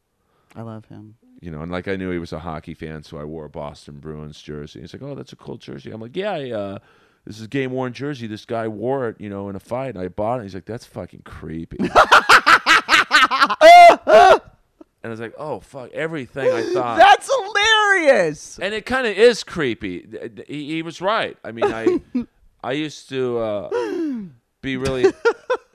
I 0.56 0.62
love 0.62 0.86
him. 0.86 1.16
You 1.40 1.50
know, 1.52 1.62
and 1.62 1.70
like 1.70 1.86
I 1.86 1.96
knew 1.96 2.10
he 2.10 2.18
was 2.18 2.32
a 2.32 2.40
hockey 2.40 2.74
fan, 2.74 3.02
so 3.04 3.16
I 3.18 3.24
wore 3.24 3.44
a 3.44 3.48
Boston 3.50 3.98
Bruins 4.00 4.40
jersey. 4.42 4.80
He's 4.80 4.92
like, 4.92 5.02
"Oh, 5.02 5.14
that's 5.14 5.32
a 5.32 5.36
cool 5.36 5.56
jersey." 5.56 5.90
I'm 5.92 6.00
like, 6.00 6.16
"Yeah, 6.16 6.32
I, 6.32 6.50
uh, 6.50 6.78
this 7.24 7.38
is 7.38 7.46
game 7.46 7.70
worn 7.70 7.92
jersey. 7.92 8.26
This 8.26 8.44
guy 8.44 8.66
wore 8.66 9.08
it, 9.10 9.20
you 9.20 9.28
know, 9.30 9.48
in 9.48 9.54
a 9.54 9.60
fight, 9.60 9.94
and 9.94 9.98
I 9.98 10.08
bought 10.08 10.40
it." 10.40 10.44
He's 10.44 10.54
like, 10.54 10.64
"That's 10.64 10.84
fucking 10.86 11.22
creepy." 11.24 11.76
and 11.80 11.90
I 15.04 15.08
was 15.08 15.20
like, 15.20 15.34
"Oh 15.38 15.60
fuck!" 15.60 15.90
Everything 15.92 16.50
I 16.52 16.72
thought, 16.72 16.98
That's 16.98 17.30
hilarious. 17.32 18.58
and 18.58 18.74
it 18.74 18.84
kind 18.86 19.06
of 19.06 19.16
is 19.16 19.44
creepy. 19.44 20.06
He, 20.46 20.66
he 20.74 20.82
was 20.82 21.00
right. 21.00 21.36
I 21.44 21.52
mean, 21.52 21.66
I 21.72 22.00
I 22.64 22.72
used 22.72 23.08
to 23.10 23.38
uh, 23.38 23.70
be 24.60 24.76
really 24.76 25.12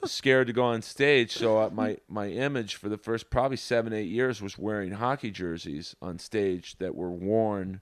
scared 0.06 0.48
to 0.48 0.54
go 0.54 0.64
on 0.64 0.82
stage, 0.82 1.32
so 1.32 1.58
uh, 1.60 1.70
my 1.72 1.98
my 2.08 2.28
image 2.30 2.76
for 2.76 2.90
the 2.90 2.98
first 2.98 3.30
probably 3.30 3.58
seven 3.58 3.94
eight 3.94 4.10
years 4.10 4.42
was 4.42 4.58
wearing 4.58 4.92
hockey 4.92 5.32
jerseys 5.32 5.96
on 6.02 6.20
stage 6.20 6.78
that 6.80 6.96
were 6.96 7.12
worn 7.12 7.82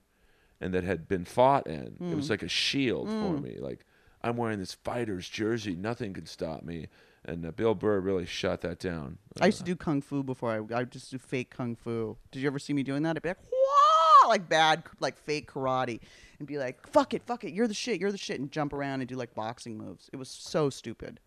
and 0.60 0.72
that 0.74 0.84
had 0.84 1.08
been 1.08 1.24
fought 1.24 1.66
in. 1.66 1.96
It 2.00 2.14
was 2.14 2.30
like 2.30 2.42
a 2.42 2.48
shield 2.48 3.08
for 3.08 3.38
me. 3.38 3.56
Like 3.58 3.84
I'm 4.22 4.36
wearing 4.36 4.60
this 4.60 4.74
fighter's 4.74 5.28
jersey, 5.28 5.74
nothing 5.74 6.12
can 6.12 6.26
stop 6.26 6.62
me. 6.62 6.88
And 7.24 7.46
uh, 7.46 7.52
Bill 7.52 7.74
Burr 7.74 8.00
really 8.00 8.26
shut 8.26 8.62
that 8.62 8.80
down. 8.80 9.18
I 9.40 9.46
used 9.46 9.58
to 9.58 9.64
do 9.64 9.76
kung 9.76 10.02
fu 10.02 10.22
before. 10.22 10.66
I 10.70 10.78
I 10.78 10.84
just 10.84 11.10
do 11.10 11.18
fake 11.18 11.50
kung 11.50 11.76
fu. 11.76 12.16
Did 12.30 12.40
you 12.40 12.48
ever 12.48 12.58
see 12.58 12.72
me 12.72 12.82
doing 12.82 13.02
that? 13.02 13.16
I'd 13.16 13.22
be 13.22 13.28
like, 13.30 13.44
Whoa! 13.44 14.28
like 14.28 14.48
bad, 14.48 14.84
like 15.00 15.16
fake 15.18 15.50
karate, 15.50 16.00
and 16.38 16.48
be 16.48 16.58
like, 16.58 16.86
"Fuck 16.88 17.14
it, 17.14 17.22
fuck 17.24 17.44
it, 17.44 17.52
you're 17.52 17.68
the 17.68 17.74
shit, 17.74 18.00
you're 18.00 18.12
the 18.12 18.18
shit," 18.18 18.40
and 18.40 18.50
jump 18.50 18.72
around 18.72 19.00
and 19.00 19.08
do 19.08 19.16
like 19.16 19.34
boxing 19.34 19.76
moves. 19.76 20.10
It 20.12 20.16
was 20.16 20.28
so 20.28 20.70
stupid 20.70 21.20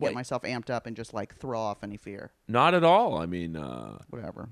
to 0.00 0.04
Wait. 0.04 0.10
get 0.10 0.14
myself 0.16 0.42
amped 0.42 0.70
up 0.70 0.86
and 0.86 0.96
just 0.96 1.14
like 1.14 1.36
throw 1.36 1.58
off 1.60 1.82
any 1.84 1.96
fear. 1.96 2.32
Not 2.48 2.74
at 2.74 2.84
all. 2.84 3.16
I 3.18 3.26
mean, 3.26 3.56
uh, 3.56 3.98
Whatever. 4.10 4.48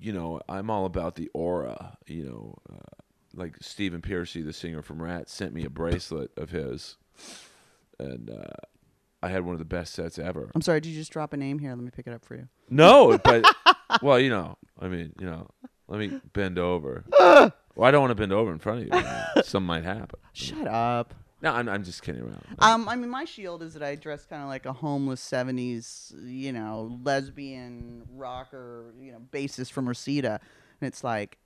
you 0.00 0.12
know, 0.12 0.40
I'm 0.48 0.70
all 0.70 0.86
about 0.86 1.16
the 1.16 1.28
aura. 1.34 1.98
You 2.06 2.24
know, 2.24 2.58
uh, 2.72 3.02
like 3.34 3.56
Stephen 3.60 4.00
Pearcy, 4.00 4.42
the 4.44 4.52
singer 4.52 4.82
from 4.82 5.02
Ratt, 5.02 5.28
sent 5.28 5.52
me 5.54 5.64
a 5.64 5.70
bracelet 5.70 6.30
of 6.36 6.50
his, 6.50 6.96
and 7.98 8.30
uh, 8.30 8.66
I 9.22 9.28
had 9.28 9.44
one 9.44 9.54
of 9.54 9.58
the 9.58 9.64
best 9.64 9.94
sets 9.94 10.18
ever. 10.18 10.50
I'm 10.54 10.62
sorry. 10.62 10.80
Did 10.80 10.90
you 10.90 10.96
just 10.98 11.12
drop 11.12 11.32
a 11.32 11.36
name 11.36 11.58
here? 11.58 11.70
Let 11.70 11.84
me 11.84 11.90
pick 11.90 12.06
it 12.06 12.12
up 12.12 12.24
for 12.24 12.34
you. 12.36 12.48
No, 12.68 13.18
but 13.22 13.44
well, 14.02 14.18
you 14.18 14.30
know, 14.30 14.56
I 14.80 14.88
mean, 14.88 15.12
you 15.18 15.26
know, 15.26 15.48
let 15.88 16.00
me 16.00 16.20
bend 16.32 16.58
over. 16.58 17.04
well, 17.18 17.52
I 17.82 17.90
don't 17.90 18.00
want 18.00 18.10
to 18.12 18.14
bend 18.14 18.32
over 18.32 18.52
in 18.52 18.58
front 18.58 18.90
of 18.90 19.00
you. 19.36 19.42
Something 19.42 19.66
might 19.66 19.84
happen. 19.84 20.18
Shut 20.32 20.66
up. 20.66 21.14
No, 21.42 21.52
I'm, 21.52 21.68
I'm 21.68 21.84
just 21.84 22.02
kidding 22.02 22.22
around. 22.22 22.44
Um, 22.58 22.88
I 22.88 22.96
mean, 22.96 23.08
my 23.08 23.24
shield 23.24 23.62
is 23.62 23.72
that 23.74 23.82
I 23.82 23.94
dress 23.94 24.26
kind 24.26 24.42
of 24.42 24.48
like 24.48 24.66
a 24.66 24.72
homeless 24.72 25.22
'70s, 25.22 26.14
you 26.22 26.52
know, 26.52 26.98
lesbian 27.02 28.02
rocker, 28.12 28.92
you 29.00 29.12
know, 29.12 29.22
bassist 29.32 29.72
from 29.72 29.88
Reseda, 29.88 30.40
and 30.80 30.88
it's 30.88 31.02
like, 31.02 31.38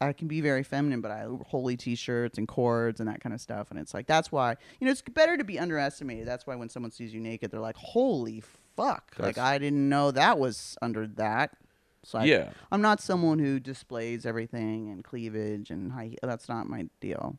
I 0.00 0.12
can 0.12 0.28
be 0.28 0.40
very 0.40 0.62
feminine, 0.62 1.00
but 1.00 1.10
I 1.10 1.26
holy 1.46 1.76
t-shirts 1.76 2.38
and 2.38 2.48
cords 2.48 3.00
and 3.00 3.08
that 3.08 3.20
kind 3.20 3.34
of 3.34 3.40
stuff, 3.40 3.70
and 3.70 3.78
it's 3.78 3.94
like 3.94 4.06
that's 4.06 4.32
why 4.32 4.56
you 4.80 4.86
know 4.86 4.90
it's 4.90 5.02
better 5.02 5.36
to 5.36 5.44
be 5.44 5.58
underestimated. 5.58 6.26
That's 6.26 6.46
why 6.46 6.56
when 6.56 6.68
someone 6.68 6.90
sees 6.90 7.12
you 7.12 7.20
naked, 7.20 7.50
they're 7.50 7.60
like, 7.60 7.76
"Holy 7.76 8.42
fuck!" 8.76 9.14
like 9.18 9.38
I 9.38 9.58
didn't 9.58 9.88
know 9.88 10.10
that 10.10 10.38
was 10.38 10.76
under 10.82 11.06
that. 11.06 11.56
So 12.04 12.18
I, 12.18 12.24
yeah. 12.24 12.50
I'm 12.70 12.82
not 12.82 13.00
someone 13.00 13.38
who 13.38 13.58
displays 13.58 14.26
everything 14.26 14.90
and 14.90 15.02
cleavage 15.02 15.70
and 15.70 15.92
high. 15.92 16.16
That's 16.22 16.48
not 16.48 16.68
my 16.68 16.86
deal. 17.00 17.38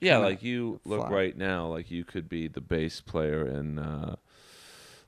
Yeah, 0.00 0.18
like 0.18 0.42
you 0.42 0.80
look 0.84 1.08
right 1.10 1.36
now, 1.36 1.66
like 1.66 1.90
you 1.90 2.04
could 2.04 2.28
be 2.28 2.48
the 2.48 2.60
bass 2.60 3.00
player 3.00 3.46
in, 3.46 3.78
uh, 3.78 4.16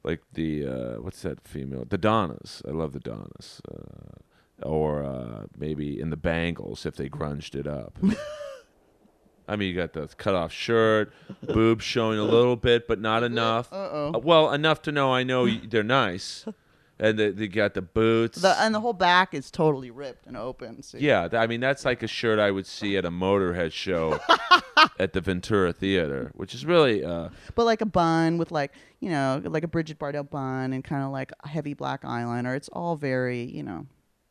like 0.03 0.21
the 0.33 0.67
uh, 0.67 1.01
what's 1.01 1.23
that 1.23 1.47
female? 1.47 1.85
The 1.89 1.99
Donnas. 1.99 2.63
I 2.67 2.71
love 2.73 2.93
the 2.93 3.01
Donnas. 3.01 3.61
Uh, 3.71 4.21
or 4.63 5.03
uh, 5.03 5.47
maybe 5.57 6.01
in 6.01 6.11
the 6.11 6.17
Bangles 6.17 6.87
if 6.87 6.97
they 6.97 7.09
grunged 7.09 7.55
it 7.55 7.67
up. 7.67 7.99
I 9.49 9.57
mean, 9.57 9.69
you 9.69 9.75
got 9.75 9.93
the 9.93 10.07
cut 10.17 10.35
off 10.35 10.53
shirt, 10.53 11.13
boobs 11.43 11.85
showing 11.85 12.19
a 12.19 12.25
little 12.25 12.57
bit, 12.57 12.89
but 12.89 12.99
not 13.01 13.23
enough. 13.33 13.71
Uh-oh. 13.73 14.13
Uh, 14.15 14.19
well, 14.19 14.53
enough 14.53 14.81
to 14.83 14.93
know 14.93 15.13
I 15.13 15.23
know 15.23 15.49
they're 15.49 15.83
nice, 15.83 16.47
and 16.99 17.19
they, 17.19 17.31
they 17.31 17.49
got 17.49 17.75
the 17.75 17.83
boots. 17.83 18.41
The, 18.41 18.61
and 18.61 18.75
the 18.75 18.81
whole 18.81 18.93
back 18.93 19.35
is 19.35 19.51
totally 19.51 19.91
ripped 19.91 20.27
and 20.27 20.37
open. 20.37 20.83
So 20.83 20.99
Yeah, 20.99 21.29
I 21.33 21.47
mean 21.47 21.61
that's 21.61 21.85
like 21.85 22.03
a 22.03 22.07
shirt 22.07 22.39
I 22.39 22.51
would 22.51 22.67
see 22.67 22.97
at 22.97 23.05
a 23.05 23.11
Motorhead 23.11 23.73
show 23.73 24.21
at 24.99 25.13
the 25.13 25.21
Ventura 25.21 25.73
Theater, 25.73 26.31
which 26.35 26.55
is 26.55 26.65
really 26.65 27.05
uh, 27.05 27.31
But 27.55 27.65
like 27.65 27.81
a 27.81 27.87
bun 27.87 28.39
with 28.39 28.53
like 28.53 28.73
you 29.01 29.11
know 29.11 29.41
like 29.45 29.65
a 29.65 29.69
Brigitte 29.69 29.99
Bardot 29.99 30.31
bun 30.31 30.73
and 30.73 30.85
kind 30.85 31.03
of 31.03 31.11
like 31.11 31.33
a 31.43 31.49
heavy 31.49 31.75
black 31.75 32.03
eyeliner. 32.03 32.57
It's 32.57 32.69
all 32.69 32.97
very 32.97 33.43
you 33.43 33.63
know. 33.63 33.87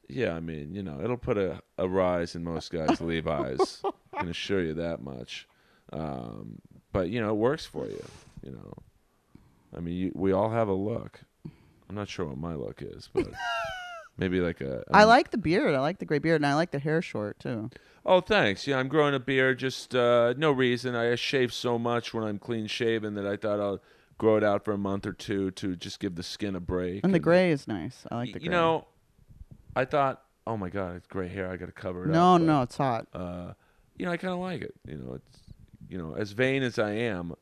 yeah. 0.07 0.33
I 0.35 0.39
mean, 0.39 0.73
you 0.73 0.83
know, 0.83 0.99
it'll 1.03 1.17
put 1.17 1.37
a, 1.37 1.61
a 1.77 1.87
rise 1.87 2.35
in 2.35 2.43
most 2.43 2.71
guys' 2.71 3.01
Levi's. 3.01 3.81
I 4.13 4.19
can 4.19 4.29
assure 4.29 4.61
you 4.61 4.73
that 4.75 5.01
much. 5.01 5.47
Um, 5.91 6.59
but 6.91 7.09
you 7.09 7.19
know, 7.19 7.29
it 7.29 7.37
works 7.37 7.65
for 7.65 7.87
you. 7.87 8.03
You 8.43 8.51
know, 8.51 8.73
I 9.75 9.79
mean, 9.79 9.95
you, 9.95 10.11
we 10.15 10.31
all 10.31 10.49
have 10.49 10.67
a 10.67 10.73
look. 10.73 11.21
I'm 11.93 11.97
not 11.97 12.09
sure 12.09 12.25
what 12.25 12.39
my 12.39 12.55
look 12.55 12.81
is, 12.81 13.07
but 13.13 13.27
maybe 14.17 14.39
like 14.39 14.61
a. 14.61 14.83
I 14.91 15.03
a- 15.03 15.05
like 15.05 15.29
the 15.29 15.37
beard. 15.37 15.75
I 15.75 15.79
like 15.79 15.99
the 15.99 16.05
gray 16.05 16.17
beard, 16.17 16.37
and 16.37 16.45
I 16.47 16.55
like 16.55 16.71
the 16.71 16.79
hair 16.79 17.03
short 17.03 17.39
too. 17.39 17.69
Oh, 18.03 18.19
thanks. 18.19 18.65
Yeah, 18.65 18.79
I'm 18.79 18.87
growing 18.87 19.13
a 19.13 19.19
beard. 19.19 19.59
Just 19.59 19.93
uh, 19.93 20.33
no 20.35 20.51
reason. 20.51 20.95
I 20.95 21.13
shave 21.13 21.53
so 21.53 21.77
much 21.77 22.11
when 22.11 22.23
I'm 22.23 22.39
clean 22.39 22.65
shaven 22.65 23.13
that 23.13 23.27
I 23.27 23.37
thought 23.37 23.59
I'll 23.59 23.79
grow 24.17 24.37
it 24.37 24.43
out 24.43 24.65
for 24.65 24.71
a 24.71 24.77
month 24.77 25.05
or 25.05 25.13
two 25.13 25.51
to 25.51 25.75
just 25.75 25.99
give 25.99 26.15
the 26.15 26.23
skin 26.23 26.55
a 26.55 26.59
break. 26.59 27.03
And 27.03 27.13
the 27.13 27.19
gray 27.19 27.51
is 27.51 27.67
nice. 27.67 28.07
I 28.09 28.15
like 28.15 28.33
the 28.33 28.39
gray. 28.39 28.45
you 28.45 28.49
know, 28.49 28.87
I 29.75 29.85
thought, 29.85 30.23
oh 30.47 30.57
my 30.57 30.69
god, 30.69 30.95
it's 30.95 31.07
gray 31.07 31.27
hair. 31.27 31.47
I 31.47 31.57
got 31.57 31.67
to 31.67 31.71
cover 31.71 32.05
it 32.05 32.09
no, 32.09 32.37
up. 32.37 32.41
no, 32.41 32.63
it's 32.63 32.77
hot. 32.77 33.05
Uh, 33.13 33.53
you 33.97 34.07
know, 34.07 34.11
I 34.11 34.17
kind 34.17 34.33
of 34.33 34.39
like 34.39 34.63
it. 34.63 34.73
You 34.87 34.97
know, 34.97 35.13
it's 35.13 35.39
you 35.89 35.99
know, 35.99 36.15
as 36.15 36.31
vain 36.31 36.63
as 36.63 36.79
I 36.79 36.93
am. 36.93 37.35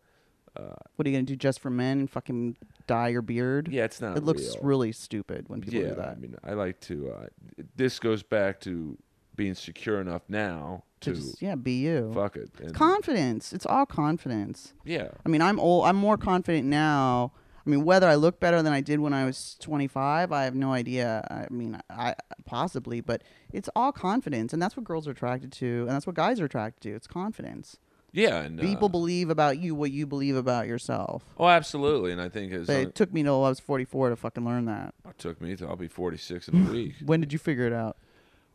What 0.53 1.07
are 1.07 1.10
you 1.10 1.15
gonna 1.15 1.23
do 1.23 1.36
just 1.36 1.60
for 1.60 1.69
men? 1.69 2.07
Fucking 2.07 2.57
dye 2.88 3.10
your 3.10 3.22
beard? 3.22 3.69
Yeah, 3.72 3.86
it's 3.86 4.02
not. 4.02 4.18
it 4.18 4.23
looks 4.23 4.56
real. 4.56 4.64
really 4.64 4.91
stupid 4.91 5.49
when 5.49 5.61
people 5.61 5.82
yeah, 5.82 5.90
do 5.90 5.95
that. 5.95 6.10
I 6.10 6.15
mean, 6.15 6.36
I 6.44 6.53
like 6.53 6.80
to. 6.82 7.11
Uh, 7.11 7.64
this 7.76 7.99
goes 7.99 8.23
back 8.23 8.60
to 8.61 8.98
being 9.36 9.56
secure 9.56 10.02
enough 10.02 10.23
now 10.28 10.84
to 11.02 11.14
to 11.14 11.19
just 11.19 11.41
yeah, 11.41 11.56
be 11.56 11.82
you. 11.84 12.11
fuck 12.14 12.36
it. 12.36 12.49
And, 12.60 12.76
Confidence. 12.76 13.53
It's 13.53 13.65
all 13.65 13.86
confidence. 13.86 14.73
yeah. 14.86 15.10
I 15.26 15.30
mean, 15.30 15.41
I'm 15.41 15.60
old. 15.60 15.86
I'm 15.86 15.95
more 15.95 16.18
confident 16.18 16.68
now. 16.68 17.34
I 17.65 17.69
mean, 17.69 17.86
whether 17.86 18.07
I 18.07 18.15
look 18.15 18.40
better 18.40 18.64
than 18.64 18.73
I 18.73 18.82
did 18.82 18.99
when 18.99 19.14
I 19.14 19.26
was 19.26 19.56
25, 19.60 20.32
I 20.32 20.44
have 20.45 20.56
no 20.56 20.73
idea. 20.73 21.26
I 21.30 21.53
mean, 21.53 21.80
I 21.91 22.15
possibly, 22.45 23.02
but 23.02 23.23
it's 23.53 23.69
all 23.76 23.91
confidence, 23.91 24.52
and 24.52 24.61
that's 24.61 24.76
what 24.76 24.84
girls 24.84 25.07
are 25.07 25.11
attracted 25.11 25.52
to, 25.53 25.82
and 25.82 25.90
that's 25.90 26.07
what 26.07 26.15
guys 26.15 26.40
are 26.40 26.45
attracted 26.45 26.82
to. 26.90 26.95
It's 26.95 27.06
confidence. 27.06 27.78
Yeah, 28.14 28.42
and 28.42 28.60
uh, 28.60 28.64
People 28.64 28.90
believe 28.90 29.30
about 29.30 29.58
you 29.60 29.74
what 29.74 29.92
you 29.92 30.06
believe 30.06 30.36
about 30.36 30.68
yourself. 30.68 31.24
Oh, 31.38 31.48
absolutely, 31.48 32.12
and 32.12 32.20
I 32.22 32.28
think 32.30 32.52
But 32.52 32.68
long- 32.68 32.78
it 32.82 32.96
took 32.96 33.14
me 33.14 33.24
till 33.24 33.46
I 33.46 33.50
was 33.50 33.60
44 33.62 34.10
to 34.10 34.16
fucking 34.18 34.44
learn 34.44 34.66
that. 34.66 34.94
it 35.08 35.18
took 35.18 35.40
me 35.40 35.56
till 35.56 35.70
I'll 35.70 35.76
be 35.78 35.88
46 35.88 36.50
in 36.50 36.68
a 36.68 36.72
week, 36.74 36.96
When 37.06 37.22
did 37.22 37.32
you 37.32 37.40
figure 37.40 37.66
it 37.66 37.74
out? 37.74 37.98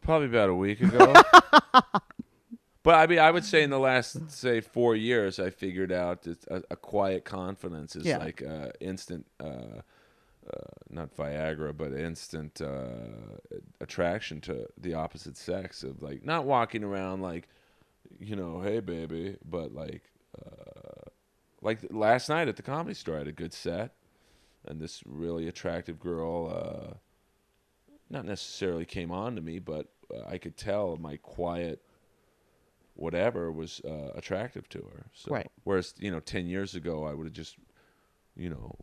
probably 0.02 0.28
about 0.28 0.50
a 0.50 0.54
week 0.54 0.80
ago. 0.82 1.14
but 2.82 2.94
I 2.94 3.06
mean, 3.06 3.18
I 3.18 3.30
would 3.30 3.44
say 3.44 3.62
in 3.62 3.70
the 3.70 3.78
last 3.78 4.30
say 4.30 4.60
four 4.60 4.94
years, 4.94 5.38
I 5.40 5.50
figured 5.50 5.90
out 5.90 6.22
that 6.22 6.46
a, 6.46 6.62
a 6.72 6.76
quiet 6.76 7.24
confidence 7.24 7.96
is 7.96 8.04
Yeah. 8.06 8.18
like 8.18 8.42
uh, 8.42 8.68
instant, 8.80 9.26
uh, 9.40 9.46
uh, 9.46 9.80
not 10.90 11.16
Viagra, 11.16 11.76
but 11.76 11.92
instant 11.92 12.60
uh, 12.60 13.38
attraction 13.80 14.40
to 14.42 14.66
the 14.78 14.94
opposite 14.94 15.36
sex 15.36 15.82
of 15.82 16.02
like 16.02 16.24
not 16.24 16.44
walking 16.44 16.84
around 16.84 17.20
like, 17.22 17.48
you 18.18 18.36
know, 18.36 18.60
hey 18.60 18.80
baby, 18.80 19.36
but 19.44 19.72
like, 19.74 20.02
uh, 20.44 21.10
like 21.60 21.80
last 21.90 22.28
night 22.28 22.48
at 22.48 22.56
the 22.56 22.62
comedy 22.62 22.94
store, 22.94 23.16
I 23.16 23.18
had 23.18 23.28
a 23.28 23.32
good 23.32 23.52
set, 23.52 23.94
and 24.64 24.80
this 24.80 25.02
really 25.06 25.48
attractive 25.48 25.98
girl. 25.98 26.48
Uh, 26.48 26.94
not 28.08 28.24
necessarily 28.24 28.84
came 28.84 29.10
on 29.10 29.34
to 29.34 29.42
me, 29.42 29.58
but 29.58 29.88
uh, 30.14 30.22
I 30.28 30.38
could 30.38 30.56
tell 30.56 30.96
my 30.96 31.16
quiet 31.16 31.82
whatever 32.94 33.50
was 33.50 33.80
uh, 33.84 34.12
attractive 34.14 34.68
to 34.70 34.78
her. 34.78 35.06
So, 35.12 35.32
Right. 35.32 35.50
Whereas 35.64 35.94
you 35.98 36.10
know, 36.10 36.20
ten 36.20 36.46
years 36.46 36.74
ago, 36.74 37.04
I 37.04 37.14
would 37.14 37.26
have 37.26 37.34
just, 37.34 37.56
you 38.36 38.48
know, 38.50 38.76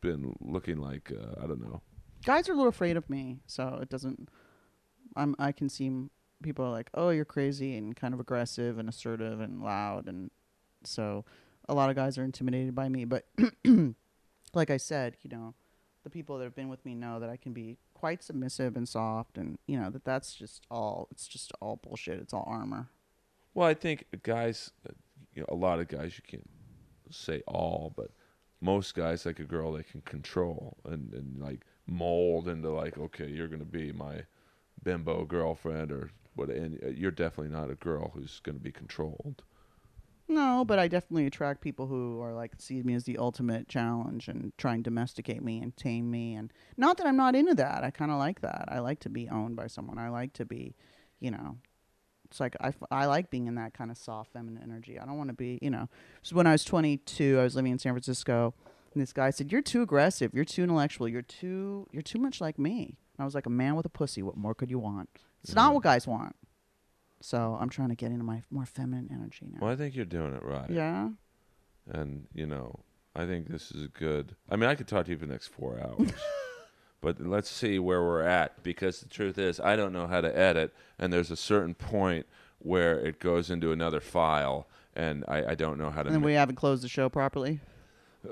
been 0.00 0.34
looking 0.40 0.78
like 0.78 1.12
uh, 1.12 1.42
I 1.42 1.46
don't 1.46 1.60
know. 1.60 1.80
Guys 2.24 2.48
are 2.48 2.52
a 2.52 2.56
little 2.56 2.70
afraid 2.70 2.96
of 2.96 3.08
me, 3.10 3.40
so 3.46 3.78
it 3.82 3.88
doesn't. 3.88 4.28
I'm. 5.14 5.36
I 5.38 5.52
can 5.52 5.68
see 5.68 5.86
m- 5.86 6.10
people 6.42 6.64
are 6.64 6.70
like, 6.70 6.90
"Oh, 6.94 7.10
you're 7.10 7.24
crazy," 7.24 7.76
and 7.76 7.94
kind 7.96 8.14
of 8.14 8.20
aggressive 8.20 8.78
and 8.78 8.88
assertive 8.88 9.40
and 9.40 9.62
loud, 9.62 10.06
and 10.06 10.30
so 10.84 11.24
a 11.68 11.74
lot 11.74 11.90
of 11.90 11.96
guys 11.96 12.18
are 12.18 12.24
intimidated 12.24 12.74
by 12.74 12.88
me. 12.88 13.04
But 13.04 13.26
like 14.54 14.70
I 14.70 14.76
said, 14.76 15.16
you 15.22 15.30
know, 15.30 15.54
the 16.04 16.10
people 16.10 16.38
that 16.38 16.44
have 16.44 16.54
been 16.54 16.68
with 16.68 16.84
me 16.84 16.94
know 16.94 17.18
that 17.20 17.28
I 17.30 17.36
can 17.36 17.52
be 17.52 17.78
quite 17.94 18.22
submissive 18.22 18.76
and 18.76 18.88
soft, 18.88 19.38
and 19.38 19.58
you 19.66 19.78
know 19.78 19.90
that 19.90 20.04
that's 20.04 20.34
just 20.34 20.66
all. 20.70 21.08
It's 21.10 21.26
just 21.26 21.52
all 21.60 21.76
bullshit. 21.76 22.20
It's 22.20 22.32
all 22.32 22.44
armor. 22.46 22.88
Well, 23.54 23.66
I 23.66 23.74
think 23.74 24.04
guys, 24.22 24.70
uh, 24.88 24.92
you 25.34 25.42
know, 25.42 25.48
a 25.48 25.54
lot 25.54 25.80
of 25.80 25.88
guys 25.88 26.18
you 26.18 26.22
can't 26.26 26.48
say 27.10 27.42
all, 27.46 27.92
but 27.96 28.10
most 28.60 28.94
guys 28.94 29.24
like 29.24 29.38
a 29.38 29.44
girl 29.44 29.72
they 29.72 29.82
can 29.82 30.02
control 30.02 30.76
and 30.84 31.12
and 31.12 31.40
like 31.40 31.62
mold 31.86 32.48
into 32.48 32.70
like, 32.70 32.98
okay, 32.98 33.28
you're 33.28 33.48
gonna 33.48 33.64
be 33.64 33.92
my 33.92 34.24
bimbo 34.82 35.24
girlfriend 35.24 35.90
or 35.90 36.10
what, 36.36 36.48
and 36.50 36.78
uh, 36.82 36.88
you're 36.88 37.10
definitely 37.10 37.52
not 37.52 37.70
a 37.70 37.74
girl 37.74 38.12
who's 38.14 38.40
gonna 38.40 38.58
be 38.58 38.72
controlled. 38.72 39.42
No, 40.28 40.64
but 40.64 40.78
I 40.78 40.88
definitely 40.88 41.26
attract 41.26 41.60
people 41.60 41.86
who 41.86 42.20
are 42.20 42.34
like 42.34 42.52
see 42.58 42.82
me 42.82 42.94
as 42.94 43.04
the 43.04 43.18
ultimate 43.18 43.68
challenge 43.68 44.28
and 44.28 44.52
try 44.58 44.74
and 44.74 44.82
domesticate 44.82 45.42
me 45.42 45.60
and 45.60 45.76
tame 45.76 46.10
me. 46.10 46.34
And 46.34 46.52
not 46.76 46.96
that 46.96 47.06
I'm 47.06 47.16
not 47.16 47.36
into 47.36 47.54
that. 47.54 47.84
I 47.84 47.90
kind 47.90 48.10
of 48.10 48.18
like 48.18 48.40
that. 48.40 48.68
I 48.68 48.80
like 48.80 49.00
to 49.00 49.08
be 49.08 49.28
owned 49.28 49.54
by 49.54 49.68
someone. 49.68 49.98
I 49.98 50.08
like 50.08 50.32
to 50.34 50.44
be, 50.44 50.74
you 51.20 51.30
know, 51.30 51.58
it's 52.24 52.40
like 52.40 52.56
I, 52.60 52.74
I 52.90 53.06
like 53.06 53.30
being 53.30 53.46
in 53.46 53.54
that 53.54 53.72
kind 53.74 53.90
of 53.90 53.96
soft 53.96 54.32
feminine 54.32 54.62
energy. 54.62 54.98
I 54.98 55.06
don't 55.06 55.16
want 55.16 55.30
to 55.30 55.34
be, 55.34 55.60
you 55.62 55.70
know. 55.70 55.88
So 56.22 56.34
when 56.34 56.48
I 56.48 56.52
was 56.52 56.64
22, 56.64 57.38
I 57.38 57.44
was 57.44 57.54
living 57.54 57.72
in 57.72 57.78
San 57.78 57.92
Francisco, 57.92 58.52
and 58.92 59.02
this 59.02 59.12
guy 59.12 59.30
said, 59.30 59.52
"You're 59.52 59.62
too 59.62 59.82
aggressive. 59.82 60.34
You're 60.34 60.44
too 60.44 60.64
intellectual. 60.64 61.08
You're 61.08 61.22
too 61.22 61.86
you're 61.92 62.02
too 62.02 62.18
much 62.18 62.40
like 62.40 62.58
me." 62.58 62.98
And 63.16 63.22
I 63.22 63.24
was 63.24 63.36
like, 63.36 63.46
"A 63.46 63.50
man 63.50 63.76
with 63.76 63.86
a 63.86 63.90
pussy. 63.90 64.22
What 64.22 64.36
more 64.36 64.54
could 64.54 64.70
you 64.70 64.80
want?" 64.80 65.25
It's 65.42 65.54
not 65.54 65.74
what 65.74 65.82
guys 65.82 66.06
want. 66.06 66.34
So 67.20 67.56
I'm 67.60 67.68
trying 67.68 67.88
to 67.88 67.94
get 67.94 68.10
into 68.10 68.24
my 68.24 68.42
more 68.50 68.66
feminine 68.66 69.08
energy 69.12 69.46
now. 69.50 69.58
Well, 69.62 69.70
I 69.70 69.76
think 69.76 69.94
you're 69.94 70.04
doing 70.04 70.34
it 70.34 70.42
right. 70.42 70.70
Yeah. 70.70 71.10
And 71.88 72.26
you 72.34 72.46
know, 72.46 72.80
I 73.14 73.26
think 73.26 73.48
this 73.48 73.70
is 73.70 73.88
good. 73.88 74.36
I 74.50 74.56
mean, 74.56 74.68
I 74.68 74.74
could 74.74 74.88
talk 74.88 75.06
to 75.06 75.12
you 75.12 75.18
for 75.18 75.26
the 75.26 75.32
next 75.32 75.48
four 75.48 75.80
hours. 75.80 76.12
But 77.00 77.20
let's 77.20 77.50
see 77.50 77.78
where 77.78 78.02
we're 78.02 78.22
at 78.22 78.62
because 78.62 79.00
the 79.00 79.08
truth 79.08 79.38
is, 79.38 79.60
I 79.60 79.76
don't 79.76 79.92
know 79.92 80.06
how 80.06 80.20
to 80.20 80.36
edit, 80.36 80.74
and 80.98 81.12
there's 81.12 81.30
a 81.30 81.36
certain 81.36 81.74
point 81.74 82.26
where 82.58 82.98
it 82.98 83.20
goes 83.20 83.50
into 83.50 83.70
another 83.70 84.00
file, 84.00 84.66
and 84.94 85.24
I, 85.28 85.50
I 85.50 85.54
don't 85.54 85.78
know 85.78 85.90
how 85.90 86.02
to. 86.02 86.08
And 86.08 86.14
then 86.16 86.22
ma- 86.22 86.26
we 86.26 86.32
haven't 86.32 86.56
closed 86.56 86.82
the 86.82 86.88
show 86.88 87.08
properly. 87.08 87.60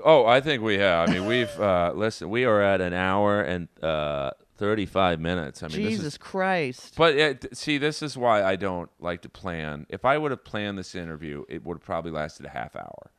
Oh, 0.03 0.25
I 0.25 0.41
think 0.41 0.61
we 0.61 0.77
have. 0.79 1.07
I 1.07 1.13
mean, 1.13 1.25
we've 1.25 1.59
uh, 1.59 1.93
listen. 1.95 2.29
We 2.29 2.43
are 2.43 2.61
at 2.61 2.81
an 2.81 2.91
hour 2.93 3.41
and 3.41 3.69
uh, 3.81 4.31
thirty-five 4.57 5.19
minutes. 5.19 5.61
I 5.63 5.67
mean, 5.67 5.83
this 5.83 5.89
Jesus 5.91 6.13
is. 6.13 6.17
Christ. 6.17 6.93
But 6.97 7.13
uh, 7.19 7.33
th- 7.33 7.53
see, 7.53 7.77
this 7.77 8.01
is 8.01 8.17
why 8.17 8.43
I 8.43 8.55
don't 8.55 8.89
like 8.99 9.21
to 9.21 9.29
plan. 9.29 9.85
If 9.89 10.05
I 10.05 10.17
would 10.17 10.31
have 10.31 10.43
planned 10.43 10.77
this 10.77 10.95
interview, 10.95 11.43
it 11.49 11.65
would 11.65 11.75
have 11.77 11.83
probably 11.85 12.11
lasted 12.11 12.45
a 12.45 12.49
half 12.49 12.75
hour. 12.75 13.11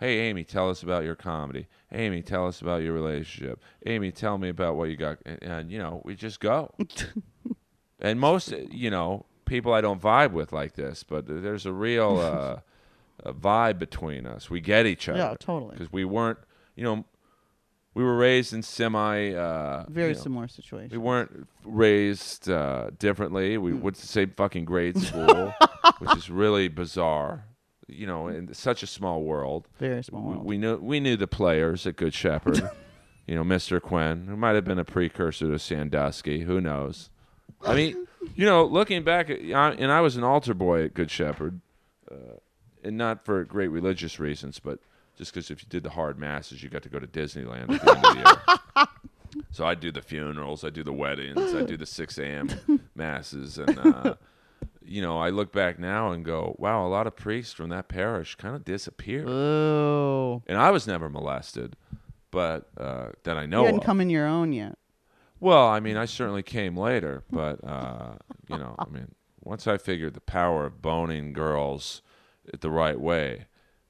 Hey, 0.00 0.20
Amy, 0.20 0.44
tell 0.44 0.70
us 0.70 0.82
about 0.84 1.02
your 1.02 1.16
comedy. 1.16 1.66
Amy, 1.90 2.22
tell 2.22 2.46
us 2.46 2.60
about 2.60 2.82
your 2.82 2.92
relationship. 2.92 3.60
Amy, 3.84 4.12
tell 4.12 4.38
me 4.38 4.48
about 4.48 4.76
what 4.76 4.90
you 4.90 4.96
got. 4.96 5.18
And, 5.26 5.42
and 5.42 5.70
you 5.72 5.78
know, 5.78 6.02
we 6.04 6.14
just 6.14 6.38
go. 6.38 6.72
and 8.00 8.20
most, 8.20 8.52
uh, 8.52 8.58
you 8.70 8.90
know, 8.90 9.26
people 9.44 9.72
I 9.72 9.80
don't 9.80 10.00
vibe 10.00 10.30
with 10.30 10.52
like 10.52 10.74
this, 10.74 11.02
but 11.02 11.26
there's 11.26 11.66
a 11.66 11.72
real 11.72 12.18
uh, 12.20 12.60
a 13.24 13.32
vibe 13.32 13.80
between 13.80 14.24
us. 14.26 14.48
We 14.48 14.60
get 14.60 14.86
each 14.86 15.08
other 15.08 15.18
Yeah, 15.18 15.34
totally. 15.40 15.72
because 15.72 15.92
we 15.92 16.04
weren't, 16.04 16.38
you 16.76 16.84
know, 16.84 17.04
we 17.98 18.04
were 18.04 18.16
raised 18.16 18.52
in 18.54 18.62
semi. 18.62 19.32
Uh, 19.34 19.84
Very 19.88 20.10
you 20.10 20.14
know, 20.14 20.20
similar 20.22 20.48
situation. 20.48 20.90
We 20.92 20.98
weren't 20.98 21.48
raised 21.64 22.48
uh, 22.48 22.90
differently. 22.98 23.58
We 23.58 23.72
Hmm. 23.72 23.80
went 23.80 23.96
to 23.96 24.02
the 24.02 24.06
same 24.08 24.30
fucking 24.36 24.64
grade 24.64 24.96
school, 24.98 25.52
which 25.98 26.16
is 26.16 26.30
really 26.30 26.68
bizarre. 26.68 27.44
You 27.88 28.06
know, 28.06 28.28
in 28.28 28.52
such 28.54 28.82
a 28.82 28.86
small 28.86 29.22
world. 29.22 29.66
Very 29.78 30.04
small 30.04 30.22
We, 30.22 30.28
world. 30.34 30.44
we 30.44 30.58
knew 30.58 30.76
we 30.76 31.00
knew 31.00 31.16
the 31.16 31.26
players 31.26 31.86
at 31.86 31.96
Good 31.96 32.14
Shepherd. 32.14 32.60
you 33.26 33.34
know, 33.34 33.42
Mr. 33.44 33.80
Quinn, 33.80 34.26
who 34.28 34.36
might 34.36 34.54
have 34.54 34.64
been 34.64 34.78
a 34.78 34.84
precursor 34.84 35.50
to 35.50 35.58
Sandusky. 35.58 36.42
Who 36.42 36.60
knows? 36.60 37.10
I 37.66 37.74
mean, 37.74 38.06
you 38.36 38.44
know, 38.46 38.64
looking 38.64 39.02
back, 39.04 39.28
at, 39.30 39.40
I- 39.40 39.72
and 39.78 39.90
I 39.90 40.00
was 40.02 40.16
an 40.16 40.22
altar 40.24 40.54
boy 40.54 40.84
at 40.84 40.94
Good 40.94 41.10
Shepherd, 41.10 41.60
uh, 42.10 42.36
and 42.84 42.96
not 42.96 43.24
for 43.24 43.42
great 43.44 43.68
religious 43.68 44.20
reasons, 44.20 44.60
but 44.60 44.78
just 45.18 45.34
because 45.34 45.50
if 45.50 45.62
you 45.62 45.68
did 45.68 45.82
the 45.82 45.90
hard 45.90 46.18
masses, 46.18 46.62
you 46.62 46.70
got 46.70 46.82
to 46.84 46.88
go 46.88 46.98
to 46.98 47.06
Disneyland 47.06 47.70
at 47.70 47.82
the 47.82 47.96
end 47.96 48.04
of 48.06 48.12
the 48.14 48.16
year. 48.76 48.86
So 49.52 49.66
I 49.66 49.74
do 49.74 49.92
the 49.92 50.00
funerals, 50.00 50.64
I 50.64 50.70
do 50.70 50.82
the 50.82 50.92
weddings, 50.92 51.54
I 51.54 51.62
do 51.62 51.76
the 51.76 51.84
6 51.84 52.18
a.m. 52.18 52.48
masses, 52.94 53.58
and 53.58 53.78
uh, 53.78 54.14
you 54.82 55.02
know, 55.02 55.18
I 55.18 55.28
look 55.28 55.52
back 55.52 55.78
now 55.78 56.12
and 56.12 56.24
go, 56.24 56.56
wow, 56.58 56.86
a 56.86 56.88
lot 56.88 57.06
of 57.06 57.14
priests 57.14 57.52
from 57.52 57.68
that 57.68 57.88
parish 57.88 58.36
kind 58.36 58.56
of 58.56 58.64
disappeared, 58.64 59.28
Oh, 59.28 60.42
and 60.46 60.56
I 60.56 60.70
was 60.70 60.86
never 60.86 61.10
molested, 61.10 61.76
but 62.30 62.70
uh, 62.78 63.10
that 63.24 63.36
I 63.36 63.44
know 63.44 63.60
you 63.60 63.66
hadn't 63.66 63.80
of. 63.80 63.86
come 63.86 64.00
in 64.00 64.08
your 64.08 64.26
own 64.26 64.52
yet. 64.52 64.78
Well, 65.40 65.66
I 65.68 65.78
mean, 65.78 65.96
I 65.98 66.06
certainly 66.06 66.42
came 66.42 66.74
later, 66.76 67.22
but 67.30 67.62
uh, 67.62 68.14
you 68.48 68.56
know, 68.56 68.74
I 68.78 68.86
mean, 68.88 69.14
once 69.44 69.66
I 69.66 69.76
figured 69.76 70.14
the 70.14 70.20
power 70.22 70.64
of 70.64 70.80
boning 70.80 71.32
girls 71.34 72.00
the 72.60 72.70
right 72.70 72.98
way, 72.98 73.46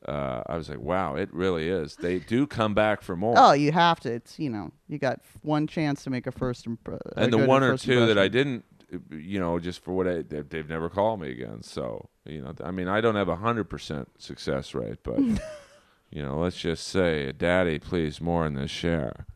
uh, 0.07 0.43
I 0.47 0.57
was 0.57 0.69
like, 0.69 0.81
wow, 0.81 1.16
it 1.16 1.33
really 1.33 1.69
is. 1.69 1.97
They 1.97 2.19
do 2.20 2.47
come 2.47 2.75
back 2.75 3.03
for 3.03 3.16
more. 3.16 3.35
Oh, 3.37 3.53
you 3.53 3.73
have 3.73 4.01
to. 4.01 4.12
It's 4.12 4.39
you 4.39 4.51
know, 4.51 4.70
you 4.89 4.99
got 4.99 5.20
one 5.43 5.66
chance 5.66 6.05
to 6.05 6.11
make 6.11 6.27
a 6.27 6.33
first 6.33 6.69
impre- 6.69 7.01
a 7.16 7.20
and 7.20 7.33
the 7.33 7.39
one 7.39 7.62
or 7.62 7.77
two 7.77 8.07
that 8.07 8.19
I 8.19 8.29
didn't, 8.29 8.65
you 9.11 9.39
know, 9.41 9.59
just 9.59 9.83
for 9.83 9.93
what 9.93 10.07
I, 10.07 10.23
they- 10.23 10.43
they've 10.43 10.69
never 10.69 10.89
called 10.89 11.20
me 11.20 11.31
again. 11.31 11.62
So 11.62 12.09
you 12.25 12.41
know, 12.43 12.55
I 12.62 12.70
mean, 12.70 12.89
I 12.89 13.01
don't 13.01 13.16
have 13.16 13.29
a 13.29 13.37
hundred 13.37 13.65
percent 13.65 14.09
success 14.19 14.75
rate, 14.75 14.99
but 15.03 15.19
you 16.11 16.23
know, 16.23 16.39
let's 16.39 16.57
just 16.59 16.87
say, 16.87 17.33
Daddy, 17.33 17.79
please 17.79 18.20
more 18.20 18.47
in 18.47 18.55
this 18.55 18.70
share. 18.70 19.27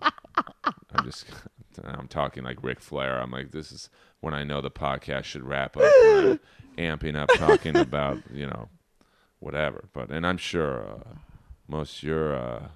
I'm 0.00 1.04
just, 1.04 1.26
I'm 1.84 2.08
talking 2.08 2.44
like 2.44 2.62
Ric 2.62 2.80
Flair. 2.80 3.20
I'm 3.20 3.30
like, 3.30 3.50
this 3.50 3.72
is 3.72 3.90
when 4.20 4.34
I 4.34 4.44
know 4.44 4.60
the 4.60 4.70
podcast 4.70 5.24
should 5.24 5.42
wrap 5.44 5.76
up. 5.76 5.82
Amping 6.78 7.14
up 7.16 7.28
talking 7.36 7.76
about, 7.76 8.18
you 8.32 8.46
know, 8.48 8.68
whatever. 9.44 9.84
But 9.92 10.10
and 10.10 10.26
I'm 10.26 10.38
sure 10.38 10.86
uh, 10.88 11.14
most 11.68 11.98
of 11.98 12.02
your 12.04 12.34
uh, 12.34 12.68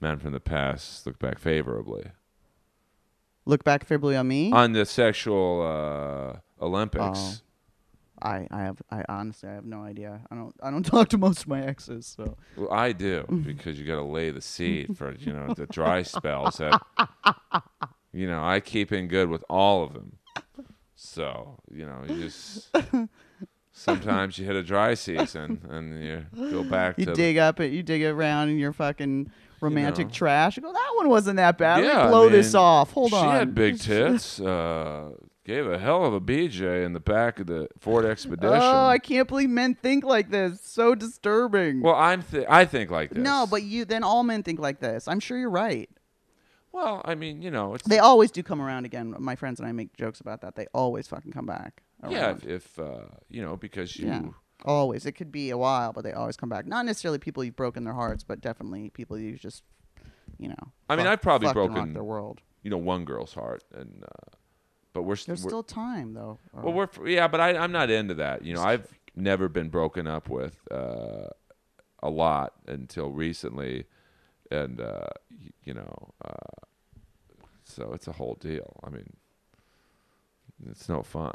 men 0.00 0.18
from 0.18 0.32
the 0.32 0.40
past 0.40 1.06
look 1.06 1.18
back 1.18 1.38
favorably 1.38 2.10
Look 3.46 3.64
back 3.64 3.84
favorably 3.84 4.16
on 4.16 4.28
me. 4.28 4.52
on 4.52 4.72
the 4.72 4.84
sexual 4.84 5.62
uh, 5.62 6.64
Olympics. 6.64 7.42
Oh. 7.42 7.46
I, 8.22 8.46
I 8.50 8.60
have 8.60 8.82
I 8.90 9.02
honestly 9.08 9.48
I 9.48 9.54
have 9.54 9.64
no 9.64 9.82
idea. 9.82 10.20
I 10.30 10.34
don't 10.34 10.54
I 10.62 10.70
don't 10.70 10.82
talk 10.94 11.08
to 11.08 11.18
most 11.18 11.42
of 11.42 11.48
my 11.48 11.62
exes, 11.64 12.06
so 12.06 12.36
Well, 12.54 12.70
I 12.70 12.92
do 12.92 13.24
because 13.46 13.80
you 13.80 13.86
got 13.86 13.94
to 13.96 14.02
lay 14.02 14.30
the 14.30 14.42
seed 14.42 14.96
for 14.98 15.14
you 15.14 15.32
know 15.32 15.54
the 15.54 15.66
dry 15.66 16.02
spells 16.16 16.58
that 16.58 16.82
you 18.12 18.26
know 18.26 18.44
I 18.44 18.60
keep 18.60 18.92
in 18.92 19.08
good 19.08 19.30
with 19.30 19.42
all 19.48 19.84
of 19.84 19.94
them. 19.94 20.18
So 20.96 21.60
you 21.72 21.86
know 21.86 22.02
you 22.06 22.20
just 22.24 22.68
sometimes 23.80 24.38
you 24.38 24.44
hit 24.46 24.56
a 24.56 24.62
dry 24.62 24.94
season 25.06 25.60
and 25.70 26.02
you 26.04 26.24
go 26.50 26.62
back 26.64 26.98
you 26.98 27.06
to 27.06 27.14
dig 27.14 27.38
up 27.38 27.60
it, 27.60 27.72
you 27.72 27.82
dig 27.82 28.02
around 28.04 28.48
in 28.50 28.58
your 28.58 28.72
fucking 28.72 29.30
romantic 29.60 30.06
know. 30.08 30.12
trash. 30.12 30.56
You 30.56 30.62
go, 30.62 30.72
that 30.72 30.92
one 30.96 31.08
wasn't 31.08 31.36
that 31.36 31.58
bad. 31.58 31.82
Let 31.82 31.86
Yeah, 31.86 31.96
me 31.98 32.02
I 32.04 32.08
blow 32.08 32.28
this 32.28 32.54
off. 32.54 32.92
Hold 32.92 33.10
she 33.10 33.16
on. 33.16 33.24
She 33.24 33.28
had 33.38 33.54
big 33.54 33.78
tits. 33.80 34.40
Uh, 34.40 35.10
gave 35.44 35.66
a 35.66 35.78
hell 35.78 36.04
of 36.04 36.14
a 36.14 36.20
BJ 36.20 36.84
in 36.84 36.92
the 36.92 37.00
back 37.00 37.40
of 37.40 37.46
the 37.46 37.68
Ford 37.80 38.04
Expedition. 38.04 38.60
Oh, 38.62 38.86
I 38.86 38.98
can't 38.98 39.26
believe 39.26 39.50
men 39.50 39.74
think 39.74 40.04
like 40.04 40.30
this. 40.30 40.60
So 40.62 40.94
disturbing. 40.94 41.82
well, 41.82 41.94
I'm 41.96 42.22
th- 42.22 42.46
I 42.48 42.64
think 42.66 42.90
like 42.90 43.10
this. 43.10 43.22
no, 43.22 43.46
but 43.50 43.62
you 43.62 43.84
then 43.84 44.02
all 44.04 44.22
men 44.22 44.42
think 44.42 44.60
like 44.60 44.78
this. 44.80 45.08
I'm 45.08 45.18
sure 45.20 45.36
you're 45.38 45.50
right. 45.50 45.90
well, 46.72 47.02
I 47.04 47.14
mean, 47.16 47.42
you 47.42 47.50
know, 47.50 47.74
it's 47.74 47.86
They 47.86 47.98
always 47.98 48.30
do 48.30 48.42
come 48.42 48.60
around 48.62 48.84
again. 48.84 49.14
My 49.18 49.34
friends 49.34 49.58
and 49.60 49.68
I 49.68 49.72
make 49.72 49.96
jokes 49.96 50.20
about 50.20 50.40
that. 50.42 50.54
They 50.54 50.66
always 50.72 51.08
fucking 51.08 51.32
come 51.32 51.46
back. 51.46 51.82
Yeah, 52.08 52.30
if, 52.32 52.46
if 52.46 52.78
uh, 52.78 53.02
you 53.28 53.42
know, 53.42 53.56
because 53.56 53.96
you. 53.98 54.06
Yeah. 54.08 54.22
Always. 54.66 55.06
It 55.06 55.12
could 55.12 55.32
be 55.32 55.48
a 55.50 55.56
while, 55.56 55.92
but 55.94 56.04
they 56.04 56.12
always 56.12 56.36
come 56.36 56.50
back. 56.50 56.66
Not 56.66 56.84
necessarily 56.84 57.18
people 57.18 57.42
you've 57.42 57.56
broken 57.56 57.84
their 57.84 57.94
hearts, 57.94 58.22
but 58.24 58.42
definitely 58.42 58.90
people 58.90 59.18
you 59.18 59.36
just, 59.38 59.62
you 60.38 60.48
know. 60.48 60.72
I 60.88 60.96
mean, 60.96 61.06
fuck- 61.06 61.12
I've 61.14 61.22
probably 61.22 61.52
broken- 61.52 61.94
their 61.94 62.04
world. 62.04 62.42
you 62.62 62.70
know 62.70 62.76
one 62.76 63.06
girl's 63.06 63.32
heart 63.32 63.64
and 63.74 64.04
uh, 64.04 64.36
but 64.92 65.02
we're, 65.04 65.14
There's 65.16 65.42
we're 65.44 65.48
still 65.50 65.62
time 65.62 66.12
though. 66.12 66.38
well 66.52 66.74
we're 66.74 66.88
yeah 67.08 67.26
but 67.26 67.40
I, 67.40 67.56
i'm 67.56 67.72
not 67.72 67.88
into 67.90 68.12
that 68.14 68.44
you 68.44 68.52
know 68.54 68.62
i've 68.62 68.86
never 69.16 69.48
been 69.48 69.70
broken 69.70 70.06
up 70.06 70.28
with 70.28 70.56
uh, 70.70 71.28
a 72.02 72.10
lot 72.10 72.52
until 72.66 73.10
recently 73.12 73.84
and 74.50 74.78
uh, 74.80 75.06
y- 75.30 75.50
you 75.64 75.72
know 75.72 76.10
uh, 76.22 76.66
so 77.64 77.92
it's 77.94 78.08
a 78.08 78.12
whole 78.12 78.34
deal 78.34 78.76
i 78.84 78.90
mean 78.90 79.08
it's 80.68 80.86
no 80.88 81.02
fun 81.02 81.32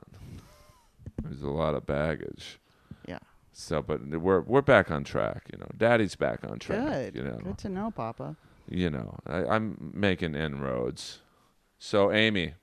there's 1.24 1.42
a 1.42 1.50
lot 1.50 1.76
of 1.76 1.86
baggage 1.86 2.60
Yeah. 3.08 3.20
so 3.54 3.82
but 3.82 4.06
we're 4.08 4.42
we're 4.42 4.62
back 4.62 4.92
on 4.92 5.04
track 5.04 5.48
you 5.52 5.60
know 5.60 5.68
daddy's 5.78 6.16
back 6.16 6.44
on 6.50 6.60
track 6.60 7.14
Good. 7.14 7.16
you 7.16 7.24
know 7.24 7.38
Good 7.44 7.58
to 7.60 7.70
know, 7.70 7.92
Papa. 7.92 8.36
you 8.70 8.90
know, 8.90 9.16
I, 9.28 9.46
I'm 9.46 9.92
making 9.94 10.34
inroads. 10.36 11.20
So, 11.78 12.12
Amy, 12.12 12.54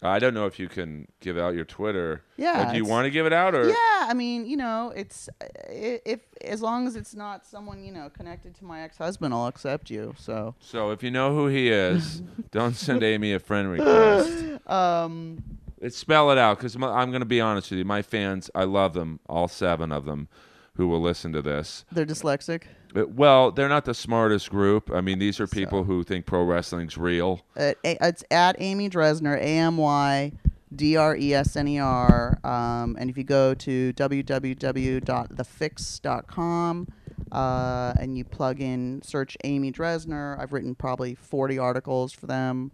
I 0.00 0.18
don't 0.20 0.34
know 0.34 0.46
if 0.46 0.58
you 0.60 0.68
can 0.68 1.08
give 1.20 1.36
out 1.38 1.54
your 1.54 1.64
Twitter. 1.64 2.22
Yeah, 2.36 2.70
do 2.70 2.76
you 2.76 2.84
want 2.84 3.06
to 3.06 3.10
give 3.10 3.24
it 3.26 3.32
out, 3.32 3.54
or 3.54 3.66
Yeah, 3.68 3.74
I 4.08 4.14
mean, 4.14 4.46
you 4.46 4.56
know, 4.56 4.92
it's 4.94 5.28
if 5.68 6.20
as 6.44 6.60
long 6.62 6.86
as 6.86 6.94
it's 6.96 7.14
not 7.14 7.44
someone 7.46 7.82
you 7.84 7.92
know 7.92 8.08
connected 8.10 8.54
to 8.56 8.64
my 8.64 8.82
ex-husband, 8.82 9.32
I'll 9.34 9.46
accept 9.48 9.90
you. 9.90 10.14
So, 10.18 10.54
so 10.60 10.90
if 10.90 11.02
you 11.02 11.10
know 11.10 11.34
who 11.34 11.46
he 11.48 11.70
is, 11.70 12.22
don't 12.52 12.74
send 12.76 13.02
Amy 13.02 13.32
a 13.32 13.38
friend 13.40 13.70
request. 13.70 14.68
um, 14.68 15.42
It's 15.82 15.96
spell 15.96 16.30
it 16.30 16.38
out 16.38 16.58
because 16.58 16.76
I'm 16.76 17.10
going 17.10 17.20
to 17.20 17.26
be 17.26 17.40
honest 17.40 17.72
with 17.72 17.78
you. 17.78 17.84
My 17.84 18.02
fans, 18.02 18.48
I 18.54 18.62
love 18.64 18.94
them, 18.94 19.18
all 19.28 19.48
seven 19.48 19.90
of 19.90 20.04
them, 20.04 20.28
who 20.76 20.86
will 20.86 21.00
listen 21.00 21.32
to 21.32 21.42
this. 21.42 21.84
they're 21.90 22.06
dyslexic. 22.06 22.62
But, 22.94 23.10
well, 23.10 23.50
they're 23.50 23.68
not 23.68 23.84
the 23.84 23.94
smartest 23.94 24.48
group. 24.48 24.92
I 24.92 25.00
mean, 25.00 25.18
these 25.18 25.40
are 25.40 25.48
people 25.48 25.82
who 25.84 26.04
think 26.04 26.24
pro 26.24 26.44
wrestling's 26.44 26.96
real. 26.96 27.40
At, 27.56 27.78
it's 27.82 28.22
at 28.30 28.54
Amy 28.60 28.88
Dresner, 28.88 29.36
A 29.36 29.42
M 29.42 29.76
Y 29.76 30.30
D 30.74 30.96
R 30.96 31.14
E 31.16 31.34
S 31.34 31.56
N 31.56 31.66
E 31.66 31.80
R. 31.80 32.38
Um, 32.44 32.96
and 32.98 33.10
if 33.10 33.18
you 33.18 33.24
go 33.24 33.54
to 33.54 33.92
www.thefix.com 33.94 36.88
uh, 37.32 37.94
and 37.98 38.16
you 38.16 38.24
plug 38.24 38.60
in, 38.60 39.02
search 39.02 39.36
Amy 39.42 39.72
Dresner, 39.72 40.38
I've 40.38 40.52
written 40.52 40.76
probably 40.76 41.16
40 41.16 41.58
articles 41.58 42.12
for 42.12 42.26
them. 42.26 42.70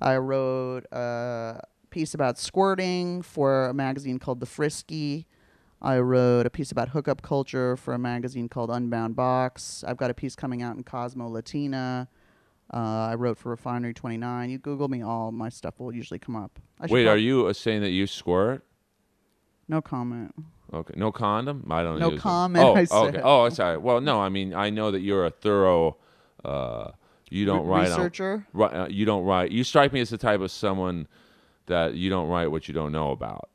I 0.00 0.16
wrote 0.18 0.84
a 0.92 1.62
piece 1.96 2.12
about 2.12 2.36
squirting 2.36 3.22
for 3.22 3.68
a 3.68 3.72
magazine 3.72 4.18
called 4.18 4.38
The 4.38 4.44
Frisky. 4.44 5.26
I 5.80 5.96
wrote 5.98 6.44
a 6.44 6.50
piece 6.50 6.70
about 6.70 6.90
hookup 6.90 7.22
culture 7.22 7.74
for 7.74 7.94
a 7.94 7.98
magazine 7.98 8.50
called 8.50 8.68
Unbound 8.68 9.16
Box. 9.16 9.82
I've 9.88 9.96
got 9.96 10.10
a 10.10 10.14
piece 10.14 10.36
coming 10.36 10.60
out 10.60 10.76
in 10.76 10.82
Cosmo 10.84 11.26
Latina. 11.26 12.06
Uh, 12.70 12.76
I 12.76 13.14
wrote 13.14 13.38
for 13.38 13.48
Refinery 13.48 13.94
29. 13.94 14.50
You 14.50 14.58
Google 14.58 14.88
me, 14.88 15.00
all 15.02 15.32
my 15.32 15.48
stuff 15.48 15.80
will 15.80 15.94
usually 15.94 16.18
come 16.18 16.36
up. 16.36 16.58
I 16.78 16.86
Wait, 16.86 17.06
are 17.06 17.16
you 17.16 17.46
uh, 17.46 17.54
saying 17.54 17.80
that 17.80 17.90
you 17.92 18.06
squirt? 18.06 18.62
No 19.66 19.80
comment. 19.80 20.34
Okay, 20.74 20.92
no 20.98 21.10
condom. 21.10 21.66
I 21.70 21.82
don't 21.82 21.98
No 21.98 22.10
use 22.10 22.16
them. 22.16 22.20
comment, 22.20 22.62
Oh, 22.62 22.74
I 22.74 22.82
okay. 22.82 23.12
said. 23.16 23.20
Oh, 23.24 23.48
sorry. 23.48 23.78
Well, 23.78 24.02
no. 24.02 24.20
I 24.20 24.28
mean, 24.28 24.52
I 24.52 24.68
know 24.68 24.90
that 24.90 25.00
you're 25.00 25.24
a 25.24 25.30
thorough. 25.30 25.96
Uh, 26.44 26.90
you 27.30 27.46
don't 27.46 27.64
Re- 27.66 27.70
write 27.72 27.90
on- 27.92 27.96
researcher? 28.00 28.46
Ri- 28.52 28.66
uh, 28.66 28.86
you 28.88 29.06
don't 29.06 29.24
write. 29.24 29.50
You 29.50 29.64
strike 29.64 29.94
me 29.94 30.00
as 30.00 30.10
the 30.10 30.18
type 30.18 30.40
of 30.42 30.50
someone 30.50 31.06
that 31.66 31.94
you 31.94 32.10
don't 32.10 32.28
write 32.28 32.50
what 32.50 32.68
you 32.68 32.74
don't 32.74 32.92
know 32.92 33.10
about. 33.10 33.50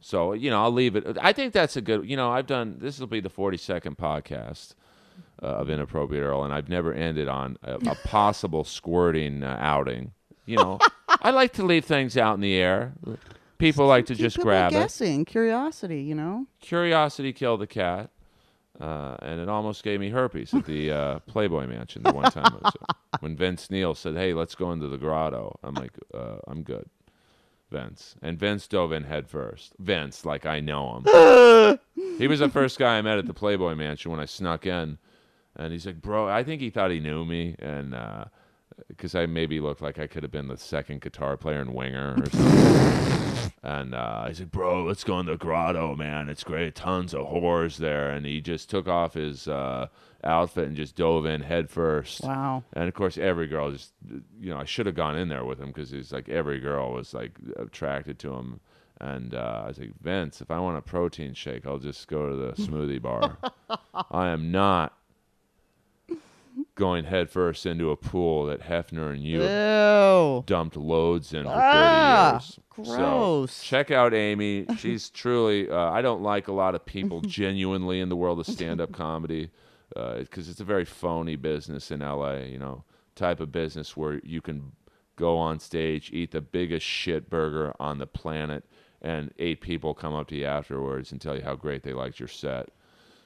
So 0.00 0.32
you 0.32 0.50
know, 0.50 0.62
I'll 0.62 0.72
leave 0.72 0.96
it. 0.96 1.18
I 1.20 1.32
think 1.32 1.52
that's 1.52 1.76
a 1.76 1.80
good. 1.80 2.08
You 2.08 2.16
know, 2.16 2.30
I've 2.30 2.46
done. 2.46 2.76
This 2.80 2.98
will 2.98 3.06
be 3.06 3.20
the 3.20 3.28
forty-second 3.28 3.98
podcast 3.98 4.74
uh, 5.42 5.46
of 5.46 5.70
inappropriate 5.70 6.22
Earl, 6.22 6.44
and 6.44 6.52
I've 6.52 6.68
never 6.68 6.92
ended 6.92 7.28
on 7.28 7.58
a, 7.62 7.74
a 7.74 7.94
possible 8.04 8.64
squirting 8.64 9.42
uh, 9.42 9.56
outing. 9.60 10.12
You 10.46 10.56
know, 10.56 10.78
I 11.08 11.30
like 11.30 11.52
to 11.54 11.64
leave 11.64 11.84
things 11.84 12.16
out 12.16 12.34
in 12.34 12.40
the 12.40 12.54
air. 12.54 12.94
People 13.58 13.86
like 13.86 14.06
to 14.06 14.14
just 14.14 14.38
grab 14.38 14.72
it. 14.72 14.74
guessing, 14.74 15.26
curiosity, 15.26 16.02
you 16.02 16.14
know? 16.14 16.46
Curiosity 16.60 17.34
killed 17.34 17.60
the 17.60 17.66
cat, 17.66 18.10
uh, 18.80 19.16
and 19.20 19.40
it 19.40 19.48
almost 19.48 19.82
gave 19.82 20.00
me 20.00 20.10
herpes 20.10 20.54
at 20.54 20.64
the 20.64 20.90
uh, 20.90 21.18
Playboy 21.26 21.66
Mansion 21.66 22.02
the 22.02 22.12
one 22.12 22.30
time 22.30 22.58
there. 22.62 22.72
when 23.20 23.36
Vince 23.36 23.70
Neil 23.70 23.94
said, 23.94 24.16
"Hey, 24.16 24.32
let's 24.32 24.54
go 24.54 24.72
into 24.72 24.88
the 24.88 24.98
grotto." 24.98 25.58
I'm 25.62 25.74
like, 25.74 25.92
uh, 26.14 26.38
"I'm 26.46 26.62
good." 26.62 26.88
Vince 27.70 28.16
and 28.20 28.36
Vince 28.38 28.66
dove 28.66 28.90
in 28.90 29.04
head 29.04 29.28
first. 29.28 29.74
Vince, 29.78 30.24
like 30.24 30.44
I 30.44 30.58
know 30.58 30.96
him. 31.04 31.78
he 32.18 32.26
was 32.26 32.40
the 32.40 32.48
first 32.48 32.78
guy 32.78 32.98
I 32.98 33.02
met 33.02 33.18
at 33.18 33.26
the 33.26 33.34
Playboy 33.34 33.74
Mansion 33.76 34.10
when 34.10 34.18
I 34.18 34.24
snuck 34.24 34.66
in, 34.66 34.98
and 35.54 35.72
he's 35.72 35.86
like, 35.86 36.00
"Bro, 36.00 36.28
I 36.28 36.42
think 36.42 36.60
he 36.60 36.70
thought 36.70 36.90
he 36.90 37.00
knew 37.00 37.24
me," 37.24 37.54
and 37.58 37.94
because 38.88 39.14
I 39.14 39.26
maybe 39.26 39.60
looked 39.60 39.82
like 39.82 39.98
I 39.98 40.06
could 40.06 40.22
have 40.22 40.32
been 40.32 40.48
the 40.48 40.56
second 40.56 41.00
guitar 41.00 41.36
player 41.36 41.60
and 41.60 41.74
Winger 41.74 42.16
or 42.18 42.30
something. 42.30 43.52
and 43.62 43.94
uh, 43.94 44.22
I 44.26 44.32
said, 44.32 44.50
"Bro, 44.50 44.84
let's 44.84 45.04
go 45.04 45.18
in 45.20 45.26
the 45.26 45.36
grotto, 45.36 45.94
man. 45.94 46.28
It's 46.28 46.44
great. 46.44 46.74
Tons 46.74 47.14
of 47.14 47.26
whores 47.26 47.76
there." 47.76 48.10
And 48.10 48.26
he 48.26 48.40
just 48.40 48.70
took 48.70 48.88
off 48.88 49.14
his 49.14 49.48
uh, 49.48 49.88
outfit 50.24 50.68
and 50.68 50.76
just 50.76 50.96
dove 50.96 51.26
in 51.26 51.42
head 51.42 51.70
first. 51.70 52.22
Wow. 52.22 52.64
And 52.72 52.88
of 52.88 52.94
course, 52.94 53.18
every 53.18 53.46
girl 53.46 53.70
just, 53.70 53.92
you 54.40 54.50
know, 54.50 54.58
I 54.58 54.64
should 54.64 54.86
have 54.86 54.94
gone 54.94 55.16
in 55.16 55.28
there 55.28 55.44
with 55.44 55.60
him 55.60 55.68
because 55.68 55.90
he's 55.90 56.12
like 56.12 56.28
every 56.28 56.58
girl 56.58 56.92
was 56.92 57.14
like 57.14 57.32
attracted 57.56 58.18
to 58.20 58.34
him. 58.34 58.60
And 59.02 59.34
uh, 59.34 59.62
I 59.64 59.68
was 59.68 59.78
like, 59.78 59.92
Vince, 60.02 60.42
if 60.42 60.50
I 60.50 60.58
want 60.58 60.76
a 60.76 60.82
protein 60.82 61.32
shake, 61.32 61.66
I'll 61.66 61.78
just 61.78 62.06
go 62.06 62.28
to 62.28 62.36
the 62.36 62.52
smoothie 62.52 63.00
bar. 63.00 63.38
I 64.10 64.28
am 64.28 64.52
not 64.52 64.94
going 66.80 67.04
headfirst 67.04 67.66
into 67.66 67.90
a 67.90 67.96
pool 67.96 68.46
that 68.46 68.60
Hefner 68.62 69.12
and 69.12 69.22
you 69.22 69.42
Ew. 69.42 70.42
dumped 70.46 70.76
loads 70.76 71.32
in 71.34 71.44
for 71.44 71.50
Ah, 71.54 72.38
30 72.40 72.86
years. 72.86 72.96
gross. 72.96 73.52
So 73.52 73.64
check 73.68 73.90
out 73.90 74.14
Amy. 74.14 74.66
She's 74.78 75.10
truly, 75.22 75.68
uh, 75.70 75.90
I 75.90 76.00
don't 76.02 76.22
like 76.22 76.48
a 76.48 76.52
lot 76.52 76.74
of 76.74 76.84
people 76.86 77.20
genuinely 77.40 78.00
in 78.00 78.08
the 78.08 78.16
world 78.16 78.40
of 78.40 78.46
stand 78.46 78.80
up 78.80 78.92
comedy 78.92 79.50
because 79.94 80.48
it's 80.48 80.60
a 80.60 80.64
very 80.64 80.84
phony 80.86 81.36
business 81.36 81.90
in 81.90 82.00
LA, 82.00 82.36
you 82.38 82.58
know, 82.58 82.84
type 83.14 83.40
of 83.40 83.52
business 83.52 83.96
where 83.96 84.20
you 84.24 84.40
can 84.40 84.72
go 85.16 85.36
on 85.36 85.58
stage, 85.60 86.10
eat 86.14 86.30
the 86.30 86.40
biggest 86.40 86.86
shit 86.86 87.28
burger 87.28 87.74
on 87.78 87.98
the 87.98 88.06
planet, 88.06 88.64
and 89.02 89.32
eight 89.38 89.60
people 89.60 89.92
come 89.92 90.14
up 90.14 90.28
to 90.28 90.36
you 90.36 90.46
afterwards 90.46 91.12
and 91.12 91.20
tell 91.20 91.36
you 91.36 91.42
how 91.42 91.54
great 91.54 91.82
they 91.82 91.92
liked 91.92 92.18
your 92.18 92.28
set. 92.28 92.68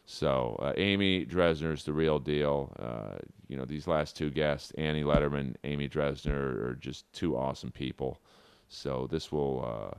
So 0.07 0.59
uh, 0.63 0.73
Amy 0.77 1.21
is 1.21 1.85
the 1.85 1.93
real 1.93 2.19
deal. 2.19 2.73
Uh, 2.79 3.17
you 3.55 3.61
know, 3.61 3.65
these 3.65 3.87
last 3.87 4.17
two 4.17 4.31
guests, 4.33 4.73
Annie 4.77 5.05
Lederman, 5.05 5.55
Amy 5.63 5.89
Dresner, 5.89 6.35
are 6.71 6.75
just 6.81 7.05
two 7.13 7.37
awesome 7.37 7.71
people. 7.71 8.19
So 8.69 9.07
this 9.09 9.31
will 9.31 9.65
uh, 9.65 9.99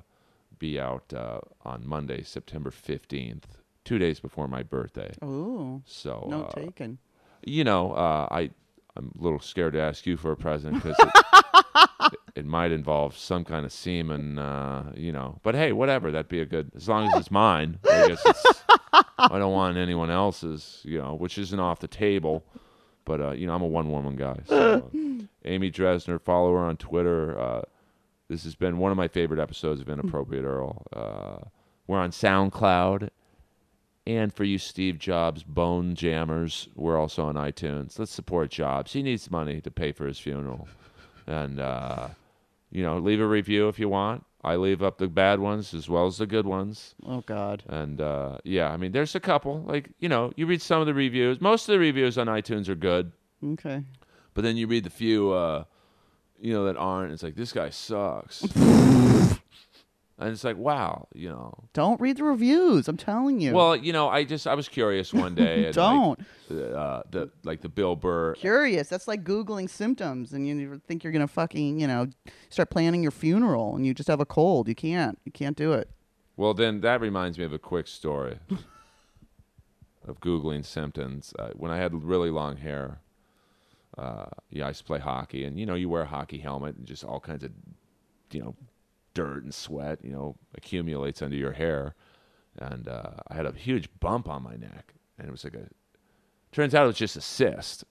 be 0.60 0.78
out 0.78 1.14
uh, 1.14 1.40
on 1.64 1.88
Monday, 1.88 2.22
September 2.24 2.70
fifteenth, 2.70 3.60
two 3.86 3.98
days 3.98 4.20
before 4.20 4.50
my 4.50 4.62
birthday. 4.62 5.14
Ooh. 5.24 5.82
So 5.86 6.28
No 6.30 6.44
uh, 6.44 6.52
taken. 6.52 6.98
you 7.46 7.64
know, 7.64 7.94
uh, 7.94 8.28
I 8.30 8.50
I'm 8.98 9.14
a 9.18 9.24
little 9.24 9.40
scared 9.40 9.72
to 9.72 9.80
ask 9.80 10.06
you 10.06 10.18
for 10.18 10.34
a 10.34 10.36
present 10.36 10.74
because 10.84 10.98
it, 11.00 12.14
it 12.36 12.46
might 12.46 12.74
involve 12.74 13.16
some 13.18 13.46
kind 13.46 13.66
of 13.66 13.72
semen, 13.72 14.38
uh, 14.38 14.92
you 14.98 15.14
know. 15.14 15.40
But 15.44 15.56
hey, 15.56 15.72
whatever. 15.72 16.12
That'd 16.12 16.28
be 16.28 16.42
a 16.42 16.46
good 16.46 16.72
as 16.76 16.90
long 16.90 17.08
as 17.08 17.22
it's 17.22 17.32
mine. 17.32 17.80
I 17.90 18.10
guess 18.10 18.22
it's, 18.26 18.64
I 19.18 19.40
don't 19.40 19.54
want 19.54 19.78
anyone 19.78 20.12
else's, 20.12 20.82
you 20.84 20.98
know, 21.02 21.16
which 21.16 21.38
isn't 21.38 21.58
off 21.62 21.80
the 21.80 21.88
table. 21.88 22.44
But 23.06 23.22
uh, 23.22 23.32
you 23.32 23.48
know, 23.48 23.56
I'm 23.56 23.62
a 23.62 23.68
one 23.68 23.92
woman 23.92 24.16
guy. 24.16 24.40
So, 24.48 24.92
uh, 24.94 25.26
Amy 25.46 25.72
Dresner, 25.72 26.20
follow 26.20 26.52
her 26.54 26.60
on 26.60 26.78
Twitter. 26.78 27.40
Uh, 27.40 27.62
this 28.28 28.44
has 28.44 28.56
been 28.56 28.80
one 28.80 28.92
of 28.92 28.98
my 28.98 29.08
favorite 29.08 29.40
episodes 29.40 29.80
of 29.80 29.90
Inappropriate 29.90 30.44
Earl. 30.44 30.84
Uh, 30.92 31.48
we're 31.88 32.00
on 32.00 32.10
SoundCloud. 32.10 33.10
And 34.08 34.32
for 34.34 34.44
you 34.44 34.58
Steve 34.60 35.00
Jobs 35.00 35.42
bone 35.44 35.96
jammers, 35.96 36.70
we're 36.76 36.98
also 37.00 37.26
on 37.26 37.36
iTunes. 37.36 37.98
Let's 37.98 38.12
support 38.12 38.52
Jobs. 38.52 38.94
He 38.94 39.02
needs 39.02 39.32
money 39.32 39.62
to 39.62 39.72
pay 39.72 39.92
for 39.92 40.06
his 40.06 40.20
funeral. 40.20 40.68
And, 41.26 41.60
uh, 41.60 42.10
you 42.72 42.84
know, 42.84 43.00
leave 43.00 43.20
a 43.20 43.26
review 43.28 43.68
if 43.68 43.80
you 43.80 43.90
want. 43.90 44.24
I 44.46 44.58
leave 44.58 44.84
up 44.84 45.00
the 45.00 45.08
bad 45.08 45.40
ones 45.40 45.74
as 45.74 45.90
well 45.90 46.06
as 46.06 46.20
the 46.20 46.28
good 46.28 46.46
ones. 46.46 46.94
Oh 47.04 47.22
God. 47.22 47.64
And 47.68 48.00
uh, 48.00 48.38
yeah, 48.44 48.70
I 48.70 48.78
mean, 48.78 48.92
there's 48.92 49.16
a 49.16 49.20
couple. 49.20 49.64
Like, 49.64 49.90
you 50.00 50.08
know, 50.08 50.34
you 50.36 50.46
read 50.46 50.62
some 50.62 50.82
of 50.82 50.86
the 50.86 50.94
reviews. 50.94 51.42
Most 51.42 51.68
of 51.68 51.74
the 51.74 51.80
reviews 51.80 52.16
on 52.20 52.28
iTunes 52.28 52.70
are 52.70 52.76
good. 52.76 53.12
Okay. 53.44 53.84
But 54.36 54.44
then 54.44 54.56
you 54.56 54.68
read 54.68 54.84
the 54.84 54.92
few, 54.92 55.32
uh, 55.32 55.64
you 56.40 56.54
know, 56.54 56.66
that 56.66 56.78
aren't. 56.78 57.12
It's 57.12 57.24
like, 57.24 57.36
this 57.36 57.54
guy 57.54 57.72
sucks. 57.72 58.46
and 60.18 60.30
it's 60.30 60.46
like, 60.46 60.58
wow, 60.58 61.08
you 61.14 61.30
know. 61.30 61.54
Don't 61.74 62.00
read 62.00 62.18
the 62.18 62.24
reviews. 62.24 62.88
I'm 62.88 62.96
telling 62.96 63.42
you. 63.42 63.54
Well, 63.54 63.76
you 63.76 63.92
know, 63.92 64.08
I 64.08 64.24
just 64.24 64.48
I 64.48 64.56
was 64.56 64.70
curious 64.70 65.14
one 65.14 65.36
day. 65.36 65.66
and, 65.66 65.76
don't. 65.76 66.20
Like, 66.50 66.74
uh, 66.74 67.04
the 67.12 67.30
like 67.44 67.62
the 67.62 67.70
Bill 67.70 67.96
Burr. 67.98 68.34
Curious. 68.36 68.88
That's 68.88 69.08
like 69.08 69.24
googling 69.24 69.70
symptoms, 69.70 70.32
and 70.32 70.48
you 70.48 70.82
think 70.88 71.04
you're 71.04 71.12
gonna 71.12 71.28
fucking, 71.28 71.80
you 71.80 71.88
know, 71.88 72.08
start 72.50 72.70
planning 72.70 73.02
your 73.02 73.12
funeral, 73.12 73.76
and 73.76 73.86
you 73.86 73.94
just 73.94 74.08
have 74.08 74.22
a 74.22 74.26
cold. 74.26 74.70
You 74.70 74.76
can't. 74.76 75.20
You 75.26 75.32
can't 75.34 75.58
do 75.58 75.74
it. 75.74 75.90
Well, 76.38 76.54
then 76.54 76.82
that 76.82 77.02
reminds 77.02 77.38
me 77.38 77.44
of 77.46 77.54
a 77.54 77.60
quick 77.60 77.88
story 77.88 78.40
of 80.08 80.20
googling 80.22 80.66
symptoms. 80.66 81.34
Uh, 81.38 81.50
when 81.56 81.72
I 81.72 81.78
had 81.78 82.04
really 82.04 82.30
long 82.30 82.58
hair, 82.58 83.00
uh, 83.98 84.26
yeah, 84.50 84.66
I 84.66 84.70
used 84.70 84.80
to 84.80 84.86
play 84.86 85.00
hockey, 85.00 85.44
and 85.44 85.60
you 85.60 85.66
know, 85.66 85.76
you 85.76 85.90
wear 85.90 86.04
a 86.04 86.08
hockey 86.08 86.38
helmet, 86.40 86.78
and 86.78 86.86
just 86.86 87.04
all 87.04 87.20
kinds 87.20 87.44
of, 87.44 87.52
you 88.32 88.42
know, 88.42 88.56
dirt 89.16 89.44
and 89.44 89.54
sweat, 89.54 90.00
you 90.04 90.12
know, 90.12 90.36
accumulates 90.54 91.24
under 91.24 91.36
your 91.36 91.54
hair. 91.54 91.96
And 92.58 92.88
uh, 92.88 93.12
I 93.28 93.34
had 93.34 93.48
a 93.48 93.52
huge 93.52 93.90
bump 94.00 94.30
on 94.30 94.44
my 94.44 94.56
neck, 94.56 94.94
and 95.18 95.28
it 95.28 95.32
was 95.32 95.44
like 95.44 95.56
a. 95.56 95.68
Turns 96.52 96.74
out 96.76 96.84
it 96.84 96.88
was 96.88 96.96
just 96.98 97.18
a 97.18 97.22
cyst 97.22 97.84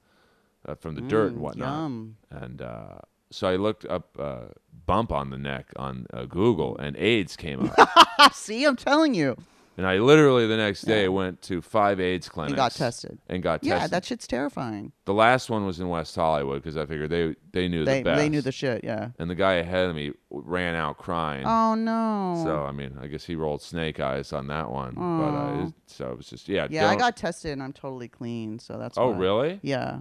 uh, 0.67 0.75
from 0.77 0.95
the 0.95 1.03
dirt 1.03 1.33
and 1.33 1.39
Mm, 1.39 1.43
whatnot. 1.43 1.69
Yum. 1.69 2.17
And 2.31 2.63
uh, 2.63 2.99
so 3.31 3.47
I 3.49 3.57
looked 3.57 3.85
up 3.85 4.17
uh, 4.19 4.47
bump 4.87 5.13
on 5.13 5.29
the 5.31 5.37
neck 5.37 5.67
on 5.77 6.07
uh, 6.15 6.25
Google, 6.25 6.79
and 6.79 6.97
AIDS 6.97 7.37
came 7.37 7.69
up. 7.77 7.91
See, 8.33 8.65
I'm 8.65 8.77
telling 8.77 9.13
you. 9.15 9.37
And 9.77 9.87
I 9.87 9.99
literally 9.99 10.47
the 10.47 10.57
next 10.57 10.83
day 10.83 11.09
went 11.09 11.43
to 11.43 11.61
five 11.63 11.99
AIDS 12.01 12.29
clinics 12.29 12.53
And 12.53 12.57
got 12.57 12.73
tested. 12.73 13.19
and 13.29 13.43
got 13.43 13.55
tested. 13.63 13.69
Yeah, 13.69 13.75
tested. 13.79 13.91
that 13.93 14.05
shit's 14.05 14.27
terrifying. 14.27 14.93
the 15.05 15.15
last 15.15 15.51
one 15.51 15.67
was 15.67 15.81
in 15.81 15.89
West 15.89 16.15
Hollywood 16.15 16.63
because 16.63 16.77
I 16.77 16.87
figured 16.87 17.11
they 17.11 17.35
they 17.53 17.69
knew 17.69 17.85
They 17.85 17.99
the 17.99 18.05
best. 18.05 18.19
they 18.19 18.29
knew 18.29 18.41
the 18.41 18.53
shit. 18.53 18.85
Yeah. 18.85 19.11
and 19.19 19.29
the 19.31 19.35
guy 19.35 19.55
ahead 19.55 19.89
of 19.89 19.97
me 19.97 20.13
ran 20.31 20.75
out 20.75 20.99
crying. 20.99 21.45
Oh 21.47 21.75
no. 21.75 22.41
So 22.45 22.63
I 22.65 22.73
mean, 22.73 22.99
I 23.01 23.07
guess 23.07 23.25
he 23.25 23.35
rolled 23.37 23.63
snake 23.63 24.01
eyes 24.01 24.33
on 24.33 24.47
that 24.49 24.71
one. 24.71 24.95
But 24.95 25.03
uh, 25.03 25.67
it, 25.67 25.75
so 25.87 26.11
it 26.11 26.17
was 26.17 26.27
just 26.29 26.49
yeah. 26.49 26.67
yeah, 26.71 26.87
I 26.87 26.91
don't- 26.91 26.99
got 26.99 27.17
tested 27.17 27.53
and 27.53 27.63
I'm 27.63 27.73
totally 27.73 28.09
clean. 28.09 28.59
So 28.59 28.79
that's. 28.79 28.97
Oh 28.99 29.11
why. 29.11 29.17
really? 29.17 29.61
Yeah, 29.63 29.99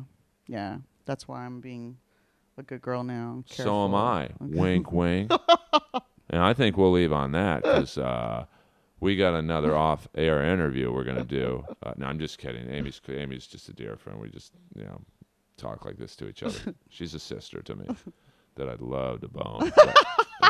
yeah. 0.47 0.77
That's 1.05 1.27
why 1.27 1.45
I'm 1.45 1.59
being 1.61 1.97
a 2.57 2.63
good 2.63 2.81
girl 2.81 3.03
now. 3.03 3.43
So 3.47 3.63
am 3.85 3.91
Careful. 3.91 3.95
I. 3.95 4.29
Wink, 4.39 4.91
wink. 4.91 5.31
and 6.29 6.41
I 6.41 6.53
think 6.53 6.77
we'll 6.77 6.91
leave 6.91 7.11
on 7.11 7.31
that 7.33 7.63
because 7.63 7.97
uh, 7.97 8.45
we 9.03 9.15
got 9.15 9.33
another 9.35 9.75
off-air 9.87 10.43
interview 10.43 10.91
we're 10.91 11.03
gonna 11.03 11.23
do. 11.23 11.63
Uh, 11.83 11.93
no, 11.97 12.07
I'm 12.07 12.19
just 12.19 12.37
kidding. 12.39 12.69
Amy's 12.69 12.99
Amy's 13.09 13.45
just 13.47 13.69
a 13.69 13.73
dear 13.73 13.95
friend. 13.97 14.19
We 14.19 14.29
just 14.29 14.53
you 14.75 14.83
know 14.85 15.01
talk 15.57 15.85
like 15.85 15.97
this 15.97 16.15
to 16.17 16.27
each 16.27 16.41
other. 16.43 16.73
She's 16.89 17.13
a 17.13 17.19
sister 17.19 17.61
to 17.61 17.75
me 17.75 17.87
that 18.55 18.67
I'd 18.69 18.81
love 18.81 19.21
to 19.21 19.27
bone. 19.27 19.71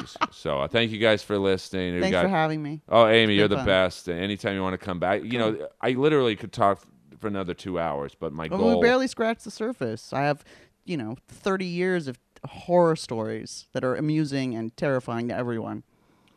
Just- 0.01 0.17
so 0.31 0.59
uh, 0.61 0.67
thank 0.67 0.91
you 0.91 0.97
guys 0.99 1.21
for 1.23 1.37
listening. 1.37 1.99
Thanks 2.01 2.11
got- 2.13 2.23
for 2.23 2.29
having 2.29 2.61
me. 2.63 2.81
Oh, 2.89 3.07
Amy, 3.07 3.35
you're 3.35 3.47
the 3.47 3.57
fun. 3.57 3.65
best. 3.65 4.07
And 4.07 4.19
anytime 4.19 4.55
you 4.55 4.61
want 4.61 4.73
to 4.79 4.83
come 4.85 4.99
back, 4.99 5.23
you 5.23 5.37
know, 5.37 5.67
I 5.81 5.91
literally 5.91 6.35
could 6.35 6.51
talk 6.51 6.83
for 7.19 7.27
another 7.27 7.53
two 7.53 7.79
hours, 7.79 8.13
but 8.19 8.33
my 8.33 8.47
Well, 8.49 8.59
goal. 8.59 8.79
we 8.79 8.87
barely 8.87 9.07
scratched 9.07 9.43
the 9.45 9.51
surface. 9.51 10.11
I 10.11 10.21
have, 10.23 10.43
you 10.83 10.97
know, 10.97 11.15
30 11.29 11.65
years 11.65 12.07
of 12.07 12.19
horror 12.45 12.95
stories 12.97 13.67
that 13.73 13.83
are 13.85 13.95
amusing 13.95 14.55
and 14.55 14.75
terrifying 14.75 15.29
to 15.29 15.35
everyone. 15.35 15.83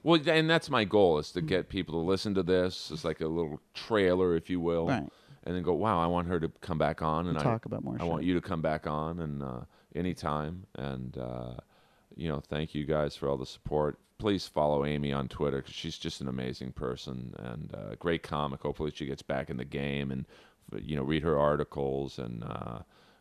Well, 0.07 0.21
and 0.29 0.49
that's 0.49 0.71
my 0.71 0.85
goal 0.85 1.19
is 1.19 1.33
to 1.33 1.41
get 1.41 1.69
people 1.69 2.01
to 2.01 2.07
listen 2.09 2.33
to 2.35 2.45
this. 2.45 2.93
It's 2.93 3.05
like 3.05 3.21
a 3.21 3.27
little 3.27 3.61
trailer, 3.75 4.37
if 4.37 4.49
you 4.49 4.61
will, 4.61 4.87
Right. 4.87 5.09
and 5.43 5.57
then 5.57 5.65
go, 5.65 5.75
"Wow, 5.75 5.99
I 6.01 6.07
want 6.07 6.29
her 6.29 6.39
to 6.39 6.49
come 6.61 6.79
back 6.79 7.03
on," 7.03 7.27
and 7.27 7.37
I, 7.37 7.43
talk 7.43 7.65
about 7.67 7.83
more 7.83 7.97
I 7.97 7.99
shit. 8.05 8.09
want 8.09 8.23
you 8.23 8.35
to 8.35 8.41
come 8.41 8.63
back 8.63 8.87
on, 8.87 9.19
and 9.19 9.43
uh, 9.43 9.61
anytime, 9.97 10.67
and 10.77 11.19
uh, 11.19 11.55
you 12.15 12.29
know, 12.29 12.39
thank 12.39 12.73
you 12.73 12.85
guys 12.85 13.17
for 13.17 13.29
all 13.29 13.37
the 13.37 13.45
support. 13.47 13.99
Please 14.19 14.47
follow 14.47 14.85
Amy 14.85 15.13
on 15.13 15.27
Twitter 15.27 15.57
because 15.59 15.75
she's 15.75 15.99
just 15.99 16.21
an 16.21 16.29
amazing 16.29 16.71
person 16.71 17.35
and 17.39 17.75
uh, 17.75 17.97
great 17.99 18.23
comic. 18.23 18.63
Hopefully, 18.63 18.93
she 18.95 19.07
gets 19.07 19.23
back 19.23 19.51
in 19.51 19.57
the 19.57 19.65
game 19.65 20.13
and 20.13 20.25
you 20.85 20.95
know 20.95 21.03
read 21.03 21.25
her 21.25 21.37
articles 21.37 22.17
and 22.17 22.45
uh, 22.45 22.79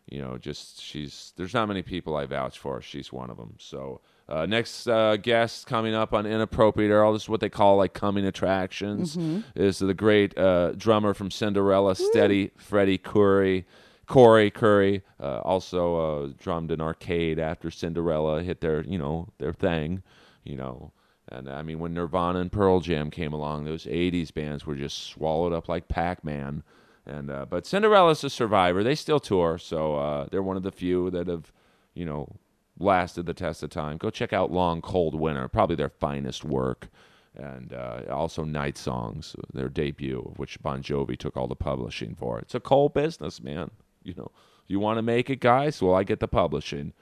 you 0.07 0.22
know 0.22 0.38
just 0.38 0.82
she's 0.82 1.34
there's 1.36 1.53
not 1.53 1.68
many 1.68 1.82
people 1.82 2.15
I 2.15 2.26
vouch 2.26 2.57
for. 2.60 2.82
She's 2.82 3.11
one 3.11 3.30
of 3.30 3.38
them. 3.38 3.56
So 3.60 4.02
uh, 4.27 4.45
next 4.45 4.88
uh, 4.88 5.18
guest 5.18 5.68
coming 5.68 5.94
up 5.94 6.14
on 6.14 6.26
Inappropriate 6.26 6.91
Earl. 6.91 7.14
This 7.14 7.23
is 7.23 7.30
what 7.30 7.41
they 7.41 7.49
call 7.49 7.77
like 7.77 7.94
coming 7.94 8.26
attractions. 8.26 9.18
Is 9.56 9.80
the 9.80 9.94
great 9.94 10.38
uh, 10.38 10.72
drummer 10.73 11.14
from 11.14 11.32
Cinderella, 11.32 11.95
Steady 11.95 12.52
Freddie 12.57 12.98
Coury. 12.98 13.65
Corey 14.07 14.52
Curry 14.52 15.02
uh, 15.19 15.40
also 15.40 15.95
uh, 16.26 16.30
drummed 16.38 16.69
an 16.72 16.80
Arcade 16.80 17.40
after 17.40 17.72
Cinderella 17.72 18.44
hit 18.44 18.61
their 18.61 18.84
you 18.84 18.99
know 18.99 19.30
their 19.40 19.53
thing, 19.53 20.03
you 20.44 20.56
know. 20.56 20.91
And 21.27 21.49
I 21.49 21.64
mean, 21.64 21.80
when 21.80 21.95
Nirvana 21.95 22.40
and 22.40 22.52
Pearl 22.52 22.82
Jam 22.82 23.10
came 23.10 23.34
along, 23.34 23.65
those 23.65 23.86
'80s 23.86 24.32
bands 24.32 24.65
were 24.65 24.76
just 24.76 25.07
swallowed 25.07 25.53
up 25.53 25.68
like 25.68 25.88
Pac-Man. 25.88 26.64
And 27.07 27.30
uh, 27.30 27.45
but 27.48 27.65
Cinderella's 27.65 28.23
a 28.23 28.30
survivor. 28.30 28.84
They 28.84 28.95
still 28.95 29.19
tour, 29.19 29.57
so 29.57 29.95
uh, 29.95 30.27
they're 30.32 30.41
one 30.41 30.57
of 30.57 30.64
the 30.64 30.72
few 30.72 31.11
that 31.11 31.27
have, 31.27 31.52
you 31.94 32.06
know, 32.06 32.36
lasted 32.80 33.26
the 33.26 33.34
test 33.34 33.61
of 33.64 33.69
time. 33.69 33.98
Go 33.98 34.10
check 34.10 34.34
out 34.34 34.52
Long 34.52 34.82
Cold 34.82 35.14
Winter, 35.14 35.48
probably 35.48 35.76
their 35.76 35.90
finest 35.90 36.44
work. 36.44 36.90
And 37.38 37.73
uh, 37.73 38.02
also 38.10 38.45
Night 38.45 38.77
Songs, 38.77 39.36
their 39.53 39.68
debut, 39.68 40.34
which 40.38 40.61
Bon 40.61 40.82
Jovi 40.82 41.18
took 41.18 41.36
all 41.36 41.48
the 41.48 41.56
publishing 41.56 42.15
for. 42.15 42.40
It's 42.40 42.56
a 42.56 42.61
cold 42.61 42.94
business, 42.94 43.41
man. 43.41 43.72
You 44.03 44.14
know, 44.15 44.32
you 44.68 44.80
want 44.80 44.98
to 44.99 45.02
make 45.02 45.30
it, 45.30 45.41
guys? 45.41 45.82
Well, 45.82 45.95
I 45.95 46.03
get 46.03 46.22
the 46.22 46.30
publishing. 46.30 46.94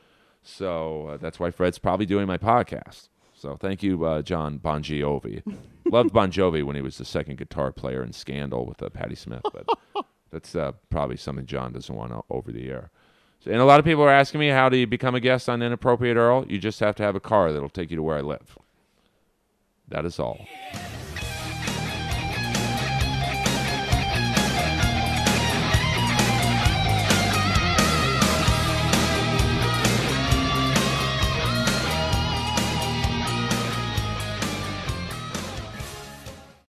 So 0.41 1.07
uh, 1.07 1.17
that's 1.17 1.39
why 1.39 1.51
Fred's 1.51 1.77
probably 1.77 2.07
doing 2.07 2.25
my 2.25 2.37
podcast. 2.37 3.09
So 3.43 3.57
thank 3.57 3.83
you, 3.83 4.05
uh, 4.05 4.21
John 4.21 4.57
Bon 4.57 4.81
Jovi. 4.81 5.43
Loved 5.91 6.13
Bon 6.13 6.31
Jovi 6.31 6.63
when 6.63 6.77
he 6.77 6.81
was 6.81 6.97
the 6.97 7.03
second 7.03 7.37
guitar 7.37 7.73
player 7.73 8.01
in 8.01 8.13
Scandal 8.13 8.65
with 8.65 8.81
uh, 8.81 8.87
Patty 8.89 9.15
Smyth, 9.15 9.41
but 9.51 9.67
that's 10.31 10.55
uh, 10.55 10.71
probably 10.89 11.17
something 11.17 11.45
John 11.45 11.73
doesn't 11.73 11.93
want 11.93 12.13
over 12.29 12.53
the 12.53 12.69
air. 12.69 12.89
So, 13.41 13.51
and 13.51 13.59
a 13.59 13.65
lot 13.65 13.79
of 13.79 13.85
people 13.85 14.01
are 14.03 14.09
asking 14.09 14.39
me, 14.39 14.47
how 14.47 14.69
do 14.69 14.77
you 14.77 14.87
become 14.87 15.13
a 15.13 15.19
guest 15.19 15.49
on 15.49 15.61
Inappropriate 15.61 16.15
Earl? 16.15 16.45
You 16.47 16.57
just 16.57 16.79
have 16.79 16.95
to 16.95 17.03
have 17.03 17.17
a 17.17 17.19
car 17.19 17.51
that'll 17.51 17.67
take 17.67 17.91
you 17.91 17.97
to 17.97 18.03
where 18.03 18.17
I 18.17 18.21
live. 18.21 18.57
That 19.89 20.05
is 20.05 20.19
all. 20.21 20.47